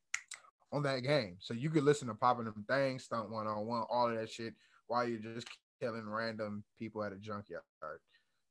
on 0.72 0.82
that 0.82 1.00
game. 1.00 1.36
So 1.40 1.54
you 1.54 1.70
could 1.70 1.84
listen 1.84 2.08
to 2.08 2.14
popping 2.14 2.44
them 2.44 2.64
things, 2.68 3.04
stunt 3.04 3.30
one 3.30 3.46
on 3.46 3.66
one, 3.66 3.84
all 3.90 4.10
of 4.10 4.16
that 4.16 4.30
shit 4.30 4.54
while 4.86 5.06
you're 5.06 5.18
just 5.18 5.48
killing 5.80 6.08
random 6.08 6.64
people 6.78 7.02
at 7.02 7.12
a 7.12 7.16
junkyard. 7.16 7.62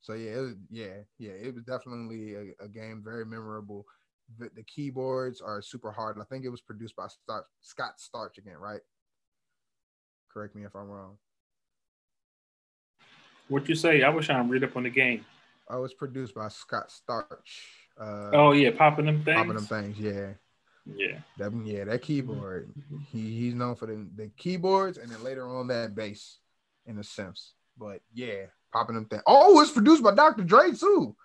So 0.01 0.13
yeah, 0.13 0.39
was, 0.41 0.55
yeah, 0.69 1.01
yeah, 1.19 1.31
it 1.31 1.53
was 1.53 1.63
definitely 1.63 2.35
a, 2.35 2.63
a 2.63 2.67
game 2.67 3.01
very 3.03 3.25
memorable. 3.25 3.85
The, 4.39 4.49
the, 4.55 4.63
keyboards 4.63 5.41
are 5.41 5.61
super 5.61 5.91
hard. 5.91 6.17
I 6.19 6.25
think 6.25 6.45
it 6.45 6.49
was 6.49 6.61
produced 6.61 6.95
by 6.95 7.07
Star- 7.07 7.45
Scott 7.61 7.93
Storch 7.97 8.38
again, 8.38 8.57
right? 8.57 8.81
Correct 10.31 10.55
me 10.55 10.65
if 10.65 10.75
I'm 10.75 10.88
wrong. 10.88 11.17
What 13.49 13.68
you 13.69 13.76
say? 13.76 14.03
I 14.03 14.10
was 14.10 14.26
trying 14.26 14.45
to 14.45 14.52
read 14.52 14.64
up 14.64 14.76
on 14.76 14.84
the 14.84 14.90
game. 14.90 15.26
Oh, 15.69 15.84
it's 15.84 15.94
produced 15.94 16.36
by 16.36 16.48
Scott 16.49 16.90
Storch. 16.90 17.28
Uh, 17.99 18.30
oh 18.34 18.52
yeah, 18.52 18.72
popping 18.72 19.06
them 19.06 19.24
things. 19.24 19.38
Popping 19.38 19.56
them 19.56 19.65
things, 19.65 19.99
yeah. 19.99 20.30
Yeah. 20.95 21.19
That, 21.38 21.52
yeah, 21.65 21.84
that 21.86 22.02
keyboard. 22.02 22.69
He 23.11 23.38
he's 23.38 23.53
known 23.53 23.76
for 23.76 23.88
the, 23.88 24.07
the 24.15 24.30
keyboards 24.38 24.98
and 24.98 25.10
then 25.11 25.24
later 25.24 25.48
on 25.48 25.68
that 25.68 25.95
bass 25.95 26.38
in 26.86 26.98
a 26.99 27.03
sense. 27.03 27.53
But 27.78 28.02
yeah, 28.14 28.45
popping 28.72 28.95
them 28.95 29.06
things. 29.06 29.24
Oh, 29.26 29.60
it's 29.61 29.72
produced 29.72 30.03
by 30.03 30.14
Dr. 30.14 30.44
Dre 30.44 30.72
too. 30.72 31.15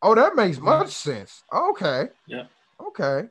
Oh, 0.00 0.14
that 0.14 0.34
makes 0.34 0.58
much 0.58 0.90
sense. 0.90 1.44
Okay. 1.52 2.08
Yeah. 2.26 2.44
Okay. 2.80 3.28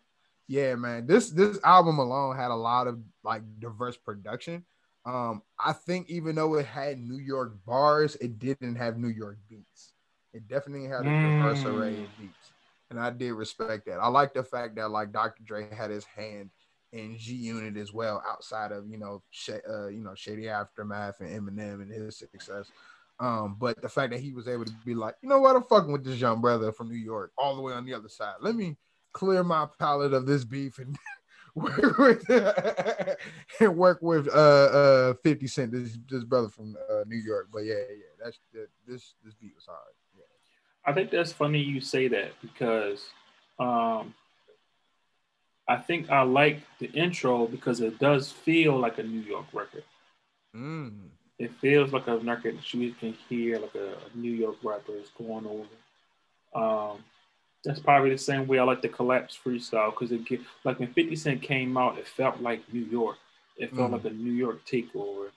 Yeah, 0.48 0.76
man. 0.76 1.06
This 1.06 1.30
this 1.30 1.60
album 1.64 1.99
alone 1.99 2.36
had 2.36 2.52
a 2.52 2.56
lot 2.56 2.88
of 2.88 2.99
like 3.23 3.41
diverse 3.60 3.98
production. 3.98 4.64
Um, 5.06 5.41
I 5.60 5.73
think 5.73 6.10
even 6.10 6.36
though 6.36 6.56
it 6.56 6.65
had 6.65 6.99
New 6.99 7.18
York 7.18 7.53
bars, 7.65 8.15
it 8.18 8.38
didn't 8.38 8.76
have 8.76 8.98
New 8.98 9.10
York 9.10 9.38
beats. 9.49 9.94
It 10.34 10.48
definitely 10.48 10.88
had 10.88 11.02
a 11.02 11.03
diverse 11.03 11.64
mm. 11.64 11.73
array 11.73 12.03
of 12.03 12.19
beats 12.19 12.52
and 12.91 12.99
I 12.99 13.10
did 13.10 13.32
respect 13.32 13.88
that. 13.88 13.99
I 13.99 14.07
like 14.10 14.34
the 14.34 14.44
fact 14.44 14.76
that 14.76 14.91
like 14.91 15.11
Dr. 15.11 15.41
Dre 15.44 15.73
had 15.73 15.90
his 15.90 16.03
hand 16.03 16.52
in 16.91 17.18
G 17.18 17.34
Unit 17.34 17.78
as 17.78 17.94
well, 17.94 18.22
outside 18.30 18.73
of 18.73 18.88
you 18.88 18.98
know, 18.98 19.23
sh- 19.32 19.64
uh, 19.68 19.88
you 19.88 20.03
know, 20.03 20.14
Shady 20.14 20.49
Aftermath 20.49 21.22
and 21.22 21.30
Eminem 21.30 21.82
and 21.82 21.91
his 21.91 22.18
success. 22.18 22.69
Um, 23.19 23.56
but 23.57 23.82
the 23.82 23.88
fact 23.88 24.11
that 24.11 24.19
he 24.19 24.34
was 24.34 24.48
able 24.48 24.65
to 24.65 24.73
be 24.86 24.94
like, 24.94 25.15
you 25.22 25.30
know 25.30 25.40
what, 25.40 25.56
I'm 25.56 25.64
fucking 25.64 25.91
with 25.91 26.03
this 26.03 26.19
young 26.19 26.41
brother 26.41 26.72
from 26.72 26.90
New 26.90 26.98
York, 26.98 27.32
all 27.38 27.56
the 27.56 27.61
way 27.61 27.72
on 27.72 27.86
the 27.86 27.94
other 27.94 28.10
side. 28.10 28.36
Let 28.41 28.56
me 28.56 28.78
clear 29.14 29.44
my 29.44 29.68
palate 29.80 30.14
of 30.14 30.26
this 30.26 30.44
beef 30.44 30.78
and 30.78 30.98
work 31.56 31.98
with 31.98 32.30
and 33.60 33.76
work 33.78 33.99
with 34.02 34.28
uh 34.28 35.11
uh 35.11 35.14
50 35.23 35.48
Cent, 35.48 35.72
this 35.72 35.98
this 36.10 36.23
brother 36.23 36.49
from 36.49 36.78
uh, 36.90 37.03
New 37.07 37.18
York. 37.18 37.49
But 37.52 37.60
yeah, 37.60 37.73
yeah, 37.73 38.23
that's 38.23 38.40
that, 38.53 38.68
this 38.88 39.15
this 39.23 39.34
beat 39.34 39.53
was 39.56 39.65
hard. 39.65 39.94
I 40.86 40.94
think 40.94 41.11
that's 41.11 41.32
funny 41.32 41.60
you 41.60 41.80
say 41.80 42.07
that 42.07 42.32
because 42.41 43.06
um, 43.60 44.14
I 45.68 45.78
think 45.78 46.10
I 46.10 46.23
like 46.23 46.60
the 46.80 46.88
intro 46.91 47.45
because 47.48 47.82
it 47.82 47.99
does 47.99 48.32
feel 48.32 48.78
like 48.78 48.98
a 48.98 49.03
New 49.03 49.22
York 49.22 49.45
record. 49.53 49.84
Mm. 50.56 51.10
It 51.38 51.52
feels 51.60 51.94
like 51.94 52.07
a 52.07 52.18
record 52.18 52.57
that 52.57 52.73
you 52.73 52.94
can 52.94 53.15
hear 53.30 53.60
like 53.60 53.76
a, 53.76 53.94
a 53.94 54.18
New 54.18 54.32
York 54.32 54.57
rapper 54.64 54.94
is 54.94 55.10
going 55.18 55.45
over. 55.45 55.65
Um, 56.53 57.03
that's 57.63 57.79
probably 57.79 58.09
the 58.09 58.17
same 58.17 58.47
way 58.47 58.59
I 58.59 58.63
like 58.63 58.81
the 58.81 58.89
collapse 58.89 59.38
freestyle 59.43 59.91
because 59.91 60.11
it 60.11 60.25
get, 60.25 60.41
like 60.63 60.79
when 60.79 60.91
50 60.93 61.15
Cent 61.15 61.41
came 61.41 61.77
out, 61.77 61.97
it 61.97 62.07
felt 62.07 62.41
like 62.41 62.61
New 62.73 62.85
York. 62.85 63.17
It 63.57 63.75
felt 63.75 63.89
mm. 63.89 63.93
like 63.93 64.05
a 64.05 64.09
New 64.09 64.31
York 64.31 64.65
takeover. 64.65 65.29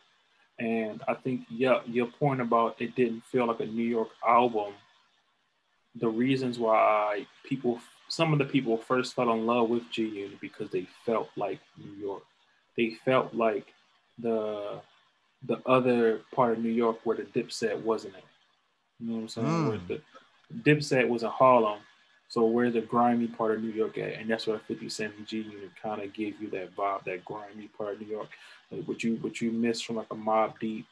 And 0.59 1.03
I 1.07 1.15
think 1.15 1.43
yeah, 1.51 1.81
your 1.87 2.07
point 2.07 2.41
about 2.41 2.77
it 2.81 2.95
didn't 2.95 3.25
feel 3.25 3.47
like 3.47 3.61
a 3.61 3.67
New 3.67 3.85
York 3.85 4.09
album 4.27 4.73
the 5.95 6.09
reasons 6.09 6.59
why 6.59 7.27
people, 7.45 7.81
some 8.09 8.33
of 8.33 8.39
the 8.39 8.45
people 8.45 8.77
first 8.77 9.15
fell 9.15 9.33
in 9.33 9.47
love 9.47 9.69
with 9.69 9.91
G 9.91 10.05
Unit 10.05 10.41
because 10.41 10.71
they 10.71 10.87
felt 11.07 11.31
like 11.37 11.61
New 11.79 11.93
York. 11.93 12.23
They 12.77 12.97
felt 13.05 13.35
like 13.35 13.73
the 14.19 14.81
the 15.47 15.59
other 15.67 16.23
part 16.35 16.53
of 16.53 16.59
New 16.65 16.71
York 16.71 16.99
where 17.05 17.17
the 17.17 17.25
Dipset 17.25 17.79
wasn't 17.83 18.15
it. 18.15 18.25
You 18.99 19.09
know 19.09 19.15
what 19.17 19.21
I'm 19.23 19.29
saying? 19.29 19.47
Mm. 19.47 19.69
Where 19.69 19.81
the 19.89 20.71
Dipset 20.71 21.09
was 21.09 21.23
in 21.23 21.29
Harlem, 21.29 21.81
so 22.35 22.45
where 22.47 22.69
the 22.69 22.81
grimy 22.81 23.29
part 23.29 23.53
of 23.53 23.63
New 23.63 23.71
York 23.71 23.97
at, 23.97 24.15
and 24.15 24.29
that's 24.29 24.49
what 24.49 24.67
50 24.67 24.89
Cent 24.89 25.25
G 25.25 25.43
Unit 25.43 25.71
kind 25.81 26.03
of 26.03 26.13
gave 26.13 26.43
you 26.43 26.51
that 26.51 26.75
vibe, 26.75 27.05
that 27.05 27.25
grimy 27.25 27.69
part 27.69 27.95
of 27.95 28.01
New 28.01 28.09
York. 28.09 28.27
Like 28.73 28.89
what 28.89 29.05
you 29.05 29.19
what 29.21 29.41
you 29.41 29.53
miss 29.53 29.81
from 29.81 29.95
like 29.95 30.11
a 30.11 30.17
Mobb 30.17 30.59
Deep 30.59 30.85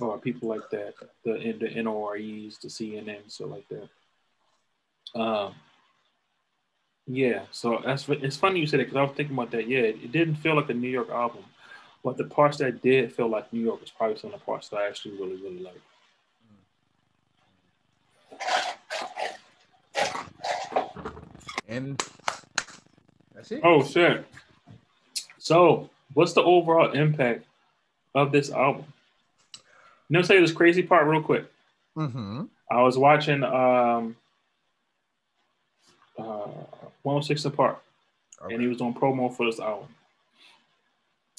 or 0.00 0.18
people 0.18 0.48
like 0.48 0.68
that, 0.72 0.94
the 1.24 1.54
the 1.60 1.68
NOREs, 1.68 2.58
the 2.58 2.66
CNN, 2.66 3.20
so 3.28 3.46
like 3.46 3.64
that. 3.68 5.20
Um, 5.20 5.54
yeah, 7.06 7.42
so 7.52 7.80
that's 7.84 8.08
it's 8.08 8.36
funny 8.36 8.58
you 8.58 8.66
said 8.66 8.80
it 8.80 8.86
because 8.86 8.96
I 8.96 9.02
was 9.02 9.16
thinking 9.16 9.36
about 9.36 9.52
that. 9.52 9.68
Yeah, 9.68 9.82
it 9.82 10.10
didn't 10.10 10.34
feel 10.34 10.56
like 10.56 10.68
a 10.68 10.74
New 10.74 10.90
York 10.90 11.10
album, 11.10 11.44
but 12.02 12.16
the 12.16 12.24
parts 12.24 12.58
that 12.58 12.82
did 12.82 13.12
feel 13.12 13.28
like 13.28 13.52
New 13.52 13.60
York 13.62 13.80
was 13.80 13.92
probably 13.92 14.18
some 14.18 14.34
of 14.34 14.40
the 14.40 14.44
parts 14.44 14.68
that 14.70 14.78
I 14.78 14.88
actually 14.88 15.14
really 15.14 15.36
really 15.36 15.60
like. 15.60 15.80
And 21.68 22.02
that's 23.34 23.50
it. 23.50 23.60
Oh 23.64 23.82
shit! 23.84 24.24
So, 25.38 25.90
what's 26.14 26.32
the 26.32 26.42
overall 26.42 26.92
impact 26.92 27.44
of 28.14 28.32
this 28.32 28.50
album? 28.50 28.84
Know, 30.08 30.22
say 30.22 30.40
this 30.40 30.52
crazy 30.52 30.82
part 30.82 31.06
real 31.06 31.22
quick. 31.22 31.46
Mm-hmm. 31.96 32.44
I 32.70 32.82
was 32.82 32.96
watching 32.96 33.42
um, 33.42 34.16
uh, 36.18 36.48
106 37.02 37.46
& 37.46 37.56
Park, 37.56 37.82
okay. 38.42 38.54
and 38.54 38.62
he 38.62 38.68
was 38.68 38.80
on 38.80 38.94
promo 38.94 39.34
for 39.34 39.46
this 39.46 39.58
album. 39.58 39.88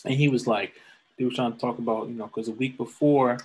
And 0.05 0.13
he 0.13 0.27
was 0.27 0.47
like, 0.47 0.73
he 1.17 1.25
was 1.25 1.35
trying 1.35 1.53
to 1.53 1.59
talk 1.59 1.79
about, 1.79 2.07
you 2.07 2.13
know, 2.13 2.27
because 2.27 2.47
a 2.47 2.53
week 2.53 2.77
before, 2.77 3.37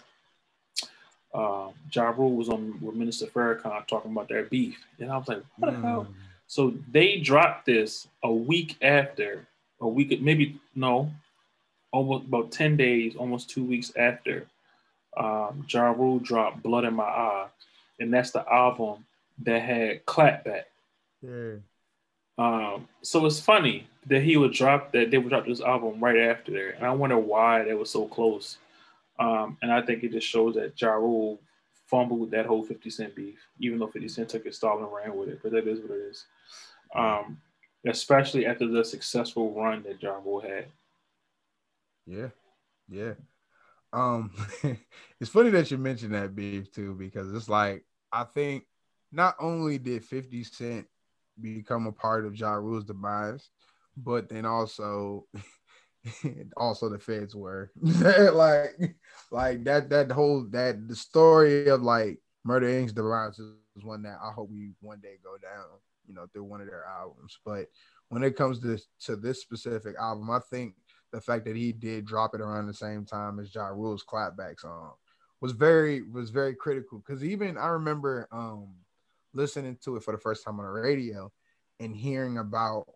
uh, 1.35 1.69
Ja 1.93 2.11
Rule 2.11 2.35
was 2.35 2.49
on 2.49 2.79
with 2.81 2.95
Minister 2.95 3.27
Farrakhan 3.27 3.87
talking 3.87 4.13
about 4.13 4.29
their 4.29 4.45
beef. 4.45 4.85
And 4.99 5.11
I 5.11 5.17
was 5.17 5.29
like, 5.29 5.43
what 5.57 5.73
mm. 5.73 5.81
the 5.81 5.89
hell? 5.89 6.07
So 6.53 6.75
they 6.91 7.17
dropped 7.17 7.65
this 7.65 8.07
a 8.23 8.31
week 8.31 8.77
after, 8.83 9.47
a 9.81 9.89
week, 9.89 10.21
maybe, 10.21 10.61
no, 10.75 11.11
almost 11.91 12.27
about 12.27 12.53
10 12.53 12.77
days, 12.77 13.17
almost 13.17 13.49
two 13.49 13.65
weeks 13.65 13.91
after 13.97 14.45
um, 15.17 15.65
Ja 15.67 15.93
Rule 15.93 16.19
dropped 16.19 16.63
Blood 16.63 16.85
in 16.85 16.93
My 16.93 17.05
Eye. 17.05 17.47
And 18.01 18.13
that's 18.13 18.33
the 18.33 18.45
album 18.53 19.07
that 19.45 19.63
had 19.63 20.05
Clapback. 20.05 20.65
Yeah. 21.23 21.55
Um, 22.37 22.87
so 23.01 23.25
it's 23.25 23.41
funny 23.41 23.87
that 24.09 24.23
he 24.23 24.37
would 24.37 24.53
drop 24.53 24.93
that 24.93 25.11
they 25.11 25.17
would 25.17 25.31
drop 25.31 25.47
this 25.47 25.63
album 25.63 26.05
right 26.05 26.19
after 26.19 26.53
there, 26.53 26.73
and 26.73 26.85
I 26.85 26.91
wonder 26.91 27.17
why 27.17 27.65
they 27.65 27.73
were 27.73 27.87
so 27.87 28.07
close. 28.09 28.59
Um, 29.19 29.57
and 29.63 29.73
I 29.73 29.81
think 29.81 30.05
it 30.05 30.13
just 30.13 30.27
shows 30.27 30.57
that 30.57 30.79
Ja 30.79 30.93
Rule 30.93 31.41
fumbled 31.93 32.31
that 32.31 32.47
whole 32.47 32.65
50 32.65 32.89
Cent 32.89 33.15
beef, 33.15 33.39
even 33.61 33.79
though 33.79 33.87
50 33.87 34.09
Cent 34.09 34.29
took 34.31 34.47
his 34.47 34.57
stall 34.57 34.79
and 34.79 34.89
ran 34.91 35.15
with 35.15 35.29
it, 35.29 35.41
but 35.43 35.53
that 35.53 35.69
is 35.69 35.79
what 35.79 35.91
it 35.91 36.01
is. 36.11 36.25
Um, 36.97 37.39
especially 37.87 38.47
after 38.47 38.67
the 38.67 38.83
successful 38.83 39.53
run 39.53 39.83
that 39.83 40.03
Ja 40.03 40.15
Rule 40.25 40.41
had. 40.41 40.67
Yeah, 42.07 42.29
yeah. 42.89 43.13
Um, 43.93 44.33
it's 45.21 45.31
funny 45.31 45.51
that 45.51 45.71
you 45.71 45.77
mentioned 45.77 46.15
that 46.15 46.35
beef 46.35 46.73
too, 46.73 46.95
because 46.95 47.31
it's 47.35 47.51
like 47.51 47.85
I 48.11 48.25
think 48.25 48.65
not 49.13 49.37
only 49.39 49.77
did 49.77 50.03
50 50.03 50.45
Cent 50.45 50.87
become 51.39 51.87
a 51.87 51.93
part 51.93 52.25
of 52.25 52.37
Ja 52.37 52.55
Rule's 52.55 52.85
demise, 52.85 53.51
but 53.99 54.31
then 54.31 54.47
also 54.47 55.27
also 56.57 56.89
the 56.89 56.99
feds 56.99 57.35
were 57.35 57.71
like 57.81 58.97
like 59.31 59.65
that 59.65 59.89
that 59.91 60.11
whole 60.11 60.47
that 60.51 60.89
the 60.89 60.97
story 60.97 61.69
of 61.69 61.83
like 61.83 62.19
Murder 62.45 62.67
Inc.'s 62.67 62.93
demise 62.93 63.39
is 63.39 63.85
one 63.85 64.03
that 64.03 64.19
I 64.23 64.33
hope 64.33 64.51
we 64.51 64.71
one 64.81 65.01
day 65.01 65.17
go 65.23 65.37
down, 65.39 65.65
you 66.07 66.15
know, 66.15 66.27
through 66.33 66.45
one 66.45 66.61
of 66.61 66.67
their 66.67 66.85
albums. 66.85 67.39
But 67.45 67.67
when 68.09 68.23
it 68.23 68.37
comes 68.37 68.61
to 68.61 68.79
to 69.07 69.17
this 69.17 69.41
specific 69.41 69.95
album, 69.99 70.31
I 70.31 70.41
think 70.51 70.75
the 71.13 71.21
fact 71.21 71.45
that 71.45 71.57
he 71.57 71.73
did 71.73 72.05
drop 72.05 72.35
it 72.35 72.41
around 72.41 72.67
the 72.67 72.75
same 72.75 73.05
time 73.05 73.39
as 73.39 73.55
Ja 73.55 73.67
Rule's 73.67 74.05
clapback 74.05 74.61
song 74.61 74.93
was 75.41 75.53
very 75.53 76.03
was 76.03 76.31
very 76.31 76.55
critical 76.55 76.99
because 76.99 77.25
even 77.25 77.57
I 77.57 77.69
remember 77.69 78.29
um 78.33 78.75
listening 79.35 79.79
to 79.85 79.97
it 79.97 80.03
for 80.03 80.13
the 80.13 80.21
first 80.21 80.45
time 80.45 80.59
on 80.59 80.67
the 80.67 80.71
radio 80.71 81.31
and 81.81 81.97
hearing 81.97 82.39
about 82.39 82.87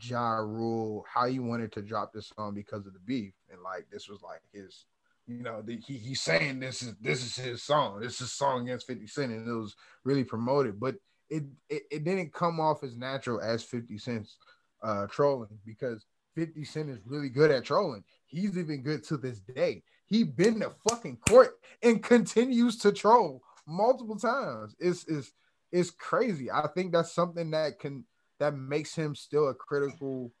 Ja 0.00 0.36
Rule, 0.36 1.04
how 1.12 1.26
he 1.26 1.38
wanted 1.38 1.72
to 1.72 1.82
drop 1.82 2.12
this 2.12 2.32
song 2.36 2.54
because 2.54 2.86
of 2.86 2.92
the 2.92 3.00
beef, 3.00 3.32
and 3.50 3.62
like 3.62 3.86
this 3.90 4.08
was 4.08 4.22
like 4.22 4.40
his, 4.52 4.84
you 5.26 5.42
know, 5.42 5.62
the, 5.62 5.76
he 5.76 5.94
he's 5.94 6.20
saying 6.20 6.60
this 6.60 6.82
is 6.82 6.94
this 7.00 7.24
is 7.24 7.36
his 7.36 7.62
song, 7.62 8.00
this 8.00 8.20
is 8.20 8.32
song 8.32 8.62
against 8.62 8.86
Fifty 8.86 9.06
Cent, 9.06 9.32
and 9.32 9.48
it 9.48 9.52
was 9.52 9.74
really 10.04 10.24
promoted, 10.24 10.78
but 10.78 10.96
it 11.30 11.44
it, 11.68 11.82
it 11.90 12.04
didn't 12.04 12.32
come 12.32 12.60
off 12.60 12.82
as 12.82 12.96
natural 12.96 13.40
as 13.40 13.62
Fifty 13.62 13.98
Cent's 13.98 14.36
uh, 14.82 15.06
trolling 15.06 15.58
because 15.64 16.06
50 16.34 16.64
Cent 16.64 16.90
is 16.90 16.98
really 17.06 17.28
good 17.28 17.50
at 17.50 17.64
trolling. 17.64 18.04
He's 18.26 18.56
even 18.56 18.82
good 18.82 19.04
to 19.04 19.16
this 19.16 19.40
day. 19.40 19.82
He 20.06 20.24
been 20.24 20.60
to 20.60 20.72
fucking 20.88 21.18
court 21.28 21.58
and 21.82 22.02
continues 22.02 22.78
to 22.78 22.92
troll 22.92 23.42
multiple 23.66 24.16
times. 24.16 24.74
It's 24.78 25.06
it's 25.06 25.32
it's 25.70 25.90
crazy. 25.90 26.50
I 26.50 26.68
think 26.74 26.92
that's 26.92 27.14
something 27.14 27.50
that 27.52 27.78
can 27.78 28.04
that 28.42 28.56
makes 28.56 28.94
him 28.94 29.14
still 29.14 29.48
a 29.48 29.54
critical 29.54 30.32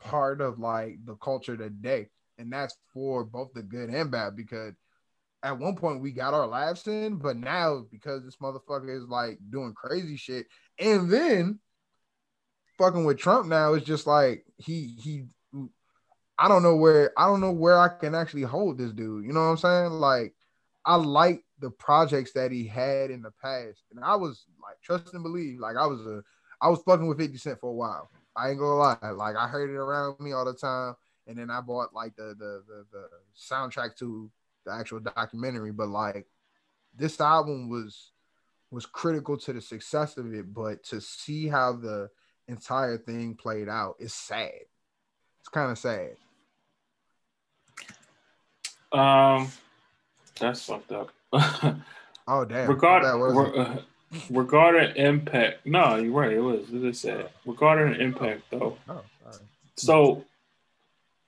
part 0.00 0.40
of 0.40 0.58
like 0.58 0.98
the 1.04 1.14
culture 1.14 1.56
today. 1.56 2.08
And 2.36 2.52
that's 2.52 2.76
for 2.92 3.22
both 3.24 3.52
the 3.54 3.62
good 3.62 3.90
and 3.90 4.10
bad 4.10 4.34
because 4.34 4.74
at 5.44 5.56
one 5.56 5.76
point 5.76 6.00
we 6.00 6.10
got 6.10 6.34
our 6.34 6.48
laughs 6.48 6.88
in, 6.88 7.16
but 7.16 7.36
now 7.36 7.84
because 7.92 8.24
this 8.24 8.36
motherfucker 8.36 8.96
is 8.96 9.08
like 9.08 9.38
doing 9.50 9.72
crazy 9.72 10.16
shit, 10.16 10.46
and 10.80 11.08
then 11.08 11.60
fucking 12.76 13.04
with 13.04 13.18
Trump 13.18 13.46
now 13.46 13.74
is 13.74 13.84
just 13.84 14.06
like 14.06 14.44
he 14.58 14.96
he 15.00 15.24
I 16.36 16.48
don't 16.48 16.64
know 16.64 16.74
where 16.74 17.12
I 17.16 17.26
don't 17.26 17.40
know 17.40 17.52
where 17.52 17.78
I 17.78 17.86
can 17.86 18.16
actually 18.16 18.42
hold 18.42 18.78
this 18.78 18.90
dude. 18.90 19.24
You 19.24 19.32
know 19.32 19.40
what 19.40 19.50
I'm 19.50 19.56
saying? 19.58 19.92
Like 19.92 20.34
I 20.84 20.96
like 20.96 21.44
the 21.60 21.70
projects 21.70 22.32
that 22.32 22.50
he 22.50 22.66
had 22.66 23.12
in 23.12 23.22
the 23.22 23.30
past, 23.40 23.84
and 23.94 24.04
I 24.04 24.16
was 24.16 24.44
like 24.60 24.80
trust 24.82 25.14
and 25.14 25.22
believe. 25.22 25.60
Like 25.60 25.76
I 25.76 25.86
was 25.86 26.04
a 26.04 26.24
I 26.64 26.68
was 26.68 26.80
fucking 26.86 27.06
with 27.06 27.18
50 27.18 27.36
Cent 27.36 27.60
for 27.60 27.68
a 27.68 27.74
while. 27.74 28.10
I 28.34 28.48
ain't 28.48 28.58
gonna 28.58 28.74
lie. 28.74 29.10
Like 29.10 29.36
I 29.36 29.46
heard 29.46 29.68
it 29.68 29.76
around 29.76 30.18
me 30.18 30.32
all 30.32 30.46
the 30.46 30.54
time, 30.54 30.94
and 31.26 31.36
then 31.36 31.50
I 31.50 31.60
bought 31.60 31.92
like 31.92 32.16
the 32.16 32.34
the 32.38 32.64
the, 32.66 32.86
the 32.90 33.08
soundtrack 33.38 33.96
to 33.98 34.30
the 34.64 34.72
actual 34.72 35.00
documentary. 35.00 35.72
But 35.72 35.88
like 35.88 36.26
this 36.96 37.20
album 37.20 37.68
was 37.68 38.12
was 38.70 38.86
critical 38.86 39.36
to 39.36 39.52
the 39.52 39.60
success 39.60 40.16
of 40.16 40.32
it, 40.32 40.54
but 40.54 40.82
to 40.84 41.02
see 41.02 41.48
how 41.48 41.74
the 41.74 42.08
entire 42.48 42.96
thing 42.96 43.34
played 43.34 43.68
out 43.68 43.96
is 43.98 44.14
sad. 44.14 44.52
It's 45.40 45.48
kind 45.52 45.70
of 45.70 45.78
sad. 45.78 46.16
Um, 48.90 49.52
that's 50.40 50.64
fucked 50.64 50.92
up. 50.92 51.10
oh 52.26 52.44
damn. 52.46 52.70
Regarding 52.70 53.10
uh, 53.10 53.82
regarding 54.30 54.96
impact, 54.96 55.66
no, 55.66 55.96
you're 55.96 56.12
right. 56.12 56.32
It 56.32 56.40
was. 56.40 56.70
It 56.70 56.84
is 56.84 57.00
sad. 57.00 57.30
Regarding 57.44 58.00
impact, 58.00 58.42
though. 58.50 58.78
Oh, 58.88 59.02
so 59.76 60.24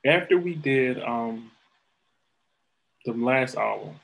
after 0.04 0.38
we 0.38 0.54
did 0.54 1.02
um 1.02 1.50
the 3.04 3.12
last 3.12 3.56
album, 3.56 4.00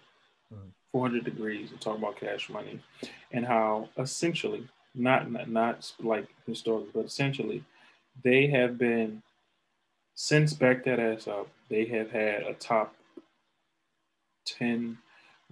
mm-hmm. 0.52 0.68
400 0.92 1.24
Degrees, 1.24 1.70
and 1.70 1.80
talk 1.80 1.98
about 1.98 2.16
Cash 2.16 2.48
Money, 2.50 2.80
and 3.32 3.44
how 3.44 3.88
essentially, 3.98 4.68
not 4.94 5.30
not, 5.30 5.48
not 5.48 5.92
like 6.00 6.26
historically, 6.46 6.90
but 6.94 7.04
essentially, 7.04 7.64
they 8.22 8.46
have 8.48 8.78
been 8.78 9.22
since 10.14 10.52
back 10.52 10.84
that 10.84 11.00
ass 11.00 11.26
up. 11.26 11.48
They 11.68 11.86
have 11.86 12.10
had 12.10 12.42
a 12.42 12.54
top 12.54 12.94
10 14.46 14.98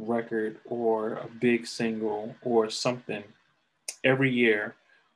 record 0.06 0.58
or 0.64 1.14
a 1.14 1.28
big 1.40 1.66
single 1.66 2.34
or 2.42 2.70
something 2.70 3.24
every 4.04 4.30
year 4.30 4.74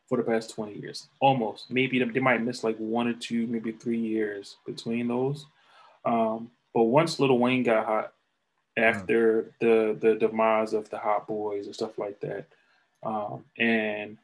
for 0.09 0.19
the 0.19 0.24
past 0.24 0.55
20 0.55 0.78
years. 0.78 1.09
Almost. 1.20 1.70
Maybe 1.70 2.02
they 2.02 2.20
might 2.20 2.43
miss 2.43 2.65
like 2.65 2.77
one 2.77 3.09
or 3.09 3.15
two, 3.15 3.47
maybe 3.47 3.73
three 3.73 3.98
years 3.98 4.56
between 4.66 5.09
those. 5.09 5.47
Um, 6.05 6.51
but 6.73 6.85
once 6.85 7.20
little 7.20 7.39
Wayne 7.39 7.62
got 7.62 7.86
hot, 7.86 8.12
after 8.77 9.52
the 9.61 9.97
the 10.01 10.16
demise 10.16 10.73
of 10.73 10.90
the 10.90 10.98
Hot 10.98 11.28
Boys 11.28 11.66
and 11.66 11.74
stuff 11.74 11.97
like 11.97 12.20
that, 12.20 12.47
um, 13.05 13.44
and 13.56 14.19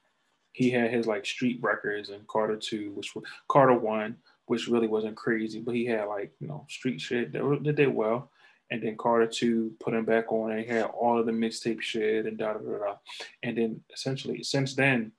he 0.52 0.70
had 0.70 0.90
his 0.90 1.06
like 1.06 1.24
street 1.24 1.60
records 1.62 2.10
and 2.10 2.26
Carter 2.26 2.56
Two, 2.56 2.90
which 2.92 3.14
was 3.14 3.24
Carter 3.48 3.74
One, 3.74 4.16
which 4.46 4.66
really 4.66 4.88
wasn't 4.88 5.16
crazy, 5.16 5.60
but 5.60 5.76
he 5.76 5.86
had 5.86 6.06
like 6.06 6.32
you 6.40 6.48
know 6.48 6.66
street 6.68 7.00
shit 7.00 7.32
that, 7.32 7.60
that 7.62 7.76
did 7.76 7.94
well 7.94 8.28
and 8.70 8.82
then 8.82 8.96
Carter 8.96 9.26
two 9.26 9.74
put 9.80 9.94
him 9.94 10.04
back 10.04 10.32
on 10.32 10.52
and 10.52 10.60
he 10.60 10.66
had 10.66 10.84
all 10.84 11.18
of 11.18 11.26
the 11.26 11.32
mixtape 11.32 11.80
shit 11.80 12.26
and 12.26 12.38
da 12.38 12.52
da 12.52 12.58
da 12.60 12.78
da. 12.78 12.94
And 13.42 13.56
then 13.56 13.80
essentially 13.92 14.42
since 14.42 14.74
then, 14.74 15.12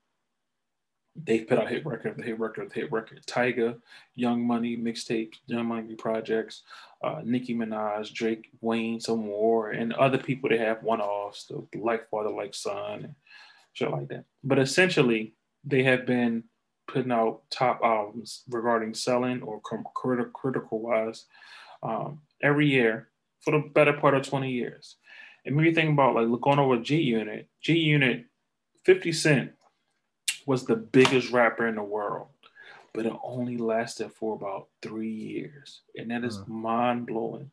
they've 1.15 1.47
put 1.47 1.57
out 1.57 1.69
hit 1.69 1.85
record 1.85 2.17
the 2.17 2.23
hit 2.23 2.39
record 2.39 2.69
the 2.69 2.75
hit 2.75 2.91
record. 2.91 3.21
Tyga, 3.25 3.77
Young 4.15 4.45
Money 4.45 4.77
mixtapes, 4.77 5.35
Young 5.47 5.65
Money 5.65 5.95
projects, 5.95 6.63
uh, 7.03 7.21
Nicki 7.23 7.53
Minaj, 7.53 8.13
Drake, 8.13 8.49
Wayne, 8.61 8.99
some 8.99 9.25
more, 9.25 9.71
and 9.71 9.93
other 9.93 10.17
people 10.17 10.49
that 10.49 10.59
have 10.59 10.83
one 10.83 11.01
offs, 11.01 11.51
like 11.75 12.09
father, 12.09 12.29
like 12.29 12.53
son, 12.53 13.03
and 13.03 13.15
shit 13.73 13.91
like 13.91 14.07
that. 14.07 14.25
But 14.43 14.59
essentially, 14.59 15.33
they 15.65 15.83
have 15.83 16.05
been 16.05 16.45
putting 16.87 17.11
out 17.11 17.41
top 17.49 17.81
albums 17.83 18.43
regarding 18.49 18.93
selling 18.93 19.41
or 19.43 19.61
critical 19.61 20.81
wise 20.81 21.25
um, 21.83 22.21
every 22.41 22.67
year 22.67 23.10
for 23.41 23.51
the 23.51 23.59
better 23.59 23.93
part 23.93 24.15
of 24.15 24.27
20 24.27 24.49
years. 24.51 24.95
And 25.45 25.55
maybe 25.55 25.73
think 25.73 25.91
about 25.91 26.15
like 26.15 26.41
going 26.41 26.59
over 26.59 26.77
G 26.77 26.97
Unit. 27.01 27.47
G 27.61 27.73
Unit, 27.73 28.25
50 28.85 29.11
Cent 29.11 29.51
was 30.45 30.65
the 30.65 30.75
biggest 30.75 31.31
rapper 31.31 31.67
in 31.67 31.75
the 31.75 31.83
world, 31.83 32.27
but 32.93 33.05
it 33.05 33.13
only 33.23 33.57
lasted 33.57 34.11
for 34.11 34.35
about 34.35 34.67
three 34.81 35.13
years. 35.13 35.81
And 35.95 36.11
that 36.11 36.23
is 36.23 36.37
uh. 36.37 36.43
mind 36.47 37.07
blowing 37.07 37.51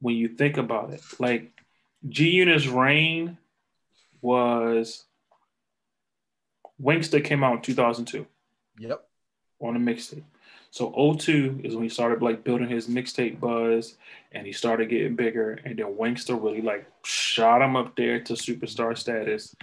when 0.00 0.16
you 0.16 0.28
think 0.28 0.56
about 0.56 0.92
it. 0.92 1.02
Like 1.18 1.52
G 2.08 2.30
Unit's 2.30 2.66
reign 2.66 3.38
was 4.20 5.04
Wanksta 6.82 7.24
came 7.24 7.44
out 7.44 7.56
in 7.56 7.62
2002. 7.62 8.26
Yep. 8.78 9.08
On 9.60 9.76
a 9.76 9.78
mixtape. 9.78 10.24
So 10.70 11.16
02 11.18 11.60
is 11.64 11.74
when 11.74 11.84
he 11.84 11.88
started 11.88 12.22
like 12.22 12.44
building 12.44 12.68
his 12.68 12.86
mixtape 12.86 13.40
buzz 13.40 13.94
and 14.32 14.46
he 14.46 14.52
started 14.52 14.90
getting 14.90 15.16
bigger. 15.16 15.60
And 15.64 15.78
then 15.78 15.94
Wanksta 15.94 16.42
really 16.42 16.60
like 16.60 16.86
shot 17.04 17.62
him 17.62 17.76
up 17.76 17.96
there 17.96 18.20
to 18.20 18.34
superstar 18.34 18.96
status. 18.96 19.56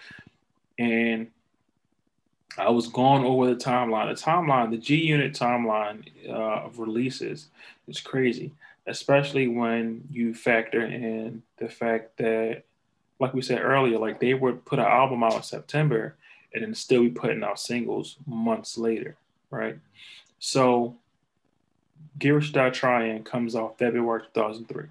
And 0.80 1.27
I 2.57 2.69
was 2.69 2.88
going 2.88 3.25
over 3.25 3.47
the 3.47 3.55
timeline. 3.55 4.15
The 4.15 4.21
timeline, 4.21 4.71
the 4.71 4.77
G 4.77 4.95
Unit 4.95 5.34
timeline 5.34 6.07
uh, 6.27 6.65
of 6.65 6.80
releases 6.80 7.47
is 7.88 7.99
crazy, 7.99 8.51
especially 8.88 9.47
when 9.47 10.07
you 10.11 10.34
factor 10.34 10.85
in 10.85 11.41
the 11.57 11.67
fact 11.67 12.17
that, 12.17 12.63
like 13.19 13.34
we 13.34 13.41
said 13.41 13.61
earlier, 13.61 13.97
like 13.97 14.19
they 14.19 14.34
would 14.34 14.65
put 14.65 14.80
an 14.80 14.85
album 14.85 15.23
out 15.23 15.35
in 15.35 15.43
September 15.43 16.15
and 16.53 16.63
then 16.63 16.75
still 16.75 17.01
be 17.01 17.09
putting 17.09 17.43
out 17.43 17.59
singles 17.59 18.17
months 18.27 18.77
later, 18.77 19.15
right? 19.49 19.77
So, 20.45 20.97
Get 22.19 22.31
Rich 22.31 22.51
Die 22.51 22.69
Trying 22.71 23.23
comes 23.23 23.55
out 23.55 23.77
February 23.77 24.23
2003. 24.33 24.87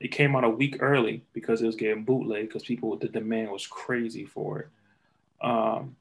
It 0.00 0.08
came 0.08 0.34
out 0.34 0.42
a 0.42 0.50
week 0.50 0.78
early 0.80 1.22
because 1.32 1.62
it 1.62 1.66
was 1.66 1.76
getting 1.76 2.02
bootleg 2.02 2.48
because 2.48 2.64
people 2.64 2.96
the 2.96 3.06
demand 3.06 3.52
was 3.52 3.64
crazy 3.64 4.24
for 4.24 4.58
it. 4.58 4.68
Um, 5.40 5.94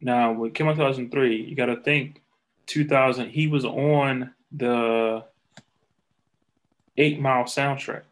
now, 0.00 0.32
when 0.32 0.48
it 0.48 0.54
came 0.54 0.66
out 0.66 0.76
2003, 0.76 1.42
you 1.42 1.54
got 1.54 1.66
to 1.66 1.76
think 1.76 2.22
2000. 2.68 3.28
He 3.28 3.48
was 3.48 3.66
on 3.66 4.32
the 4.50 5.22
Eight 6.96 7.20
Mile 7.20 7.44
soundtrack. 7.44 8.04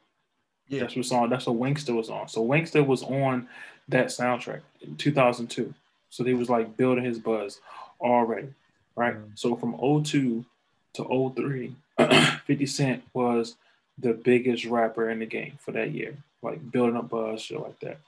Yeah. 0.69 0.81
That's 0.81 0.97
what 0.97 1.07
song. 1.07 1.31
That's 1.31 1.47
what 1.47 1.57
Wanksta 1.57 1.97
was 1.97 2.11
on. 2.11 2.29
So 2.29 2.47
Wanksta 2.47 2.87
was 2.87 3.03
on 3.05 3.49
that 3.89 4.09
soundtrack 4.09 4.61
in 4.83 4.97
2002. 4.97 5.73
So 6.11 6.25
he 6.25 6.35
was 6.35 6.51
like 6.51 6.77
building 6.77 7.05
his 7.05 7.19
buzz 7.19 7.63
already, 8.03 8.49
right? 8.99 9.15
Mm. 9.15 9.39
So 9.39 9.57
from 9.57 9.75
02 10.05 10.45
to 10.95 11.33
03, 11.35 11.77
50 12.47 12.67
Cent 12.67 13.03
was 13.15 13.57
the 13.97 14.13
biggest 14.13 14.65
rapper 14.65 15.09
in 15.11 15.21
the 15.21 15.27
game 15.27 15.59
for 15.61 15.73
that 15.73 15.93
year, 15.93 16.17
like 16.43 16.71
building 16.71 16.97
up 16.97 17.09
buzz, 17.09 17.41
shit 17.41 17.61
like 17.61 17.79
that. 17.81 17.99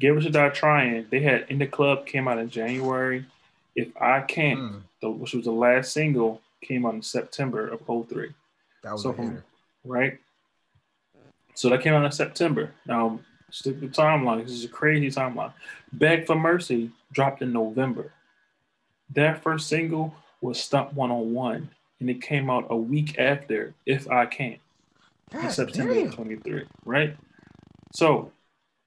Get 0.00 0.08
Rich 0.08 0.26
or 0.26 0.30
Die 0.30 0.48
Trying, 0.50 1.06
they 1.10 1.20
had 1.20 1.46
In 1.48 1.58
the 1.58 1.66
Club 1.66 2.06
came 2.06 2.28
out 2.28 2.38
in 2.38 2.50
January. 2.50 3.26
If 3.74 3.88
I 4.00 4.20
Can't, 4.20 4.60
mm. 4.60 4.80
the, 5.00 5.10
which 5.10 5.34
was 5.34 5.44
the 5.44 5.52
last 5.52 5.92
single, 5.92 6.40
came 6.62 6.86
out 6.86 6.94
in 6.94 7.02
September 7.02 7.68
of 7.68 7.80
03. 7.86 8.32
That 8.82 8.92
was 8.92 9.02
so 9.02 9.12
from, 9.12 9.42
right? 9.84 10.18
So 11.54 11.70
that 11.70 11.82
came 11.82 11.94
out 11.94 12.04
in 12.04 12.12
September. 12.12 12.70
Now, 12.86 13.20
stick 13.50 13.80
the 13.80 13.88
timeline. 13.88 14.42
This 14.42 14.52
is 14.52 14.64
a 14.64 14.68
crazy 14.68 15.08
timeline. 15.10 15.52
Beg 15.92 16.26
for 16.26 16.34
Mercy 16.34 16.90
dropped 17.12 17.42
in 17.42 17.52
November. 17.52 18.12
That 19.10 19.42
first 19.42 19.68
single 19.68 20.14
was 20.40 20.60
Stunt 20.60 20.94
101, 20.94 21.70
and 22.00 22.10
it 22.10 22.20
came 22.20 22.50
out 22.50 22.66
a 22.70 22.76
week 22.76 23.18
after 23.18 23.74
If 23.84 24.10
I 24.10 24.26
in 25.32 25.50
September 25.50 25.94
damn. 25.94 26.10
23, 26.10 26.64
right? 26.84 27.16
So 27.92 28.32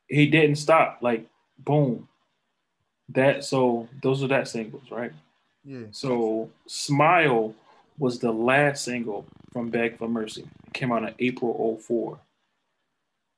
he 0.07 0.27
didn't 0.27 0.57
stop. 0.57 0.99
Like, 1.01 1.27
boom. 1.57 2.07
That 3.09 3.43
so 3.43 3.87
those 4.03 4.23
are 4.23 4.27
that 4.27 4.47
singles, 4.47 4.91
right? 4.91 5.11
Yeah. 5.65 5.85
So 5.91 6.49
Smile 6.67 7.55
was 7.97 8.19
the 8.19 8.31
last 8.31 8.83
single 8.83 9.25
from 9.51 9.69
Beg 9.69 9.97
for 9.97 10.07
Mercy. 10.07 10.47
It 10.67 10.73
came 10.73 10.91
out 10.91 11.03
in 11.03 11.15
April 11.19 11.77
04 11.77 12.19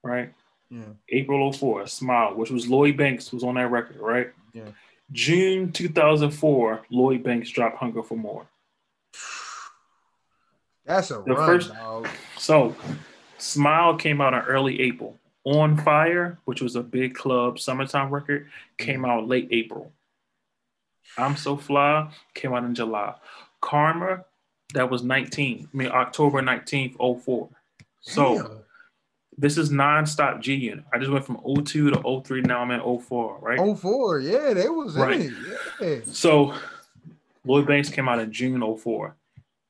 right? 0.03 0.33
Yeah. 0.69 0.83
April 1.09 1.51
04, 1.51 1.87
Smile, 1.87 2.35
which 2.35 2.49
was 2.49 2.67
Lloyd 2.69 2.97
Banks 2.97 3.31
was 3.31 3.43
on 3.43 3.55
that 3.55 3.69
record, 3.69 3.97
right? 3.97 4.31
Yeah. 4.53 4.69
June 5.11 5.71
2004, 5.71 6.85
Lloyd 6.89 7.23
Banks 7.23 7.49
dropped 7.49 7.77
Hunger 7.77 8.03
for 8.03 8.17
More. 8.17 8.47
That's 10.85 11.11
a 11.11 11.15
the 11.25 11.33
run, 11.33 11.47
first. 11.47 11.73
Dog. 11.73 12.07
So, 12.37 12.75
Smile 13.37 13.95
came 13.95 14.21
out 14.21 14.33
in 14.33 14.41
early 14.41 14.81
April. 14.81 15.17
On 15.43 15.75
Fire, 15.75 16.37
which 16.45 16.61
was 16.61 16.75
a 16.75 16.83
big 16.83 17.15
club 17.15 17.59
summertime 17.59 18.11
record, 18.11 18.47
came 18.77 19.01
mm-hmm. 19.01 19.05
out 19.05 19.27
late 19.27 19.47
April. 19.51 19.91
I'm 21.17 21.35
So 21.35 21.57
Fly 21.57 22.09
came 22.33 22.53
out 22.53 22.63
in 22.63 22.75
July. 22.75 23.15
Karma, 23.59 24.25
that 24.73 24.89
was 24.89 25.03
19, 25.03 25.69
I 25.73 25.77
mean 25.77 25.89
October 25.89 26.41
19th, 26.41 27.23
04. 27.23 27.49
So 28.01 28.35
Damn. 28.35 28.60
This 29.37 29.57
is 29.57 29.69
nonstop 29.69 30.41
G 30.41 30.55
Unit. 30.55 30.83
I 30.93 30.99
just 30.99 31.11
went 31.11 31.25
from 31.25 31.39
02 31.63 31.91
to 31.91 32.21
03. 32.23 32.41
Now 32.41 32.59
I'm 32.61 32.71
at 32.71 32.83
04, 32.83 33.39
right? 33.41 33.77
04, 33.77 34.19
yeah, 34.19 34.53
they 34.53 34.69
was 34.69 34.95
right. 34.95 35.21
in 35.21 35.35
it. 35.79 36.05
Yeah. 36.05 36.11
So 36.13 36.53
Lloyd 37.45 37.65
Banks 37.65 37.89
came 37.89 38.09
out 38.09 38.19
in 38.19 38.31
June 38.31 38.61
04. 38.77 39.15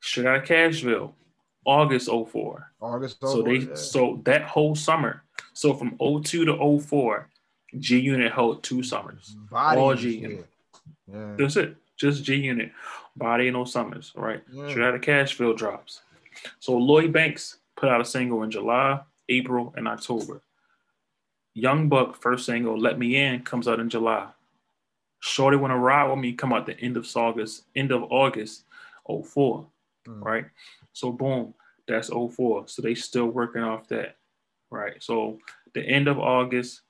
Straight 0.02 0.26
out 0.26 0.38
of 0.38 0.44
Cashville, 0.44 1.14
August 1.64 2.10
04. 2.10 2.72
August 2.82 3.20
04, 3.20 3.30
So 3.30 3.42
they 3.44 3.56
yeah. 3.56 3.76
so 3.76 4.20
that 4.26 4.44
whole 4.44 4.76
summer. 4.76 5.24
So 5.54 5.74
from 5.74 5.96
02 6.00 6.46
to 6.46 6.80
04, 6.80 7.30
G 7.80 8.00
Unit 8.00 8.34
held 8.34 8.64
two 8.64 8.84
summers. 8.84 9.36
Body 9.50 9.80
all 9.80 9.96
G 9.96 10.18
Unit. 10.18 10.48
Yeah. 11.12 11.36
That's 11.38 11.56
it. 11.56 11.76
Just 11.98 12.24
G 12.24 12.36
Unit. 12.36 12.72
Body 13.16 13.52
no 13.52 13.66
summers, 13.66 14.12
right? 14.16 14.42
Yeah. 14.52 14.70
Straight 14.70 14.86
out 14.86 14.96
of 14.96 15.02
Cashville 15.02 15.56
drops. 15.56 16.02
So 16.60 16.76
Lloyd 16.76 17.14
Banks 17.14 17.58
put 17.76 17.90
out 17.90 18.02
a 18.02 18.06
single 18.06 18.44
in 18.44 18.52
July. 18.52 19.02
April, 19.30 19.74
and 19.76 19.88
October. 19.88 20.42
Young 21.54 21.90
Buck 21.90 22.22
first 22.22 22.46
single 22.46 22.80
"Let 22.80 22.98
Me 22.98 23.16
In" 23.16 23.42
comes 23.44 23.68
out 23.68 23.80
in 23.80 23.90
July. 23.90 24.28
Shorty 25.20 25.58
Wanna 25.58 25.78
Ride 25.78 26.10
with 26.10 26.20
Me 26.20 26.34
come 26.34 26.54
out 26.54 26.66
the 26.66 26.80
end 26.80 26.98
of 26.98 27.08
August, 27.16 27.66
end 27.76 27.92
of 27.92 28.04
August, 28.12 28.66
04, 29.08 29.66
mm. 30.08 30.24
right? 30.24 30.46
So 30.94 31.12
boom, 31.12 31.54
that's 31.88 32.10
04. 32.10 32.68
So 32.68 32.82
they 32.82 32.96
still 32.96 33.28
working 33.28 33.62
off 33.62 33.88
that, 33.90 34.18
right? 34.70 35.02
So 35.02 35.40
the 35.74 35.82
end 35.82 36.08
of 36.08 36.20
August, 36.20 36.82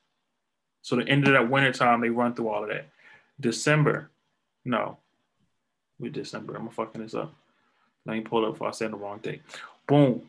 so 0.82 0.96
the 0.96 1.08
end 1.08 1.28
of 1.28 1.34
that 1.34 1.50
winter 1.50 1.74
time, 1.74 2.02
they 2.02 2.10
run 2.10 2.34
through 2.34 2.50
all 2.50 2.64
of 2.64 2.70
that. 2.70 2.88
December, 3.40 4.10
no, 4.64 4.98
we 6.00 6.10
December. 6.10 6.56
I'm 6.56 6.70
fucking 6.70 7.02
this 7.02 7.16
up. 7.16 7.34
Let 8.06 8.14
me 8.16 8.22
pull 8.22 8.46
it 8.46 8.50
up 8.50 8.56
if 8.56 8.62
I 8.62 8.72
said 8.72 8.92
the 8.92 8.98
wrong 8.98 9.20
date. 9.20 9.42
Boom. 9.88 10.22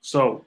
So 0.00 0.44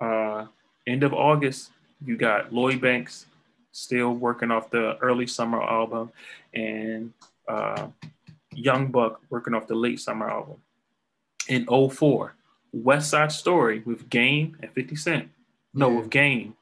uh, 0.00 0.46
end 0.86 1.02
of 1.02 1.12
August, 1.12 1.70
you 2.04 2.16
got 2.16 2.52
Lloyd 2.52 2.80
Banks 2.80 3.26
still 3.72 4.12
working 4.12 4.50
off 4.50 4.70
the 4.70 4.96
early 4.98 5.26
summer 5.26 5.62
album, 5.62 6.10
and 6.52 7.12
uh, 7.48 7.88
Young 8.52 8.88
Buck 8.88 9.20
working 9.30 9.54
off 9.54 9.66
the 9.66 9.74
late 9.74 10.00
summer 10.00 10.30
album. 10.30 10.56
In 11.48 11.66
04, 11.66 12.34
West 12.72 13.10
Side 13.10 13.32
Story 13.32 13.82
with 13.84 14.08
Game 14.08 14.56
and 14.60 14.70
50 14.72 14.96
Cent. 14.96 15.28
No, 15.74 15.90
yeah. 15.90 15.98
with 15.98 16.10
Game 16.10 16.56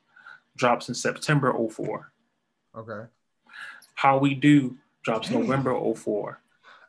drops 0.56 0.88
in 0.88 0.94
September 0.94 1.52
04. 1.52 2.10
Okay. 2.76 3.06
How 3.94 4.18
We 4.18 4.34
Do 4.34 4.76
drops 5.02 5.30
November 5.30 5.78
04. 5.94 6.40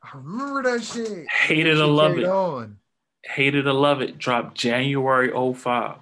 I 0.03 0.17
remember 0.17 0.63
that 0.63 0.83
shit. 0.83 1.27
Hated 1.29 1.75
to 1.75 1.85
Love 1.85 2.17
It. 2.17 2.25
On. 2.25 2.77
Hated 3.23 3.63
to 3.63 3.73
Love 3.73 4.01
It 4.01 4.17
dropped 4.17 4.55
January 4.55 5.31
05. 5.31 5.97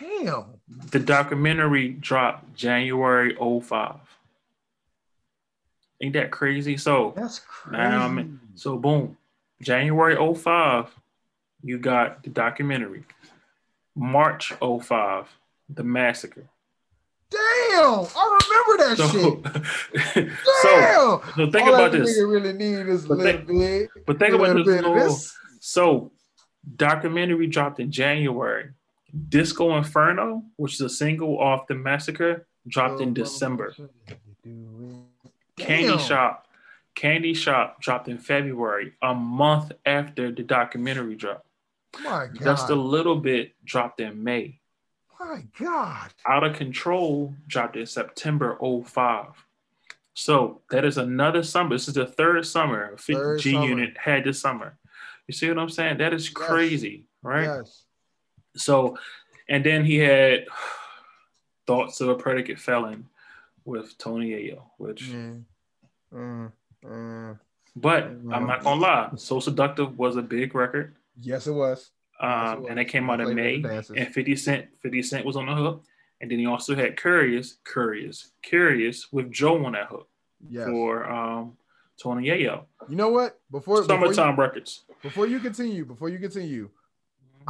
Damn. 0.00 0.44
The 0.90 0.98
documentary 0.98 1.88
dropped 1.88 2.54
January 2.54 3.36
05. 3.36 3.96
Ain't 6.02 6.14
that 6.14 6.30
crazy? 6.30 6.76
So 6.76 7.12
that's 7.14 7.40
crazy. 7.40 7.76
Now 7.76 8.06
I'm 8.06 8.18
in, 8.18 8.40
so 8.54 8.76
boom. 8.76 9.18
January 9.60 10.16
05, 10.34 10.90
you 11.62 11.78
got 11.78 12.22
the 12.22 12.30
documentary. 12.30 13.04
March 13.94 14.52
05, 14.60 15.28
the 15.68 15.84
massacre. 15.84 16.46
Damn, 17.30 18.06
I 18.16 18.38
remember 18.40 18.84
that 18.84 18.96
so, 18.96 19.08
shit. 19.08 20.24
Damn. 20.24 20.36
So, 20.62 21.22
so 21.36 21.50
think 21.50 21.68
All 21.68 21.74
about 21.74 21.92
this. 21.92 22.18
really 22.18 22.52
need 22.54 22.88
is 22.88 23.04
a 23.04 23.14
little 23.14 23.46
bit. 23.46 23.90
But 24.06 24.18
think 24.18 24.34
about 24.34 24.64
this. 24.64 25.36
So, 25.60 26.10
documentary 26.76 27.46
dropped 27.46 27.78
in 27.78 27.92
January. 27.92 28.70
Disco 29.28 29.76
Inferno, 29.76 30.44
which 30.56 30.74
is 30.74 30.80
a 30.80 30.88
single 30.88 31.38
off 31.38 31.66
the 31.66 31.74
massacre, 31.74 32.46
dropped 32.66 33.00
in 33.00 33.10
oh, 33.10 33.12
December. 33.12 33.74
Candy 35.56 35.98
Shop, 35.98 36.46
Candy 36.94 37.34
Shop 37.34 37.80
dropped 37.80 38.08
in 38.08 38.18
February, 38.18 38.94
a 39.02 39.14
month 39.14 39.72
after 39.84 40.32
the 40.32 40.42
documentary 40.42 41.14
dropped. 41.14 41.46
My 42.02 42.26
God. 42.26 42.44
Just 42.44 42.70
a 42.70 42.74
little 42.74 43.16
bit 43.16 43.52
dropped 43.64 44.00
in 44.00 44.22
May. 44.22 44.60
My 45.18 45.44
God. 45.58 46.12
Out 46.26 46.44
of 46.44 46.56
Control 46.56 47.34
dropped 47.46 47.76
in 47.76 47.86
September 47.86 48.56
05. 48.60 49.26
So 50.14 50.60
that 50.70 50.84
is 50.84 50.98
another 50.98 51.42
summer. 51.42 51.70
This 51.74 51.88
is 51.88 51.94
the 51.94 52.06
third 52.06 52.46
summer 52.46 52.96
third 52.96 53.40
G 53.40 53.52
summer. 53.52 53.66
Unit 53.66 53.96
had 53.98 54.24
this 54.24 54.40
summer. 54.40 54.78
You 55.26 55.34
see 55.34 55.48
what 55.48 55.58
I'm 55.58 55.68
saying? 55.68 55.98
That 55.98 56.12
is 56.12 56.28
crazy, 56.28 56.88
yes. 56.88 57.06
right? 57.22 57.44
Yes. 57.44 57.84
So, 58.56 58.96
and 59.48 59.64
then 59.64 59.84
he 59.84 59.96
had 59.96 60.46
thoughts 61.66 62.00
of 62.00 62.08
a 62.08 62.14
predicate 62.14 62.58
felon 62.58 63.06
with 63.64 63.96
Tony 63.98 64.30
Yayo, 64.30 64.62
which. 64.78 65.10
Mm. 65.10 65.44
Mm. 66.12 66.52
Mm. 66.84 67.38
But 67.76 68.04
I'm 68.04 68.46
not 68.46 68.64
gonna 68.64 68.80
lie, 68.80 69.10
So 69.16 69.38
Seductive 69.38 69.96
was 69.96 70.16
a 70.16 70.22
big 70.22 70.54
record. 70.54 70.94
Yes, 71.20 71.46
it 71.46 71.52
was. 71.52 71.90
Um, 72.20 72.30
yes, 72.30 72.52
it 72.52 72.60
was. 72.60 72.70
and 72.70 72.80
it 72.80 72.84
came 72.86 73.10
out 73.10 73.20
in 73.20 73.34
May, 73.34 73.62
and 73.62 74.12
50 74.12 74.36
Cent, 74.36 74.66
50 74.82 75.02
Cent 75.02 75.24
was 75.24 75.36
on 75.36 75.46
the 75.46 75.54
hook, 75.54 75.84
and 76.20 76.30
then 76.30 76.38
he 76.38 76.46
also 76.46 76.74
had 76.74 77.00
Curious, 77.00 77.58
Curious, 77.70 78.32
Curious 78.42 79.12
with 79.12 79.30
Joe 79.30 79.64
on 79.64 79.72
that 79.72 79.86
hook 79.86 80.08
yes. 80.48 80.66
for 80.66 81.08
um, 81.08 81.56
Tony 82.02 82.28
Yayo. 82.28 82.64
You 82.88 82.96
know 82.96 83.10
what? 83.10 83.38
Before 83.50 83.84
summertime 83.84 84.10
before 84.10 84.26
you, 84.26 84.36
records. 84.36 84.82
Before 85.02 85.26
you 85.26 85.38
continue, 85.38 85.84
before 85.84 86.08
you 86.08 86.18
continue, 86.18 86.70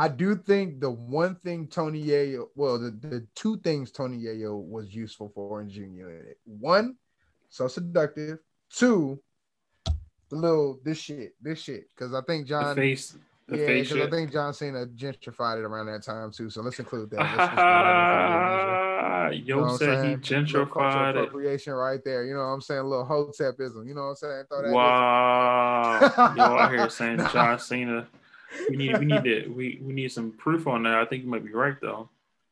I 0.00 0.08
do 0.08 0.34
think 0.34 0.80
the 0.80 0.90
one 0.90 1.34
thing 1.34 1.66
Tony 1.66 2.02
Yayo, 2.02 2.46
well, 2.54 2.78
the, 2.78 2.90
the 2.90 3.26
two 3.34 3.58
things 3.58 3.90
Tony 3.90 4.16
Yayo 4.16 4.58
was 4.66 4.94
useful 4.94 5.30
for 5.34 5.60
in 5.60 5.68
Junior 5.68 6.36
One, 6.46 6.96
so 7.50 7.68
seductive. 7.68 8.38
Two, 8.74 9.20
the 9.84 10.36
little 10.36 10.80
this 10.82 10.96
shit, 10.96 11.34
this 11.42 11.60
shit. 11.60 11.84
Because 11.94 12.14
I 12.14 12.22
think 12.22 12.46
John 12.46 12.74
the 12.74 12.80
face, 12.80 13.14
the 13.46 13.58
yeah, 13.58 13.66
because 13.66 14.00
I 14.00 14.08
think 14.08 14.32
John 14.32 14.54
Cena 14.54 14.86
gentrified 14.86 15.58
it 15.58 15.64
around 15.64 15.84
that 15.88 16.02
time 16.02 16.32
too. 16.32 16.48
So 16.48 16.62
let's 16.62 16.78
include 16.78 17.10
that. 17.10 17.18
Let's, 17.18 17.36
let's 17.36 17.56
Yo 19.46 19.56
you 19.58 19.66
know 19.66 19.76
said 19.76 20.06
he 20.06 20.14
gentrified 20.16 21.10
it. 21.10 21.16
Appropriation 21.18 21.74
right 21.74 22.00
there. 22.06 22.24
You 22.24 22.32
know 22.32 22.40
what 22.40 22.46
I'm 22.46 22.62
saying? 22.62 22.80
A 22.80 22.84
little 22.84 23.04
hotepism. 23.04 23.86
You 23.86 23.94
know 23.94 24.14
what 24.14 24.24
I'm 24.24 24.46
saying? 24.48 24.72
wow. 24.72 26.32
Yo 26.34 26.42
out 26.42 26.70
here 26.70 26.88
saying 26.98 27.18
John 27.18 27.58
Cena 27.58 28.08
we 28.68 28.76
need 28.76 28.98
we 28.98 29.04
need 29.04 29.24
to 29.24 29.48
we, 29.48 29.80
we 29.82 29.92
need 29.92 30.12
some 30.12 30.32
proof 30.32 30.66
on 30.66 30.82
that. 30.84 30.94
I 30.94 31.04
think 31.04 31.24
you 31.24 31.30
might 31.30 31.44
be 31.44 31.52
right 31.52 31.76
though. 31.80 32.08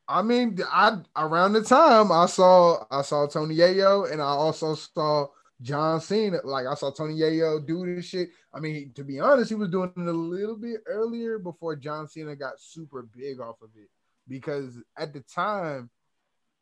I 0.07 0.23
mean, 0.23 0.57
I 0.67 0.97
around 1.15 1.53
the 1.53 1.63
time 1.63 2.11
I 2.11 2.25
saw 2.25 2.83
I 2.89 3.03
saw 3.03 3.27
Tony 3.27 3.55
Yayo 3.55 4.11
and 4.11 4.21
I 4.21 4.25
also 4.25 4.75
saw 4.75 5.27
John 5.61 6.01
Cena. 6.01 6.39
Like 6.43 6.65
I 6.65 6.73
saw 6.73 6.91
Tony 6.91 7.13
Yayo 7.13 7.65
do 7.65 7.95
this 7.95 8.05
shit. 8.05 8.29
I 8.53 8.59
mean, 8.59 8.91
to 8.95 9.03
be 9.03 9.19
honest, 9.19 9.49
he 9.49 9.55
was 9.55 9.69
doing 9.69 9.93
it 9.95 10.07
a 10.07 10.11
little 10.11 10.55
bit 10.55 10.81
earlier 10.87 11.37
before 11.37 11.75
John 11.75 12.07
Cena 12.07 12.35
got 12.35 12.59
super 12.59 13.03
big 13.15 13.39
off 13.39 13.61
of 13.61 13.69
it. 13.75 13.89
Because 14.27 14.77
at 14.97 15.13
the 15.13 15.21
time, 15.21 15.89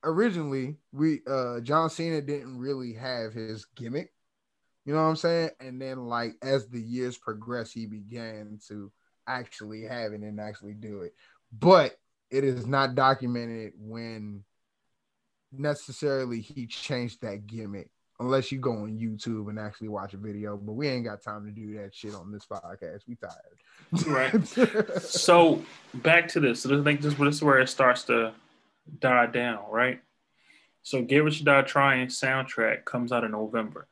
originally, 0.03 0.75
we 0.91 1.21
uh 1.25 1.61
John 1.61 1.89
Cena 1.89 2.21
didn't 2.21 2.57
really 2.57 2.93
have 2.93 3.33
his 3.33 3.65
gimmick. 3.75 4.11
You 4.85 4.93
know 4.93 5.03
what 5.03 5.09
I'm 5.09 5.15
saying? 5.15 5.51
And 5.59 5.81
then 5.81 6.05
like 6.07 6.35
as 6.41 6.67
the 6.67 6.81
years 6.81 7.17
progressed, 7.17 7.73
he 7.73 7.85
began 7.85 8.59
to 8.67 8.91
actually 9.27 9.83
have 9.83 10.13
it 10.13 10.21
and 10.21 10.39
actually 10.39 10.73
do 10.73 11.01
it. 11.01 11.13
But 11.51 11.97
it 12.29 12.43
is 12.43 12.65
not 12.65 12.95
documented 12.95 13.73
when 13.77 14.43
necessarily 15.51 16.41
he 16.41 16.67
changed 16.67 17.21
that 17.21 17.47
gimmick 17.47 17.89
unless 18.19 18.51
you 18.51 18.59
go 18.59 18.71
on 18.71 18.97
YouTube 18.97 19.49
and 19.49 19.59
actually 19.59 19.89
watch 19.89 20.13
a 20.13 20.17
video. 20.17 20.57
But 20.57 20.73
we 20.73 20.87
ain't 20.87 21.05
got 21.05 21.21
time 21.21 21.45
to 21.45 21.51
do 21.51 21.77
that 21.77 21.93
shit 21.93 22.15
on 22.15 22.31
this 22.31 22.45
podcast. 22.45 23.01
We 23.07 23.15
tired. 23.15 24.07
right. 24.07 25.01
so 25.01 25.61
back 25.93 26.27
to 26.29 26.39
this. 26.39 26.61
So 26.61 26.79
I 26.79 26.83
think 26.83 27.01
this, 27.01 27.13
this 27.13 27.35
is 27.35 27.43
where 27.43 27.59
it 27.59 27.69
starts 27.69 28.03
to 28.05 28.33
die 28.99 29.27
down, 29.27 29.59
right? 29.69 30.01
So 30.81 31.01
Get 31.01 31.23
Rich 31.23 31.43
Die 31.43 31.61
Trying 31.63 32.07
soundtrack 32.07 32.85
comes 32.85 33.11
out 33.11 33.23
in 33.23 33.31
November. 33.31 33.87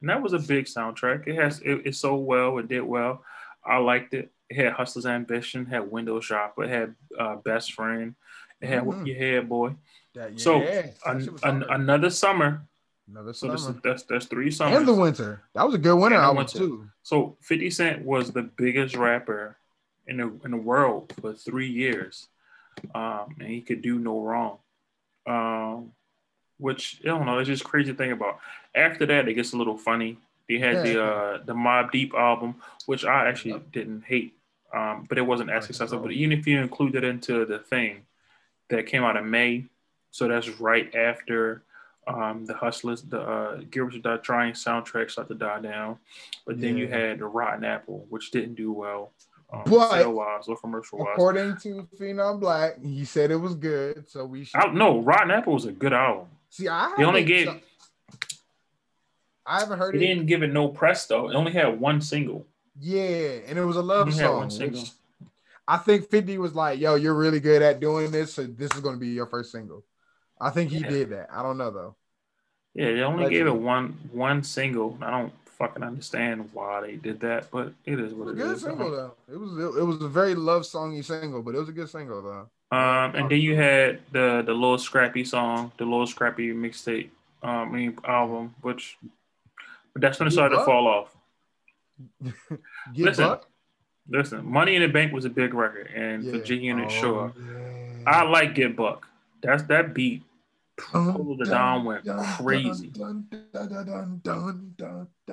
And 0.00 0.10
that 0.10 0.22
was 0.22 0.32
a 0.32 0.38
big 0.38 0.64
soundtrack. 0.64 1.26
It 1.26 1.36
has 1.36 1.60
it, 1.60 1.82
it 1.86 1.94
sold 1.94 2.26
well, 2.26 2.58
it 2.58 2.68
did 2.68 2.82
well. 2.82 3.22
I 3.64 3.78
liked 3.78 4.14
it. 4.14 4.30
It 4.50 4.56
had 4.56 4.72
Hustler's 4.72 5.06
Ambition, 5.06 5.64
had 5.64 5.90
Window 5.90 6.20
Shopper, 6.20 6.66
had 6.66 6.94
uh, 7.18 7.36
Best 7.36 7.72
Friend, 7.72 8.14
it 8.60 8.68
had 8.68 8.82
mm-hmm. 8.82 9.06
Your 9.06 9.16
Head 9.16 9.48
Boy. 9.48 9.74
That, 10.14 10.32
yeah, 10.32 10.38
so 10.38 10.60
an, 11.06 11.38
an, 11.42 11.64
another 11.70 12.10
summer. 12.10 12.66
Another 13.08 13.32
summer. 13.32 13.56
So 13.56 13.72
this, 13.72 13.80
that's 13.82 14.02
that's 14.04 14.26
three 14.26 14.50
summers. 14.50 14.78
And 14.78 14.88
the 14.88 14.94
winter. 14.94 15.42
That 15.54 15.64
was 15.64 15.74
a 15.74 15.78
good 15.78 15.96
winter 15.96 16.16
album 16.16 16.38
winter. 16.38 16.58
too. 16.58 16.88
So 17.02 17.36
50 17.42 17.70
Cent 17.70 18.04
was 18.04 18.32
the 18.32 18.42
biggest 18.42 18.96
rapper 18.96 19.56
in 20.06 20.18
the 20.18 20.32
in 20.44 20.50
the 20.50 20.56
world 20.56 21.12
for 21.20 21.32
three 21.32 21.70
years. 21.70 22.28
Um, 22.94 23.36
and 23.38 23.48
he 23.48 23.60
could 23.62 23.82
do 23.82 23.98
no 23.98 24.20
wrong. 24.20 24.58
Um, 25.26 25.92
which 26.58 27.00
I 27.04 27.08
don't 27.08 27.26
know, 27.26 27.38
it's 27.38 27.48
just 27.48 27.64
crazy 27.64 27.92
thing 27.92 28.12
about. 28.12 28.38
After 28.74 29.06
that, 29.06 29.28
it 29.28 29.34
gets 29.34 29.52
a 29.52 29.56
little 29.56 29.78
funny. 29.78 30.18
They 30.48 30.58
had 30.58 30.76
yeah. 30.76 30.82
the 30.82 31.04
uh 31.04 31.38
the 31.44 31.54
Mobb 31.54 31.90
Deep 31.92 32.14
album, 32.14 32.56
which 32.86 33.04
I 33.04 33.28
actually 33.28 33.60
didn't 33.72 34.04
hate, 34.04 34.34
um, 34.74 35.06
but 35.08 35.18
it 35.18 35.22
wasn't 35.22 35.50
as 35.50 35.66
successful. 35.66 35.98
But 35.98 36.12
even 36.12 36.36
if 36.36 36.46
you 36.46 36.60
include 36.60 36.94
it 36.94 37.04
into 37.04 37.44
the 37.44 37.58
thing 37.58 38.02
that 38.68 38.86
came 38.86 39.04
out 39.04 39.16
in 39.16 39.28
May, 39.30 39.66
so 40.10 40.28
that's 40.28 40.48
right 40.60 40.92
after 40.94 41.62
um, 42.06 42.44
the 42.46 42.54
Hustlers, 42.54 43.02
the 43.02 43.20
uh, 43.20 43.60
Rich 43.74 44.02
Die 44.02 44.16
Trying 44.18 44.54
soundtrack 44.54 45.10
started 45.10 45.34
to 45.34 45.38
die 45.38 45.60
down. 45.60 45.98
But 46.46 46.56
yeah. 46.56 46.62
then 46.62 46.76
you 46.76 46.88
had 46.88 47.18
the 47.18 47.26
Rotten 47.26 47.64
Apple, 47.64 48.06
which 48.08 48.30
didn't 48.30 48.54
do 48.54 48.72
well. 48.72 49.12
Um, 49.52 49.62
but 49.66 50.14
wise 50.14 50.46
or 50.46 50.56
commercial 50.56 50.98
wise. 50.98 51.08
According 51.12 51.56
to 51.58 51.88
Phenom 51.98 52.38
Black, 52.38 52.80
he 52.82 53.04
said 53.04 53.30
it 53.30 53.36
was 53.36 53.54
good. 53.54 54.08
So 54.08 54.24
we 54.24 54.44
should. 54.44 54.60
I, 54.60 54.72
no, 54.72 55.00
Rotten 55.00 55.30
Apple 55.30 55.54
was 55.54 55.64
a 55.64 55.72
good 55.72 55.92
album. 55.92 56.28
See, 56.50 56.68
I 56.68 56.94
he 56.96 57.04
only 57.04 57.24
gave. 57.24 57.48
I 59.44 59.58
haven't 59.58 59.78
heard 59.78 59.96
he 59.96 60.04
it. 60.04 60.06
didn't 60.06 60.26
give 60.26 60.42
it 60.44 60.52
no 60.52 60.68
press 60.68 61.06
though. 61.06 61.28
It 61.28 61.34
only 61.34 61.52
had 61.52 61.80
one 61.80 62.00
single. 62.00 62.46
Yeah, 62.80 63.40
and 63.46 63.58
it 63.58 63.64
was 63.64 63.76
a 63.76 63.82
love 63.82 64.12
song. 64.12 64.48
Which 64.58 64.90
I 65.68 65.76
think 65.76 66.08
50 66.08 66.38
was 66.38 66.54
like, 66.54 66.80
yo, 66.80 66.94
you're 66.94 67.14
really 67.14 67.40
good 67.40 67.62
at 67.62 67.78
doing 67.78 68.10
this, 68.10 68.34
so 68.34 68.44
this 68.44 68.70
is 68.74 68.80
gonna 68.80 68.96
be 68.96 69.08
your 69.08 69.26
first 69.26 69.52
single. 69.52 69.84
I 70.40 70.50
think 70.50 70.70
he 70.70 70.78
yeah. 70.78 70.88
did 70.88 71.10
that. 71.10 71.28
I 71.32 71.42
don't 71.42 71.58
know 71.58 71.70
though. 71.70 71.96
Yeah, 72.74 72.92
they 72.92 73.02
only 73.02 73.28
gave 73.28 73.46
it 73.46 73.54
one 73.54 73.98
one 74.12 74.42
single. 74.42 74.96
I 75.02 75.10
don't 75.10 75.32
fucking 75.44 75.82
understand 75.82 76.48
why 76.54 76.80
they 76.80 76.96
did 76.96 77.20
that, 77.20 77.50
but 77.50 77.74
it 77.84 78.00
is 78.00 78.14
what 78.14 78.28
it, 78.28 78.38
it 78.38 78.46
is. 78.46 78.62
Single 78.62 78.90
though. 78.90 79.14
It 79.30 79.36
was 79.36 79.52
it, 79.58 79.80
it 79.80 79.84
was 79.84 80.00
a 80.02 80.08
very 80.08 80.34
love 80.34 80.62
songy 80.62 81.04
single, 81.04 81.42
but 81.42 81.54
it 81.54 81.58
was 81.58 81.68
a 81.68 81.72
good 81.72 81.90
single 81.90 82.22
though. 82.22 82.76
Um, 82.76 83.14
and 83.16 83.30
then 83.30 83.40
you 83.40 83.56
had 83.56 84.00
the 84.12 84.42
the 84.46 84.54
Lil 84.54 84.78
Scrappy 84.78 85.24
song, 85.24 85.72
the 85.76 85.84
Lil 85.84 86.06
Scrappy 86.06 86.52
mixtape, 86.52 87.10
um, 87.42 87.98
album, 88.04 88.54
which 88.62 88.96
but 89.92 90.02
that's 90.02 90.18
when 90.18 90.28
it 90.28 90.30
started 90.30 90.56
to 90.56 90.64
fall 90.64 90.86
off. 90.86 91.14
listen, 92.94 93.24
buck? 93.24 93.48
listen, 94.08 94.44
Money 94.44 94.76
in 94.76 94.82
the 94.82 94.88
Bank 94.88 95.12
was 95.12 95.24
a 95.24 95.30
big 95.30 95.54
record, 95.54 95.88
and 95.94 96.24
yeah. 96.24 96.40
G 96.42 96.56
Unit, 96.56 96.86
oh, 96.88 96.90
sure. 96.90 97.32
I 98.06 98.22
like 98.24 98.54
Get 98.54 98.76
Buck. 98.76 99.06
That's 99.42 99.62
that 99.64 99.94
beat. 99.94 100.22
Polow 100.80 101.36
da 101.38 101.44
Don 101.44 101.84
went 101.84 102.06
crazy. 102.36 102.90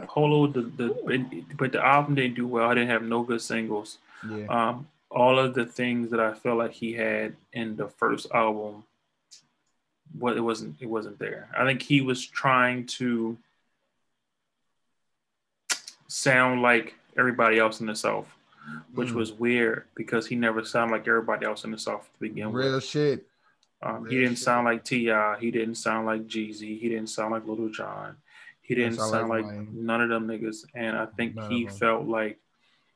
Polo 0.08 0.48
the, 0.48 0.62
the 0.62 1.46
but 1.58 1.72
the 1.72 1.84
album 1.84 2.16
didn't 2.16 2.36
do 2.36 2.48
well. 2.48 2.70
I 2.70 2.74
didn't 2.74 2.90
have 2.90 3.04
no 3.04 3.24
good 3.24 3.42
singles. 3.42 3.98
Yeah. 4.30 4.48
Um, 4.48 4.88
all 5.10 5.40
of 5.40 5.54
the 5.54 5.66
things 5.66 6.10
that 6.12 6.20
I 6.20 6.34
felt 6.34 6.58
like 6.58 6.74
he 6.74 6.94
had 6.94 7.36
in 7.54 7.78
the 7.78 7.88
first 7.88 8.30
album, 8.32 8.84
what 10.18 10.36
it 10.36 10.42
wasn't 10.42 10.76
it 10.82 10.88
wasn't 10.88 11.20
there. 11.20 11.50
I 11.58 11.64
think 11.66 11.82
he 11.82 12.02
was 12.02 12.26
trying 12.26 12.86
to 12.88 13.38
sound 16.08 16.62
like 16.62 16.96
everybody 17.18 17.60
else 17.60 17.80
in 17.80 17.88
the 17.88 17.96
South, 17.96 18.28
which 18.94 19.10
mm. 19.10 19.16
was 19.16 19.34
weird 19.34 19.86
because 19.96 20.28
he 20.28 20.36
never 20.36 20.64
sounded 20.64 20.94
like 20.94 21.08
everybody 21.08 21.46
else 21.46 21.64
in 21.64 21.72
the 21.72 21.78
South 21.78 22.04
to 22.04 22.20
begin 22.20 22.52
Real 22.52 22.54
with. 22.54 22.66
Real 22.66 22.80
shit. 22.80 23.26
Um, 23.82 24.04
Real 24.04 24.12
he 24.12 24.20
didn't 24.20 24.36
shit. 24.36 24.44
sound 24.44 24.66
like 24.66 24.84
T.I. 24.84 25.38
He 25.40 25.52
didn't 25.52 25.76
sound 25.76 26.06
like 26.06 26.28
Jeezy. 26.28 26.80
He 26.80 26.90
didn't 26.90 27.08
sound 27.08 27.32
like 27.32 27.46
Lil 27.46 27.70
Jon. 27.70 28.18
He 28.62 28.76
didn't 28.76 28.96
sound, 28.96 29.12
sound 29.12 29.30
like, 29.30 29.46
like 29.46 29.70
none 29.70 30.02
of 30.02 30.10
them 30.10 30.28
niggas. 30.28 30.66
And 30.76 30.98
I 30.98 31.06
think 31.06 31.36
none 31.36 31.50
he 31.50 31.68
felt 31.68 32.06
like 32.06 32.40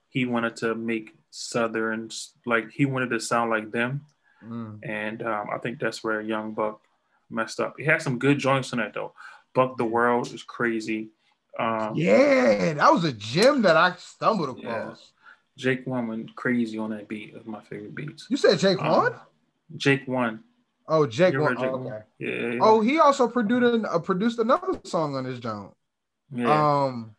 he 0.09 0.25
wanted 0.25 0.57
to 0.57 0.75
make 0.75 1.15
Southern, 1.29 2.09
like 2.45 2.71
he 2.71 2.85
wanted 2.85 3.09
to 3.11 3.19
sound 3.19 3.49
like 3.49 3.71
them. 3.71 4.05
Mm. 4.45 4.79
And 4.83 5.23
um, 5.23 5.47
I 5.53 5.59
think 5.59 5.79
that's 5.79 6.03
where 6.03 6.19
Young 6.19 6.53
Buck 6.53 6.81
messed 7.29 7.59
up. 7.59 7.75
He 7.77 7.85
had 7.85 8.01
some 8.01 8.19
good 8.19 8.37
joints 8.37 8.73
in 8.73 8.79
that 8.79 8.93
though. 8.93 9.13
Buck 9.53 9.77
the 9.77 9.85
World 9.85 10.33
is 10.33 10.43
crazy. 10.43 11.09
Um, 11.59 11.95
yeah, 11.95 12.73
that 12.73 12.93
was 12.93 13.03
a 13.03 13.11
gem 13.11 13.61
that 13.63 13.75
I 13.75 13.93
stumbled 13.97 14.57
across. 14.57 14.99
Yeah. 14.99 15.05
Jake 15.57 15.85
One 15.85 16.07
went 16.07 16.35
crazy 16.35 16.77
on 16.77 16.91
that 16.91 17.07
beat 17.07 17.35
of 17.35 17.45
my 17.45 17.61
favorite 17.61 17.93
beats. 17.93 18.27
You 18.29 18.37
said 18.37 18.57
Jake 18.57 18.81
um, 18.81 18.87
One? 18.87 19.15
Jake 19.75 20.07
One. 20.07 20.43
Oh, 20.87 21.05
Jake 21.05 21.37
One. 21.37 21.55
Jake 21.57 21.65
oh, 21.65 21.75
okay. 21.75 21.83
One? 21.83 22.03
Yeah, 22.19 22.29
yeah, 22.29 22.59
Oh, 22.61 22.81
he 22.81 22.99
also 22.99 23.27
produced 23.27 23.85
uh, 23.85 23.99
produced 23.99 24.39
another 24.39 24.79
song 24.83 25.15
on 25.15 25.25
his 25.25 25.39
joint. 25.39 25.71
Yeah. 26.33 26.83
Um, 26.85 27.15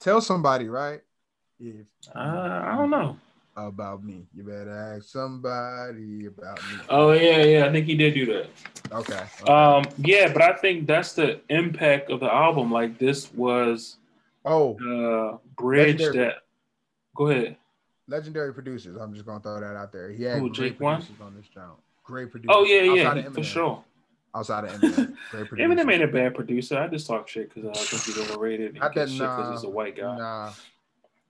tell 0.00 0.20
somebody, 0.20 0.68
right? 0.68 1.00
If 1.60 1.86
uh, 2.14 2.18
I 2.18 2.74
don't 2.76 2.90
know 2.90 3.16
about 3.56 4.04
me. 4.04 4.26
You 4.34 4.44
better 4.44 4.70
ask 4.96 5.08
somebody 5.08 6.26
about 6.26 6.58
me. 6.58 6.78
Oh 6.88 7.12
yeah, 7.12 7.42
yeah. 7.44 7.66
I 7.66 7.72
think 7.72 7.86
he 7.86 7.94
did 7.94 8.14
do 8.14 8.26
that. 8.26 8.46
Okay. 8.92 9.20
okay. 9.42 9.52
Um, 9.52 9.84
yeah, 9.98 10.32
but 10.32 10.42
I 10.42 10.54
think 10.54 10.86
that's 10.86 11.12
the 11.12 11.40
impact 11.48 12.10
of 12.10 12.20
the 12.20 12.32
album. 12.32 12.70
Like 12.70 12.98
this 12.98 13.32
was 13.34 13.96
oh 14.44 14.74
the 14.78 15.38
bridge 15.56 16.00
legendary. 16.00 16.26
that. 16.26 16.34
Go 17.14 17.28
ahead. 17.28 17.56
Legendary 18.08 18.52
producers. 18.52 18.96
I'm 18.96 19.12
just 19.12 19.26
gonna 19.26 19.40
throw 19.40 19.60
that 19.60 19.76
out 19.76 19.92
there. 19.92 20.10
He 20.10 20.24
had 20.24 20.42
Ooh, 20.42 20.50
great 20.50 20.78
producers 20.78 21.20
on 21.20 21.34
this 21.34 21.46
channel. 21.48 21.78
Great 22.04 22.30
producers. 22.30 22.54
Oh 22.56 22.64
yeah, 22.64 22.82
yeah, 22.82 23.30
for 23.30 23.42
sure. 23.42 23.84
Outside 24.34 24.64
of 24.64 24.80
Eminem, 24.80 25.14
great 25.30 25.48
producer. 25.48 25.68
Eminem 25.84 25.92
ain't 25.92 26.02
a 26.02 26.08
bad 26.08 26.34
producer. 26.34 26.78
I 26.78 26.88
just 26.88 27.06
talk 27.06 27.28
shit 27.28 27.52
because 27.52 27.68
I 27.68 27.84
think 27.84 28.02
he's 28.02 28.30
overrated. 28.30 28.78
I 28.80 28.86
shit 28.86 29.18
because 29.18 29.50
he's 29.52 29.64
a 29.64 29.68
white 29.68 29.94
guy. 29.96 30.16
Nah, 30.16 30.52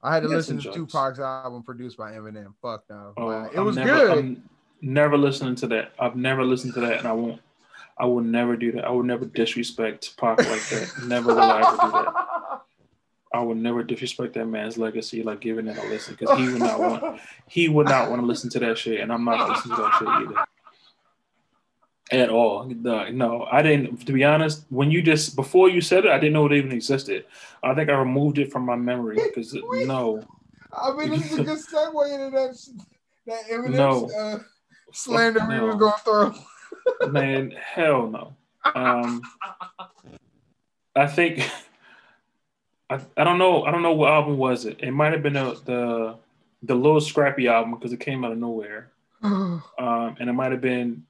I 0.03 0.15
had 0.15 0.23
to 0.24 0.29
listen 0.29 0.59
to. 0.59 0.73
Tupac's 0.73 1.20
album 1.20 1.62
produced 1.62 1.97
by 1.97 2.12
Eminem. 2.12 2.55
Fuck 2.61 2.85
no. 2.91 3.12
Oh, 3.16 3.31
it 3.31 3.57
I'm 3.57 3.65
was 3.65 3.77
never, 3.77 3.91
good. 3.91 4.19
I'm 4.19 4.49
never 4.81 5.16
listening 5.16 5.55
to 5.57 5.66
that. 5.69 5.93
I've 5.99 6.16
never 6.16 6.45
listened 6.45 6.74
to 6.74 6.81
that, 6.81 6.99
and 6.99 7.07
I 7.07 7.12
won't. 7.12 7.41
I 7.99 8.07
will 8.07 8.23
never 8.23 8.57
do 8.57 8.73
that. 8.73 8.85
I 8.85 8.91
will 8.91 9.05
never 9.05 9.24
disrespect 9.24 10.16
Tupac 10.16 10.39
like 10.39 10.69
that. 10.70 10.93
never 11.07 11.35
will 11.35 11.41
I 11.41 11.61
ever 11.61 11.77
do 11.77 11.91
that. 11.93 12.62
I 13.35 13.41
would 13.41 13.57
never 13.57 13.83
disrespect 13.83 14.35
that 14.35 14.47
man's 14.47 14.77
legacy, 14.77 15.23
like 15.23 15.41
giving 15.41 15.66
it 15.66 15.79
a 15.79 15.83
listen, 15.89 16.16
because 16.19 16.39
he 16.39 16.49
would 16.49 16.59
not 16.61 16.81
want. 16.81 17.20
He 17.47 17.69
would 17.69 17.89
not 17.89 18.11
want 18.11 18.20
to 18.20 18.27
listen 18.27 18.51
to 18.51 18.59
that 18.59 18.77
shit, 18.77 19.01
and 19.01 19.12
I'm 19.12 19.24
not 19.24 19.49
listening 19.49 19.77
to 19.77 19.83
that 19.83 19.97
shit 19.99 20.09
either 20.09 20.47
at 22.12 22.28
all. 22.28 22.64
No, 22.64 23.09
no, 23.10 23.48
I 23.51 23.62
didn't. 23.62 24.06
To 24.06 24.12
be 24.12 24.24
honest, 24.24 24.64
when 24.70 24.90
you 24.90 25.02
just 25.02 25.36
before 25.36 25.68
you 25.68 25.80
said 25.80 26.05
it, 26.05 26.10
I 26.10 26.18
didn't 26.18 26.34
know 26.34 26.47
it 26.47 26.52
even 26.52 26.72
existed. 26.72 27.24
I 27.62 27.74
think 27.74 27.89
I 27.89 27.94
removed 27.94 28.39
it 28.39 28.52
from 28.52 28.64
my 28.64 28.76
memory 28.76 29.16
because 29.16 29.55
no. 29.55 30.22
I 30.72 30.93
mean, 30.94 31.10
this 31.10 31.32
is 31.32 31.39
a 31.39 31.44
good 31.44 31.59
segue 31.59 32.14
into 32.14 32.30
that 32.36 32.56
that 33.26 33.44
Eminem 33.51 33.76
no. 33.76 34.10
uh, 34.10 34.39
slander 34.93 35.40
no. 35.40 35.48
we 35.48 35.60
were 35.60 35.76
going 35.76 35.93
through. 36.05 37.10
Man, 37.10 37.52
hell 37.52 38.09
no. 38.09 38.34
Um, 38.74 39.22
I 40.97 41.06
think 41.06 41.48
I, 42.90 43.01
I 43.16 43.24
don't 43.24 43.39
know. 43.39 43.64
I 43.64 43.70
don't 43.70 43.82
know 43.82 43.93
what 43.93 44.10
album 44.10 44.39
was 44.39 44.64
it. 44.64 44.78
It 44.80 44.90
might 44.90 45.12
have 45.12 45.22
been 45.22 45.36
a, 45.36 45.55
the 45.55 46.16
the 46.62 46.74
Lil 46.74 47.01
Scrappy 47.01 47.48
album 47.48 47.74
because 47.74 47.93
it 47.93 48.01
came 48.01 48.24
out 48.24 48.32
of 48.32 48.39
nowhere, 48.39 48.90
um, 49.22 49.62
and 49.78 50.28
it 50.28 50.32
might 50.32 50.52
have 50.52 50.60
been 50.60 51.05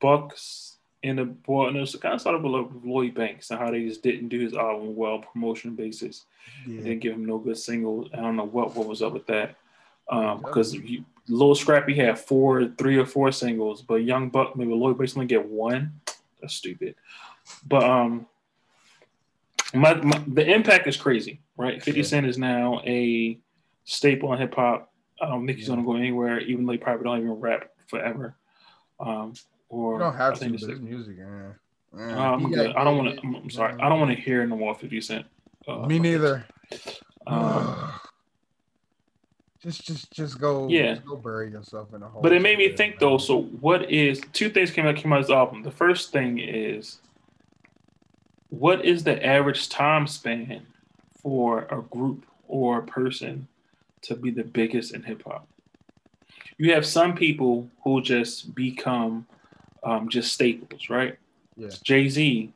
Bucks 0.00 0.76
in 1.02 1.16
the 1.16 1.34
well, 1.46 1.68
and 1.68 1.76
it 1.76 1.80
was 1.80 1.94
kind 1.96 2.14
of 2.14 2.20
started 2.20 2.42
with 2.42 2.84
Lloyd 2.84 3.14
Banks 3.14 3.50
and 3.50 3.60
how 3.60 3.70
they 3.70 3.86
just 3.86 4.02
didn't 4.02 4.28
do 4.28 4.40
his 4.40 4.54
album 4.54 4.96
well 4.96 5.18
promotion 5.18 5.74
basis. 5.74 6.24
Yeah. 6.66 6.80
They 6.80 6.88
didn't 6.90 7.00
give 7.00 7.14
him 7.14 7.24
no 7.24 7.38
good 7.38 7.58
singles. 7.58 8.08
I 8.12 8.16
don't 8.16 8.36
know 8.36 8.44
what 8.44 8.74
what 8.74 8.88
was 8.88 9.02
up 9.02 9.12
with 9.12 9.26
that. 9.26 9.56
Um, 10.08 10.38
because 10.40 10.74
you, 10.74 11.04
Lil 11.28 11.54
Scrappy 11.54 11.94
had 11.94 12.18
four, 12.18 12.68
three 12.78 12.96
or 12.96 13.06
four 13.06 13.32
singles, 13.32 13.82
but 13.82 13.96
Young 13.96 14.30
Buck 14.30 14.56
maybe 14.56 14.72
Lloyd 14.72 14.98
Banks 14.98 15.16
only 15.16 15.26
get 15.26 15.46
one. 15.46 16.00
That's 16.40 16.54
stupid. 16.54 16.94
But 17.66 17.84
um, 17.84 18.26
my, 19.74 19.94
my 19.94 20.22
the 20.26 20.48
impact 20.48 20.86
is 20.86 20.96
crazy, 20.96 21.40
right? 21.56 21.82
Fifty 21.82 22.00
yeah. 22.00 22.06
Cent 22.06 22.26
is 22.26 22.38
now 22.38 22.80
a 22.84 23.38
staple 23.84 24.32
in 24.32 24.38
hip 24.38 24.54
hop. 24.54 24.92
I 25.20 25.28
don't 25.28 25.46
think 25.46 25.58
he's 25.58 25.68
gonna 25.68 25.84
go 25.84 25.96
anywhere, 25.96 26.40
even 26.40 26.66
though 26.66 26.72
he 26.72 26.78
probably 26.78 27.04
don't 27.04 27.18
even 27.18 27.30
rap 27.32 27.70
forever. 27.88 28.36
Um, 28.98 29.34
or 29.68 29.94
you 29.94 29.98
don't 29.98 30.16
have 30.16 30.38
to. 30.38 30.50
But 30.50 30.60
his 30.60 30.80
music, 30.80 31.18
man. 31.18 31.54
man 31.92 32.18
um, 32.18 32.54
I 32.76 32.84
don't 32.84 32.96
want 32.96 33.16
to. 33.16 33.22
I'm, 33.22 33.34
I'm, 33.36 33.50
sorry. 33.50 33.74
I 33.80 33.88
don't 33.88 34.00
want 34.00 34.16
to 34.16 34.20
hear 34.20 34.46
no 34.46 34.56
more 34.56 34.74
Fifty 34.74 35.00
Cent. 35.00 35.26
Uh, 35.66 35.86
Me 35.86 35.98
neither. 35.98 36.46
Um, 37.26 37.92
just, 39.60 39.84
just, 39.84 40.12
just 40.12 40.40
go. 40.40 40.68
Yeah. 40.68 40.94
Just 40.94 41.06
go 41.06 41.16
bury 41.16 41.50
yourself 41.50 41.92
in 41.94 42.02
a 42.02 42.08
hole. 42.08 42.22
But 42.22 42.32
it 42.32 42.42
made 42.42 42.58
me 42.58 42.68
think 42.68 42.94
man. 42.94 42.98
though. 43.00 43.18
So, 43.18 43.42
what 43.42 43.90
is 43.90 44.20
two 44.32 44.48
things 44.48 44.70
came 44.70 44.86
out 44.86 44.96
came 44.96 45.12
out 45.12 45.20
of 45.20 45.26
this 45.26 45.34
album? 45.34 45.62
The 45.62 45.70
first 45.70 46.12
thing 46.12 46.38
is, 46.38 46.98
what 48.50 48.84
is 48.84 49.04
the 49.04 49.24
average 49.24 49.68
time 49.68 50.06
span 50.06 50.66
for 51.20 51.66
a 51.70 51.82
group 51.82 52.26
or 52.46 52.78
a 52.78 52.86
person 52.86 53.48
to 54.02 54.14
be 54.14 54.30
the 54.30 54.44
biggest 54.44 54.94
in 54.94 55.02
hip 55.02 55.22
hop? 55.26 55.48
You 56.58 56.72
have 56.72 56.86
some 56.86 57.14
people 57.14 57.68
who 57.84 58.00
just 58.00 58.54
become 58.54 59.26
um, 59.86 60.08
just 60.08 60.32
staples, 60.32 60.90
right? 60.90 61.16
Yeah. 61.56 61.68
Jay 61.82 62.08
Z, 62.08 62.52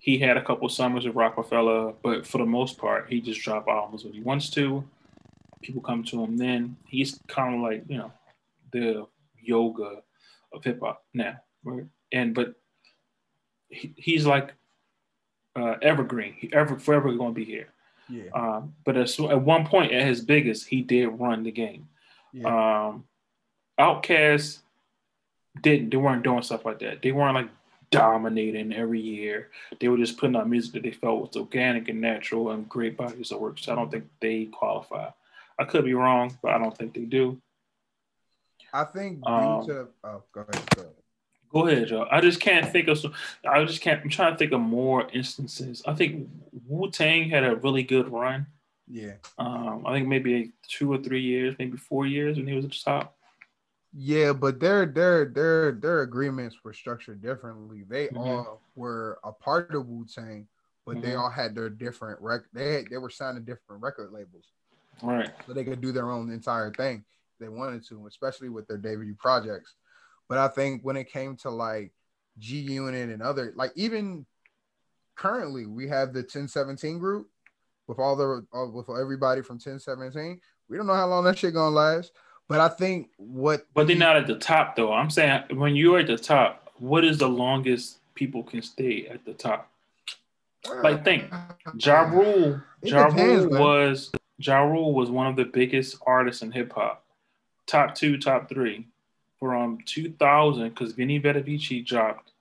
he 0.00 0.18
had 0.18 0.36
a 0.36 0.44
couple 0.44 0.68
summers 0.68 1.04
with 1.06 1.16
Roc-A-Fella, 1.16 1.94
but 2.02 2.26
for 2.26 2.38
the 2.38 2.46
most 2.46 2.78
part, 2.78 3.08
he 3.08 3.20
just 3.20 3.40
drop 3.40 3.66
albums 3.66 4.04
when 4.04 4.12
he 4.12 4.20
wants 4.20 4.50
to. 4.50 4.84
People 5.62 5.80
come 5.80 6.04
to 6.04 6.22
him 6.22 6.36
then. 6.36 6.76
He's 6.86 7.18
kind 7.28 7.54
of 7.54 7.60
like 7.62 7.84
you 7.88 7.98
know 7.98 8.12
the 8.72 9.06
yoga 9.40 10.02
of 10.52 10.62
hip 10.62 10.80
hop 10.80 11.02
now, 11.14 11.40
right? 11.64 11.86
And 12.12 12.34
but 12.34 12.54
he, 13.68 13.94
he's 13.96 14.26
like 14.26 14.52
uh, 15.56 15.76
evergreen. 15.80 16.34
He 16.38 16.52
ever 16.52 16.78
forever 16.78 17.12
going 17.14 17.34
to 17.34 17.40
be 17.40 17.44
here. 17.44 17.68
Yeah. 18.08 18.30
Um, 18.34 18.74
but 18.84 18.96
at, 18.96 19.18
at 19.18 19.42
one 19.42 19.66
point, 19.66 19.92
at 19.92 20.06
his 20.06 20.20
biggest, 20.20 20.68
he 20.68 20.82
did 20.82 21.08
run 21.08 21.42
the 21.42 21.50
game. 21.50 21.88
Yeah. 22.32 22.88
Um, 22.88 23.04
Outkast 23.80 24.60
didn't 25.62 25.90
they 25.90 25.96
weren't 25.96 26.22
doing 26.22 26.42
stuff 26.42 26.64
like 26.64 26.78
that. 26.80 27.02
They 27.02 27.12
weren't 27.12 27.34
like 27.34 27.50
dominating 27.90 28.72
every 28.72 29.00
year. 29.00 29.50
They 29.80 29.88
were 29.88 29.96
just 29.96 30.18
putting 30.18 30.36
out 30.36 30.48
music 30.48 30.72
that 30.74 30.82
they 30.82 30.90
felt 30.90 31.20
was 31.20 31.36
organic 31.36 31.88
and 31.88 32.00
natural 32.00 32.50
and 32.50 32.68
great 32.68 32.96
bodies 32.96 33.30
of 33.30 33.40
work. 33.40 33.58
So 33.58 33.72
I 33.72 33.76
don't 33.76 33.90
think 33.90 34.04
they 34.20 34.46
qualify. 34.46 35.10
I 35.58 35.64
could 35.64 35.84
be 35.84 35.94
wrong, 35.94 36.36
but 36.42 36.52
I 36.52 36.58
don't 36.58 36.76
think 36.76 36.94
they 36.94 37.02
do. 37.02 37.40
I 38.72 38.84
think 38.84 39.20
um, 39.26 39.66
to, 39.66 39.88
oh, 40.04 40.22
go 40.32 40.40
ahead, 40.42 40.74
go 40.74 40.82
ahead. 40.82 40.92
Go 41.52 41.66
ahead, 41.66 41.88
Joe. 41.88 42.06
I 42.10 42.20
just 42.20 42.40
can't 42.40 42.70
think 42.70 42.88
of. 42.88 43.02
I 43.48 43.64
just 43.64 43.80
can't. 43.80 44.02
I'm 44.02 44.10
trying 44.10 44.32
to 44.32 44.38
think 44.38 44.52
of 44.52 44.60
more 44.60 45.08
instances. 45.12 45.82
I 45.86 45.94
think 45.94 46.28
Wu 46.66 46.90
Tang 46.90 47.30
had 47.30 47.44
a 47.44 47.56
really 47.56 47.84
good 47.84 48.10
run. 48.10 48.46
Yeah. 48.88 49.14
Um, 49.38 49.84
I 49.86 49.94
think 49.94 50.08
maybe 50.08 50.52
two 50.68 50.92
or 50.92 50.98
three 50.98 51.22
years, 51.22 51.54
maybe 51.58 51.76
four 51.76 52.06
years 52.06 52.36
when 52.36 52.46
he 52.46 52.54
was 52.54 52.64
at 52.64 52.72
the 52.72 52.78
top. 52.84 53.15
Yeah, 53.98 54.34
but 54.34 54.60
their 54.60 54.84
their 54.84 55.24
their 55.24 55.72
their 55.72 56.02
agreements 56.02 56.58
were 56.62 56.74
structured 56.74 57.22
differently. 57.22 57.82
They 57.88 58.08
mm-hmm. 58.08 58.18
all 58.18 58.60
were 58.74 59.18
a 59.24 59.32
part 59.32 59.74
of 59.74 59.86
Wu 59.86 60.04
Tang, 60.04 60.46
but 60.84 60.96
mm-hmm. 60.96 61.06
they 61.06 61.14
all 61.14 61.30
had 61.30 61.54
their 61.54 61.70
different 61.70 62.20
rec. 62.20 62.42
They 62.52 62.74
had, 62.74 62.90
they 62.90 62.98
were 62.98 63.08
signing 63.08 63.44
different 63.44 63.82
record 63.82 64.12
labels, 64.12 64.44
right? 65.02 65.30
So 65.46 65.54
they 65.54 65.64
could 65.64 65.80
do 65.80 65.92
their 65.92 66.10
own 66.10 66.30
entire 66.30 66.70
thing 66.72 67.06
they 67.40 67.48
wanted 67.48 67.86
to, 67.88 68.06
especially 68.06 68.50
with 68.50 68.66
their 68.68 68.76
debut 68.76 69.14
projects. 69.18 69.74
But 70.28 70.36
I 70.36 70.48
think 70.48 70.82
when 70.82 70.96
it 70.96 71.10
came 71.10 71.36
to 71.38 71.50
like 71.50 71.92
G 72.38 72.58
Unit 72.58 73.08
and 73.08 73.22
other, 73.22 73.54
like 73.56 73.72
even 73.76 74.26
currently, 75.14 75.64
we 75.64 75.88
have 75.88 76.12
the 76.12 76.20
1017 76.20 76.98
group 76.98 77.28
with 77.86 77.98
all 77.98 78.14
the 78.14 78.46
all, 78.52 78.70
with 78.72 78.90
everybody 78.90 79.40
from 79.40 79.54
1017. 79.54 80.38
We 80.68 80.76
don't 80.76 80.86
know 80.86 80.92
how 80.92 81.06
long 81.06 81.24
that 81.24 81.38
shit 81.38 81.54
gonna 81.54 81.74
last. 81.74 82.12
But 82.48 82.60
I 82.60 82.68
think 82.68 83.10
what 83.16 83.66
But 83.74 83.86
they're 83.86 83.96
not 83.96 84.16
at 84.16 84.26
the 84.26 84.38
top 84.38 84.76
though. 84.76 84.92
I'm 84.92 85.10
saying 85.10 85.44
when 85.50 85.74
you're 85.76 85.98
at 85.98 86.06
the 86.06 86.18
top, 86.18 86.70
what 86.78 87.04
is 87.04 87.18
the 87.18 87.28
longest 87.28 87.98
people 88.14 88.42
can 88.42 88.62
stay 88.62 89.06
at 89.08 89.24
the 89.24 89.34
top? 89.34 89.70
Like 90.82 91.04
think 91.04 91.32
Ja 91.76 92.02
Rule, 92.02 92.62
ja 92.82 93.06
Rule 93.06 93.48
was 93.48 94.10
Ja 94.38 94.62
Rule 94.62 94.92
was 94.94 95.10
one 95.10 95.26
of 95.26 95.36
the 95.36 95.44
biggest 95.44 95.96
artists 96.06 96.42
in 96.42 96.52
hip 96.52 96.72
hop. 96.72 97.04
Top 97.66 97.94
two, 97.94 98.18
top 98.18 98.48
three. 98.48 98.86
From 99.38 99.80
2000, 99.84 100.70
because 100.70 100.92
Vinny 100.92 101.18
Vidi 101.18 101.82
dropped 101.82 102.32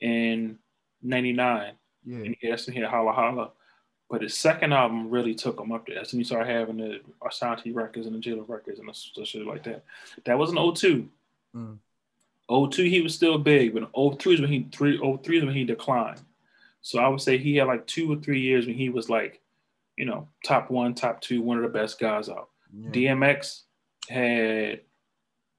in 0.00 0.58
99. 1.00 1.72
Yeah. 2.04 2.16
And 2.16 2.36
he 2.40 2.48
has 2.48 2.64
to 2.64 2.72
hit 2.72 2.84
Holla 2.84 3.12
Holla. 3.12 3.52
But 4.12 4.20
his 4.20 4.36
second 4.36 4.74
album 4.74 5.08
really 5.08 5.34
took 5.34 5.58
him 5.58 5.72
up 5.72 5.86
there. 5.86 5.96
That's 5.96 6.12
when 6.12 6.20
he 6.20 6.24
started 6.24 6.52
having 6.52 6.76
the 6.76 7.00
Ashanti 7.26 7.72
records 7.72 8.06
and 8.06 8.14
the 8.14 8.18
Jada 8.18 8.46
records 8.46 8.78
and 8.78 8.86
the 8.86 9.24
shit 9.24 9.46
like 9.46 9.64
that. 9.64 9.84
That 10.26 10.38
was 10.38 10.50
an 10.50 10.74
02. 10.74 11.08
Mm. 11.56 11.78
02 12.70 12.82
he 12.82 13.00
was 13.00 13.14
still 13.14 13.38
big, 13.38 13.72
but 13.72 13.88
03 14.20 14.34
is 14.34 14.40
when 14.42 14.50
he 14.50 14.68
three 14.70 14.98
03 14.98 15.38
is 15.38 15.44
when 15.46 15.54
he 15.54 15.64
declined. 15.64 16.20
So 16.82 16.98
I 16.98 17.08
would 17.08 17.22
say 17.22 17.38
he 17.38 17.56
had 17.56 17.68
like 17.68 17.86
two 17.86 18.12
or 18.12 18.16
three 18.16 18.40
years 18.40 18.66
when 18.66 18.74
he 18.74 18.90
was 18.90 19.08
like, 19.08 19.40
you 19.96 20.04
know, 20.04 20.28
top 20.44 20.70
one, 20.70 20.92
top 20.92 21.22
two, 21.22 21.40
one 21.40 21.56
of 21.56 21.62
the 21.62 21.70
best 21.70 21.98
guys 21.98 22.28
out. 22.28 22.50
Yeah. 22.70 22.90
DMX 22.90 23.62
had 24.10 24.82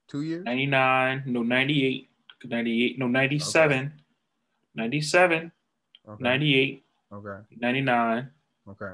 two 0.07 0.21
years 0.21 0.45
99, 0.45 1.23
no 1.25 1.41
98, 1.41 2.07
98, 2.45 2.99
no 2.99 3.07
97, 3.07 3.77
okay. 3.79 3.93
97, 4.75 5.51
okay. 6.07 6.23
98, 6.23 6.85
okay. 7.13 7.37
99, 7.59 8.29
Okay. 8.69 8.93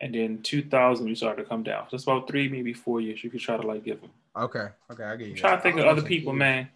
And 0.00 0.14
then 0.14 0.42
2000, 0.42 1.06
we 1.06 1.14
started 1.14 1.42
to 1.42 1.48
come 1.48 1.62
down. 1.62 1.86
Just 1.90 2.04
about 2.04 2.26
three, 2.28 2.48
maybe 2.48 2.72
four 2.72 3.00
years. 3.00 3.22
You 3.22 3.30
could 3.30 3.40
try 3.40 3.56
to 3.56 3.66
like 3.66 3.84
give 3.84 4.00
them. 4.00 4.10
Okay. 4.36 4.68
Okay. 4.90 5.04
I 5.04 5.16
get 5.16 5.28
you. 5.28 5.34
I'm 5.44 5.56
to 5.56 5.62
think 5.62 5.78
of 5.78 5.86
other 5.86 6.02
people, 6.02 6.32
man. 6.32 6.68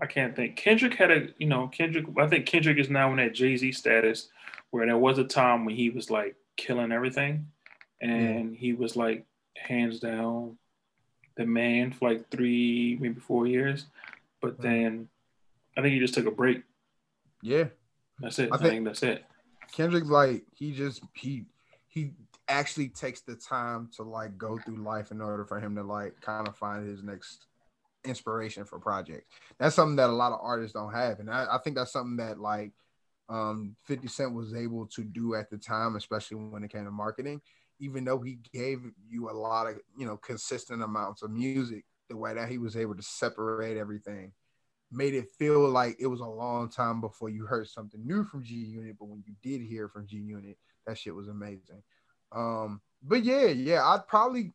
I 0.00 0.06
can't 0.06 0.34
think. 0.34 0.56
Kendrick 0.56 0.94
had 0.94 1.10
a, 1.10 1.28
you 1.38 1.46
know, 1.46 1.68
Kendrick. 1.68 2.06
I 2.18 2.26
think 2.26 2.46
Kendrick 2.46 2.78
is 2.78 2.90
now 2.90 3.10
in 3.10 3.16
that 3.16 3.34
Jay 3.34 3.56
Z 3.56 3.72
status, 3.72 4.28
where 4.70 4.86
there 4.86 4.96
was 4.96 5.18
a 5.18 5.24
time 5.24 5.64
when 5.64 5.74
he 5.74 5.90
was 5.90 6.10
like 6.10 6.36
killing 6.56 6.92
everything, 6.92 7.48
and 8.00 8.54
he 8.54 8.72
was 8.72 8.96
like 8.96 9.24
hands 9.56 10.00
down 10.00 10.58
the 11.36 11.46
man 11.46 11.92
for 11.92 12.10
like 12.10 12.30
three, 12.30 12.98
maybe 13.00 13.20
four 13.20 13.46
years. 13.46 13.86
But 14.40 14.58
mm. 14.58 14.62
then 14.62 15.08
I 15.76 15.82
think 15.82 15.94
he 15.94 16.00
just 16.00 16.14
took 16.14 16.26
a 16.26 16.30
break. 16.30 16.62
Yeah. 17.42 17.64
That's 18.18 18.38
it. 18.38 18.50
I, 18.50 18.56
I 18.56 18.58
think, 18.58 18.70
think 18.70 18.84
that's 18.86 19.02
it. 19.02 19.24
Kendrick, 19.72 20.06
like 20.06 20.44
he 20.54 20.72
just 20.72 21.02
he 21.14 21.44
he 21.88 22.12
actually 22.48 22.88
takes 22.88 23.20
the 23.22 23.34
time 23.34 23.88
to 23.96 24.02
like 24.02 24.36
go 24.38 24.58
through 24.58 24.76
life 24.76 25.10
in 25.10 25.20
order 25.20 25.44
for 25.44 25.58
him 25.58 25.74
to 25.76 25.82
like 25.82 26.20
kind 26.20 26.46
of 26.46 26.56
find 26.56 26.86
his 26.86 27.02
next 27.02 27.46
inspiration 28.04 28.64
for 28.64 28.78
projects. 28.78 29.26
That's 29.58 29.74
something 29.74 29.96
that 29.96 30.10
a 30.10 30.12
lot 30.12 30.32
of 30.32 30.40
artists 30.42 30.74
don't 30.74 30.92
have, 30.92 31.20
and 31.20 31.30
I, 31.30 31.46
I 31.52 31.58
think 31.58 31.76
that's 31.76 31.92
something 31.92 32.16
that 32.18 32.40
like 32.40 32.72
um 33.28 33.74
50 33.84 34.08
Cent 34.08 34.34
was 34.34 34.54
able 34.54 34.86
to 34.86 35.02
do 35.02 35.34
at 35.34 35.50
the 35.50 35.58
time, 35.58 35.96
especially 35.96 36.36
when 36.36 36.62
it 36.62 36.70
came 36.70 36.84
to 36.84 36.90
marketing. 36.90 37.40
Even 37.78 38.04
though 38.04 38.20
he 38.20 38.38
gave 38.54 38.80
you 39.08 39.28
a 39.28 39.32
lot 39.32 39.66
of 39.66 39.78
you 39.98 40.06
know 40.06 40.16
consistent 40.16 40.82
amounts 40.82 41.22
of 41.22 41.30
music, 41.30 41.84
the 42.08 42.16
way 42.16 42.34
that 42.34 42.48
he 42.48 42.58
was 42.58 42.76
able 42.76 42.94
to 42.94 43.02
separate 43.02 43.76
everything 43.76 44.32
made 44.90 45.14
it 45.14 45.30
feel 45.38 45.68
like 45.68 45.96
it 45.98 46.06
was 46.06 46.20
a 46.20 46.24
long 46.26 46.68
time 46.68 47.00
before 47.00 47.28
you 47.28 47.44
heard 47.44 47.68
something 47.68 48.04
new 48.06 48.24
from 48.24 48.44
G 48.44 48.54
Unit, 48.54 48.96
but 48.98 49.08
when 49.08 49.22
you 49.26 49.34
did 49.42 49.64
hear 49.66 49.88
from 49.88 50.06
G 50.06 50.16
Unit, 50.16 50.56
that 50.86 50.98
shit 50.98 51.14
was 51.14 51.28
amazing. 51.28 51.82
Um, 52.32 52.80
but 53.02 53.24
yeah, 53.24 53.46
yeah, 53.46 53.84
I'd 53.84 54.06
probably 54.06 54.52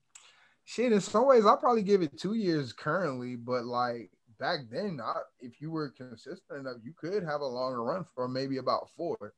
shit 0.64 0.92
in 0.92 1.02
some 1.02 1.28
ways 1.28 1.46
I'd 1.46 1.60
probably 1.60 1.84
give 1.84 2.02
it 2.02 2.18
two 2.18 2.36
years 2.36 2.74
currently, 2.74 3.36
but 3.36 3.66
like 3.66 4.12
back 4.40 4.62
then, 4.72 5.00
I, 5.04 5.14
if 5.40 5.62
you 5.62 5.72
were 5.72 5.90
consistent 5.90 6.60
enough, 6.60 6.78
you 6.84 6.94
could 6.98 7.24
have 7.24 7.42
a 7.42 7.46
longer 7.46 7.84
run 7.84 8.06
for 8.16 8.28
maybe 8.28 8.58
about 8.58 8.90
four, 8.96 9.34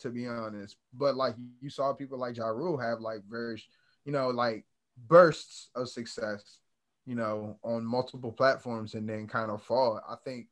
to 0.00 0.10
be 0.10 0.26
honest. 0.26 0.76
But 0.94 1.16
like 1.16 1.34
you 1.60 1.70
saw 1.70 1.92
people 1.92 2.18
like 2.18 2.36
Ja 2.36 2.46
Rule 2.46 2.78
have 2.78 3.00
like 3.00 3.20
very, 3.28 3.62
you 4.04 4.12
know, 4.12 4.30
like 4.30 4.64
bursts 5.08 5.68
of 5.74 5.88
success 5.88 6.60
you 7.06 7.14
know, 7.14 7.58
on 7.62 7.84
multiple 7.84 8.32
platforms 8.32 8.94
and 8.94 9.08
then 9.08 9.28
kind 9.28 9.50
of 9.50 9.62
fall. 9.62 10.00
I 10.08 10.16
think 10.24 10.48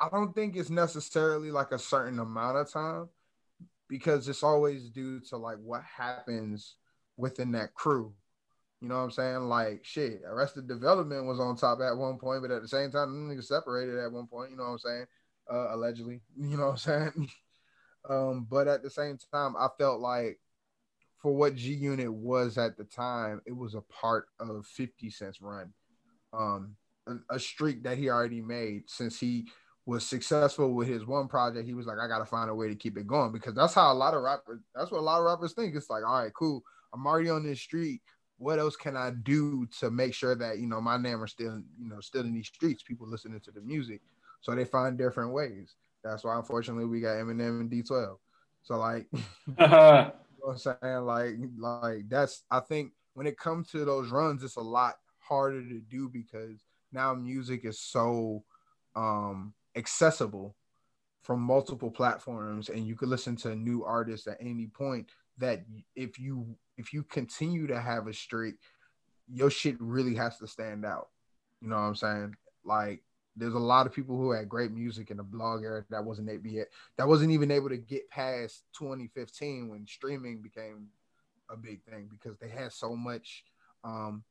I 0.00 0.08
don't 0.08 0.34
think 0.34 0.56
it's 0.56 0.70
necessarily 0.70 1.50
like 1.50 1.72
a 1.72 1.78
certain 1.78 2.18
amount 2.18 2.58
of 2.58 2.70
time 2.70 3.08
because 3.88 4.28
it's 4.28 4.42
always 4.42 4.90
due 4.90 5.20
to 5.20 5.36
like 5.36 5.58
what 5.58 5.82
happens 5.82 6.76
within 7.16 7.52
that 7.52 7.74
crew. 7.74 8.12
You 8.80 8.88
know 8.88 8.96
what 8.96 9.02
I'm 9.02 9.10
saying? 9.10 9.40
Like 9.48 9.84
shit, 9.84 10.22
Arrested 10.26 10.66
Development 10.66 11.26
was 11.26 11.38
on 11.38 11.56
top 11.56 11.80
at 11.80 11.96
one 11.96 12.18
point, 12.18 12.42
but 12.42 12.50
at 12.50 12.62
the 12.62 12.68
same 12.68 12.90
time, 12.90 13.28
niggas 13.28 13.44
separated 13.44 13.98
at 13.98 14.12
one 14.12 14.26
point. 14.26 14.50
You 14.50 14.56
know 14.56 14.64
what 14.64 14.70
I'm 14.70 14.78
saying? 14.78 15.06
Uh, 15.52 15.74
allegedly. 15.74 16.20
You 16.36 16.56
know 16.56 16.66
what 16.68 16.86
I'm 16.86 17.12
saying? 17.12 17.28
um, 18.10 18.46
but 18.50 18.66
at 18.66 18.82
the 18.82 18.90
same 18.90 19.18
time, 19.32 19.54
I 19.56 19.68
felt 19.78 20.00
like 20.00 20.40
for 21.20 21.34
what 21.34 21.54
G 21.54 21.74
Unit 21.74 22.12
was 22.12 22.58
at 22.58 22.76
the 22.76 22.84
time, 22.84 23.42
it 23.46 23.56
was 23.56 23.74
a 23.74 23.82
part 23.82 24.28
of 24.38 24.66
50 24.66 25.10
Cent's 25.10 25.40
run. 25.40 25.72
Um, 26.32 26.76
a, 27.06 27.36
a 27.36 27.38
streak 27.38 27.82
that 27.82 27.98
he 27.98 28.08
already 28.08 28.40
made 28.40 28.84
since 28.88 29.18
he 29.20 29.46
was 29.86 30.06
successful 30.06 30.72
with 30.72 30.88
his 30.88 31.06
one 31.06 31.28
project, 31.28 31.66
he 31.66 31.74
was 31.74 31.86
like, 31.86 31.98
I 31.98 32.06
gotta 32.06 32.24
find 32.24 32.48
a 32.48 32.54
way 32.54 32.68
to 32.68 32.74
keep 32.74 32.96
it 32.96 33.06
going 33.06 33.32
because 33.32 33.54
that's 33.54 33.74
how 33.74 33.92
a 33.92 33.94
lot 33.94 34.14
of 34.14 34.22
rappers. 34.22 34.60
That's 34.74 34.90
what 34.90 35.00
a 35.00 35.02
lot 35.02 35.18
of 35.18 35.26
rappers 35.26 35.52
think. 35.52 35.74
It's 35.74 35.90
like, 35.90 36.04
all 36.06 36.22
right, 36.22 36.32
cool. 36.32 36.62
I'm 36.94 37.06
already 37.06 37.30
on 37.30 37.44
this 37.44 37.60
street. 37.60 38.00
What 38.38 38.58
else 38.58 38.76
can 38.76 38.96
I 38.96 39.10
do 39.22 39.66
to 39.80 39.90
make 39.90 40.14
sure 40.14 40.34
that 40.34 40.58
you 40.58 40.66
know 40.66 40.80
my 40.80 40.96
name 40.96 41.22
are 41.22 41.26
still 41.26 41.60
you 41.78 41.88
know 41.88 42.00
still 42.00 42.22
in 42.22 42.32
these 42.32 42.46
streets? 42.46 42.82
People 42.82 43.08
listening 43.08 43.40
to 43.40 43.50
the 43.50 43.60
music, 43.60 44.00
so 44.40 44.54
they 44.54 44.64
find 44.64 44.96
different 44.96 45.32
ways. 45.32 45.74
That's 46.02 46.24
why 46.24 46.36
unfortunately 46.36 46.86
we 46.86 47.00
got 47.00 47.16
Eminem 47.16 47.60
and 47.60 47.70
D12. 47.70 48.16
So 48.62 48.76
like, 48.76 49.06
know 50.40 50.52
what 50.52 50.66
I'm 50.66 50.76
saying? 50.82 51.04
Like, 51.04 51.34
like 51.58 52.08
that's 52.08 52.44
I 52.50 52.60
think 52.60 52.92
when 53.14 53.26
it 53.26 53.38
comes 53.38 53.70
to 53.70 53.84
those 53.84 54.10
runs, 54.10 54.42
it's 54.42 54.56
a 54.56 54.60
lot 54.60 54.96
harder 55.18 55.62
to 55.62 55.80
do 55.80 56.08
because 56.08 56.64
now 56.92 57.14
music 57.14 57.64
is 57.64 57.80
so 57.80 58.42
um 58.96 59.54
accessible 59.76 60.56
from 61.22 61.40
multiple 61.40 61.90
platforms 61.90 62.68
and 62.68 62.86
you 62.86 62.96
could 62.96 63.08
listen 63.08 63.36
to 63.36 63.54
new 63.54 63.84
artists 63.84 64.26
at 64.26 64.36
any 64.40 64.66
point 64.66 65.08
that 65.38 65.64
if 65.94 66.18
you 66.18 66.56
if 66.76 66.92
you 66.92 67.04
continue 67.04 67.66
to 67.66 67.80
have 67.80 68.08
a 68.08 68.12
streak 68.12 68.56
your 69.32 69.50
shit 69.50 69.76
really 69.78 70.14
has 70.14 70.38
to 70.38 70.46
stand 70.46 70.84
out 70.84 71.08
you 71.60 71.68
know 71.68 71.76
what 71.76 71.82
i'm 71.82 71.94
saying 71.94 72.34
like 72.64 73.02
there's 73.40 73.54
a 73.54 73.58
lot 73.58 73.86
of 73.86 73.92
people 73.92 74.16
who 74.16 74.32
had 74.32 74.48
great 74.48 74.70
music 74.70 75.10
in 75.10 75.16
the 75.16 75.22
blog 75.22 75.62
era 75.62 75.84
that 75.90 76.04
wasn't 76.04 76.28
able 76.28 76.64
that 76.96 77.08
wasn't 77.08 77.30
even 77.30 77.50
able 77.50 77.68
to 77.68 77.76
get 77.76 78.08
past 78.10 78.64
2015 78.78 79.68
when 79.68 79.86
streaming 79.86 80.42
became 80.42 80.88
a 81.50 81.56
big 81.56 81.82
thing 81.84 82.08
because 82.10 82.38
they 82.38 82.48
had 82.48 82.72
so 82.72 82.94
much 82.94 83.44
um 83.82 84.22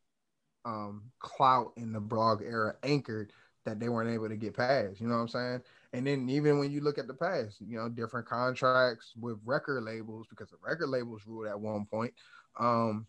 um 0.65 1.03
clout 1.19 1.73
in 1.75 1.91
the 1.91 1.99
blog 1.99 2.41
era 2.41 2.75
anchored 2.83 3.31
that 3.65 3.79
they 3.79 3.89
weren't 3.89 4.09
able 4.09 4.29
to 4.29 4.37
get 4.37 4.55
past. 4.55 4.99
You 4.99 5.07
know 5.07 5.15
what 5.15 5.21
I'm 5.21 5.27
saying? 5.27 5.61
And 5.93 6.07
then 6.07 6.29
even 6.29 6.59
when 6.59 6.71
you 6.71 6.81
look 6.81 6.97
at 6.97 7.07
the 7.07 7.13
past, 7.13 7.61
you 7.61 7.77
know, 7.77 7.89
different 7.89 8.27
contracts 8.27 9.13
with 9.19 9.37
record 9.45 9.83
labels 9.83 10.27
because 10.29 10.49
the 10.49 10.57
record 10.65 10.87
labels 10.87 11.21
ruled 11.27 11.47
at 11.47 11.59
one 11.59 11.85
point, 11.85 12.13
um, 12.59 13.05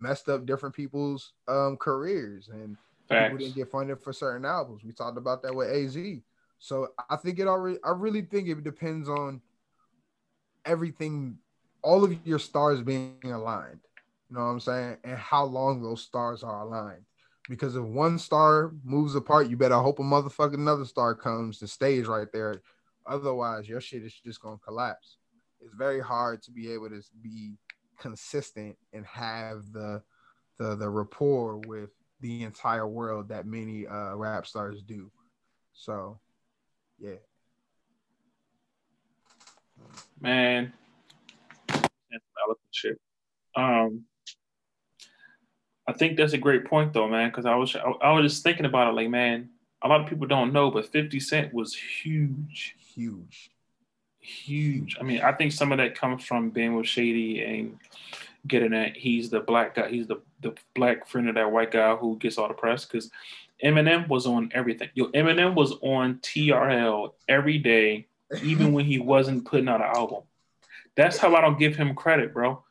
messed 0.00 0.28
up 0.28 0.46
different 0.46 0.74
people's 0.74 1.32
um 1.48 1.76
careers 1.76 2.48
and 2.48 2.76
Facts. 3.10 3.24
people 3.24 3.38
didn't 3.38 3.56
get 3.56 3.70
funded 3.70 4.00
for 4.00 4.12
certain 4.12 4.44
albums. 4.46 4.84
We 4.84 4.92
talked 4.92 5.18
about 5.18 5.42
that 5.42 5.54
with 5.54 5.68
AZ. 5.68 5.96
So 6.58 6.88
I 7.08 7.16
think 7.16 7.38
it 7.38 7.48
already 7.48 7.78
I 7.84 7.90
really 7.90 8.22
think 8.22 8.48
it 8.48 8.62
depends 8.62 9.08
on 9.08 9.40
everything, 10.64 11.38
all 11.82 12.04
of 12.04 12.14
your 12.24 12.38
stars 12.38 12.82
being 12.82 13.16
aligned. 13.24 13.80
You 14.28 14.36
know 14.36 14.44
what 14.44 14.52
I'm 14.52 14.60
saying? 14.60 14.98
And 15.04 15.18
how 15.18 15.44
long 15.44 15.82
those 15.82 16.02
stars 16.02 16.42
are 16.42 16.62
aligned 16.62 17.04
because 17.50 17.74
if 17.74 17.82
one 17.82 18.16
star 18.18 18.72
moves 18.84 19.16
apart, 19.16 19.48
you 19.48 19.56
better 19.56 19.74
hope 19.74 19.98
a 19.98 20.02
motherfucking 20.02 20.54
another 20.54 20.84
star 20.84 21.16
comes 21.16 21.58
to 21.58 21.66
stage 21.66 22.06
right 22.06 22.28
there. 22.32 22.62
Otherwise, 23.06 23.68
your 23.68 23.80
shit 23.80 24.04
is 24.04 24.14
just 24.14 24.40
gonna 24.40 24.56
collapse. 24.58 25.16
It's 25.60 25.74
very 25.74 26.00
hard 26.00 26.42
to 26.44 26.52
be 26.52 26.72
able 26.72 26.90
to 26.90 27.02
be 27.20 27.56
consistent 27.98 28.76
and 28.92 29.04
have 29.04 29.72
the 29.72 30.00
the 30.58 30.76
the 30.76 30.88
rapport 30.88 31.60
with 31.66 31.90
the 32.20 32.42
entire 32.42 32.86
world 32.86 33.28
that 33.28 33.46
many 33.46 33.86
uh 33.86 34.14
rap 34.14 34.46
stars 34.46 34.82
do. 34.82 35.10
So, 35.72 36.20
yeah. 36.98 37.14
Man, 40.20 40.72
shit. 42.70 42.98
Um, 43.56 44.04
I 45.86 45.92
think 45.92 46.16
that's 46.16 46.32
a 46.32 46.38
great 46.38 46.66
point 46.66 46.92
though, 46.92 47.08
man. 47.08 47.28
Because 47.28 47.46
I 47.46 47.54
was 47.54 47.74
I, 47.74 47.80
I, 47.80 48.12
was 48.12 48.32
just 48.32 48.42
thinking 48.42 48.66
about 48.66 48.88
it, 48.88 48.96
like, 48.96 49.08
man, 49.08 49.50
a 49.82 49.88
lot 49.88 50.00
of 50.00 50.06
people 50.06 50.26
don't 50.26 50.52
know, 50.52 50.70
but 50.70 50.86
Fifty 50.86 51.20
Cent 51.20 51.52
was 51.52 51.74
huge, 51.74 52.76
huge, 52.94 53.50
huge. 54.20 54.96
I 55.00 55.02
mean, 55.02 55.20
I 55.20 55.32
think 55.32 55.52
some 55.52 55.72
of 55.72 55.78
that 55.78 55.94
comes 55.94 56.24
from 56.24 56.50
being 56.50 56.76
with 56.76 56.86
Shady 56.86 57.42
and 57.42 57.78
getting 58.46 58.72
that 58.72 58.96
he's 58.96 59.30
the 59.30 59.40
black 59.40 59.74
guy, 59.74 59.88
he's 59.88 60.06
the 60.06 60.20
the 60.40 60.54
black 60.74 61.06
friend 61.06 61.28
of 61.28 61.34
that 61.34 61.52
white 61.52 61.70
guy 61.70 61.94
who 61.96 62.16
gets 62.18 62.38
all 62.38 62.48
the 62.48 62.54
press. 62.54 62.84
Because 62.84 63.10
Eminem 63.62 64.08
was 64.08 64.26
on 64.26 64.50
everything. 64.54 64.88
Yo, 64.94 65.06
Eminem 65.08 65.54
was 65.54 65.72
on 65.82 66.16
TRL 66.16 67.12
every 67.28 67.58
day, 67.58 68.06
even 68.42 68.72
when 68.72 68.84
he 68.84 68.98
wasn't 68.98 69.44
putting 69.44 69.68
out 69.68 69.80
an 69.80 69.90
album. 69.94 70.22
That's 70.96 71.18
how 71.18 71.34
I 71.34 71.40
don't 71.40 71.58
give 71.58 71.76
him 71.76 71.94
credit, 71.94 72.32
bro. 72.32 72.62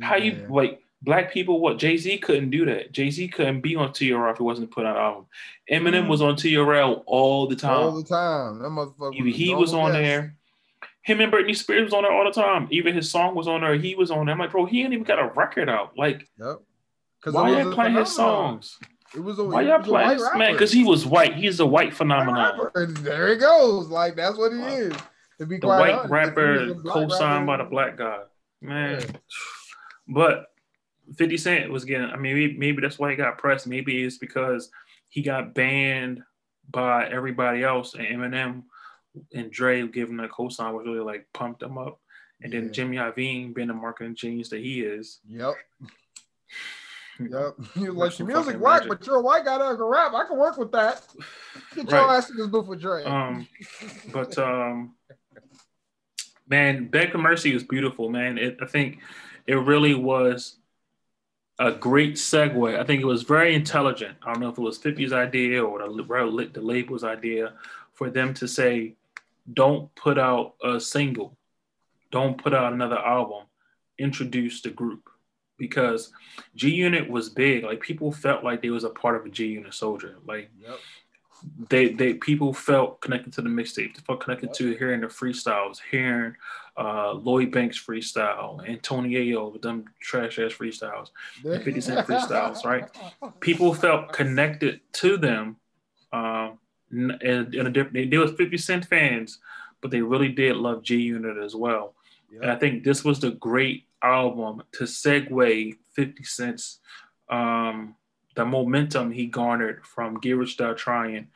How 0.00 0.16
yeah. 0.16 0.24
you 0.24 0.46
like? 0.48 0.80
Black 1.04 1.32
people, 1.32 1.58
what 1.58 1.78
Jay 1.78 1.96
Z 1.96 2.18
couldn't 2.18 2.50
do 2.50 2.64
that. 2.66 2.92
Jay 2.92 3.10
Z 3.10 3.26
couldn't 3.26 3.60
be 3.60 3.74
on 3.74 3.88
TRL 3.88 4.30
if 4.30 4.36
he 4.36 4.44
wasn't 4.44 4.70
put 4.70 4.86
out 4.86 4.94
an 4.94 5.02
album. 5.02 5.26
Eminem 5.68 6.04
mm. 6.04 6.08
was 6.08 6.22
on 6.22 6.36
TRL 6.36 7.02
all 7.06 7.48
the 7.48 7.56
time. 7.56 7.76
All 7.76 8.00
the 8.00 8.04
time. 8.04 8.60
That 8.60 8.68
motherfucker. 8.68 9.12
Even 9.16 9.32
he 9.32 9.52
was 9.52 9.74
on 9.74 9.92
there. 9.92 10.36
Him 11.02 11.20
and 11.20 11.32
Britney 11.32 11.56
Spears 11.56 11.86
was 11.86 11.92
on 11.92 12.04
there 12.04 12.12
all 12.12 12.24
the 12.24 12.30
time. 12.30 12.68
Even 12.70 12.94
his 12.94 13.10
song 13.10 13.34
was 13.34 13.48
on 13.48 13.62
there. 13.62 13.74
He 13.74 13.94
was 13.94 14.10
on 14.10 14.26
there. 14.26 14.34
I'm 14.34 14.38
like, 14.38 14.52
bro, 14.52 14.66
he 14.66 14.82
ain't 14.82 14.92
even 14.92 15.04
got 15.04 15.18
a 15.18 15.32
record 15.34 15.68
out. 15.68 15.96
Like, 15.96 16.28
yep. 16.38 16.60
why 17.24 17.50
y'all 17.50 17.72
playing 17.72 17.94
his 17.94 18.14
songs? 18.14 18.78
It 19.14 19.20
was 19.20 19.38
a, 19.38 19.44
why 19.44 19.62
y'all 19.62 19.82
playing 19.82 20.20
man? 20.36 20.52
Because 20.52 20.72
he 20.72 20.84
was 20.84 21.04
white. 21.04 21.34
He's 21.34 21.60
a 21.60 21.66
white 21.66 21.94
phenomenon. 21.94 22.70
There 23.02 23.28
he 23.30 23.36
goes. 23.36 23.88
Like 23.88 24.16
that's 24.16 24.38
what 24.38 24.52
he 24.52 24.58
is. 24.58 24.96
To 25.38 25.46
be 25.46 25.58
the 25.58 25.66
white 25.66 25.92
honest, 25.92 26.10
rapper 26.10 26.74
co-signed 26.86 27.46
by 27.46 27.58
the 27.58 27.64
black 27.64 27.98
guy. 27.98 28.20
Man. 28.60 29.00
Yeah. 29.00 29.06
But 30.08 30.46
50 31.16 31.36
Cent 31.36 31.70
was 31.70 31.84
getting, 31.84 32.08
I 32.08 32.16
mean, 32.16 32.34
maybe, 32.34 32.58
maybe 32.58 32.80
that's 32.80 32.98
why 32.98 33.10
he 33.10 33.16
got 33.16 33.38
pressed. 33.38 33.66
Maybe 33.66 34.02
it's 34.02 34.18
because 34.18 34.70
he 35.08 35.22
got 35.22 35.54
banned 35.54 36.22
by 36.70 37.06
everybody 37.08 37.64
else 37.64 37.94
and 37.94 38.06
Eminem 38.06 38.62
and 39.34 39.50
Dre 39.50 39.86
giving 39.86 40.20
a 40.20 40.28
cosign 40.28 40.72
was 40.72 40.86
really 40.86 41.00
like 41.00 41.26
pumped 41.32 41.62
him 41.62 41.78
up. 41.78 42.00
And 42.42 42.52
yeah. 42.52 42.60
then 42.60 42.72
Jimmy 42.72 42.96
Iovine 42.96 43.54
being 43.54 43.68
the 43.68 43.74
marketing 43.74 44.14
genius 44.14 44.48
that 44.50 44.60
he 44.60 44.80
is. 44.80 45.20
Yep. 45.28 45.54
Yep. 47.20 47.54
You 47.76 47.92
like 47.92 48.18
your 48.18 48.26
music 48.26 48.56
white, 48.58 48.88
but 48.88 49.06
you're 49.06 49.16
a 49.16 49.20
white 49.20 49.44
guy 49.44 49.58
that 49.58 49.76
can 49.76 49.84
rap. 49.84 50.12
I 50.14 50.24
can 50.26 50.38
work 50.38 50.56
with 50.56 50.72
that. 50.72 51.02
Get 51.74 51.90
your 51.90 52.06
right. 52.06 52.16
ass 52.16 52.30
in 52.30 52.36
this 52.36 52.46
booth 52.46 52.66
with 52.66 52.80
Dre. 52.80 53.04
Um, 53.04 53.46
but 54.12 54.36
um, 54.38 54.94
man, 56.48 56.90
for 56.90 57.18
Mercy 57.18 57.54
is 57.54 57.62
beautiful, 57.62 58.08
man. 58.08 58.38
It, 58.38 58.58
I 58.60 58.66
think 58.66 59.00
it 59.46 59.54
really 59.54 59.94
was 59.94 60.56
a 61.58 61.72
great 61.72 62.14
segue. 62.14 62.78
I 62.78 62.84
think 62.84 63.02
it 63.02 63.06
was 63.06 63.22
very 63.22 63.54
intelligent. 63.54 64.16
I 64.22 64.32
don't 64.32 64.40
know 64.40 64.48
if 64.48 64.58
it 64.58 64.62
was 64.62 64.78
50's 64.78 65.12
idea 65.12 65.62
or 65.64 65.78
the, 65.78 66.50
the 66.52 66.60
label's 66.60 67.04
idea 67.04 67.54
for 67.92 68.10
them 68.10 68.34
to 68.34 68.48
say, 68.48 68.94
don't 69.50 69.94
put 69.94 70.18
out 70.18 70.54
a 70.62 70.80
single, 70.80 71.36
don't 72.10 72.36
put 72.36 72.54
out 72.54 72.72
another 72.72 72.98
album, 72.98 73.44
introduce 73.98 74.62
the 74.62 74.70
group. 74.70 75.08
Because 75.58 76.12
G 76.56 76.70
Unit 76.70 77.08
was 77.08 77.28
big. 77.28 77.62
Like 77.62 77.80
people 77.80 78.10
felt 78.10 78.42
like 78.42 78.62
they 78.62 78.70
was 78.70 78.82
a 78.82 78.90
part 78.90 79.14
of 79.14 79.26
a 79.26 79.28
G 79.28 79.46
Unit 79.46 79.72
soldier. 79.72 80.16
Like 80.26 80.50
yep 80.58 80.78
they 81.68 81.88
they 81.88 82.14
people 82.14 82.52
felt 82.52 83.00
connected 83.00 83.32
to 83.34 83.42
the 83.42 83.48
mixtape. 83.48 83.94
They 83.94 84.02
felt 84.06 84.20
connected 84.20 84.52
to 84.54 84.76
hearing 84.76 85.00
the 85.00 85.08
freestyles, 85.08 85.78
hearing 85.90 86.34
uh, 86.76 87.12
Lloyd 87.12 87.50
Banks 87.52 87.82
freestyle, 87.82 88.66
Antonio 88.68 89.48
with 89.48 89.62
them 89.62 89.84
trash 90.00 90.38
ass 90.38 90.52
freestyles, 90.52 91.08
and 91.44 91.62
50 91.64 91.80
Cent 91.80 92.06
freestyles, 92.06 92.64
right? 92.64 92.88
People 93.40 93.74
felt 93.74 94.12
connected 94.12 94.80
to 94.94 95.16
them. 95.16 95.56
Um, 96.12 96.58
in 96.92 97.66
a 97.66 97.70
they, 97.70 98.06
they 98.06 98.18
was 98.18 98.32
50 98.32 98.56
Cent 98.58 98.84
fans, 98.84 99.38
but 99.80 99.90
they 99.90 100.02
really 100.02 100.28
did 100.28 100.56
love 100.56 100.82
G 100.82 100.96
Unit 100.96 101.38
as 101.38 101.54
well. 101.54 101.94
Yep. 102.30 102.42
And 102.42 102.50
I 102.50 102.56
think 102.56 102.84
this 102.84 103.04
was 103.04 103.20
the 103.20 103.32
great 103.32 103.86
album 104.02 104.62
to 104.72 104.84
segue 104.84 105.76
50 105.94 106.24
Cent's 106.24 106.80
um, 107.28 107.96
the 108.34 108.44
momentum 108.44 109.10
he 109.10 109.26
garnered 109.26 109.84
from 109.84 110.18
Get 110.20 110.36
Rich 110.36 110.56
Die 110.56 110.72
Trying 110.74 111.28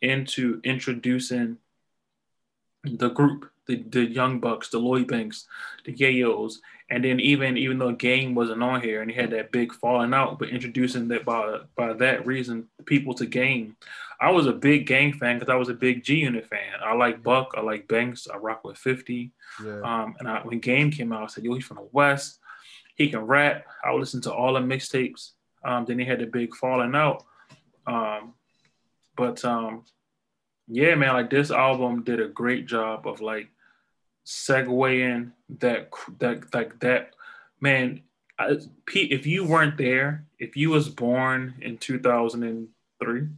into 0.00 0.60
introducing 0.64 1.58
the 2.84 3.08
group, 3.08 3.50
the, 3.66 3.82
the 3.88 4.04
Young 4.04 4.40
Bucks, 4.40 4.68
the 4.68 4.78
Lloyd 4.78 5.08
Banks, 5.08 5.46
the 5.84 5.92
Yayos, 5.92 6.56
and 6.90 7.04
then 7.04 7.18
even 7.20 7.56
even 7.56 7.78
though 7.78 7.92
Game 7.92 8.34
wasn't 8.34 8.62
on 8.62 8.80
here 8.80 9.00
and 9.00 9.10
he 9.10 9.16
had 9.16 9.30
that 9.30 9.52
big 9.52 9.72
falling 9.72 10.12
out, 10.12 10.38
but 10.38 10.50
introducing 10.50 11.08
that 11.08 11.24
by 11.24 11.60
by 11.76 11.92
that 11.94 12.26
reason 12.26 12.68
people 12.84 13.14
to 13.14 13.26
Game. 13.26 13.76
I 14.20 14.30
was 14.30 14.46
a 14.46 14.52
big 14.52 14.86
Game 14.86 15.12
fan 15.12 15.38
because 15.38 15.52
I 15.52 15.56
was 15.56 15.68
a 15.68 15.74
big 15.74 16.04
G 16.04 16.16
Unit 16.16 16.48
fan. 16.48 16.80
I 16.84 16.94
like 16.94 17.22
Buck, 17.22 17.54
I 17.56 17.62
like 17.62 17.88
Banks, 17.88 18.28
I 18.32 18.36
rock 18.36 18.64
with 18.64 18.78
50. 18.78 19.32
Yeah. 19.64 19.80
Um, 19.80 20.14
and 20.18 20.28
I, 20.28 20.40
when 20.40 20.60
Game 20.60 20.90
came 20.90 21.12
out, 21.12 21.24
I 21.24 21.26
said, 21.26 21.44
"Yo, 21.44 21.54
he's 21.54 21.64
from 21.64 21.78
the 21.78 21.88
West. 21.92 22.38
He 22.96 23.08
can 23.08 23.20
rap." 23.20 23.64
I 23.84 23.90
would 23.90 24.00
listen 24.00 24.20
to 24.22 24.32
all 24.32 24.54
the 24.54 24.60
mixtapes. 24.60 25.32
Um, 25.64 25.84
then 25.86 25.98
he 25.98 26.04
had 26.04 26.20
the 26.20 26.26
big 26.26 26.54
falling 26.54 26.94
out. 26.94 27.24
Um, 27.86 28.34
but 29.16 29.44
um, 29.44 29.84
yeah, 30.68 30.94
man, 30.94 31.14
like 31.14 31.30
this 31.30 31.50
album 31.50 32.04
did 32.04 32.20
a 32.20 32.28
great 32.28 32.66
job 32.66 33.06
of 33.06 33.20
like 33.20 33.48
segueing 34.24 35.32
that 35.60 35.90
that 36.18 36.52
like 36.54 36.78
that 36.80 37.14
man. 37.60 38.02
I, 38.36 38.56
Pete, 38.86 39.12
if 39.12 39.26
you 39.26 39.44
weren't 39.44 39.78
there, 39.78 40.26
if 40.40 40.56
you 40.56 40.70
was 40.70 40.88
born 40.88 41.54
in 41.60 41.78
2003, 41.78 43.28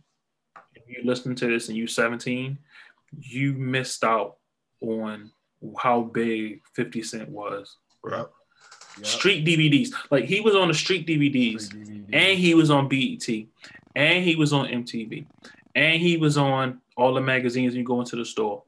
if 0.74 0.82
you 0.88 1.02
listened 1.04 1.36
to 1.36 1.48
this 1.48 1.68
and 1.68 1.76
you 1.76 1.86
17, 1.86 2.56
you 3.20 3.52
missed 3.52 4.04
out 4.04 4.36
on 4.80 5.30
how 5.78 6.02
big 6.02 6.62
50 6.74 7.02
Cent 7.02 7.28
was. 7.28 7.76
Yep. 8.10 8.32
Yep. 8.98 9.06
Street 9.06 9.44
DVDs. 9.44 9.92
Like 10.10 10.24
he 10.24 10.40
was 10.40 10.54
on 10.54 10.68
the 10.68 10.74
street 10.74 11.06
DVDs, 11.06 11.62
street 11.62 11.86
DVDs, 11.86 12.14
and 12.14 12.38
he 12.38 12.54
was 12.54 12.70
on 12.70 12.88
BET, 12.88 13.28
and 13.94 14.24
he 14.24 14.36
was 14.36 14.52
on 14.52 14.66
MTV, 14.68 15.26
and 15.74 16.00
he 16.00 16.16
was 16.16 16.38
on 16.38 16.80
all 16.96 17.12
the 17.12 17.20
magazines. 17.20 17.74
you 17.74 17.84
go 17.84 18.00
into 18.00 18.16
the 18.16 18.24
store. 18.24 18.62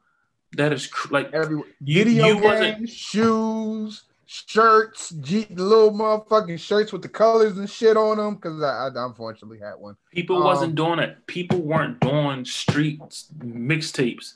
That 0.59 0.72
is 0.72 0.89
cr- 0.89 1.14
like 1.14 1.32
every 1.32 1.62
video 1.80 2.26
you 2.26 2.40
games, 2.40 2.90
shoes, 2.93 4.02
shirts, 4.26 5.10
G, 5.10 5.47
little 5.51 5.93
motherfucking 5.93 6.59
shirts 6.59 6.93
with 6.93 7.02
the 7.02 7.09
colors 7.09 7.56
and 7.59 7.70
shit 7.70 7.97
on 7.97 8.16
them. 8.16 8.35
Because 8.35 8.60
I, 8.60 8.89
I, 8.89 9.06
unfortunately 9.06 9.60
had 9.60 9.74
one. 9.74 9.97
People 10.12 10.39
um, 10.39 10.43
wasn't 10.43 10.74
doing 10.74 10.98
it. 10.98 11.24
People 11.28 11.60
weren't 11.60 12.01
doing 12.01 12.44
street 12.44 12.98
mixtapes 13.39 14.35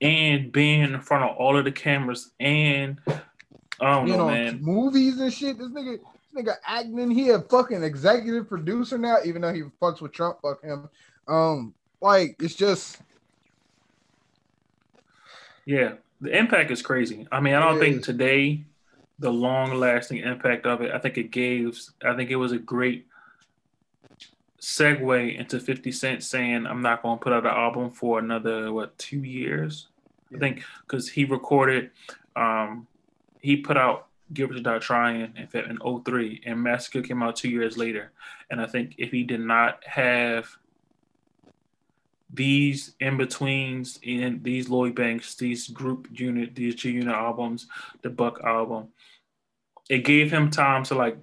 and 0.00 0.52
being 0.52 0.82
in 0.82 1.00
front 1.00 1.24
of 1.24 1.36
all 1.38 1.58
of 1.58 1.64
the 1.64 1.72
cameras 1.72 2.30
and 2.38 3.00
I 3.80 3.94
don't 3.94 4.06
you 4.06 4.12
know, 4.12 4.28
know, 4.28 4.32
man. 4.32 4.62
Movies 4.62 5.18
and 5.18 5.34
shit. 5.34 5.58
This 5.58 5.70
nigga, 5.70 5.98
this 5.98 6.44
nigga 6.44 6.54
acting. 6.64 7.10
He 7.10 7.30
a 7.30 7.40
fucking 7.40 7.82
executive 7.82 8.48
producer 8.48 8.96
now, 8.96 9.16
even 9.24 9.42
though 9.42 9.52
he 9.52 9.62
fucks 9.82 10.00
with 10.00 10.12
Trump. 10.12 10.38
Fuck 10.40 10.62
him. 10.62 10.88
Um, 11.26 11.74
like 12.00 12.36
it's 12.38 12.54
just. 12.54 12.98
Yeah, 15.66 15.94
the 16.20 16.36
impact 16.36 16.70
is 16.70 16.82
crazy. 16.82 17.26
I 17.32 17.40
mean, 17.40 17.54
I 17.54 17.60
don't 17.60 17.78
think 17.78 18.02
today 18.02 18.64
the 19.18 19.30
long 19.32 19.74
lasting 19.74 20.18
impact 20.18 20.66
of 20.66 20.80
it. 20.82 20.92
I 20.92 20.98
think 20.98 21.18
it 21.18 21.30
gave. 21.30 21.78
I 22.04 22.14
think 22.14 22.30
it 22.30 22.36
was 22.36 22.52
a 22.52 22.58
great 22.58 23.06
segue 24.60 25.38
into 25.38 25.60
50 25.60 25.92
Cent 25.92 26.22
saying, 26.22 26.66
I'm 26.66 26.80
not 26.80 27.02
going 27.02 27.18
to 27.18 27.22
put 27.22 27.32
out 27.32 27.44
an 27.44 27.52
album 27.52 27.90
for 27.90 28.18
another, 28.18 28.72
what, 28.72 28.96
two 28.98 29.22
years? 29.22 29.88
Yeah. 30.30 30.38
I 30.38 30.40
think 30.40 30.64
because 30.86 31.08
he 31.08 31.24
recorded 31.24 31.90
um, 32.34 32.86
he 33.40 33.56
put 33.56 33.76
out 33.76 34.06
Get 34.32 34.48
Rich 34.48 34.62
Die 34.62 34.78
Trying 34.78 35.32
in, 35.36 35.48
in 35.52 36.02
03, 36.02 36.42
and 36.46 36.62
Massacre 36.62 37.02
came 37.02 37.22
out 37.22 37.36
two 37.36 37.50
years 37.50 37.76
later. 37.76 38.10
And 38.50 38.60
I 38.60 38.66
think 38.66 38.94
if 38.96 39.12
he 39.12 39.22
did 39.22 39.40
not 39.40 39.84
have 39.84 40.48
these 42.34 42.94
in 43.00 43.16
betweens 43.16 43.98
in 44.02 44.42
these 44.42 44.68
Lloyd 44.68 44.94
Banks, 44.94 45.34
these 45.34 45.68
group 45.68 46.08
unit, 46.10 46.54
these 46.54 46.74
G 46.74 46.90
unit 46.90 47.14
albums, 47.14 47.66
the 48.02 48.10
Buck 48.10 48.40
album, 48.42 48.88
it 49.88 50.04
gave 50.04 50.32
him 50.32 50.50
time 50.50 50.84
to 50.84 50.94
like 50.94 51.16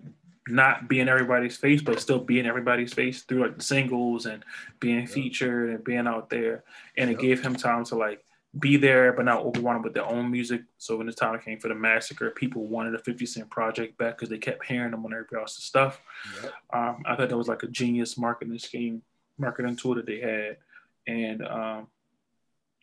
not 0.47 0.87
be 0.87 0.99
in 0.99 1.09
everybody's 1.09 1.57
face, 1.57 1.81
but 1.81 1.99
still 1.99 2.19
be 2.19 2.39
in 2.39 2.45
everybody's 2.45 2.93
face 2.93 3.23
through 3.23 3.41
like 3.41 3.57
the 3.57 3.63
singles 3.63 4.25
and 4.25 4.43
being 4.79 5.05
featured 5.05 5.69
and 5.69 5.83
being 5.83 6.07
out 6.07 6.29
there. 6.29 6.63
And 6.97 7.09
it 7.09 7.19
gave 7.19 7.41
him 7.41 7.55
time 7.55 7.83
to 7.85 7.95
like 7.95 8.23
be 8.59 8.77
there, 8.77 9.13
but 9.13 9.25
not 9.25 9.43
overwhelmed 9.43 9.83
with 9.83 9.93
their 9.93 10.05
own 10.05 10.29
music. 10.29 10.61
So 10.77 10.97
when 10.97 11.07
the 11.07 11.13
time 11.13 11.39
came 11.39 11.59
for 11.59 11.69
the 11.69 11.75
massacre, 11.75 12.31
people 12.31 12.65
wanted 12.65 12.95
a 12.95 12.99
50 12.99 13.25
Cent 13.25 13.49
project 13.49 13.97
back 13.97 14.17
because 14.17 14.29
they 14.29 14.37
kept 14.37 14.65
hearing 14.65 14.91
them 14.91 15.05
on 15.05 15.13
everybody 15.13 15.41
else's 15.41 15.63
stuff. 15.63 16.01
Yep. 16.43 16.53
Um, 16.73 17.03
I 17.05 17.15
thought 17.15 17.29
that 17.29 17.37
was 17.37 17.47
like 17.47 17.63
a 17.63 17.67
genius 17.67 18.17
marketing 18.17 18.59
scheme, 18.59 19.01
marketing 19.37 19.75
tool 19.75 19.95
that 19.95 20.05
they 20.05 20.19
had. 20.19 20.57
And 21.07 21.45
um, 21.45 21.87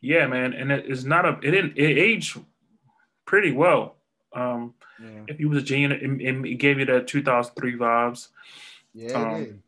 yeah, 0.01 0.27
man, 0.27 0.53
and 0.53 0.71
it 0.73 0.87
is 0.87 1.05
not 1.05 1.25
a 1.25 1.39
it 1.43 1.51
didn't 1.51 1.79
it 1.79 1.99
aged 1.99 2.39
pretty 3.25 3.53
well. 3.53 3.97
Um, 4.33 4.75
yeah. 5.01 5.23
If 5.29 5.41
you 5.41 5.49
was 5.49 5.63
a 5.63 5.65
genius, 5.65 6.01
it, 6.03 6.11
it, 6.11 6.55
gave 6.57 6.79
you 6.79 6.85
that 6.87 7.07
2003 7.07 7.77
vibes. 7.77 8.29
Yeah. 8.95 9.13
Um, 9.13 9.63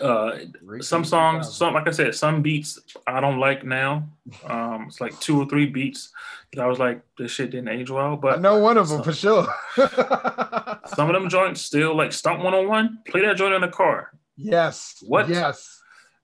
uh, 0.00 0.38
some 0.80 1.04
songs, 1.04 1.52
some 1.52 1.74
like 1.74 1.88
I 1.88 1.90
said, 1.90 2.14
some 2.14 2.42
beats 2.42 2.78
I 3.06 3.20
don't 3.20 3.40
like 3.40 3.64
now. 3.64 4.08
Um, 4.46 4.84
it's 4.86 5.00
like 5.00 5.18
two 5.18 5.40
or 5.40 5.46
three 5.46 5.66
beats 5.66 6.12
that 6.52 6.62
I 6.62 6.66
was 6.66 6.78
like, 6.78 7.02
this 7.18 7.32
shit 7.32 7.50
didn't 7.50 7.68
age 7.68 7.90
well. 7.90 8.16
But 8.16 8.38
I 8.38 8.40
know 8.40 8.58
one 8.58 8.78
of 8.78 8.88
them 8.88 8.98
some, 8.98 9.04
for 9.04 9.12
sure. 9.12 9.48
some 9.76 11.08
of 11.08 11.12
them 11.12 11.28
joints 11.28 11.62
still 11.62 11.96
like 11.96 12.12
Stunt 12.12 12.38
101. 12.38 13.00
Play 13.08 13.22
that 13.22 13.36
joint 13.36 13.54
in 13.54 13.62
the 13.62 13.68
car. 13.68 14.12
Yes. 14.36 15.02
What? 15.06 15.28
Yes. 15.28 15.80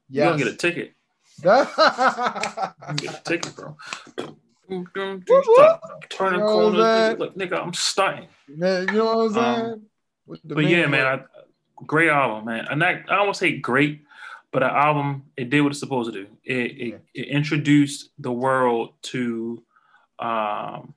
Yes. 0.09 0.25
You 0.25 0.31
don't 0.31 0.39
get 0.39 0.47
a 0.47 0.57
ticket. 0.57 0.96
you 1.45 2.95
get 2.97 3.21
a 3.21 3.23
ticket, 3.25 3.57
bro. 3.57 3.77
Turning 6.09 6.41
corners, 6.41 7.19
look, 7.19 7.37
nigga, 7.37 7.63
I'm 7.63 7.73
stunting. 7.75 8.29
Man, 8.49 8.89
you 8.89 8.95
know 8.95 9.17
what 9.17 9.27
I'm 9.27 9.33
saying? 9.33 9.73
Um, 9.73 10.41
but 10.45 10.65
yeah, 10.65 10.87
man, 10.87 11.07
I, 11.07 11.21
great 11.85 12.09
album, 12.09 12.47
man. 12.47 12.67
And 12.71 12.83
that, 12.83 13.05
I 13.09 13.17
don't 13.17 13.27
want 13.27 13.35
to 13.35 13.39
say 13.39 13.59
great, 13.59 14.03
but 14.51 14.63
an 14.63 14.71
album 14.71 15.25
it 15.37 15.51
did 15.51 15.61
what 15.61 15.71
it's 15.71 15.81
supposed 15.81 16.13
to 16.13 16.25
do. 16.25 16.29
It 16.45 16.55
it, 16.55 17.01
it 17.15 17.29
introduced 17.29 18.11
the 18.19 18.33
world 18.33 18.95
to 19.03 19.63
um, 20.19 20.95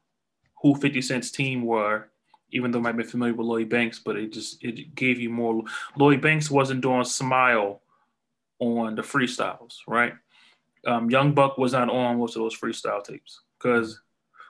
who 0.61 0.75
50 0.75 1.01
Cent's 1.01 1.31
team 1.31 1.63
were, 1.63 2.09
even 2.51 2.71
though 2.71 2.79
I 2.79 2.83
might 2.83 2.97
be 2.97 3.03
familiar 3.03 3.33
with 3.33 3.47
Lloyd 3.47 3.69
Banks, 3.69 3.99
but 3.99 4.15
it 4.15 4.33
just 4.33 4.63
it 4.63 4.95
gave 4.95 5.19
you 5.19 5.29
more. 5.29 5.63
Lloyd 5.95 6.21
Banks 6.21 6.49
wasn't 6.49 6.81
doing 6.81 7.03
smile 7.03 7.81
on 8.59 8.95
the 8.95 9.01
freestyles, 9.01 9.77
right? 9.87 10.13
Um, 10.89 11.09
Young 11.09 11.33
Buck 11.33 11.57
was 11.57 11.73
not 11.73 11.89
on 11.89 12.17
most 12.17 12.35
of 12.35 12.41
those 12.41 12.57
freestyle 12.57 13.03
tapes 13.03 13.41
because 13.57 14.01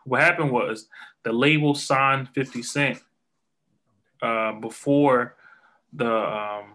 what 0.06 0.22
happened 0.22 0.52
was 0.52 0.88
the 1.24 1.34
label 1.34 1.76
signed 1.76 2.30
50 2.30 2.64
Cent 2.64 3.00
uh, 4.22 4.54
before 4.54 5.36
the 5.94 6.12
um 6.12 6.74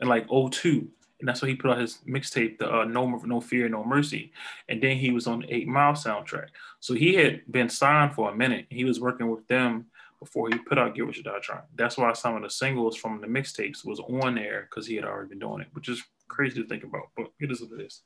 in 0.00 0.08
like 0.08 0.26
02 0.28 0.88
and 1.20 1.28
that's 1.28 1.42
why 1.42 1.48
he 1.48 1.56
put 1.56 1.72
out 1.72 1.80
his 1.80 1.98
mixtape, 2.06 2.58
the 2.58 2.72
uh, 2.72 2.84
No 2.84 3.20
No 3.24 3.40
Fear 3.40 3.68
No 3.68 3.84
Mercy, 3.84 4.32
and 4.68 4.80
then 4.80 4.96
he 4.96 5.10
was 5.10 5.26
on 5.26 5.40
the 5.40 5.52
Eight 5.52 5.66
Mile 5.66 5.94
soundtrack. 5.94 6.48
So 6.80 6.94
he 6.94 7.14
had 7.14 7.42
been 7.50 7.68
signed 7.68 8.14
for 8.14 8.30
a 8.30 8.36
minute. 8.36 8.66
He 8.70 8.84
was 8.84 9.00
working 9.00 9.28
with 9.28 9.46
them 9.48 9.86
before 10.20 10.48
he 10.48 10.58
put 10.58 10.78
out 10.78 10.94
Get 10.94 11.06
What 11.06 11.16
You 11.16 11.22
Die 11.24 11.38
Trying. 11.42 11.62
That's 11.74 11.98
why 11.98 12.12
some 12.12 12.36
of 12.36 12.42
the 12.42 12.50
singles 12.50 12.96
from 12.96 13.20
the 13.20 13.26
mixtapes 13.26 13.84
was 13.84 14.00
on 14.00 14.36
there 14.36 14.68
because 14.70 14.86
he 14.86 14.94
had 14.94 15.04
already 15.04 15.30
been 15.30 15.40
doing 15.40 15.60
it, 15.60 15.68
which 15.72 15.88
is 15.88 16.02
crazy 16.28 16.62
to 16.62 16.68
think 16.68 16.84
about, 16.84 17.08
but 17.16 17.32
it 17.40 17.50
is 17.50 17.60
what 17.60 17.80
it 17.80 17.86
is. 17.86 18.02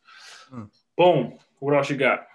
Hmm. 0.50 0.64
Boom. 0.96 1.38
What 1.58 1.74
else 1.74 1.90
you 1.90 1.96
got? 1.96 2.26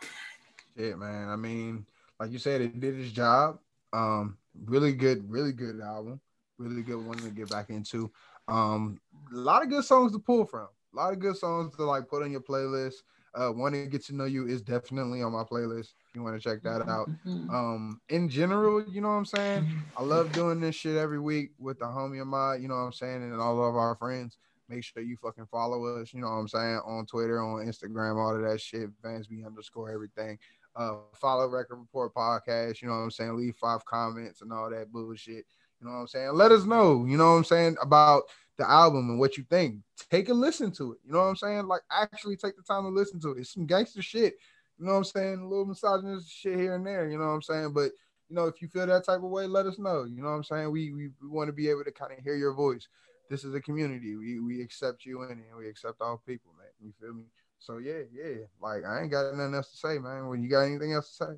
Yeah, 0.75 0.95
man. 0.95 1.29
I 1.29 1.35
mean, 1.35 1.85
like 2.19 2.31
you 2.31 2.39
said, 2.39 2.61
it 2.61 2.79
did 2.79 2.99
its 2.99 3.11
job. 3.11 3.59
Um, 3.93 4.37
really 4.65 4.93
good, 4.93 5.29
really 5.29 5.53
good 5.53 5.79
album 5.81 6.21
really 6.57 6.81
good 6.81 7.05
one 7.05 7.17
to 7.17 7.29
get 7.29 7.49
back 7.49 7.69
into. 7.69 8.11
Um, 8.47 8.99
a 9.33 9.37
lot 9.37 9.63
of 9.63 9.69
good 9.69 9.83
songs 9.83 10.11
to 10.13 10.19
pull 10.19 10.45
from. 10.45 10.67
A 10.93 10.95
lot 10.95 11.13
of 11.13 11.19
good 11.19 11.37
songs 11.37 11.75
to 11.75 11.83
like 11.83 12.07
put 12.07 12.23
on 12.23 12.31
your 12.31 12.41
playlist. 12.41 12.95
Uh, 13.35 13.49
one 13.49 13.73
to 13.73 13.85
get 13.85 14.03
to 14.05 14.15
know 14.15 14.25
you 14.25 14.47
is 14.47 14.61
definitely 14.61 15.21
on 15.21 15.31
my 15.31 15.43
playlist. 15.43 15.93
If 16.09 16.15
you 16.15 16.23
want 16.23 16.41
to 16.41 16.49
check 16.49 16.63
that 16.63 16.87
out. 16.87 17.09
Mm-hmm. 17.09 17.49
Um, 17.49 18.01
in 18.09 18.29
general, 18.29 18.83
you 18.89 19.01
know 19.01 19.09
what 19.09 19.15
I'm 19.15 19.25
saying. 19.25 19.67
I 19.95 20.01
love 20.01 20.31
doing 20.31 20.59
this 20.59 20.75
shit 20.75 20.95
every 20.95 21.19
week 21.19 21.51
with 21.59 21.77
the 21.79 21.85
homie 21.85 22.21
of 22.21 22.27
mine. 22.27 22.61
You 22.61 22.69
know 22.69 22.75
what 22.75 22.81
I'm 22.81 22.93
saying, 22.93 23.21
and 23.21 23.39
all 23.39 23.63
of 23.63 23.75
our 23.75 23.95
friends. 23.95 24.37
Make 24.69 24.83
sure 24.83 25.01
you 25.01 25.17
fucking 25.17 25.47
follow 25.47 25.85
us. 25.85 26.13
You 26.13 26.21
know 26.21 26.27
what 26.27 26.33
I'm 26.33 26.47
saying 26.47 26.81
on 26.85 27.05
Twitter, 27.05 27.41
on 27.41 27.65
Instagram, 27.65 28.17
all 28.17 28.35
of 28.35 28.41
that 28.41 28.59
shit. 28.59 28.89
Vansby 29.01 29.45
underscore 29.45 29.91
everything. 29.91 30.37
Uh, 30.75 30.97
follow 31.15 31.47
Record 31.47 31.77
Report 31.77 32.13
podcast. 32.13 32.81
You 32.81 32.89
know 32.89 32.95
what 32.95 33.03
I'm 33.03 33.11
saying. 33.11 33.37
Leave 33.37 33.55
five 33.55 33.85
comments 33.85 34.41
and 34.41 34.51
all 34.51 34.69
that 34.69 34.91
bullshit. 34.91 35.45
You 35.79 35.87
know 35.87 35.93
what 35.93 35.99
I'm 35.99 36.07
saying? 36.07 36.33
Let 36.33 36.51
us 36.51 36.65
know, 36.65 37.05
you 37.05 37.17
know 37.17 37.31
what 37.31 37.37
I'm 37.37 37.43
saying, 37.43 37.77
about 37.81 38.23
the 38.57 38.67
album 38.67 39.09
and 39.09 39.19
what 39.19 39.37
you 39.37 39.45
think. 39.49 39.81
Take 40.09 40.29
a 40.29 40.33
listen 40.33 40.71
to 40.73 40.93
it. 40.93 40.99
You 41.05 41.13
know 41.13 41.19
what 41.19 41.25
I'm 41.25 41.35
saying? 41.35 41.67
Like 41.67 41.81
actually 41.91 42.35
take 42.35 42.57
the 42.57 42.63
time 42.63 42.83
to 42.83 42.89
listen 42.89 43.19
to 43.21 43.31
it. 43.31 43.39
It's 43.39 43.53
some 43.53 43.65
gangster 43.65 44.01
shit. 44.01 44.35
You 44.79 44.85
know 44.85 44.93
what 44.93 44.97
I'm 44.99 45.03
saying? 45.03 45.39
A 45.39 45.47
little 45.47 45.65
misogynist 45.65 46.31
shit 46.31 46.57
here 46.57 46.75
and 46.75 46.85
there, 46.85 47.09
you 47.09 47.17
know 47.17 47.25
what 47.25 47.33
I'm 47.33 47.41
saying? 47.41 47.73
But 47.73 47.91
you 48.29 48.35
know, 48.35 48.45
if 48.45 48.61
you 48.61 48.67
feel 48.67 48.85
that 48.87 49.05
type 49.05 49.17
of 49.17 49.29
way, 49.29 49.47
let 49.47 49.65
us 49.65 49.79
know. 49.79 50.03
You 50.03 50.21
know 50.21 50.29
what 50.29 50.35
I'm 50.35 50.43
saying? 50.43 50.71
We 50.71 50.91
we, 50.91 51.09
we 51.21 51.27
want 51.29 51.47
to 51.47 51.53
be 51.53 51.69
able 51.69 51.83
to 51.83 51.91
kind 51.91 52.11
of 52.11 52.19
hear 52.19 52.35
your 52.35 52.53
voice. 52.53 52.87
This 53.29 53.43
is 53.43 53.53
a 53.53 53.61
community. 53.61 54.15
We 54.15 54.39
we 54.39 54.61
accept 54.61 55.05
you 55.05 55.23
in 55.23 55.31
and 55.31 55.57
we 55.57 55.67
accept 55.67 56.01
all 56.01 56.21
people, 56.25 56.53
man. 56.57 56.67
You 56.81 56.93
feel 56.99 57.13
me? 57.13 57.23
So 57.59 57.77
yeah, 57.77 58.03
yeah. 58.13 58.45
Like 58.61 58.85
I 58.85 59.01
ain't 59.01 59.11
got 59.11 59.33
nothing 59.35 59.55
else 59.55 59.71
to 59.71 59.77
say, 59.77 59.99
man. 59.99 60.27
When 60.27 60.41
you 60.41 60.49
got 60.49 60.61
anything 60.61 60.93
else 60.93 61.09
to 61.17 61.25
say? 61.25 61.33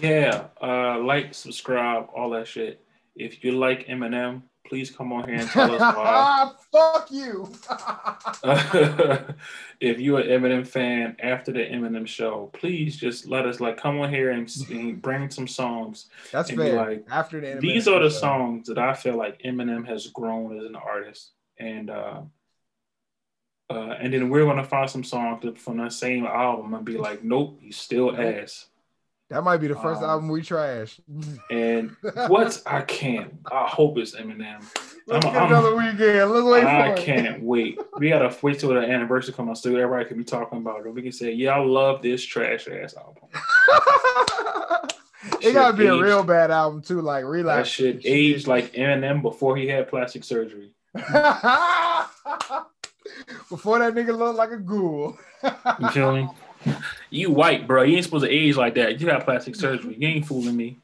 Yeah, 0.00 0.46
uh 0.62 0.98
like, 0.98 1.34
subscribe, 1.34 2.08
all 2.14 2.30
that 2.30 2.46
shit. 2.46 2.84
If 3.16 3.42
you 3.42 3.52
like 3.52 3.88
Eminem, 3.88 4.42
please 4.66 4.90
come 4.90 5.12
on 5.12 5.28
here 5.28 5.38
and 5.38 5.48
tell 5.48 5.74
us 5.74 5.80
why. 5.96 6.52
Fuck 6.72 7.10
you. 7.10 7.50
if 9.80 9.98
you're 9.98 10.20
an 10.20 10.28
Eminem 10.28 10.66
fan 10.66 11.16
after 11.20 11.52
the 11.52 11.60
Eminem 11.60 12.06
show, 12.06 12.50
please 12.52 12.96
just 12.96 13.26
let 13.26 13.46
us 13.46 13.60
like 13.60 13.76
come 13.76 13.98
on 14.00 14.10
here 14.10 14.30
and, 14.30 14.50
and 14.70 15.02
bring 15.02 15.30
some 15.30 15.48
songs. 15.48 16.06
That's 16.32 16.50
fair. 16.50 16.76
Like, 16.76 17.06
after 17.10 17.40
the 17.40 17.48
Eminem 17.48 17.60
these 17.60 17.88
are 17.88 18.02
the 18.02 18.10
show. 18.10 18.18
songs 18.18 18.68
that 18.68 18.78
I 18.78 18.94
feel 18.94 19.16
like 19.16 19.42
Eminem 19.42 19.86
has 19.86 20.06
grown 20.08 20.58
as 20.58 20.64
an 20.64 20.76
artist. 20.76 21.32
and 21.58 21.90
uh, 21.90 22.22
uh, 23.70 23.94
and 24.00 24.12
then 24.12 24.28
we're 24.28 24.44
gonna 24.44 24.64
find 24.64 24.90
some 24.90 25.04
songs 25.04 25.44
from 25.60 25.76
that 25.76 25.92
same 25.92 26.26
album 26.26 26.74
and 26.74 26.84
be 26.84 26.98
like, 26.98 27.22
nope, 27.22 27.56
he's 27.60 27.76
still 27.76 28.16
ass. 28.16 28.66
That 29.30 29.44
might 29.44 29.58
be 29.58 29.68
the 29.68 29.76
first 29.76 30.02
um, 30.02 30.10
album 30.10 30.28
we 30.28 30.42
trash. 30.42 31.00
And 31.52 31.96
what 32.26 32.60
I 32.66 32.82
can't. 32.82 33.32
I 33.50 33.68
hope 33.68 33.96
it's 33.98 34.16
Eminem. 34.16 34.60
Let's 35.06 35.24
I'm, 35.24 35.32
get 35.32 35.42
I'm, 35.42 35.48
another 35.52 35.76
weekend. 35.76 36.32
Let's 36.32 36.44
wait 36.44 36.64
I 36.64 36.94
can't 36.94 37.40
wait. 37.40 37.78
We 37.98 38.08
gotta 38.08 38.36
wait 38.42 38.58
till 38.58 38.70
the 38.70 38.80
anniversary 38.80 39.32
come 39.32 39.48
out 39.48 39.58
so 39.58 39.70
everybody 39.70 40.06
can 40.06 40.18
be 40.18 40.24
talking 40.24 40.58
about 40.58 40.84
it. 40.84 40.92
We 40.92 41.02
can 41.02 41.12
say, 41.12 41.32
"Yeah, 41.32 41.54
I 41.54 41.64
love 41.64 42.02
this 42.02 42.24
trash 42.24 42.66
ass 42.66 42.96
album." 42.96 43.22
it 45.40 45.52
gotta 45.52 45.76
be 45.76 45.84
aged, 45.84 45.92
a 45.92 46.02
real 46.02 46.24
bad 46.24 46.50
album 46.50 46.82
too, 46.82 47.00
like 47.00 47.24
relax. 47.24 47.68
That 47.68 47.72
shit 47.72 48.00
aged 48.04 48.48
like 48.48 48.72
Eminem 48.72 49.22
before 49.22 49.56
he 49.56 49.68
had 49.68 49.88
plastic 49.88 50.24
surgery. 50.24 50.72
before 50.92 51.04
that 53.78 53.94
nigga 53.94 54.18
looked 54.18 54.38
like 54.38 54.50
a 54.50 54.58
ghoul. 54.58 55.16
you 55.78 55.88
feel 55.90 56.16
me? 56.16 56.28
You 57.10 57.30
white, 57.30 57.66
bro. 57.66 57.82
You 57.82 57.96
ain't 57.96 58.04
supposed 58.04 58.24
to 58.24 58.30
age 58.30 58.56
like 58.56 58.74
that. 58.74 59.00
You 59.00 59.06
got 59.06 59.24
plastic 59.24 59.56
surgery. 59.56 59.96
You 59.98 60.08
ain't 60.08 60.26
fooling 60.26 60.56
me. 60.56 60.78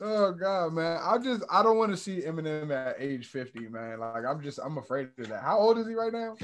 Oh 0.00 0.32
god, 0.32 0.74
man. 0.74 1.00
I 1.02 1.18
just 1.18 1.42
I 1.50 1.62
don't 1.62 1.76
want 1.76 1.90
to 1.90 1.96
see 1.96 2.20
Eminem 2.20 2.70
at 2.70 2.96
age 3.00 3.26
50, 3.26 3.68
man. 3.68 3.98
Like 4.00 4.24
I'm 4.24 4.40
just 4.40 4.60
I'm 4.62 4.78
afraid 4.78 5.08
of 5.18 5.28
that. 5.28 5.42
How 5.42 5.58
old 5.58 5.78
is 5.78 5.88
he 5.88 5.94
right 5.94 6.12
now? 6.12 6.36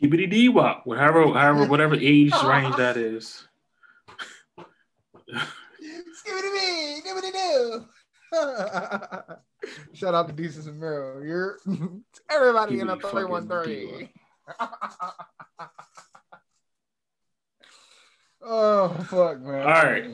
Skibbity 0.00 0.30
dee 0.30 0.48
wop, 0.48 0.86
whatever, 0.86 1.24
however, 1.32 1.66
whatever 1.66 1.94
age 2.00 2.32
range 2.44 2.76
that 2.76 2.96
is. 2.96 3.46
Skibbity 5.28 7.02
skibbity 7.02 7.32
doo. 7.32 7.86
Shout 9.92 10.14
out 10.14 10.28
to 10.28 10.34
Desus 10.34 10.66
and 10.66 10.78
Mero. 10.78 11.22
You're 11.22 11.58
everybody 12.30 12.80
in 12.80 12.88
a 12.88 12.96
313. 12.96 14.08
Oh 18.48 18.88
fuck, 19.08 19.40
man! 19.40 19.62
All 19.62 19.66
right, 19.66 20.08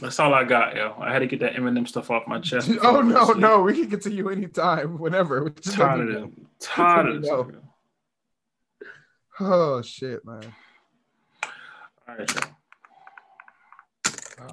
that's 0.00 0.18
all 0.18 0.32
I 0.32 0.44
got, 0.44 0.74
yo. 0.74 0.94
I 0.98 1.12
had 1.12 1.18
to 1.18 1.26
get 1.26 1.40
that 1.40 1.56
Eminem 1.56 1.86
stuff 1.86 2.10
off 2.10 2.26
my 2.26 2.40
chest. 2.40 2.70
oh 2.82 3.02
no, 3.02 3.32
no, 3.32 3.60
we 3.60 3.74
can 3.74 3.90
continue 3.90 4.30
anytime, 4.30 4.98
whenever. 4.98 5.50
Tired 5.50 6.08
of 6.08 6.14
them. 6.14 6.46
Tired 6.58 7.16
of 7.16 7.22
them. 7.22 7.60
Oh 9.40 9.82
shit, 9.82 10.24
man! 10.24 10.54
All 12.08 12.16
right, 12.16 12.34
yo. 12.34 12.40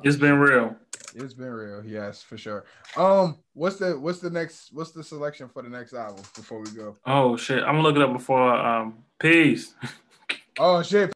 It's 0.04 0.18
been 0.18 0.38
real. 0.38 0.76
It's 1.16 1.34
been 1.34 1.52
real, 1.52 1.86
yes, 1.86 2.22
for 2.22 2.38
sure. 2.38 2.66
Um, 2.98 3.38
what's 3.54 3.78
the 3.78 3.98
what's 3.98 4.20
the 4.20 4.32
next 4.32 4.74
what's 4.74 4.92
the 4.92 5.04
selection 5.04 5.48
for 5.48 5.62
the 5.62 5.70
next 5.70 5.94
album 5.94 6.24
before 6.36 6.60
we 6.60 6.72
go? 6.72 6.98
Oh 7.06 7.38
shit, 7.38 7.64
I'm 7.64 7.76
gonna 7.76 7.84
look 7.84 7.96
it 7.96 8.02
up 8.02 8.12
before. 8.12 8.54
Um, 8.54 8.98
peace. 9.20 9.76
Oh 10.60 10.84
shit. 10.84 11.12